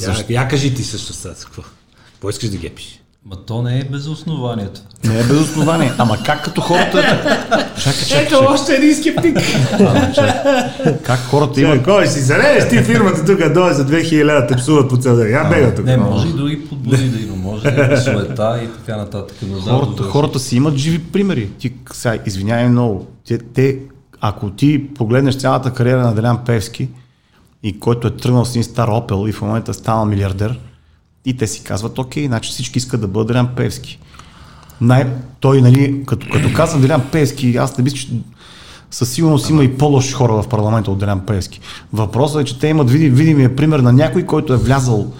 Я, 0.00 0.24
я 0.28 0.48
кажи 0.48 0.74
ти 0.74 0.84
също 0.84 1.12
сега, 1.12 1.34
какво? 1.34 1.62
Какво 2.12 2.30
искаш 2.30 2.48
да 2.50 2.56
гепиш? 2.56 3.00
Ма 3.30 3.36
то 3.36 3.62
не 3.62 3.78
е 3.78 3.84
без 3.84 4.06
основанието. 4.06 4.80
Не 5.04 5.20
е 5.20 5.22
без 5.22 5.40
основание. 5.40 5.92
Ама 5.98 6.16
как 6.24 6.44
като 6.44 6.60
хората... 6.60 7.02
Чакай, 7.82 8.06
чакай, 8.08 8.24
Ето 8.24 8.46
още 8.48 8.74
един 8.74 8.94
скептик. 8.94 9.38
как 11.02 11.20
хората 11.20 11.60
имат... 11.60 11.84
Кой 11.84 12.06
си 12.06 12.20
зарееш 12.20 12.68
ти 12.68 12.82
фирмата 12.82 13.24
тук, 13.24 13.52
дойде 13.52 13.74
за 13.74 13.86
2000 13.86 14.24
лева, 14.24 14.46
те 14.46 14.56
псуват 14.56 14.88
по 14.88 14.96
цял 14.96 15.16
ден. 15.16 15.30
Я 15.32 15.44
бега 15.44 15.74
тук. 15.74 15.84
Не, 15.84 15.96
може 15.96 16.28
и 16.28 16.32
други 16.32 16.68
подбуди 16.68 17.08
да 17.08 17.20
има, 17.20 17.36
може 17.36 17.62
да 17.62 17.84
има 17.84 17.96
суета 17.96 18.60
и 18.64 18.68
така 18.68 18.96
нататък. 18.96 19.36
Но 19.42 19.60
Хората, 19.60 20.02
хората 20.02 20.38
си 20.38 20.56
имат 20.56 20.76
живи 20.76 20.98
примери. 20.98 21.50
Ти, 21.58 21.74
сега, 21.92 22.18
извинявай 22.26 22.68
много, 22.68 23.06
те, 23.26 23.38
те, 23.38 23.78
ако 24.20 24.50
ти 24.50 24.94
погледнеш 24.94 25.36
цялата 25.36 25.72
кариера 25.72 26.02
на 26.02 26.14
Делян 26.14 26.38
Певски, 26.46 26.88
и 27.62 27.80
който 27.80 28.06
е 28.08 28.16
тръгнал 28.16 28.44
с 28.44 28.50
един 28.50 28.64
стар 28.64 28.88
Опел 28.88 29.28
и 29.28 29.32
в 29.32 29.42
момента 29.42 29.74
стана 29.74 30.04
милиардер, 30.04 30.58
и 31.28 31.36
те 31.36 31.46
си 31.46 31.64
казват, 31.64 31.98
окей, 31.98 32.26
значи 32.26 32.50
всички 32.50 32.78
искат 32.78 33.00
да 33.00 33.08
бъдат 33.08 33.28
Делян 33.28 33.48
Певски. 33.56 33.98
Най- 34.80 35.06
той, 35.40 35.62
нали, 35.62 36.04
като, 36.06 36.26
като 36.32 36.52
казвам 36.54 36.80
Делян 36.82 37.02
Певски, 37.12 37.56
аз 37.56 37.78
не 37.78 37.84
мисля, 37.84 37.96
че 37.96 38.08
със 38.90 39.10
сигурност 39.10 39.50
има 39.50 39.64
и 39.64 39.78
по-лоши 39.78 40.12
хора 40.12 40.42
в 40.42 40.48
парламента 40.48 40.90
от 40.90 40.98
Делян 40.98 41.26
Певски. 41.26 41.60
Въпросът 41.92 42.42
е, 42.42 42.44
че 42.44 42.58
те 42.58 42.68
имат 42.68 42.90
види, 42.90 43.10
видимия 43.10 43.56
пример 43.56 43.78
на 43.78 43.92
някой, 43.92 44.26
който 44.26 44.52
е 44.52 44.56
влязал 44.56 45.12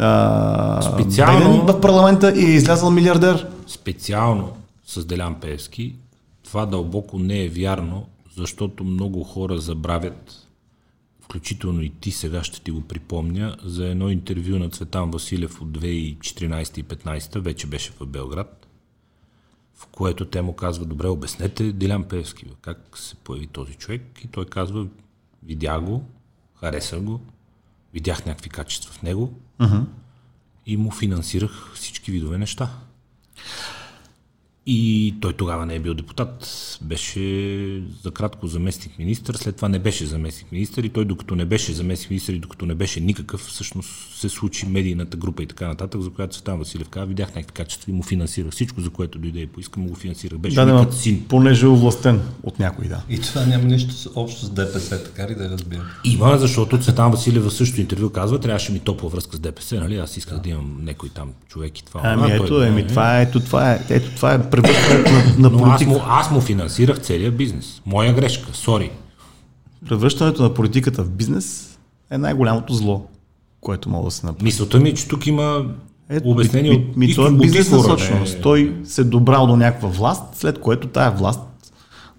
а, 0.00 0.82
Специално- 0.82 1.66
в 1.66 1.80
парламента 1.80 2.32
и 2.36 2.44
е 2.44 2.54
излязъл 2.54 2.90
милиардер. 2.90 3.46
Специално 3.66 4.48
с 4.86 5.04
Делян 5.04 5.34
Певски, 5.34 5.94
това 6.44 6.66
дълбоко 6.66 7.18
не 7.18 7.44
е 7.44 7.48
вярно, 7.48 8.04
защото 8.36 8.84
много 8.84 9.24
хора 9.24 9.58
забравят, 9.58 10.32
включително 11.30 11.82
и 11.82 11.90
ти 11.90 12.10
сега 12.10 12.44
ще 12.44 12.60
ти 12.60 12.70
го 12.70 12.80
припомня, 12.80 13.56
за 13.64 13.86
едно 13.86 14.10
интервю 14.10 14.58
на 14.58 14.70
Цветан 14.70 15.10
Василев 15.10 15.62
от 15.62 15.68
2014 15.68 16.78
и 16.78 16.84
15 16.84 17.38
вече 17.38 17.66
беше 17.66 17.92
в 17.92 18.06
Белград, 18.06 18.66
в 19.74 19.86
което 19.86 20.24
те 20.24 20.42
му 20.42 20.52
казва, 20.52 20.84
добре, 20.84 21.08
обяснете 21.08 21.72
Делян 21.72 22.04
Певски, 22.04 22.44
как 22.62 22.78
се 22.94 23.14
появи 23.14 23.46
този 23.46 23.74
човек 23.74 24.02
и 24.24 24.28
той 24.28 24.46
казва, 24.46 24.86
видях 25.42 25.80
го, 25.82 26.04
хареса 26.60 27.00
го, 27.00 27.20
видях 27.94 28.26
някакви 28.26 28.50
качества 28.50 28.92
в 28.92 29.02
него 29.02 29.34
и 30.66 30.76
му 30.76 30.90
финансирах 30.90 31.72
всички 31.74 32.10
видове 32.10 32.38
неща. 32.38 32.70
И 34.66 35.14
той 35.20 35.32
тогава 35.32 35.66
не 35.66 35.74
е 35.74 35.78
бил 35.78 35.94
депутат. 35.94 36.48
Беше 36.82 37.20
за 38.02 38.10
кратко 38.10 38.46
заместник 38.46 38.98
министър, 38.98 39.34
след 39.34 39.56
това 39.56 39.68
не 39.68 39.78
беше 39.78 40.06
заместник 40.06 40.52
министър 40.52 40.84
и 40.84 40.88
той 40.88 41.04
докато 41.04 41.36
не 41.36 41.44
беше 41.44 41.72
заместник 41.72 42.10
министър 42.10 42.32
и 42.32 42.38
докато 42.38 42.66
не 42.66 42.74
беше 42.74 43.00
никакъв, 43.00 43.40
всъщност 43.40 43.88
се 44.14 44.28
случи 44.28 44.66
медийната 44.66 45.16
група 45.16 45.42
и 45.42 45.46
така 45.46 45.68
нататък, 45.68 46.00
за 46.00 46.10
която 46.10 46.36
Цветан 46.36 46.58
Василев 46.58 46.88
каза, 46.88 47.06
видях 47.06 47.34
някакви 47.34 47.52
качества 47.52 47.90
и 47.90 47.94
му 47.94 48.02
финансирах. 48.02 48.52
Всичко, 48.52 48.80
за 48.80 48.90
което 48.90 49.18
дойде 49.18 49.40
и 49.40 49.46
поиска, 49.46 49.80
му 49.80 49.88
го 49.88 49.94
финансирах. 49.94 50.38
Беше 50.38 50.56
Да, 50.56 50.64
да, 50.64 50.92
син. 50.92 51.24
понеже 51.28 51.66
е 51.66 51.68
овластен 51.68 52.20
от 52.42 52.58
някой, 52.58 52.88
да. 52.88 53.02
И 53.10 53.20
това 53.20 53.46
няма 53.46 53.64
нищо 53.64 54.10
общо 54.14 54.46
с 54.46 54.50
ДПС, 54.50 55.04
така 55.04 55.28
ли 55.30 55.34
да 55.34 55.50
разбирам? 55.50 55.86
Има, 56.04 56.38
защото 56.38 56.78
Цветан 56.78 57.10
Василев 57.10 57.44
в 57.44 57.50
същото 57.50 57.80
интервю 57.80 58.10
казва, 58.10 58.40
трябваше 58.40 58.72
ми 58.72 58.78
топла 58.78 59.08
връзка 59.08 59.36
с 59.36 59.40
ДПС, 59.40 59.80
нали? 59.80 59.96
Аз 59.96 60.16
исках 60.16 60.38
да 60.38 60.48
имам 60.48 60.78
някой 60.82 61.08
там 61.08 61.32
човек 61.48 61.78
и 61.78 61.84
това. 61.84 62.00
Ами 62.04 62.32
ето, 62.32 62.62
еми, 62.62 62.86
това 62.86 63.20
е, 63.20 63.22
ето, 63.22 63.40
това 63.40 63.72
е, 63.72 63.80
ето, 63.90 64.10
това 64.16 64.34
е 64.34 64.49
превръщането 64.50 65.10
на, 65.12 65.18
на 65.38 65.50
Но 65.50 65.58
аз 65.58 65.70
политика. 65.70 65.90
му, 65.90 66.00
аз 66.06 66.30
му 66.30 66.40
финансирах 66.40 67.00
целият 67.00 67.36
бизнес. 67.36 67.82
Моя 67.86 68.14
грешка, 68.14 68.48
сори. 68.52 68.90
Превръщането 69.88 70.42
на 70.42 70.54
политиката 70.54 71.02
в 71.02 71.10
бизнес 71.10 71.78
е 72.10 72.18
най-голямото 72.18 72.74
зло, 72.74 73.06
което 73.60 73.88
мога 73.88 74.04
да 74.04 74.10
се 74.10 74.26
направи. 74.26 74.44
Мисълта 74.44 74.80
ми 74.80 74.88
е, 74.88 74.94
че 74.94 75.08
тук 75.08 75.26
има 75.26 75.64
Ето, 76.08 76.28
обяснение 76.30 76.70
ми, 76.70 76.78
ми, 76.96 77.06
ми, 77.06 77.14
той 77.14 77.28
е 77.28 77.32
бизнес 77.32 77.70
насоченост. 77.70 78.34
не- 78.34 78.40
Той 78.40 78.76
се 78.84 79.00
е 79.00 79.04
добрал 79.04 79.46
до 79.46 79.56
някаква 79.56 79.88
власт, 79.88 80.22
след 80.34 80.60
което 80.60 80.88
тая 80.88 81.10
власт 81.10 81.40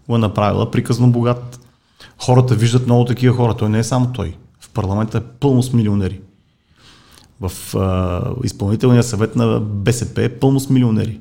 го 0.07 0.15
е 0.15 0.19
направила 0.19 0.71
приказно 0.71 1.11
богат. 1.11 1.59
Хората 2.17 2.55
виждат 2.55 2.85
много 2.85 3.05
такива 3.05 3.35
хора. 3.35 3.53
Той 3.53 3.69
не 3.69 3.79
е 3.79 3.83
само 3.83 4.07
той. 4.07 4.35
В 4.59 4.69
парламента 4.69 5.17
е 5.17 5.21
пълно 5.21 5.63
с 5.63 5.73
милионери. 5.73 6.19
В 7.41 7.75
а, 7.75 8.21
изпълнителния 8.43 9.03
съвет 9.03 9.35
на 9.35 9.59
БСП 9.59 10.23
е 10.23 10.29
пълно 10.29 10.59
с 10.59 10.69
милионери, 10.69 11.19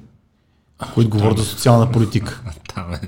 които 0.95 1.11
говорят 1.11 1.39
за 1.39 1.45
социална 1.45 1.93
политика. 1.93 2.43
Там 2.75 2.93
е, 2.93 3.01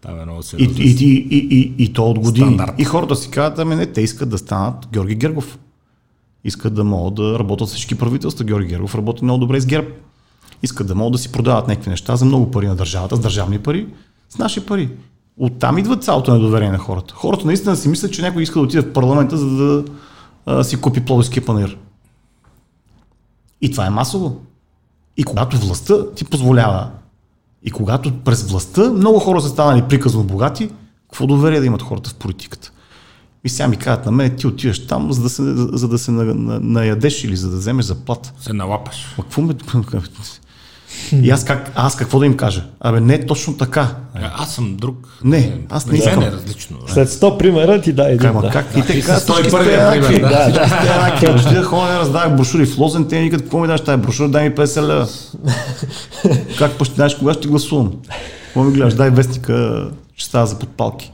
там 0.00 0.20
е 0.20 0.24
много 0.24 0.40
И, 0.40 0.42
сериозно. 0.42 0.76
и, 0.78 0.88
и, 0.90 1.26
и, 1.30 1.48
и, 1.58 1.84
и 1.84 1.92
то 1.92 2.10
от 2.10 2.18
години. 2.18 2.54
Стандарт. 2.54 2.74
И 2.78 2.84
хората 2.84 3.16
си 3.16 3.30
казват, 3.30 3.58
ами 3.58 3.74
не, 3.74 3.86
те 3.86 4.00
искат 4.00 4.28
да 4.28 4.38
станат 4.38 4.88
Георги 4.92 5.14
Гергов. 5.14 5.58
Искат 6.44 6.74
да 6.74 6.84
могат 6.84 7.14
да 7.14 7.38
работят 7.38 7.68
всички 7.68 7.94
правителства. 7.94 8.44
Георги 8.44 8.68
Гергов 8.68 8.94
работи 8.94 9.24
много 9.24 9.40
добре 9.40 9.60
с 9.60 9.66
ГЕРБ. 9.66 9.88
Искат 10.62 10.86
да 10.86 10.94
могат 10.94 11.12
да 11.12 11.18
си 11.18 11.32
продават 11.32 11.68
някакви 11.68 11.90
неща 11.90 12.16
за 12.16 12.24
много 12.24 12.50
пари 12.50 12.66
на 12.66 12.76
държавата, 12.76 13.16
с 13.16 13.20
държавни 13.20 13.58
пари, 13.58 13.86
с 14.28 14.38
наши 14.38 14.66
пари. 14.66 14.90
Оттам 15.36 15.78
идва 15.78 15.96
цялото 15.96 16.34
недоверие 16.34 16.70
на 16.70 16.78
хората. 16.78 17.14
Хората 17.14 17.46
наистина 17.46 17.76
си 17.76 17.88
мислят, 17.88 18.12
че 18.12 18.22
някой 18.22 18.42
иска 18.42 18.58
да 18.58 18.64
отиде 18.64 18.82
в 18.82 18.92
парламента, 18.92 19.36
за 19.36 19.46
да 19.46 19.84
а, 20.46 20.64
си 20.64 20.80
купи 20.80 21.00
плодовския 21.04 21.44
панер. 21.44 21.78
И 23.60 23.70
това 23.70 23.86
е 23.86 23.90
масово. 23.90 24.40
И 25.18 25.24
когато 25.24 25.56
властта 25.56 25.94
ти 26.14 26.24
позволява, 26.24 26.90
и 27.62 27.70
когато 27.70 28.18
през 28.18 28.42
властта 28.42 28.90
много 28.90 29.18
хора 29.18 29.40
са 29.40 29.48
станали 29.48 29.82
приказно 29.82 30.24
богати, 30.24 30.70
какво 31.02 31.26
доверие 31.26 31.60
да 31.60 31.66
имат 31.66 31.82
хората 31.82 32.10
в 32.10 32.14
политиката? 32.14 32.72
И 33.44 33.48
сега 33.48 33.68
ми 33.68 33.76
казват 33.76 34.06
на 34.06 34.12
мен, 34.12 34.36
ти 34.36 34.46
отиваш 34.46 34.86
там, 34.86 35.12
за 35.12 35.22
да 35.22 35.28
се, 35.28 35.42
за 35.56 35.88
да 35.88 35.98
се 35.98 36.10
на, 36.10 36.24
на, 36.24 36.60
наядеш 36.60 37.24
или 37.24 37.36
за 37.36 37.50
да 37.50 37.56
вземеш 37.56 37.84
заплата. 37.84 38.32
Се 38.40 38.52
налапаш. 38.52 39.14
Ма 39.18 39.24
какво 39.24 39.42
ме... 39.42 39.54
И 41.22 41.30
аз, 41.30 41.44
как, 41.44 41.72
аз 41.74 41.96
какво 41.96 42.18
да 42.18 42.26
им 42.26 42.36
кажа? 42.36 42.64
Абе, 42.80 43.00
не 43.00 43.14
е 43.14 43.26
точно 43.26 43.56
така. 43.56 43.96
А, 44.14 44.42
Аз 44.42 44.54
съм 44.54 44.76
друг. 44.76 45.08
Не, 45.24 45.60
аз 45.70 45.86
не 45.86 45.98
искам. 45.98 46.22
е 46.22 46.30
различно. 46.30 46.76
След 46.86 47.08
100 47.08 47.38
примера 47.38 47.80
ти 47.80 47.92
дай 47.92 48.06
един. 48.06 48.18
Как, 48.18 48.34
ма, 48.34 48.42
да. 48.42 48.50
как? 48.50 48.66
И 48.76 48.82
те 48.82 48.92
и 48.92 49.02
казват, 49.02 49.22
с 49.22 49.26
101 49.26 49.34
всички 49.34 49.50
сте 49.50 50.08
пример, 50.08 50.20
да. 50.20 50.28
Да, 50.28 50.50
всички 50.50 50.68
сте 50.68 50.92
еднакви. 50.92 51.48
Отида 51.48 51.62
хора, 51.62 51.92
не 51.92 51.98
раздавах 51.98 52.36
брошури 52.36 52.66
в 52.66 52.78
Лозен, 52.78 53.08
те 53.08 53.20
викат, 53.20 53.42
какво 53.42 53.60
ми 53.60 53.66
даш 53.66 53.80
тази 53.80 54.02
брошура, 54.02 54.28
дай 54.28 54.48
ми 54.48 54.54
50 54.54 54.82
лева. 54.82 55.08
как 56.58 56.78
пък 56.78 56.86
ще 56.86 56.94
знаеш 56.94 57.14
кога 57.14 57.34
ще 57.34 57.48
гласувам? 57.48 57.92
Какво 58.44 58.64
ми 58.64 58.72
гледаш, 58.72 58.94
дай 58.94 59.10
вестника, 59.10 59.86
ще 60.16 60.28
става 60.28 60.46
за 60.46 60.58
подпалки. 60.58 61.12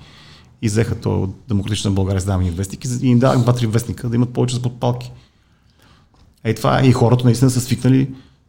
И 0.62 0.68
взеха 0.68 0.94
то 0.94 1.22
от 1.22 1.30
Демократична 1.48 1.90
България, 1.90 2.20
с 2.20 2.38
ми 2.38 2.50
вестники 2.50 2.88
и 3.02 3.08
им 3.08 3.18
давах 3.18 3.38
два-три 3.38 3.66
вестника 3.66 4.08
да 4.08 4.16
имат 4.16 4.30
повече 4.30 4.54
за 4.54 4.62
подпалки. 4.62 5.12
Ей 6.44 6.54
това 6.54 6.80
е. 6.80 6.86
И 6.86 6.92
хората 6.92 7.24
наистина 7.24 7.50
са 7.50 7.60
свикнали, 7.60 8.08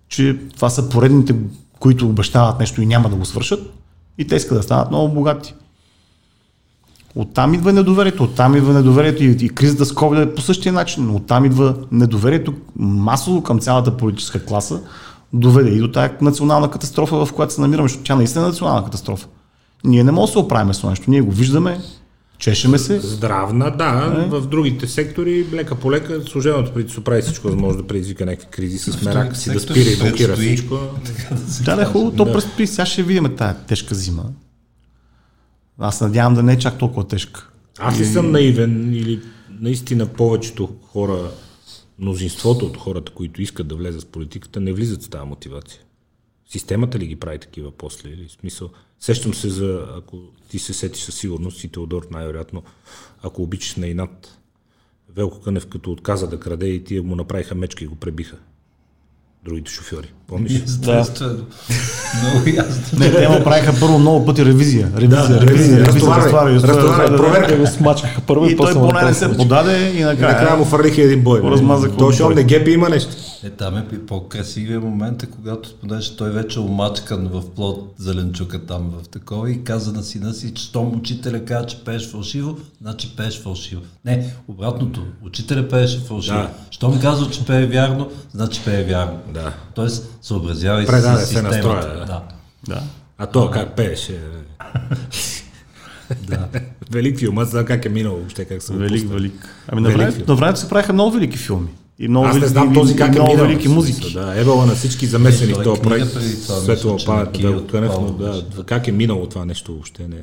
че 0.10 0.40
това 0.56 0.69
са 0.69 0.90
поредните, 0.90 1.36
които 1.80 2.06
обещават 2.06 2.60
нещо 2.60 2.82
и 2.82 2.86
няма 2.86 3.10
да 3.10 3.15
го 3.15 3.26
свършат. 3.26 3.73
И 4.18 4.27
те 4.27 4.36
искат 4.36 4.57
да 4.57 4.64
станат 4.64 4.91
много 4.91 5.14
богати. 5.14 5.53
Оттам 7.15 7.53
идва 7.53 7.73
недоверието, 7.73 8.23
оттам 8.23 8.56
идва 8.56 8.73
недоверието 8.73 9.23
и, 9.23 9.38
и 9.41 9.49
кризата 9.49 9.86
с 9.86 9.94
COVID 9.94 10.23
е 10.23 10.36
по 10.36 10.41
същия 10.41 10.73
начин. 10.73 11.10
Оттам 11.10 11.45
идва 11.45 11.76
недоверието 11.91 12.53
масово 12.76 13.44
към 13.44 13.60
цялата 13.60 13.98
политическа 13.98 14.45
класа, 14.45 14.82
доведе 15.34 15.69
и 15.69 15.80
до 15.80 15.91
тази 15.91 16.14
национална 16.22 16.72
катастрофа, 16.72 17.26
в 17.26 17.34
която 17.34 17.53
се 17.53 17.61
намираме, 17.61 17.88
защото 17.88 18.03
тя 18.03 18.15
наистина 18.15 18.45
е 18.45 18.48
национална 18.48 18.86
катастрофа. 18.86 19.27
Ние 19.84 20.03
не 20.03 20.11
можем 20.11 20.26
да 20.26 20.32
се 20.32 20.45
оправим 20.45 20.73
с 20.73 20.77
това 20.77 20.90
нещо. 20.90 21.10
Ние 21.10 21.22
го 21.22 21.32
виждаме, 21.32 21.82
чешеме 22.38 22.78
се. 22.78 22.99
Здравна, 22.99 23.78
да. 23.78 24.26
Е. 24.26 24.30
В 24.30 24.48
другите 24.48 24.88
сектори, 24.88 25.45
лека 25.53 25.76
по 25.76 25.91
лека, 25.91 26.22
служебното 26.22 26.74
правителство 26.74 27.03
прави 27.03 27.22
всичко, 27.22 27.49
за 27.49 27.56
да 27.56 27.62
може 27.62 27.78
да 27.78 27.88
предизвика 27.88 28.26
някакви 28.26 28.48
кризи 28.48 28.78
с 28.78 29.02
мерак 29.02 29.38
си, 29.38 29.53
да 29.53 29.60
спира 29.60 29.90
и 29.90 29.98
блокира 29.98 30.36
всичко. 30.36 30.80
Да, 31.66 31.76
да, 31.76 31.82
е 31.82 31.86
хубаво, 31.86 32.18
то 32.18 32.32
предстои. 32.32 32.68
Сега 32.68 32.86
ще 32.86 33.03
видим 33.03 33.36
тая 33.36 33.66
тежка 33.66 33.95
зима. 33.95 34.24
Аз 35.80 36.02
надявам 36.02 36.34
да 36.34 36.44
не 36.44 36.53
е 36.53 36.60
чак 36.60 36.78
толкова 36.78 37.07
тежка. 37.07 37.49
Аз 37.80 37.99
ли 37.99 38.06
съм 38.06 38.32
наивен 38.32 38.94
или 38.94 39.22
наистина 39.60 40.06
повечето 40.06 40.76
хора, 40.82 41.32
мнозинството 41.99 42.66
от 42.66 42.78
хората, 42.78 43.12
които 43.12 43.41
искат 43.41 43.68
да 43.68 43.76
влезат 43.76 44.03
в 44.03 44.07
политиката, 44.07 44.60
не 44.60 44.74
влизат 44.74 45.02
с 45.02 45.07
тази 45.07 45.26
мотивация? 45.26 45.82
Системата 46.49 46.99
ли 46.99 47.07
ги 47.07 47.16
прави 47.16 47.40
такива 47.40 47.72
после? 47.72 48.10
Или 48.10 48.28
в 48.28 48.32
смисъл, 48.32 48.70
сещам 49.00 49.34
се 49.34 49.50
за, 49.50 49.86
ако 49.98 50.18
ти 50.50 50.60
се 50.60 50.74
сетиш 50.74 51.04
със 51.04 51.16
сигурност 51.16 51.64
и 51.64 51.68
Теодор 51.68 52.08
най-вероятно, 52.12 52.64
ако 53.24 53.44
обичаш 53.44 53.76
на 53.76 53.88
инат, 53.88 54.38
Велко 55.16 55.42
Кънев 55.42 55.68
като 55.68 55.92
отказа 55.92 56.28
да 56.28 56.40
краде 56.40 56.68
и 56.68 56.84
тия 56.84 57.04
му 57.04 57.16
направиха 57.16 57.56
мечка 57.56 57.84
и 57.84 57.88
го 57.88 57.96
пребиха. 57.96 58.36
Другите 59.46 59.72
шофьори. 59.72 60.14
Помниш? 60.28 60.54
Естествено. 60.54 61.46
Много 62.24 62.50
ясно. 62.50 63.00
Не, 63.00 63.12
те 63.12 63.30
му 63.30 63.44
правиха 63.44 63.74
първо 63.80 64.00
много 64.00 64.26
пъти 64.26 64.46
ревизия. 64.46 64.92
Ревизия, 64.98 65.28
Да, 65.28 65.42
ревизия, 65.42 65.86
ревизия, 65.86 65.86
разтоварвай, 65.86 67.18
проверка. 67.18 67.58
Го 67.58 67.68
смачкаха 67.68 68.22
първо 68.22 68.46
и, 68.46 68.52
И 68.52 68.58
той 68.58 68.74
поне 68.74 69.04
не 69.04 69.14
се 69.14 69.38
подаде 69.38 69.92
и 69.92 69.98
И 70.00 70.04
накрая 70.04 70.34
накрая 70.34 70.58
му 70.58 70.66
фърлиха 70.66 71.02
един 71.02 71.24
бой. 71.24 71.42
Размазаха 71.42 71.98
То, 71.98 72.30
не 72.30 72.44
гепи 72.44 72.72
има 72.72 72.90
нещо. 72.90 73.16
Е, 73.46 73.50
там 73.50 73.78
е 73.78 74.06
по-красивия 74.06 74.80
момент, 74.80 75.24
е 75.24 75.26
когато, 75.26 75.76
понеже 75.76 76.16
той 76.18 76.32
вече 76.32 76.60
е 76.60 76.62
омачкан 76.62 77.28
в 77.28 77.50
плод 77.56 77.94
зеленчука 77.98 78.66
там 78.66 78.90
в 78.90 79.10
такова 79.10 79.52
и 79.52 79.64
каза 79.64 79.92
на 79.92 80.04
сина 80.04 80.34
си, 80.34 80.54
че 80.54 80.64
щом 80.64 80.96
учителя 80.96 81.46
каза, 81.46 81.68
че 81.68 81.84
пееш 81.84 82.12
фалшиво, 82.12 82.58
значи 82.82 83.16
пееш 83.18 83.42
фалшиво. 83.42 83.82
Не, 84.06 84.34
обратното. 84.48 85.06
Учителя 85.22 85.70
пееше 85.70 86.00
фалшиво. 86.00 86.38
Да. 86.38 86.50
Щом 86.72 87.00
казва, 87.02 87.32
че 87.32 87.46
пее 87.46 87.66
вярно, 87.66 88.12
значи 88.32 88.62
пее 88.66 88.84
вярно. 88.84 89.20
Да. 89.34 89.54
Тоест, 89.76 90.18
съобразявай 90.22 90.86
се 90.86 90.92
Предаде 90.92 91.26
с 91.26 91.30
се 91.30 91.42
на 91.42 91.54
системата. 91.54 91.82
строя, 91.82 92.00
да. 92.00 92.06
да. 92.06 92.22
Да. 92.68 92.84
А 93.18 93.26
то 93.26 93.52
как 93.52 93.76
пееше? 93.76 94.20
Да. 96.28 96.48
Велик 96.92 97.20
филм, 97.20 97.38
аз 97.38 97.50
знам 97.50 97.66
как 97.66 97.86
е 97.86 97.90
минало 97.90 98.18
въобще, 98.18 98.46
как 98.46 98.62
се 98.62 98.74
Велик, 98.74 99.02
пусна. 99.02 99.16
велик. 99.16 99.50
Ами 99.68 99.82
на 99.82 99.90
времето 100.36 100.60
се 100.60 100.70
правиха 100.70 100.94
много 100.94 101.12
велики 101.12 101.38
филми. 101.38 101.70
И 102.00 102.08
много 102.08 102.28
Аз 102.28 102.40
не 102.40 102.48
знам 102.48 102.74
този 102.74 102.94
и 102.94 102.98
как 102.98 103.08
е 103.08 103.12
много 103.12 103.32
минал. 103.32 103.48
велики 103.48 103.68
музики. 103.68 104.14
Да, 104.14 104.42
ебала 104.42 104.66
на 104.66 104.76
всички 104.76 105.06
замесени 105.06 105.54
Той 105.54 105.62
в 105.62 105.64
този 105.64 105.80
е 105.80 105.84
проект. 105.84 106.16
на 106.86 106.98
памет, 107.06 107.38
Велко 107.38 107.68
Кънев, 107.68 107.92
но 108.02 108.12
да, 108.12 108.64
как 108.66 108.88
е 108.88 108.92
минало 108.92 109.30
това 109.30 109.46
нещо 109.46 109.74
въобще 109.74 110.08
не. 110.08 110.18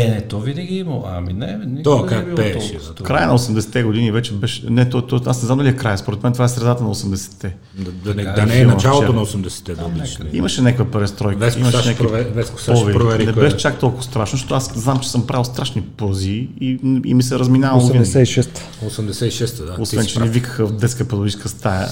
Е, 0.00 0.08
не, 0.08 0.20
то 0.20 0.40
винаги 0.40 0.74
е 0.74 0.78
имало. 0.78 1.04
Ами 1.06 1.32
не, 1.32 1.58
никога 1.66 1.82
То 1.82 1.96
не 1.96 2.02
е 2.04 2.08
как 2.08 2.24
било 2.24 2.36
пееше, 2.36 2.78
да. 2.98 3.04
Края 3.04 3.26
на 3.26 3.38
80-те 3.38 3.82
години 3.82 4.10
вече 4.12 4.32
беше... 4.32 4.70
Не, 4.70 4.88
то, 4.88 5.02
то, 5.02 5.20
аз 5.26 5.42
не 5.42 5.46
знам 5.46 5.58
дали 5.58 5.68
е 5.68 5.76
края. 5.76 5.98
Според 5.98 6.22
мен 6.22 6.32
това 6.32 6.44
е 6.44 6.48
средата 6.48 6.84
на 6.84 6.94
80-те. 6.94 7.56
Да, 7.78 7.90
да, 8.04 8.14
не, 8.14 8.24
Така 8.24 8.32
да 8.32 8.42
е 8.42 8.46
не 8.46 8.60
е 8.60 8.66
началото 8.66 9.12
на 9.12 9.26
80-те 9.26 9.74
да 9.74 9.88
не. 9.88 10.30
Имаше 10.32 10.62
някаква 10.62 10.90
престройка. 10.90 11.38
Веско 11.38 11.60
имаше 11.60 11.76
някакви 11.76 12.06
провери- 12.06 12.92
провери 12.92 13.24
Не 13.24 13.30
е. 13.30 13.34
беше 13.34 13.56
чак 13.56 13.78
толкова 13.78 14.02
страшно, 14.02 14.36
защото 14.36 14.54
аз 14.54 14.72
знам, 14.74 15.00
че 15.00 15.10
съм 15.10 15.26
правил 15.26 15.44
страшни 15.44 15.82
пози 15.82 16.48
и, 16.60 16.78
и 17.04 17.14
ми 17.14 17.22
се 17.22 17.38
разминава 17.38 17.80
винаги. 17.80 18.10
86. 18.10 18.48
86-та, 18.84 19.64
да. 19.64 19.76
Освен, 19.82 20.06
че 20.06 20.20
ни 20.20 20.28
викаха 20.28 20.66
в 20.66 20.72
детска 20.72 21.04
педагогическа 21.04 21.48
стая 21.48 21.88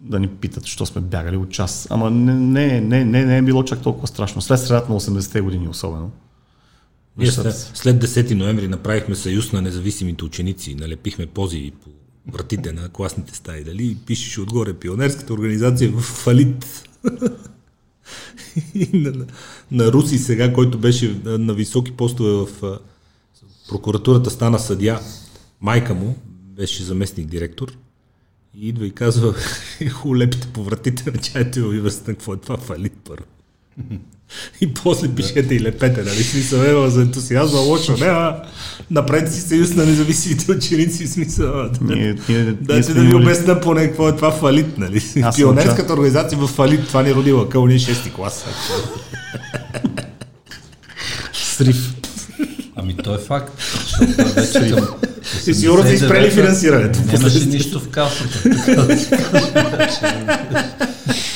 да 0.00 0.18
ни 0.20 0.28
питат, 0.28 0.66
що 0.66 0.86
сме 0.86 1.00
бягали 1.00 1.36
от 1.36 1.50
час. 1.50 1.86
Ама 1.90 2.10
не, 2.10 2.34
не, 2.34 2.80
не, 2.80 3.04
не, 3.04 3.24
не 3.24 3.38
е 3.38 3.42
било 3.42 3.64
чак 3.64 3.78
толкова 3.78 4.06
страшно. 4.06 4.42
След 4.42 4.60
средата 4.60 4.92
на 4.92 5.00
80-те 5.00 5.40
години 5.40 5.68
особено. 5.68 6.10
Ние 7.18 7.30
след, 7.30 7.54
са- 7.54 7.70
след 7.74 8.04
10 8.04 8.34
ноември 8.34 8.68
направихме 8.68 9.14
съюз 9.14 9.52
на 9.52 9.62
независимите 9.62 10.24
ученици, 10.24 10.74
налепихме 10.74 11.26
пози 11.26 11.72
по 11.84 11.90
вратите 12.32 12.72
на 12.72 12.88
класните 12.88 13.34
стаи, 13.34 13.64
дали 13.64 13.96
пишеше 14.06 14.40
отгоре 14.40 14.74
пионерската 14.74 15.34
организация 15.34 15.90
в 15.90 16.00
фалит. 16.00 16.88
На, 18.92 19.10
на, 19.10 19.26
на 19.70 19.92
Руси 19.92 20.18
сега, 20.18 20.52
който 20.52 20.78
беше 20.78 21.20
на, 21.24 21.38
на 21.38 21.54
високи 21.54 21.92
постове 21.92 22.30
в 22.30 22.78
прокуратурата, 23.68 24.30
стана 24.30 24.58
съдя. 24.58 25.00
Майка 25.60 25.94
му 25.94 26.16
беше 26.30 26.82
заместник 26.82 27.26
директор 27.26 27.76
и 28.54 28.68
идва 28.68 28.86
и 28.86 28.90
казва, 28.90 29.34
хубаво 29.92 30.16
лепите 30.16 30.48
по 30.52 30.64
вратите 30.64 31.10
на 31.10 31.18
и 31.56 31.62
университета, 31.62 32.12
какво 32.12 32.34
е 32.34 32.36
това 32.36 32.56
фалит 32.56 32.92
първо. 33.04 33.24
И 34.60 34.74
после 34.74 35.08
пишете 35.08 35.54
и 35.54 35.60
лепете, 35.60 36.02
нали? 36.02 36.22
Смисъл, 36.22 36.58
ева 36.58 36.90
за 36.90 37.02
ентусиазма, 37.02 37.58
лошо, 37.58 37.92
не, 37.92 38.06
а 38.06 38.42
напред 38.90 39.32
си 39.32 39.40
съюз 39.40 39.70
на 39.70 39.86
независимите 39.86 40.52
ученици, 40.52 41.06
смисъл. 41.06 41.52
да- 41.52 41.70
Ние, 41.80 41.96
ние, 42.28 42.38
ние 42.38 42.52
Дайте 42.52 42.82
сме 42.82 42.94
да 42.94 43.00
ви 43.00 43.14
обясня 43.14 43.60
поне 43.60 43.86
какво 43.86 44.08
е 44.08 44.16
това 44.16 44.32
фалит, 44.32 44.78
нали? 44.78 44.96
Аз 44.96 45.04
съм 45.12 45.32
Пионерската 45.34 45.92
организация 45.92 46.38
в 46.38 46.46
фалит, 46.46 46.86
това 46.86 47.02
ни 47.02 47.14
роди 47.14 47.32
лъкъл, 47.32 47.66
ние 47.66 47.78
6 47.78 48.10
клас. 48.10 48.44
Срив. 51.34 51.94
Ами 52.76 52.96
то 52.96 53.14
е 53.14 53.18
факт. 53.18 53.52
Вече 54.34 54.70
към 54.70 54.86
И 55.46 55.54
сигурно 55.54 55.82
са 55.82 55.92
изпрели 55.92 56.24
89-та 56.24 56.30
финансирането. 56.32 56.98
Нямаше 57.12 57.46
нищо 57.46 57.80
в 57.80 57.88
касата. 57.88 58.42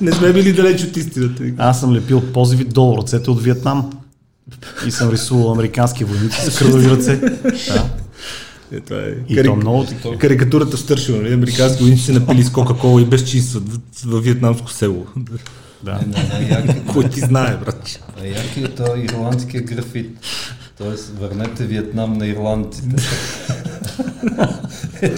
Не 0.00 0.12
сме 0.12 0.32
били 0.32 0.52
далеч 0.52 0.84
от 0.84 0.96
истината. 0.96 1.44
Аз 1.58 1.80
съм 1.80 1.92
лепил 1.94 2.20
позиви 2.32 2.64
долу 2.64 2.98
ръцете 2.98 3.30
от 3.30 3.42
Виетнам. 3.42 3.90
и 4.86 4.90
съм 4.90 5.10
рисувал 5.10 5.52
американски 5.52 6.04
войници 6.04 6.50
с 6.50 6.58
кръвови 6.58 6.90
ръце. 6.90 7.16
Да. 7.16 7.84
Е, 8.72 8.80
това 8.80 9.00
е 9.00 9.14
И 9.28 9.34
карик... 9.36 9.50
то 9.50 9.56
много 9.56 9.86
карикатурата 10.18 10.76
в 10.76 10.80
Стършил, 10.80 11.16
нали? 11.16 11.32
Американски 11.32 11.82
войници 11.82 12.04
се 12.04 12.12
напили 12.12 12.42
с 12.42 12.50
Кока-Кола 12.50 13.02
и 13.02 13.04
без 13.04 13.24
чистват 13.30 13.64
във 14.06 14.24
вьетнамско 14.24 14.70
село. 14.70 15.06
Да. 15.84 15.92
Не, 15.92 16.06
не, 16.06 16.28
най-яки, 16.28 16.80
Кой 16.92 17.08
ти 17.08 17.20
знае, 17.20 17.56
брат? 17.56 18.00
най-яки 18.18 18.60
е 18.60 18.68
този 18.68 19.00
ирландския 19.00 19.62
графит. 19.62 20.10
Тоест, 20.78 21.12
върнете 21.20 21.64
Виетнам 21.64 22.12
на 22.12 22.26
ирландците. 22.26 22.96
е, 25.02 25.06
е 25.06 25.16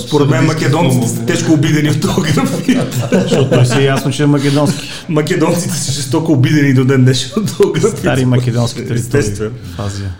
Според 0.00 0.28
мен 0.28 0.44
македонците 0.44 1.26
тежко 1.26 1.52
обидени 1.52 1.90
от 1.90 2.00
този 2.00 2.32
графит. 2.32 2.78
Защото 3.12 3.50
той 3.50 3.66
си 3.66 3.78
е 3.78 3.84
ясно, 3.84 4.12
че 4.12 4.22
е 4.22 4.26
македонски. 4.26 4.90
Македонците 5.08 5.74
са 5.74 5.92
жестоко 5.92 6.32
обидени 6.32 6.74
до 6.74 6.84
ден 6.84 7.04
днешен 7.04 7.42
от 7.42 7.56
този 7.56 7.80
графит. 7.80 7.98
Стари 7.98 8.24
македонски 8.24 8.86
територии 8.86 9.50
Азия. 9.78 10.16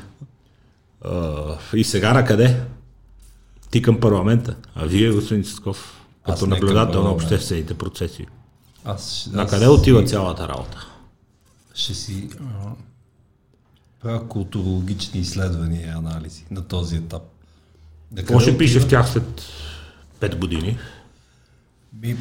И 1.75 1.85
сега 1.85 2.13
на 2.13 2.25
къде? 2.25 2.61
Ти 3.71 3.83
към 3.83 4.01
парламента. 4.01 4.57
А 4.75 4.87
вие, 4.87 5.11
господин 5.11 5.45
Цисков, 5.45 6.01
като 6.27 6.47
наблюдател 6.47 7.03
на 7.03 7.11
обществените 7.11 7.75
процеси. 7.75 8.27
Аз, 8.85 9.31
На 9.33 9.47
къде 9.47 9.69
отива 9.69 10.05
цялата 10.05 10.49
работа? 10.49 10.87
Ще 11.75 11.95
си 11.95 12.29
правя 14.03 14.29
културологични 14.29 15.21
изследвания 15.21 15.87
и 15.87 15.91
анализи 15.91 16.45
на 16.51 16.63
този 16.63 16.97
етап. 16.97 17.23
На 18.13 18.17
Какво 18.17 18.41
ще 18.41 18.59
пише 18.59 18.81
в 18.81 18.89
тях 18.89 19.09
след 19.11 19.43
5 20.21 20.37
години? 20.37 20.79
Ми, 22.03 22.17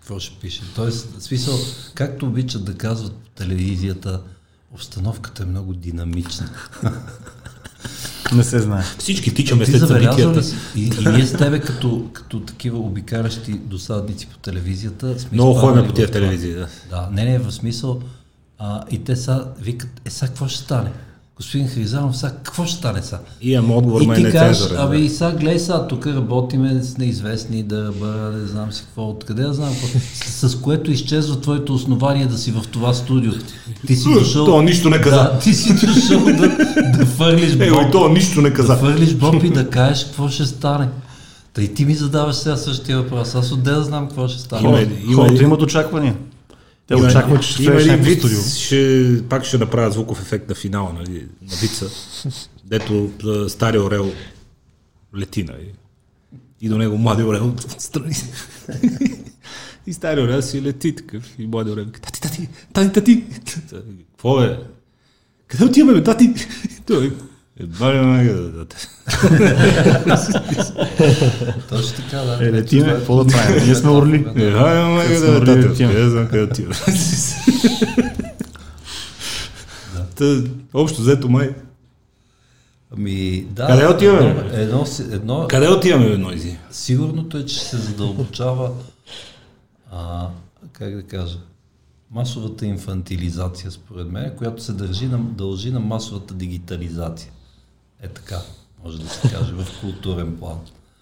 какво 0.00 0.18
ще 0.20 0.40
пише? 0.40 0.62
Тоест, 0.74 1.18
в 1.18 1.22
смисъл, 1.22 1.58
както 1.94 2.26
обичат 2.26 2.64
да 2.64 2.74
казват 2.74 3.12
по 3.12 3.28
телевизията, 3.30 4.20
обстановката 4.72 5.42
е 5.42 5.46
много 5.46 5.72
динамична. 5.72 6.50
Не 8.34 8.44
се 8.44 8.58
знае. 8.58 8.82
Всички 8.98 9.34
тичаме 9.34 9.64
Ти 9.64 9.70
след 9.70 9.88
събитията. 9.88 10.42
И, 10.76 10.84
и 10.84 11.08
ние 11.08 11.26
с 11.26 11.32
тебе 11.38 11.60
като, 11.60 12.10
като 12.12 12.40
такива 12.40 12.78
обикалящи 12.78 13.52
досадници 13.52 14.26
по 14.26 14.38
телевизията 14.38 15.18
сме 15.20 15.28
Много 15.32 15.54
ходим 15.54 15.86
по 15.86 15.92
тия 15.92 16.06
това. 16.06 16.20
телевизии. 16.20 16.52
Да. 16.54 16.68
Да, 16.90 17.08
не, 17.12 17.24
не, 17.24 17.38
в 17.38 17.52
смисъл. 17.52 18.02
А, 18.58 18.84
и 18.90 19.04
те 19.04 19.16
са 19.16 19.48
викат, 19.60 19.90
е 20.04 20.10
сега 20.10 20.28
какво 20.28 20.48
ще 20.48 20.58
стане? 20.64 20.92
Господин 21.36 21.68
Хризанов, 21.68 22.16
сега 22.16 22.32
какво 22.42 22.64
ще 22.64 22.76
стане 22.76 23.02
сега? 23.02 23.18
Имам 23.40 23.70
отговор, 23.70 24.00
И 24.02 24.14
ти 24.14 24.30
кажеш, 24.32 24.72
абе 24.78 24.96
да. 24.96 25.02
и 25.04 25.08
сега 25.08 25.30
гледай 25.30 25.58
сега, 25.58 25.86
тук 25.86 26.06
работиме 26.06 26.82
с 26.82 26.98
неизвестни 26.98 27.62
да 27.62 27.92
бъда, 28.00 28.32
не 28.32 28.46
знам 28.46 28.72
си 28.72 28.82
какво, 28.82 29.08
откъде 29.08 29.42
да 29.42 29.54
знам 29.54 29.68
какво, 29.72 29.98
с, 30.24 30.48
с 30.48 30.56
което 30.56 30.90
изчезва 30.90 31.40
твоето 31.40 31.74
основание 31.74 32.26
да 32.26 32.38
си 32.38 32.50
в 32.50 32.62
това 32.70 32.94
студио. 32.94 33.32
Ти 33.86 33.96
си 33.96 34.12
дошъл... 34.12 34.44
То 34.44 34.62
нищо 34.62 34.90
не 34.90 35.00
каза. 35.00 35.16
Да, 35.16 35.38
ти 35.38 35.54
си 35.54 35.74
дошъл 35.74 36.24
да, 36.24 36.48
да 36.98 37.06
фърлиш 37.06 37.52
Е, 37.52 37.66
и 37.66 37.70
боб, 37.70 37.92
то 37.92 38.08
нищо 38.08 38.40
не 38.40 38.50
да 38.50 38.56
каза. 38.56 38.76
фърлиш 38.76 39.14
боб 39.14 39.44
и 39.44 39.50
да 39.50 39.70
кажеш 39.70 40.04
какво 40.04 40.28
ще 40.28 40.46
стане. 40.46 40.88
Та 41.52 41.62
и 41.62 41.74
ти 41.74 41.84
ми 41.84 41.94
задаваш 41.94 42.36
сега 42.36 42.56
същия 42.56 42.98
въпрос. 42.98 43.34
Аз 43.34 43.52
отде 43.52 43.70
да 43.70 43.82
знам 43.82 44.06
какво 44.06 44.28
ще 44.28 44.40
стане. 44.40 44.88
Има- 45.08 45.16
хората 45.16 45.42
имат 45.42 45.62
очаквания. 45.62 46.14
Те 46.86 46.94
Има- 46.94 47.06
очакват, 47.06 47.42
че 47.42 47.62
има 47.62 47.80
един 47.80 47.96
вид, 47.96 48.18
студио. 48.18 48.38
ще, 48.40 49.22
пак 49.28 49.44
ще 49.44 49.58
направя 49.58 49.90
звуков 49.90 50.22
ефект 50.22 50.48
на 50.48 50.54
финала, 50.54 50.92
нали, 50.92 51.26
на 51.42 51.56
вица, 51.60 51.90
дето 52.64 53.10
стария 53.48 53.82
орел 53.82 54.12
лети, 55.16 55.44
нали, 55.44 55.72
и 56.60 56.68
до 56.68 56.78
него 56.78 56.98
млади 56.98 57.22
орел 57.22 57.54
отстрани. 57.76 58.14
и 59.86 59.92
стария 59.92 60.24
орел 60.24 60.42
си 60.42 60.62
лети 60.62 60.94
такъв, 60.96 61.24
и 61.38 61.46
млади 61.46 61.70
орел 61.70 61.84
тати, 61.84 62.20
тати, 62.20 62.48
тати, 62.72 62.92
тати, 62.92 63.24
какво 64.10 64.42
е? 64.42 64.58
Къде 65.46 65.64
отиваме, 65.64 66.02
тати? 66.02 66.34
Той, 66.86 67.12
едва 67.60 67.94
ли 67.94 68.00
ме 68.00 68.24
да 68.24 68.42
дадете. 68.42 68.76
Точно 71.68 71.96
така, 71.96 72.18
да. 72.18 72.38
Е, 72.40 72.52
летиме, 72.52 72.92
какво 72.92 73.24
да 73.24 73.32
правим? 73.32 73.64
Ние 73.64 73.74
сме 73.74 73.90
орли. 73.90 74.26
Едва 74.36 75.04
ли 75.04 75.16
сме 75.16 75.26
да 75.26 75.40
дадете. 75.40 75.86
Къде 75.86 76.08
знам 76.08 76.26
къде 76.28 76.42
отиваме. 76.42 76.74
Та, 80.16 80.42
Общо 80.74 81.02
взето 81.02 81.28
май. 81.28 81.54
Ами, 82.96 83.46
да. 83.50 83.66
Къде 83.66 83.86
отиваме, 83.86 84.50
Едно, 84.52 84.84
едно, 85.10 85.46
Къде 85.48 85.68
отиваме, 85.68 86.16
Нойзи? 86.16 86.56
Сигурното 86.70 87.38
е, 87.38 87.46
че 87.46 87.60
се 87.60 87.76
задълбочава, 87.76 88.70
а, 89.92 90.28
как 90.72 90.94
да 90.94 91.02
кажа, 91.02 91.38
масовата 92.10 92.66
инфантилизация, 92.66 93.70
според 93.70 94.10
мен, 94.12 94.32
която 94.36 94.62
се 94.62 94.72
държи 94.72 95.06
на, 95.06 95.18
дължи 95.18 95.70
на 95.70 95.80
масовата 95.80 96.34
дигитализация. 96.34 97.30
Е 98.02 98.08
така, 98.08 98.38
може 98.84 98.98
да 98.98 99.08
се 99.08 99.28
каже, 99.28 99.52
в 99.52 99.66
културен 99.80 100.36
план. 100.36 100.58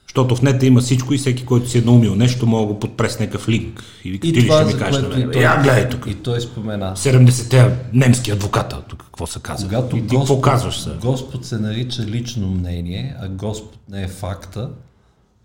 Защото 0.08 0.36
в 0.36 0.42
нета 0.42 0.66
има 0.66 0.80
всичко 0.80 1.14
и 1.14 1.18
всеки, 1.18 1.44
който 1.44 1.68
си 1.70 1.78
е 1.78 1.80
наумил 1.80 2.14
нещо, 2.14 2.46
мога 2.46 2.66
да 2.66 2.72
го 2.72 2.80
подпрес 2.80 3.18
някакъв 3.20 3.48
линк. 3.48 3.84
И 4.04 4.08
И 4.08 4.20
ти 4.20 4.32
ли 4.32 4.40
ще 4.40 4.64
ми 4.64 4.76
кажеш 4.78 5.02
на 5.02 5.08
което 5.08 5.20
и 5.20 5.24
мен? 5.24 5.32
той, 5.32 5.42
Я, 5.42 5.62
гледай 5.62 5.88
тук. 5.88 6.06
и 6.06 6.14
той 6.14 6.40
спомена. 6.40 6.92
70-те 6.96 7.76
немски 7.92 8.30
адвоката, 8.30 8.82
тук 8.88 9.02
какво 9.02 9.26
се 9.26 9.40
казва. 9.40 9.68
Когато 9.68 9.96
и 9.96 10.06
ти 10.06 10.16
какво 10.16 10.40
казваш 10.40 10.80
сега? 10.80 10.94
Господ 10.94 11.46
се 11.46 11.58
нарича 11.58 12.02
лично 12.02 12.48
мнение, 12.48 13.16
а 13.20 13.28
Господ 13.28 13.78
не 13.88 14.02
е 14.02 14.08
факта, 14.08 14.70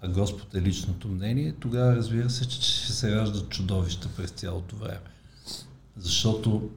а 0.02 0.08
Господ 0.08 0.56
е 0.56 0.62
личното 0.62 1.08
мнение, 1.08 1.54
тогава 1.60 1.96
разбира 1.96 2.30
се, 2.30 2.48
че 2.48 2.62
ще 2.62 2.92
се 2.92 3.16
раждат 3.16 3.50
чудовища 3.50 4.08
през 4.18 4.30
цялото 4.30 4.76
време. 4.76 5.00
Защото 5.98 6.70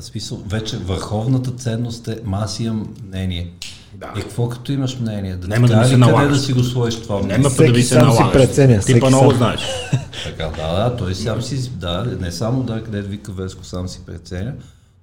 смисъл, 0.00 0.42
вече 0.46 0.76
върховната 0.76 1.50
ценност 1.50 2.08
е 2.08 2.20
имам 2.60 2.94
мнение. 3.06 3.52
Да. 3.94 4.12
И 4.18 4.20
какво 4.20 4.48
като 4.48 4.72
имаш 4.72 4.98
мнение? 4.98 5.36
Да 5.36 5.48
Нема 5.48 5.66
ти 5.66 5.72
да 5.72 5.78
ми 5.78 5.84
се 5.84 5.90
къде 5.90 6.06
налагаш. 6.06 6.36
да 6.38 6.42
си 6.42 6.52
го 6.52 6.62
сложиш 6.62 7.00
това 7.00 7.18
мнение? 7.18 7.38
Нема 7.38 7.50
па 7.56 7.64
да 7.64 7.72
ви 7.72 7.82
се 7.82 7.94
сам 7.94 8.12
си 8.12 8.22
преценя, 8.32 8.80
Ти 8.80 9.00
па 9.00 9.08
много 9.08 9.30
знаеш. 9.30 9.60
Така, 10.24 10.44
да, 10.44 10.90
да, 10.90 10.96
той 10.96 11.14
сам 11.14 11.42
си, 11.42 11.70
да, 11.70 12.16
не 12.20 12.32
само 12.32 12.62
да, 12.62 12.84
където 12.84 13.08
вика 13.08 13.32
Веско 13.32 13.64
сам 13.64 13.88
си 13.88 14.00
преценя, 14.06 14.52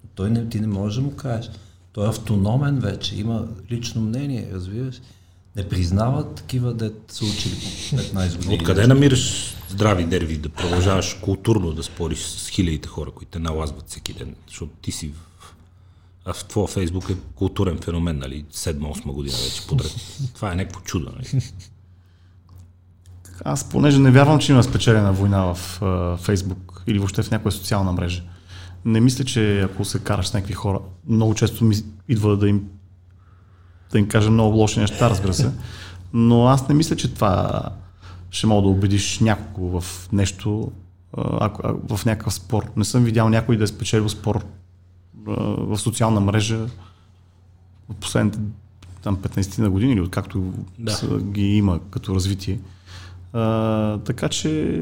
но 0.04 0.10
той 0.16 0.30
не, 0.30 0.50
ти 0.50 0.60
не 0.60 0.68
можеш 0.68 0.96
да 0.96 1.02
му 1.02 1.16
кажеш. 1.16 1.52
Той 1.94 2.06
е 2.06 2.10
автономен 2.10 2.80
вече, 2.80 3.16
има 3.16 3.48
лично 3.72 4.02
мнение, 4.02 4.50
разбираш. 4.54 5.02
Не 5.56 5.70
признава 5.70 6.34
такива, 6.34 6.74
дет 6.74 6.96
са 7.08 7.26
учили 7.26 7.56
по 7.56 7.98
15 7.98 8.36
години. 8.36 8.56
Откъде 8.56 8.88
намираш 8.88 9.56
здрави 9.70 10.06
нерви 10.06 10.38
да 10.38 10.50
продължаваш 10.50 11.14
културно 11.14 11.72
да 11.72 11.84
спориш 11.84 12.20
с 12.20 12.50
хилядите 12.50 12.88
хора, 12.88 13.12
които 13.12 13.32
те 13.32 13.40
налазват 13.40 13.90
всеки 13.90 14.14
ден? 14.14 14.36
Защото 14.48 14.72
ти 14.82 14.92
си 14.92 15.08
в... 15.08 15.29
В 16.26 16.46
твоя 16.46 16.68
Фейсбук 16.68 17.10
е 17.10 17.16
културен 17.36 17.78
феномен, 17.78 18.18
нали? 18.18 18.46
7-8 18.54 19.14
година 19.14 19.38
вече 19.44 19.68
подред. 19.68 19.96
Това 20.36 20.52
е 20.52 20.56
някакво 20.56 20.82
чудо, 20.82 21.12
нали? 21.16 21.42
Аз 23.46 23.70
понеже 23.70 24.00
не 24.00 24.12
вярвам, 24.12 24.40
че 24.40 24.52
има 24.52 24.64
спечелена 24.64 25.14
война 25.14 25.54
в 25.54 25.80
Фейсбук 26.18 26.84
или 26.88 27.00
въобще 27.00 27.24
в 27.24 27.32
някоя 27.32 27.52
социална 27.52 27.92
мрежа. 27.92 28.24
Не 28.86 29.00
мисля, 29.00 29.24
че 29.24 29.62
ако 29.62 29.86
се 29.86 30.00
караш 30.00 30.28
с 30.28 30.34
някакви 30.34 30.54
хора, 30.54 30.80
много 31.08 31.36
често 31.36 31.64
ми 31.64 31.76
идва 32.08 32.38
да 32.38 32.50
им 32.50 32.70
да 33.92 34.00
им 34.00 34.08
кажа 34.08 34.32
много 34.32 34.58
лоши 34.58 34.80
неща, 34.80 35.10
разбира 35.10 35.34
се. 35.34 35.52
Но 36.14 36.48
аз 36.48 36.70
не 36.70 36.76
мисля, 36.76 36.96
че 36.96 37.14
това 37.14 37.62
ще 38.32 38.48
мога 38.48 38.62
да 38.62 38.68
убедиш 38.68 39.20
някого 39.20 39.82
в 39.82 40.10
нещо, 40.12 40.72
ако, 41.18 41.62
в 41.96 42.06
някакъв 42.06 42.34
спор. 42.34 42.64
Не 42.78 42.84
съм 42.86 43.04
видял 43.04 43.30
някой 43.30 43.58
да 43.58 43.64
е 43.64 43.68
спечелил 43.68 44.10
спор 44.10 44.46
в 45.26 45.78
социална 45.78 46.20
мрежа 46.20 46.68
в 47.90 47.96
последните 48.00 48.40
там 49.02 49.18
15 49.18 49.60
на 49.60 49.70
години 49.70 49.94
или 49.94 50.02
откакто 50.02 50.54
Да. 50.80 50.92
са, 50.92 51.20
ги 51.20 51.58
има 51.58 51.80
като 51.90 52.16
развитие. 52.16 52.60
А, 53.34 53.98
така 53.98 54.30
че 54.30 54.82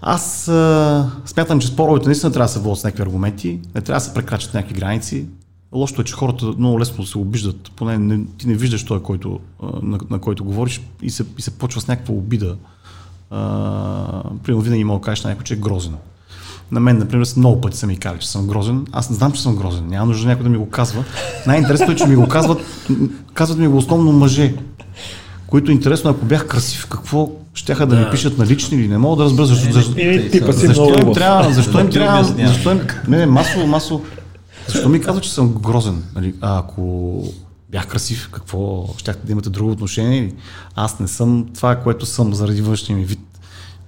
аз 0.00 0.48
а, 0.48 1.10
смятам, 1.26 1.60
че 1.60 1.66
споровете 1.66 2.06
наистина 2.06 2.32
трябва 2.32 2.44
да 2.44 2.52
се 2.52 2.60
водят 2.60 2.80
с 2.80 2.84
някакви 2.84 3.02
аргументи, 3.02 3.60
не 3.74 3.80
трябва 3.80 3.96
да 3.96 4.04
се 4.04 4.14
прекрачат 4.14 4.54
някакви 4.54 4.74
граници. 4.80 5.26
Лошото 5.72 6.00
е, 6.00 6.04
че 6.04 6.14
хората 6.14 6.46
много 6.46 6.80
лесно 6.80 7.06
се 7.06 7.18
обиждат, 7.18 7.72
поне 7.76 7.98
не, 7.98 8.24
ти 8.38 8.48
не 8.48 8.54
виждаш 8.54 8.84
той, 8.84 9.02
който, 9.02 9.40
на, 9.82 9.98
на 10.10 10.18
който 10.18 10.44
говориш 10.44 10.80
и 11.02 11.10
се, 11.10 11.24
и 11.38 11.42
се 11.42 11.58
почва 11.58 11.80
с 11.80 11.88
някаква 11.88 12.14
обида. 12.14 12.56
Примерно 14.42 14.60
винаги 14.60 14.84
мога 14.84 15.00
да 15.00 15.04
кажеш 15.04 15.24
на 15.24 15.30
някой, 15.30 15.44
че 15.44 15.54
е 15.54 15.56
грозен. 15.56 15.96
На 16.72 16.80
мен, 16.80 16.98
например, 16.98 17.26
много 17.36 17.60
пъти 17.60 17.76
са 17.76 17.86
ми 17.86 17.96
казали, 17.96 18.20
че 18.20 18.30
съм 18.30 18.46
грозен. 18.46 18.86
Аз 18.92 19.10
не 19.10 19.16
знам, 19.16 19.32
че 19.32 19.42
съм 19.42 19.56
грозен. 19.56 19.88
Няма 19.88 20.06
нужда 20.06 20.28
някой 20.28 20.42
да 20.42 20.50
ми 20.50 20.58
го 20.58 20.70
казва. 20.70 21.04
Най-интересното 21.46 21.92
е, 21.92 21.96
че 21.96 22.06
ми 22.06 22.16
го 22.16 22.28
казват, 22.28 22.58
казват 23.34 23.58
ми 23.58 23.68
го 23.68 23.76
основно 23.76 24.12
мъже, 24.12 24.54
които 25.46 25.72
интересно, 25.72 26.10
ако 26.10 26.24
бях 26.24 26.46
красив, 26.46 26.86
какво 26.86 27.30
щяха 27.54 27.86
да 27.86 27.96
ми 27.96 28.06
пишат 28.10 28.38
на 28.38 28.46
лични 28.46 28.78
или 28.78 28.88
не 28.88 28.98
мога 28.98 29.16
да 29.16 29.24
разбера 29.24 29.46
защо. 29.46 29.72
защо, 29.72 29.92
си 30.52 30.66
защо 30.66 30.84
много 30.84 31.08
им 31.08 31.14
трябва, 31.14 31.52
защо 31.52 31.80
им 31.80 31.90
трябва, 31.90 32.24
защо 32.24 32.70
им, 32.70 32.80
не, 33.08 33.16
не, 33.16 33.26
масово, 33.26 33.66
масово, 33.66 34.04
защо 34.68 34.88
ми 34.88 35.00
казват, 35.00 35.24
че 35.24 35.32
съм 35.32 35.54
грозен? 35.54 36.02
Нали? 36.14 36.34
А 36.40 36.58
ако 36.58 37.22
бях 37.70 37.86
красив, 37.86 38.28
какво, 38.32 38.88
щяхте 38.96 39.26
да 39.26 39.32
имате 39.32 39.50
друго 39.50 39.70
отношение? 39.70 40.32
Аз 40.74 41.00
не 41.00 41.08
съм 41.08 41.46
това, 41.54 41.76
което 41.76 42.06
съм 42.06 42.34
заради 42.34 42.62
външния 42.62 42.98
ми 42.98 43.04
вид. 43.04 43.20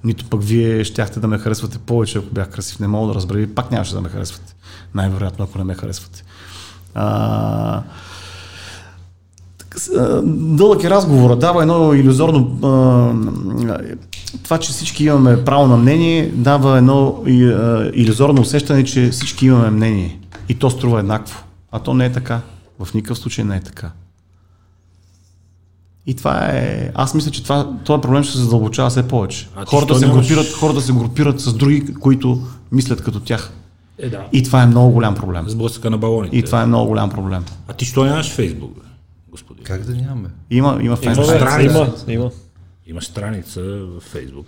Нито 0.05 0.25
пък 0.25 0.43
вие 0.43 0.85
щяхте 0.85 1.21
да 1.21 1.29
ме 1.29 1.39
харесвате 1.39 1.79
повече, 1.79 2.19
ако 2.19 2.35
бях 2.35 2.51
красив. 2.51 2.81
Не 2.81 2.89
мога 2.89 3.09
да 3.09 3.15
разбера, 3.15 3.41
и 3.41 3.55
пак 3.55 3.71
нямаше 3.71 3.95
да 3.95 4.01
ме 4.01 4.09
харесвате. 4.09 4.55
Най-вероятно, 4.95 5.45
ако 5.45 5.59
не 5.59 5.65
ме 5.65 5.75
харесвате. 5.75 6.25
А, 6.95 7.83
дълъг 10.23 10.85
е 10.85 10.91
разговора, 10.91 11.37
дава 11.37 11.63
едно 11.63 11.95
иллюзорно... 11.95 12.57
Това, 14.45 14.59
че 14.59 14.73
всички 14.73 15.05
имаме 15.05 15.45
право 15.45 15.67
на 15.67 15.77
мнение, 15.77 16.33
дава 16.35 16.79
едно 16.79 17.23
иллюзорно 17.95 18.41
усещане, 18.41 18.85
че 18.85 19.11
всички 19.11 19.47
имаме 19.47 19.71
мнение. 19.71 20.21
И 20.49 20.55
то 20.55 20.71
струва 20.71 20.99
еднакво. 20.99 21.45
А 21.73 21.79
то 21.79 21.95
не 21.95 22.05
е 22.07 22.13
така. 22.13 22.41
В 22.85 22.95
никакъв 22.95 23.19
случай 23.19 23.45
не 23.45 23.57
е 23.57 23.61
така. 23.61 23.91
И 26.07 26.15
това 26.15 26.49
е... 26.53 26.91
Аз 26.95 27.15
мисля, 27.15 27.31
че 27.31 27.43
това, 27.43 27.77
този 27.85 28.01
проблем 28.01 28.23
ще 28.23 28.33
се 28.33 28.39
задълбочава 28.39 28.91
все 28.91 29.09
повече. 29.09 29.49
А 29.57 29.65
Хората 29.67 29.95
се, 29.99 30.07
нямаш- 30.07 30.13
групират, 30.29 30.53
хората 30.53 30.81
се 30.81 30.93
групират 30.93 31.41
с 31.41 31.53
други, 31.55 31.95
които 31.95 32.43
мислят 32.73 33.03
като 33.03 33.21
тях. 33.21 33.53
Е, 33.99 34.09
да. 34.11 34.27
И 34.33 34.43
това 34.43 34.63
е 34.63 34.67
много 34.67 34.91
голям 34.93 35.15
проблем. 35.15 35.49
Сблъсъка 35.49 35.91
на 35.91 35.99
балоните. 35.99 36.37
И 36.37 36.43
това 36.43 36.63
е 36.63 36.67
много 36.67 36.89
голям 36.89 37.11
проблем. 37.11 37.45
А 37.69 37.73
ти 37.73 37.85
що 37.85 38.05
нямаш 38.05 38.31
Фейсбук, 38.31 38.75
бе, 38.75 38.81
господин? 39.31 39.65
Как 39.65 39.85
да 39.85 39.95
нямаме? 39.95 40.29
Има, 40.51 40.79
има 40.83 40.99
Има, 41.03 41.17
бе. 41.17 41.25
страница. 41.25 41.63
Има, 41.63 41.95
има. 42.09 42.31
Имаш 42.87 43.05
страница 43.05 43.61
в 43.63 44.01
Фейсбук. 44.01 44.47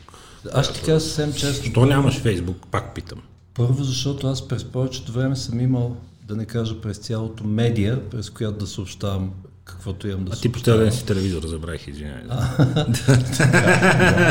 Аз 0.54 0.66
ще 0.66 0.74
ти 0.74 0.86
кажа 0.86 1.00
съвсем 1.00 1.32
честно. 1.32 1.70
Що 1.70 1.86
нямаш 1.86 2.18
Фейсбук, 2.20 2.56
пак 2.70 2.94
питам. 2.94 3.18
Първо, 3.54 3.84
защото 3.84 4.26
аз 4.26 4.48
през 4.48 4.64
повечето 4.64 5.12
време 5.12 5.36
съм 5.36 5.60
имал, 5.60 5.96
да 6.28 6.36
не 6.36 6.44
кажа 6.44 6.80
през 6.80 6.98
цялото 6.98 7.44
медия, 7.44 8.10
през 8.10 8.30
която 8.30 8.58
да 8.58 8.66
съобщавам 8.66 9.30
каквото 9.64 10.08
имам 10.08 10.24
да 10.24 10.32
А 10.32 10.40
ти 10.40 10.52
по 10.52 10.60
цял 10.60 10.78
ден 10.78 10.92
си 10.92 11.04
телевизор, 11.04 11.46
забравих, 11.46 11.88
извинявай. 11.88 12.22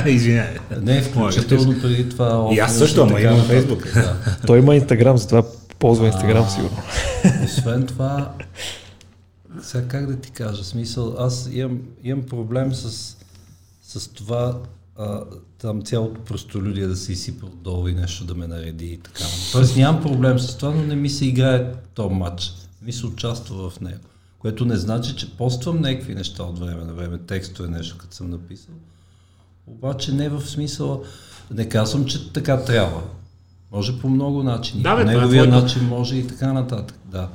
извинявай. 0.14 0.58
Не, 0.82 1.02
включително 1.02 1.82
преди 1.82 2.10
това. 2.10 2.50
И 2.52 2.60
аз 2.60 2.78
също, 2.78 3.02
ама 3.02 3.22
имам. 3.22 3.42
Фейсбук. 3.42 3.94
Той 4.48 4.60
има 4.60 4.76
Инстаграм, 4.76 5.18
затова 5.18 5.44
ползва 5.80 6.08
Инстаграм 6.08 6.50
сигурно. 6.50 6.78
Освен 7.46 7.88
това, 7.88 8.32
сега 9.62 9.88
как 9.88 10.08
да 10.08 10.16
ти 10.16 10.32
кажа, 10.32 10.64
смисъл, 10.64 11.16
аз 11.20 11.50
имам, 11.52 11.80
имам 12.04 12.26
проблем 12.26 12.74
с, 12.74 13.18
с 13.84 14.08
това 14.08 14.58
а, 14.98 15.22
там 15.58 15.82
цялото 15.82 16.22
простолюдие 16.22 16.88
да 16.88 16.96
се 16.96 17.12
изсипа 17.12 17.46
отдолу 17.46 17.88
и 17.88 17.94
нещо 17.94 18.26
да 18.26 18.36
ме 18.36 18.48
нареди 18.48 18.86
и 18.86 18.98
така. 18.98 19.24
Тоест 19.52 19.78
нямам 19.78 20.02
проблем 20.02 20.40
с 20.40 20.58
това, 20.58 20.72
но 20.72 20.84
не 20.84 20.96
ми 20.96 21.10
се 21.10 21.26
играе 21.26 21.72
този 21.94 22.16
матч. 22.16 22.54
Не 22.82 22.86
ми 22.86 22.94
се 22.94 23.06
участва 23.06 23.70
в 23.70 23.82
него. 23.82 24.00
Което 24.42 24.66
не 24.66 24.76
значи, 24.76 25.16
че 25.16 25.38
поствам 25.38 25.82
някакви 25.82 26.16
неща 26.16 26.44
от 26.44 26.60
време 26.60 26.84
на 26.84 26.94
време, 26.94 27.18
текстове, 27.18 27.70
нещо, 27.70 27.98
като 27.98 28.16
съм 28.16 28.30
написал. 28.30 28.76
Обаче 29.68 30.14
не 30.14 30.30
в 30.30 30.42
смисъла, 30.42 31.00
не 31.52 31.70
казвам, 31.70 32.06
че 32.06 32.34
така 32.34 32.64
трябва. 32.64 33.02
Може 33.72 34.00
по 34.00 34.10
много 34.10 34.44
начини. 34.44 34.84
Да, 34.84 34.96
бе, 34.96 35.02
е 35.02 35.06
неговия 35.06 35.44
твоето. 35.44 35.64
начин 35.64 35.88
може 35.88 36.16
и 36.16 36.28
така 36.28 36.54
нататък. 36.54 36.98
Да. 37.12 37.30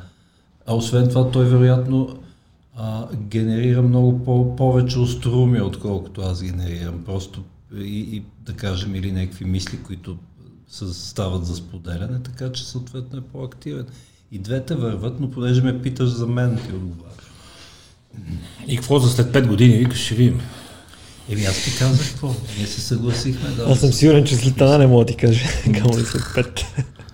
А 0.66 0.74
освен 0.74 1.08
това, 1.08 1.30
той 1.30 1.44
вероятно 1.44 2.18
а, 2.76 3.08
генерира 3.14 3.82
много 3.82 4.24
по- 4.24 4.56
повече 4.56 4.98
острумия, 4.98 5.64
отколкото 5.64 6.20
аз 6.20 6.42
генерирам. 6.42 7.04
Просто 7.04 7.44
и, 7.74 7.98
и 8.16 8.22
да 8.40 8.52
кажем, 8.52 8.94
или 8.94 9.12
някакви 9.12 9.44
мисли, 9.44 9.82
които 9.82 10.16
стават 10.92 11.46
за 11.46 11.56
споделяне, 11.56 12.22
така 12.22 12.52
че 12.52 12.64
съответно 12.64 13.18
е 13.18 13.22
по-активен. 13.22 13.86
И 14.36 14.38
двете 14.38 14.74
върват, 14.74 15.20
но 15.20 15.30
понеже 15.30 15.62
ме 15.62 15.82
питаш 15.82 16.08
за 16.08 16.26
мен, 16.26 16.56
ти 16.56 16.72
отговаряш. 16.72 17.24
И 18.66 18.76
какво 18.76 18.98
за 18.98 19.10
след 19.10 19.32
5 19.32 19.46
години, 19.46 19.76
викаш, 19.76 20.04
ще 20.04 20.14
видим. 20.14 20.40
Еми 21.28 21.44
аз 21.44 21.64
ти 21.64 21.78
казах 21.78 22.10
какво. 22.10 22.34
Ние 22.56 22.66
се 22.66 22.80
съгласихме 22.80 23.48
да. 23.50 23.62
Аз 23.62 23.80
съм 23.80 23.92
сигурен, 23.92 24.24
че 24.24 24.36
след 24.36 24.54
това 24.54 24.78
не 24.78 24.86
мога 24.86 25.04
да 25.04 25.12
ти 25.12 25.16
кажа, 25.16 25.46
камо 25.74 25.98
ли 25.98 26.04
след 26.04 26.22
пет. 26.34 26.64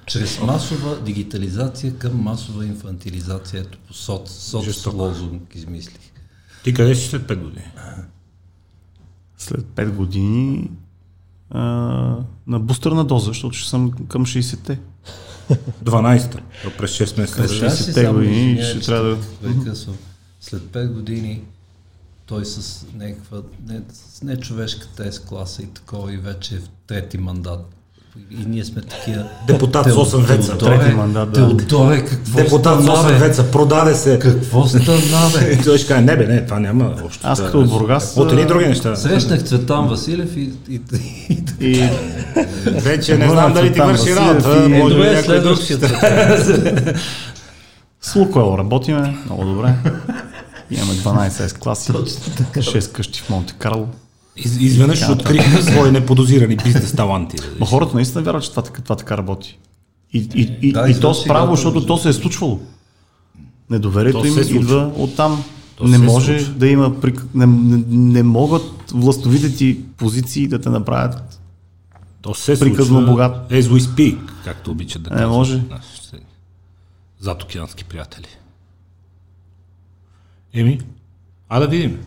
Чрез 0.07 0.41
масова 0.41 1.01
дигитализация 1.01 1.99
към 1.99 2.17
масова 2.23 2.67
инфантилизация, 2.67 3.61
ето 3.61 3.79
по 3.87 3.95
соц, 3.95 4.31
соц 4.31 4.65
Жестоко. 4.65 4.97
лозунг 4.97 5.55
измислих. 5.55 6.13
Ти 6.65 6.75
къде 6.75 6.95
си 6.95 7.09
след 7.09 7.23
5 7.23 7.37
години? 7.37 7.67
След 9.39 9.61
5 9.61 9.91
години 9.91 10.71
а, 11.51 11.61
на 12.47 12.61
бустерна 12.61 13.05
доза, 13.05 13.27
защото 13.27 13.57
ще 13.57 13.71
съм 13.71 13.93
към 14.09 14.27
60-те. 14.27 14.79
12-та. 15.85 16.39
То 16.63 16.77
През 16.79 16.91
6 16.91 17.19
месеца. 17.19 17.37
През 17.37 17.51
Представя 17.51 17.71
си 17.71 17.83
60-те 17.83 18.05
само, 18.05 18.19
години 18.19 18.63
ще 18.63 18.81
трябва 18.81 19.17
да-. 19.43 19.75
След 20.41 20.63
5 20.63 20.93
години 20.93 21.43
той 22.27 22.45
с 22.45 22.87
някаква 22.95 23.43
не, 23.67 23.83
с 23.93 24.23
нечовешката 24.23 25.13
С-класа 25.13 25.63
и 25.63 25.67
такова 25.67 26.15
и 26.15 26.17
вече 26.17 26.55
е 26.55 26.59
в 26.59 26.69
трети 26.87 27.19
мандат. 27.19 27.75
И 28.31 28.47
ние 28.47 28.65
сме 28.65 28.83
такива... 28.83 29.25
Депутат 29.47 29.87
с 29.87 29.91
8 29.91 30.17
веца. 30.17 30.59
Трети 30.59 30.95
мандат, 30.95 31.33
да. 31.33 31.57
Теодоре, 31.57 32.05
какво 32.05 32.37
Депутат 32.37 32.81
с 32.81 32.83
стана, 32.83 32.99
8 32.99 33.09
бе? 33.09 33.19
веца, 33.19 33.51
продаде 33.51 33.95
се. 33.95 34.19
Какво 34.19 34.67
стана, 34.67 34.85
бе? 35.35 35.53
И 35.53 35.59
той 35.59 35.79
ще 35.79 35.89
каже, 35.89 36.01
не 36.01 36.17
бе, 36.17 36.27
не, 36.27 36.45
това 36.45 36.61
няма 36.61 36.95
общо. 37.05 37.21
Аз 37.23 37.41
като 37.41 37.59
е- 37.59 37.61
от 37.61 37.69
Бургас, 37.71 38.15
От 38.17 38.33
едни 38.33 38.47
други 38.47 38.67
неща. 38.67 38.97
Срещнах 38.97 39.43
Цветан 39.43 39.89
Василев 39.89 40.37
и, 40.37 40.53
и, 40.69 40.81
и, 41.21 41.43
и 41.61 41.89
Вече 42.67 43.19
не 43.19 43.29
знам 43.29 43.53
дали 43.53 43.73
ти 43.73 43.81
върши 43.81 44.17
работа. 44.17 44.57
и- 44.61 44.65
е, 44.65 44.79
Може 44.79 44.95
би 44.95 45.01
някой 45.03 45.41
друг 45.41 45.57
ще 45.57 45.75
следващия 45.75 46.95
с 48.01 48.15
Лукойл 48.15 48.55
работиме 48.59 49.17
много 49.27 49.45
добре. 49.45 49.75
Имаме 50.71 50.93
12 50.93 51.29
S 51.29 51.59
класи, 51.59 51.93
6 51.93 52.93
къщи 52.93 53.21
в 53.21 53.31
Монте 53.31 53.55
Карло. 53.59 53.89
Из, 54.37 54.57
изведнъж 54.57 55.09
открихме 55.09 55.63
свои 55.63 55.91
неподозирани 55.91 56.57
бизнес 56.57 56.93
таланти. 56.93 57.37
да 57.61 57.67
хората 57.67 57.95
наистина 57.95 58.23
вярват, 58.23 58.43
че 58.43 58.51
това, 58.51 58.63
така- 58.63 58.83
това 58.83 58.97
така 58.97 59.17
работи. 59.19 59.59
И, 60.13 60.19
и, 60.35 60.57
и, 60.63 60.73
Да, 60.73 60.81
и 60.81 60.93
то 60.93 61.11
извърши 61.11 61.21
справо, 61.21 61.57
защото 61.57 61.81
да. 61.81 61.87
то 61.87 61.97
се 61.99 62.09
е 62.09 62.13
случвало. 62.13 62.61
Недоверието 63.71 64.19
То 64.21 64.27
им 64.27 64.33
случва. 64.35 64.57
идва 64.57 64.93
оттам. 64.97 65.45
То 65.77 65.85
не 65.85 65.97
се 65.99 66.03
може 66.03 66.39
случва. 66.39 66.59
да 66.59 66.67
има... 66.69 66.97
Не, 67.35 67.47
не, 67.47 67.83
не 67.89 68.23
могат 68.23 68.63
властовите 68.91 69.55
ти 69.55 69.81
позиции 69.97 70.49
да 70.49 70.61
те 70.61 70.69
направят 70.69 71.41
То 72.23 72.35
се 72.35 72.59
приказно 72.61 72.85
случва 72.87 73.11
богат. 73.11 73.51
As 73.51 73.63
we 73.63 73.79
speak, 73.79 74.19
както 74.45 74.71
обичат 74.71 75.03
да 75.03 75.11
Не 75.11 75.17
казват 75.17 75.33
може. 75.33 75.63
нашите 75.71 76.17
задокеански 77.21 77.85
приятели. 77.85 78.27
Еми, 80.55 80.81
а 81.49 81.61
да 81.61 81.69
видим. 81.69 81.99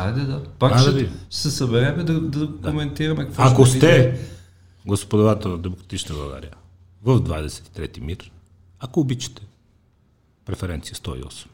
Айде 0.00 0.20
да. 0.20 0.42
Пак 0.58 0.72
Айде 0.72 0.90
да 0.92 0.98
ще, 0.98 1.10
ще 1.30 1.38
се 1.38 1.50
съберем 1.50 2.04
да, 2.06 2.20
да, 2.20 2.48
коментираме 2.62 3.24
какво 3.24 3.42
Ако 3.42 3.66
ще 3.66 3.76
сте 3.76 3.98
видим. 4.02 4.26
господавател 4.86 5.50
на 5.50 5.58
Демократична 5.58 6.14
България 6.14 6.50
в 7.02 7.20
23-ти 7.20 8.00
мир, 8.00 8.30
ако 8.80 9.00
обичате, 9.00 9.42
преференция 10.46 10.94
108. 10.94 11.46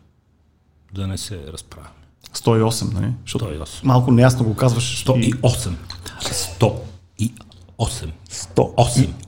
Да 0.93 1.06
не 1.06 1.18
се 1.18 1.40
разправяме. 1.47 1.90
108, 2.35 2.93
нали? 2.93 3.12
Защото 3.23 3.44
108. 3.47 3.85
малко 3.85 4.10
неясно 4.12 4.44
го 4.44 4.55
казваш. 4.55 4.94
и- 4.94 5.05
108. 5.05 5.74
108. 6.20 6.77
100. 7.78 8.12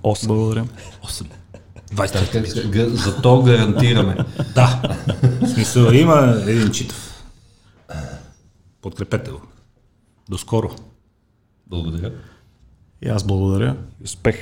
8. 0.03 0.27
Благодаря. 0.27 0.67
8. 1.03 1.27
23 1.89 2.33
Как 2.33 2.49
се- 2.49 2.65
га- 2.65 2.89
За 2.89 3.17
то 3.17 3.43
гарантираме. 3.43 4.17
Да. 4.55 4.83
В 5.43 5.49
смисъл, 5.49 5.91
има 5.93 6.17
един 6.47 6.71
читав. 6.71 7.25
Подкрепете 8.81 9.31
го. 9.31 9.41
До 10.29 10.39
скоро. 10.39 10.71
Благодаря. 11.67 12.13
И 13.03 13.09
аз 13.09 13.27
благодаря. 13.27 13.77
Успех. 14.05 14.39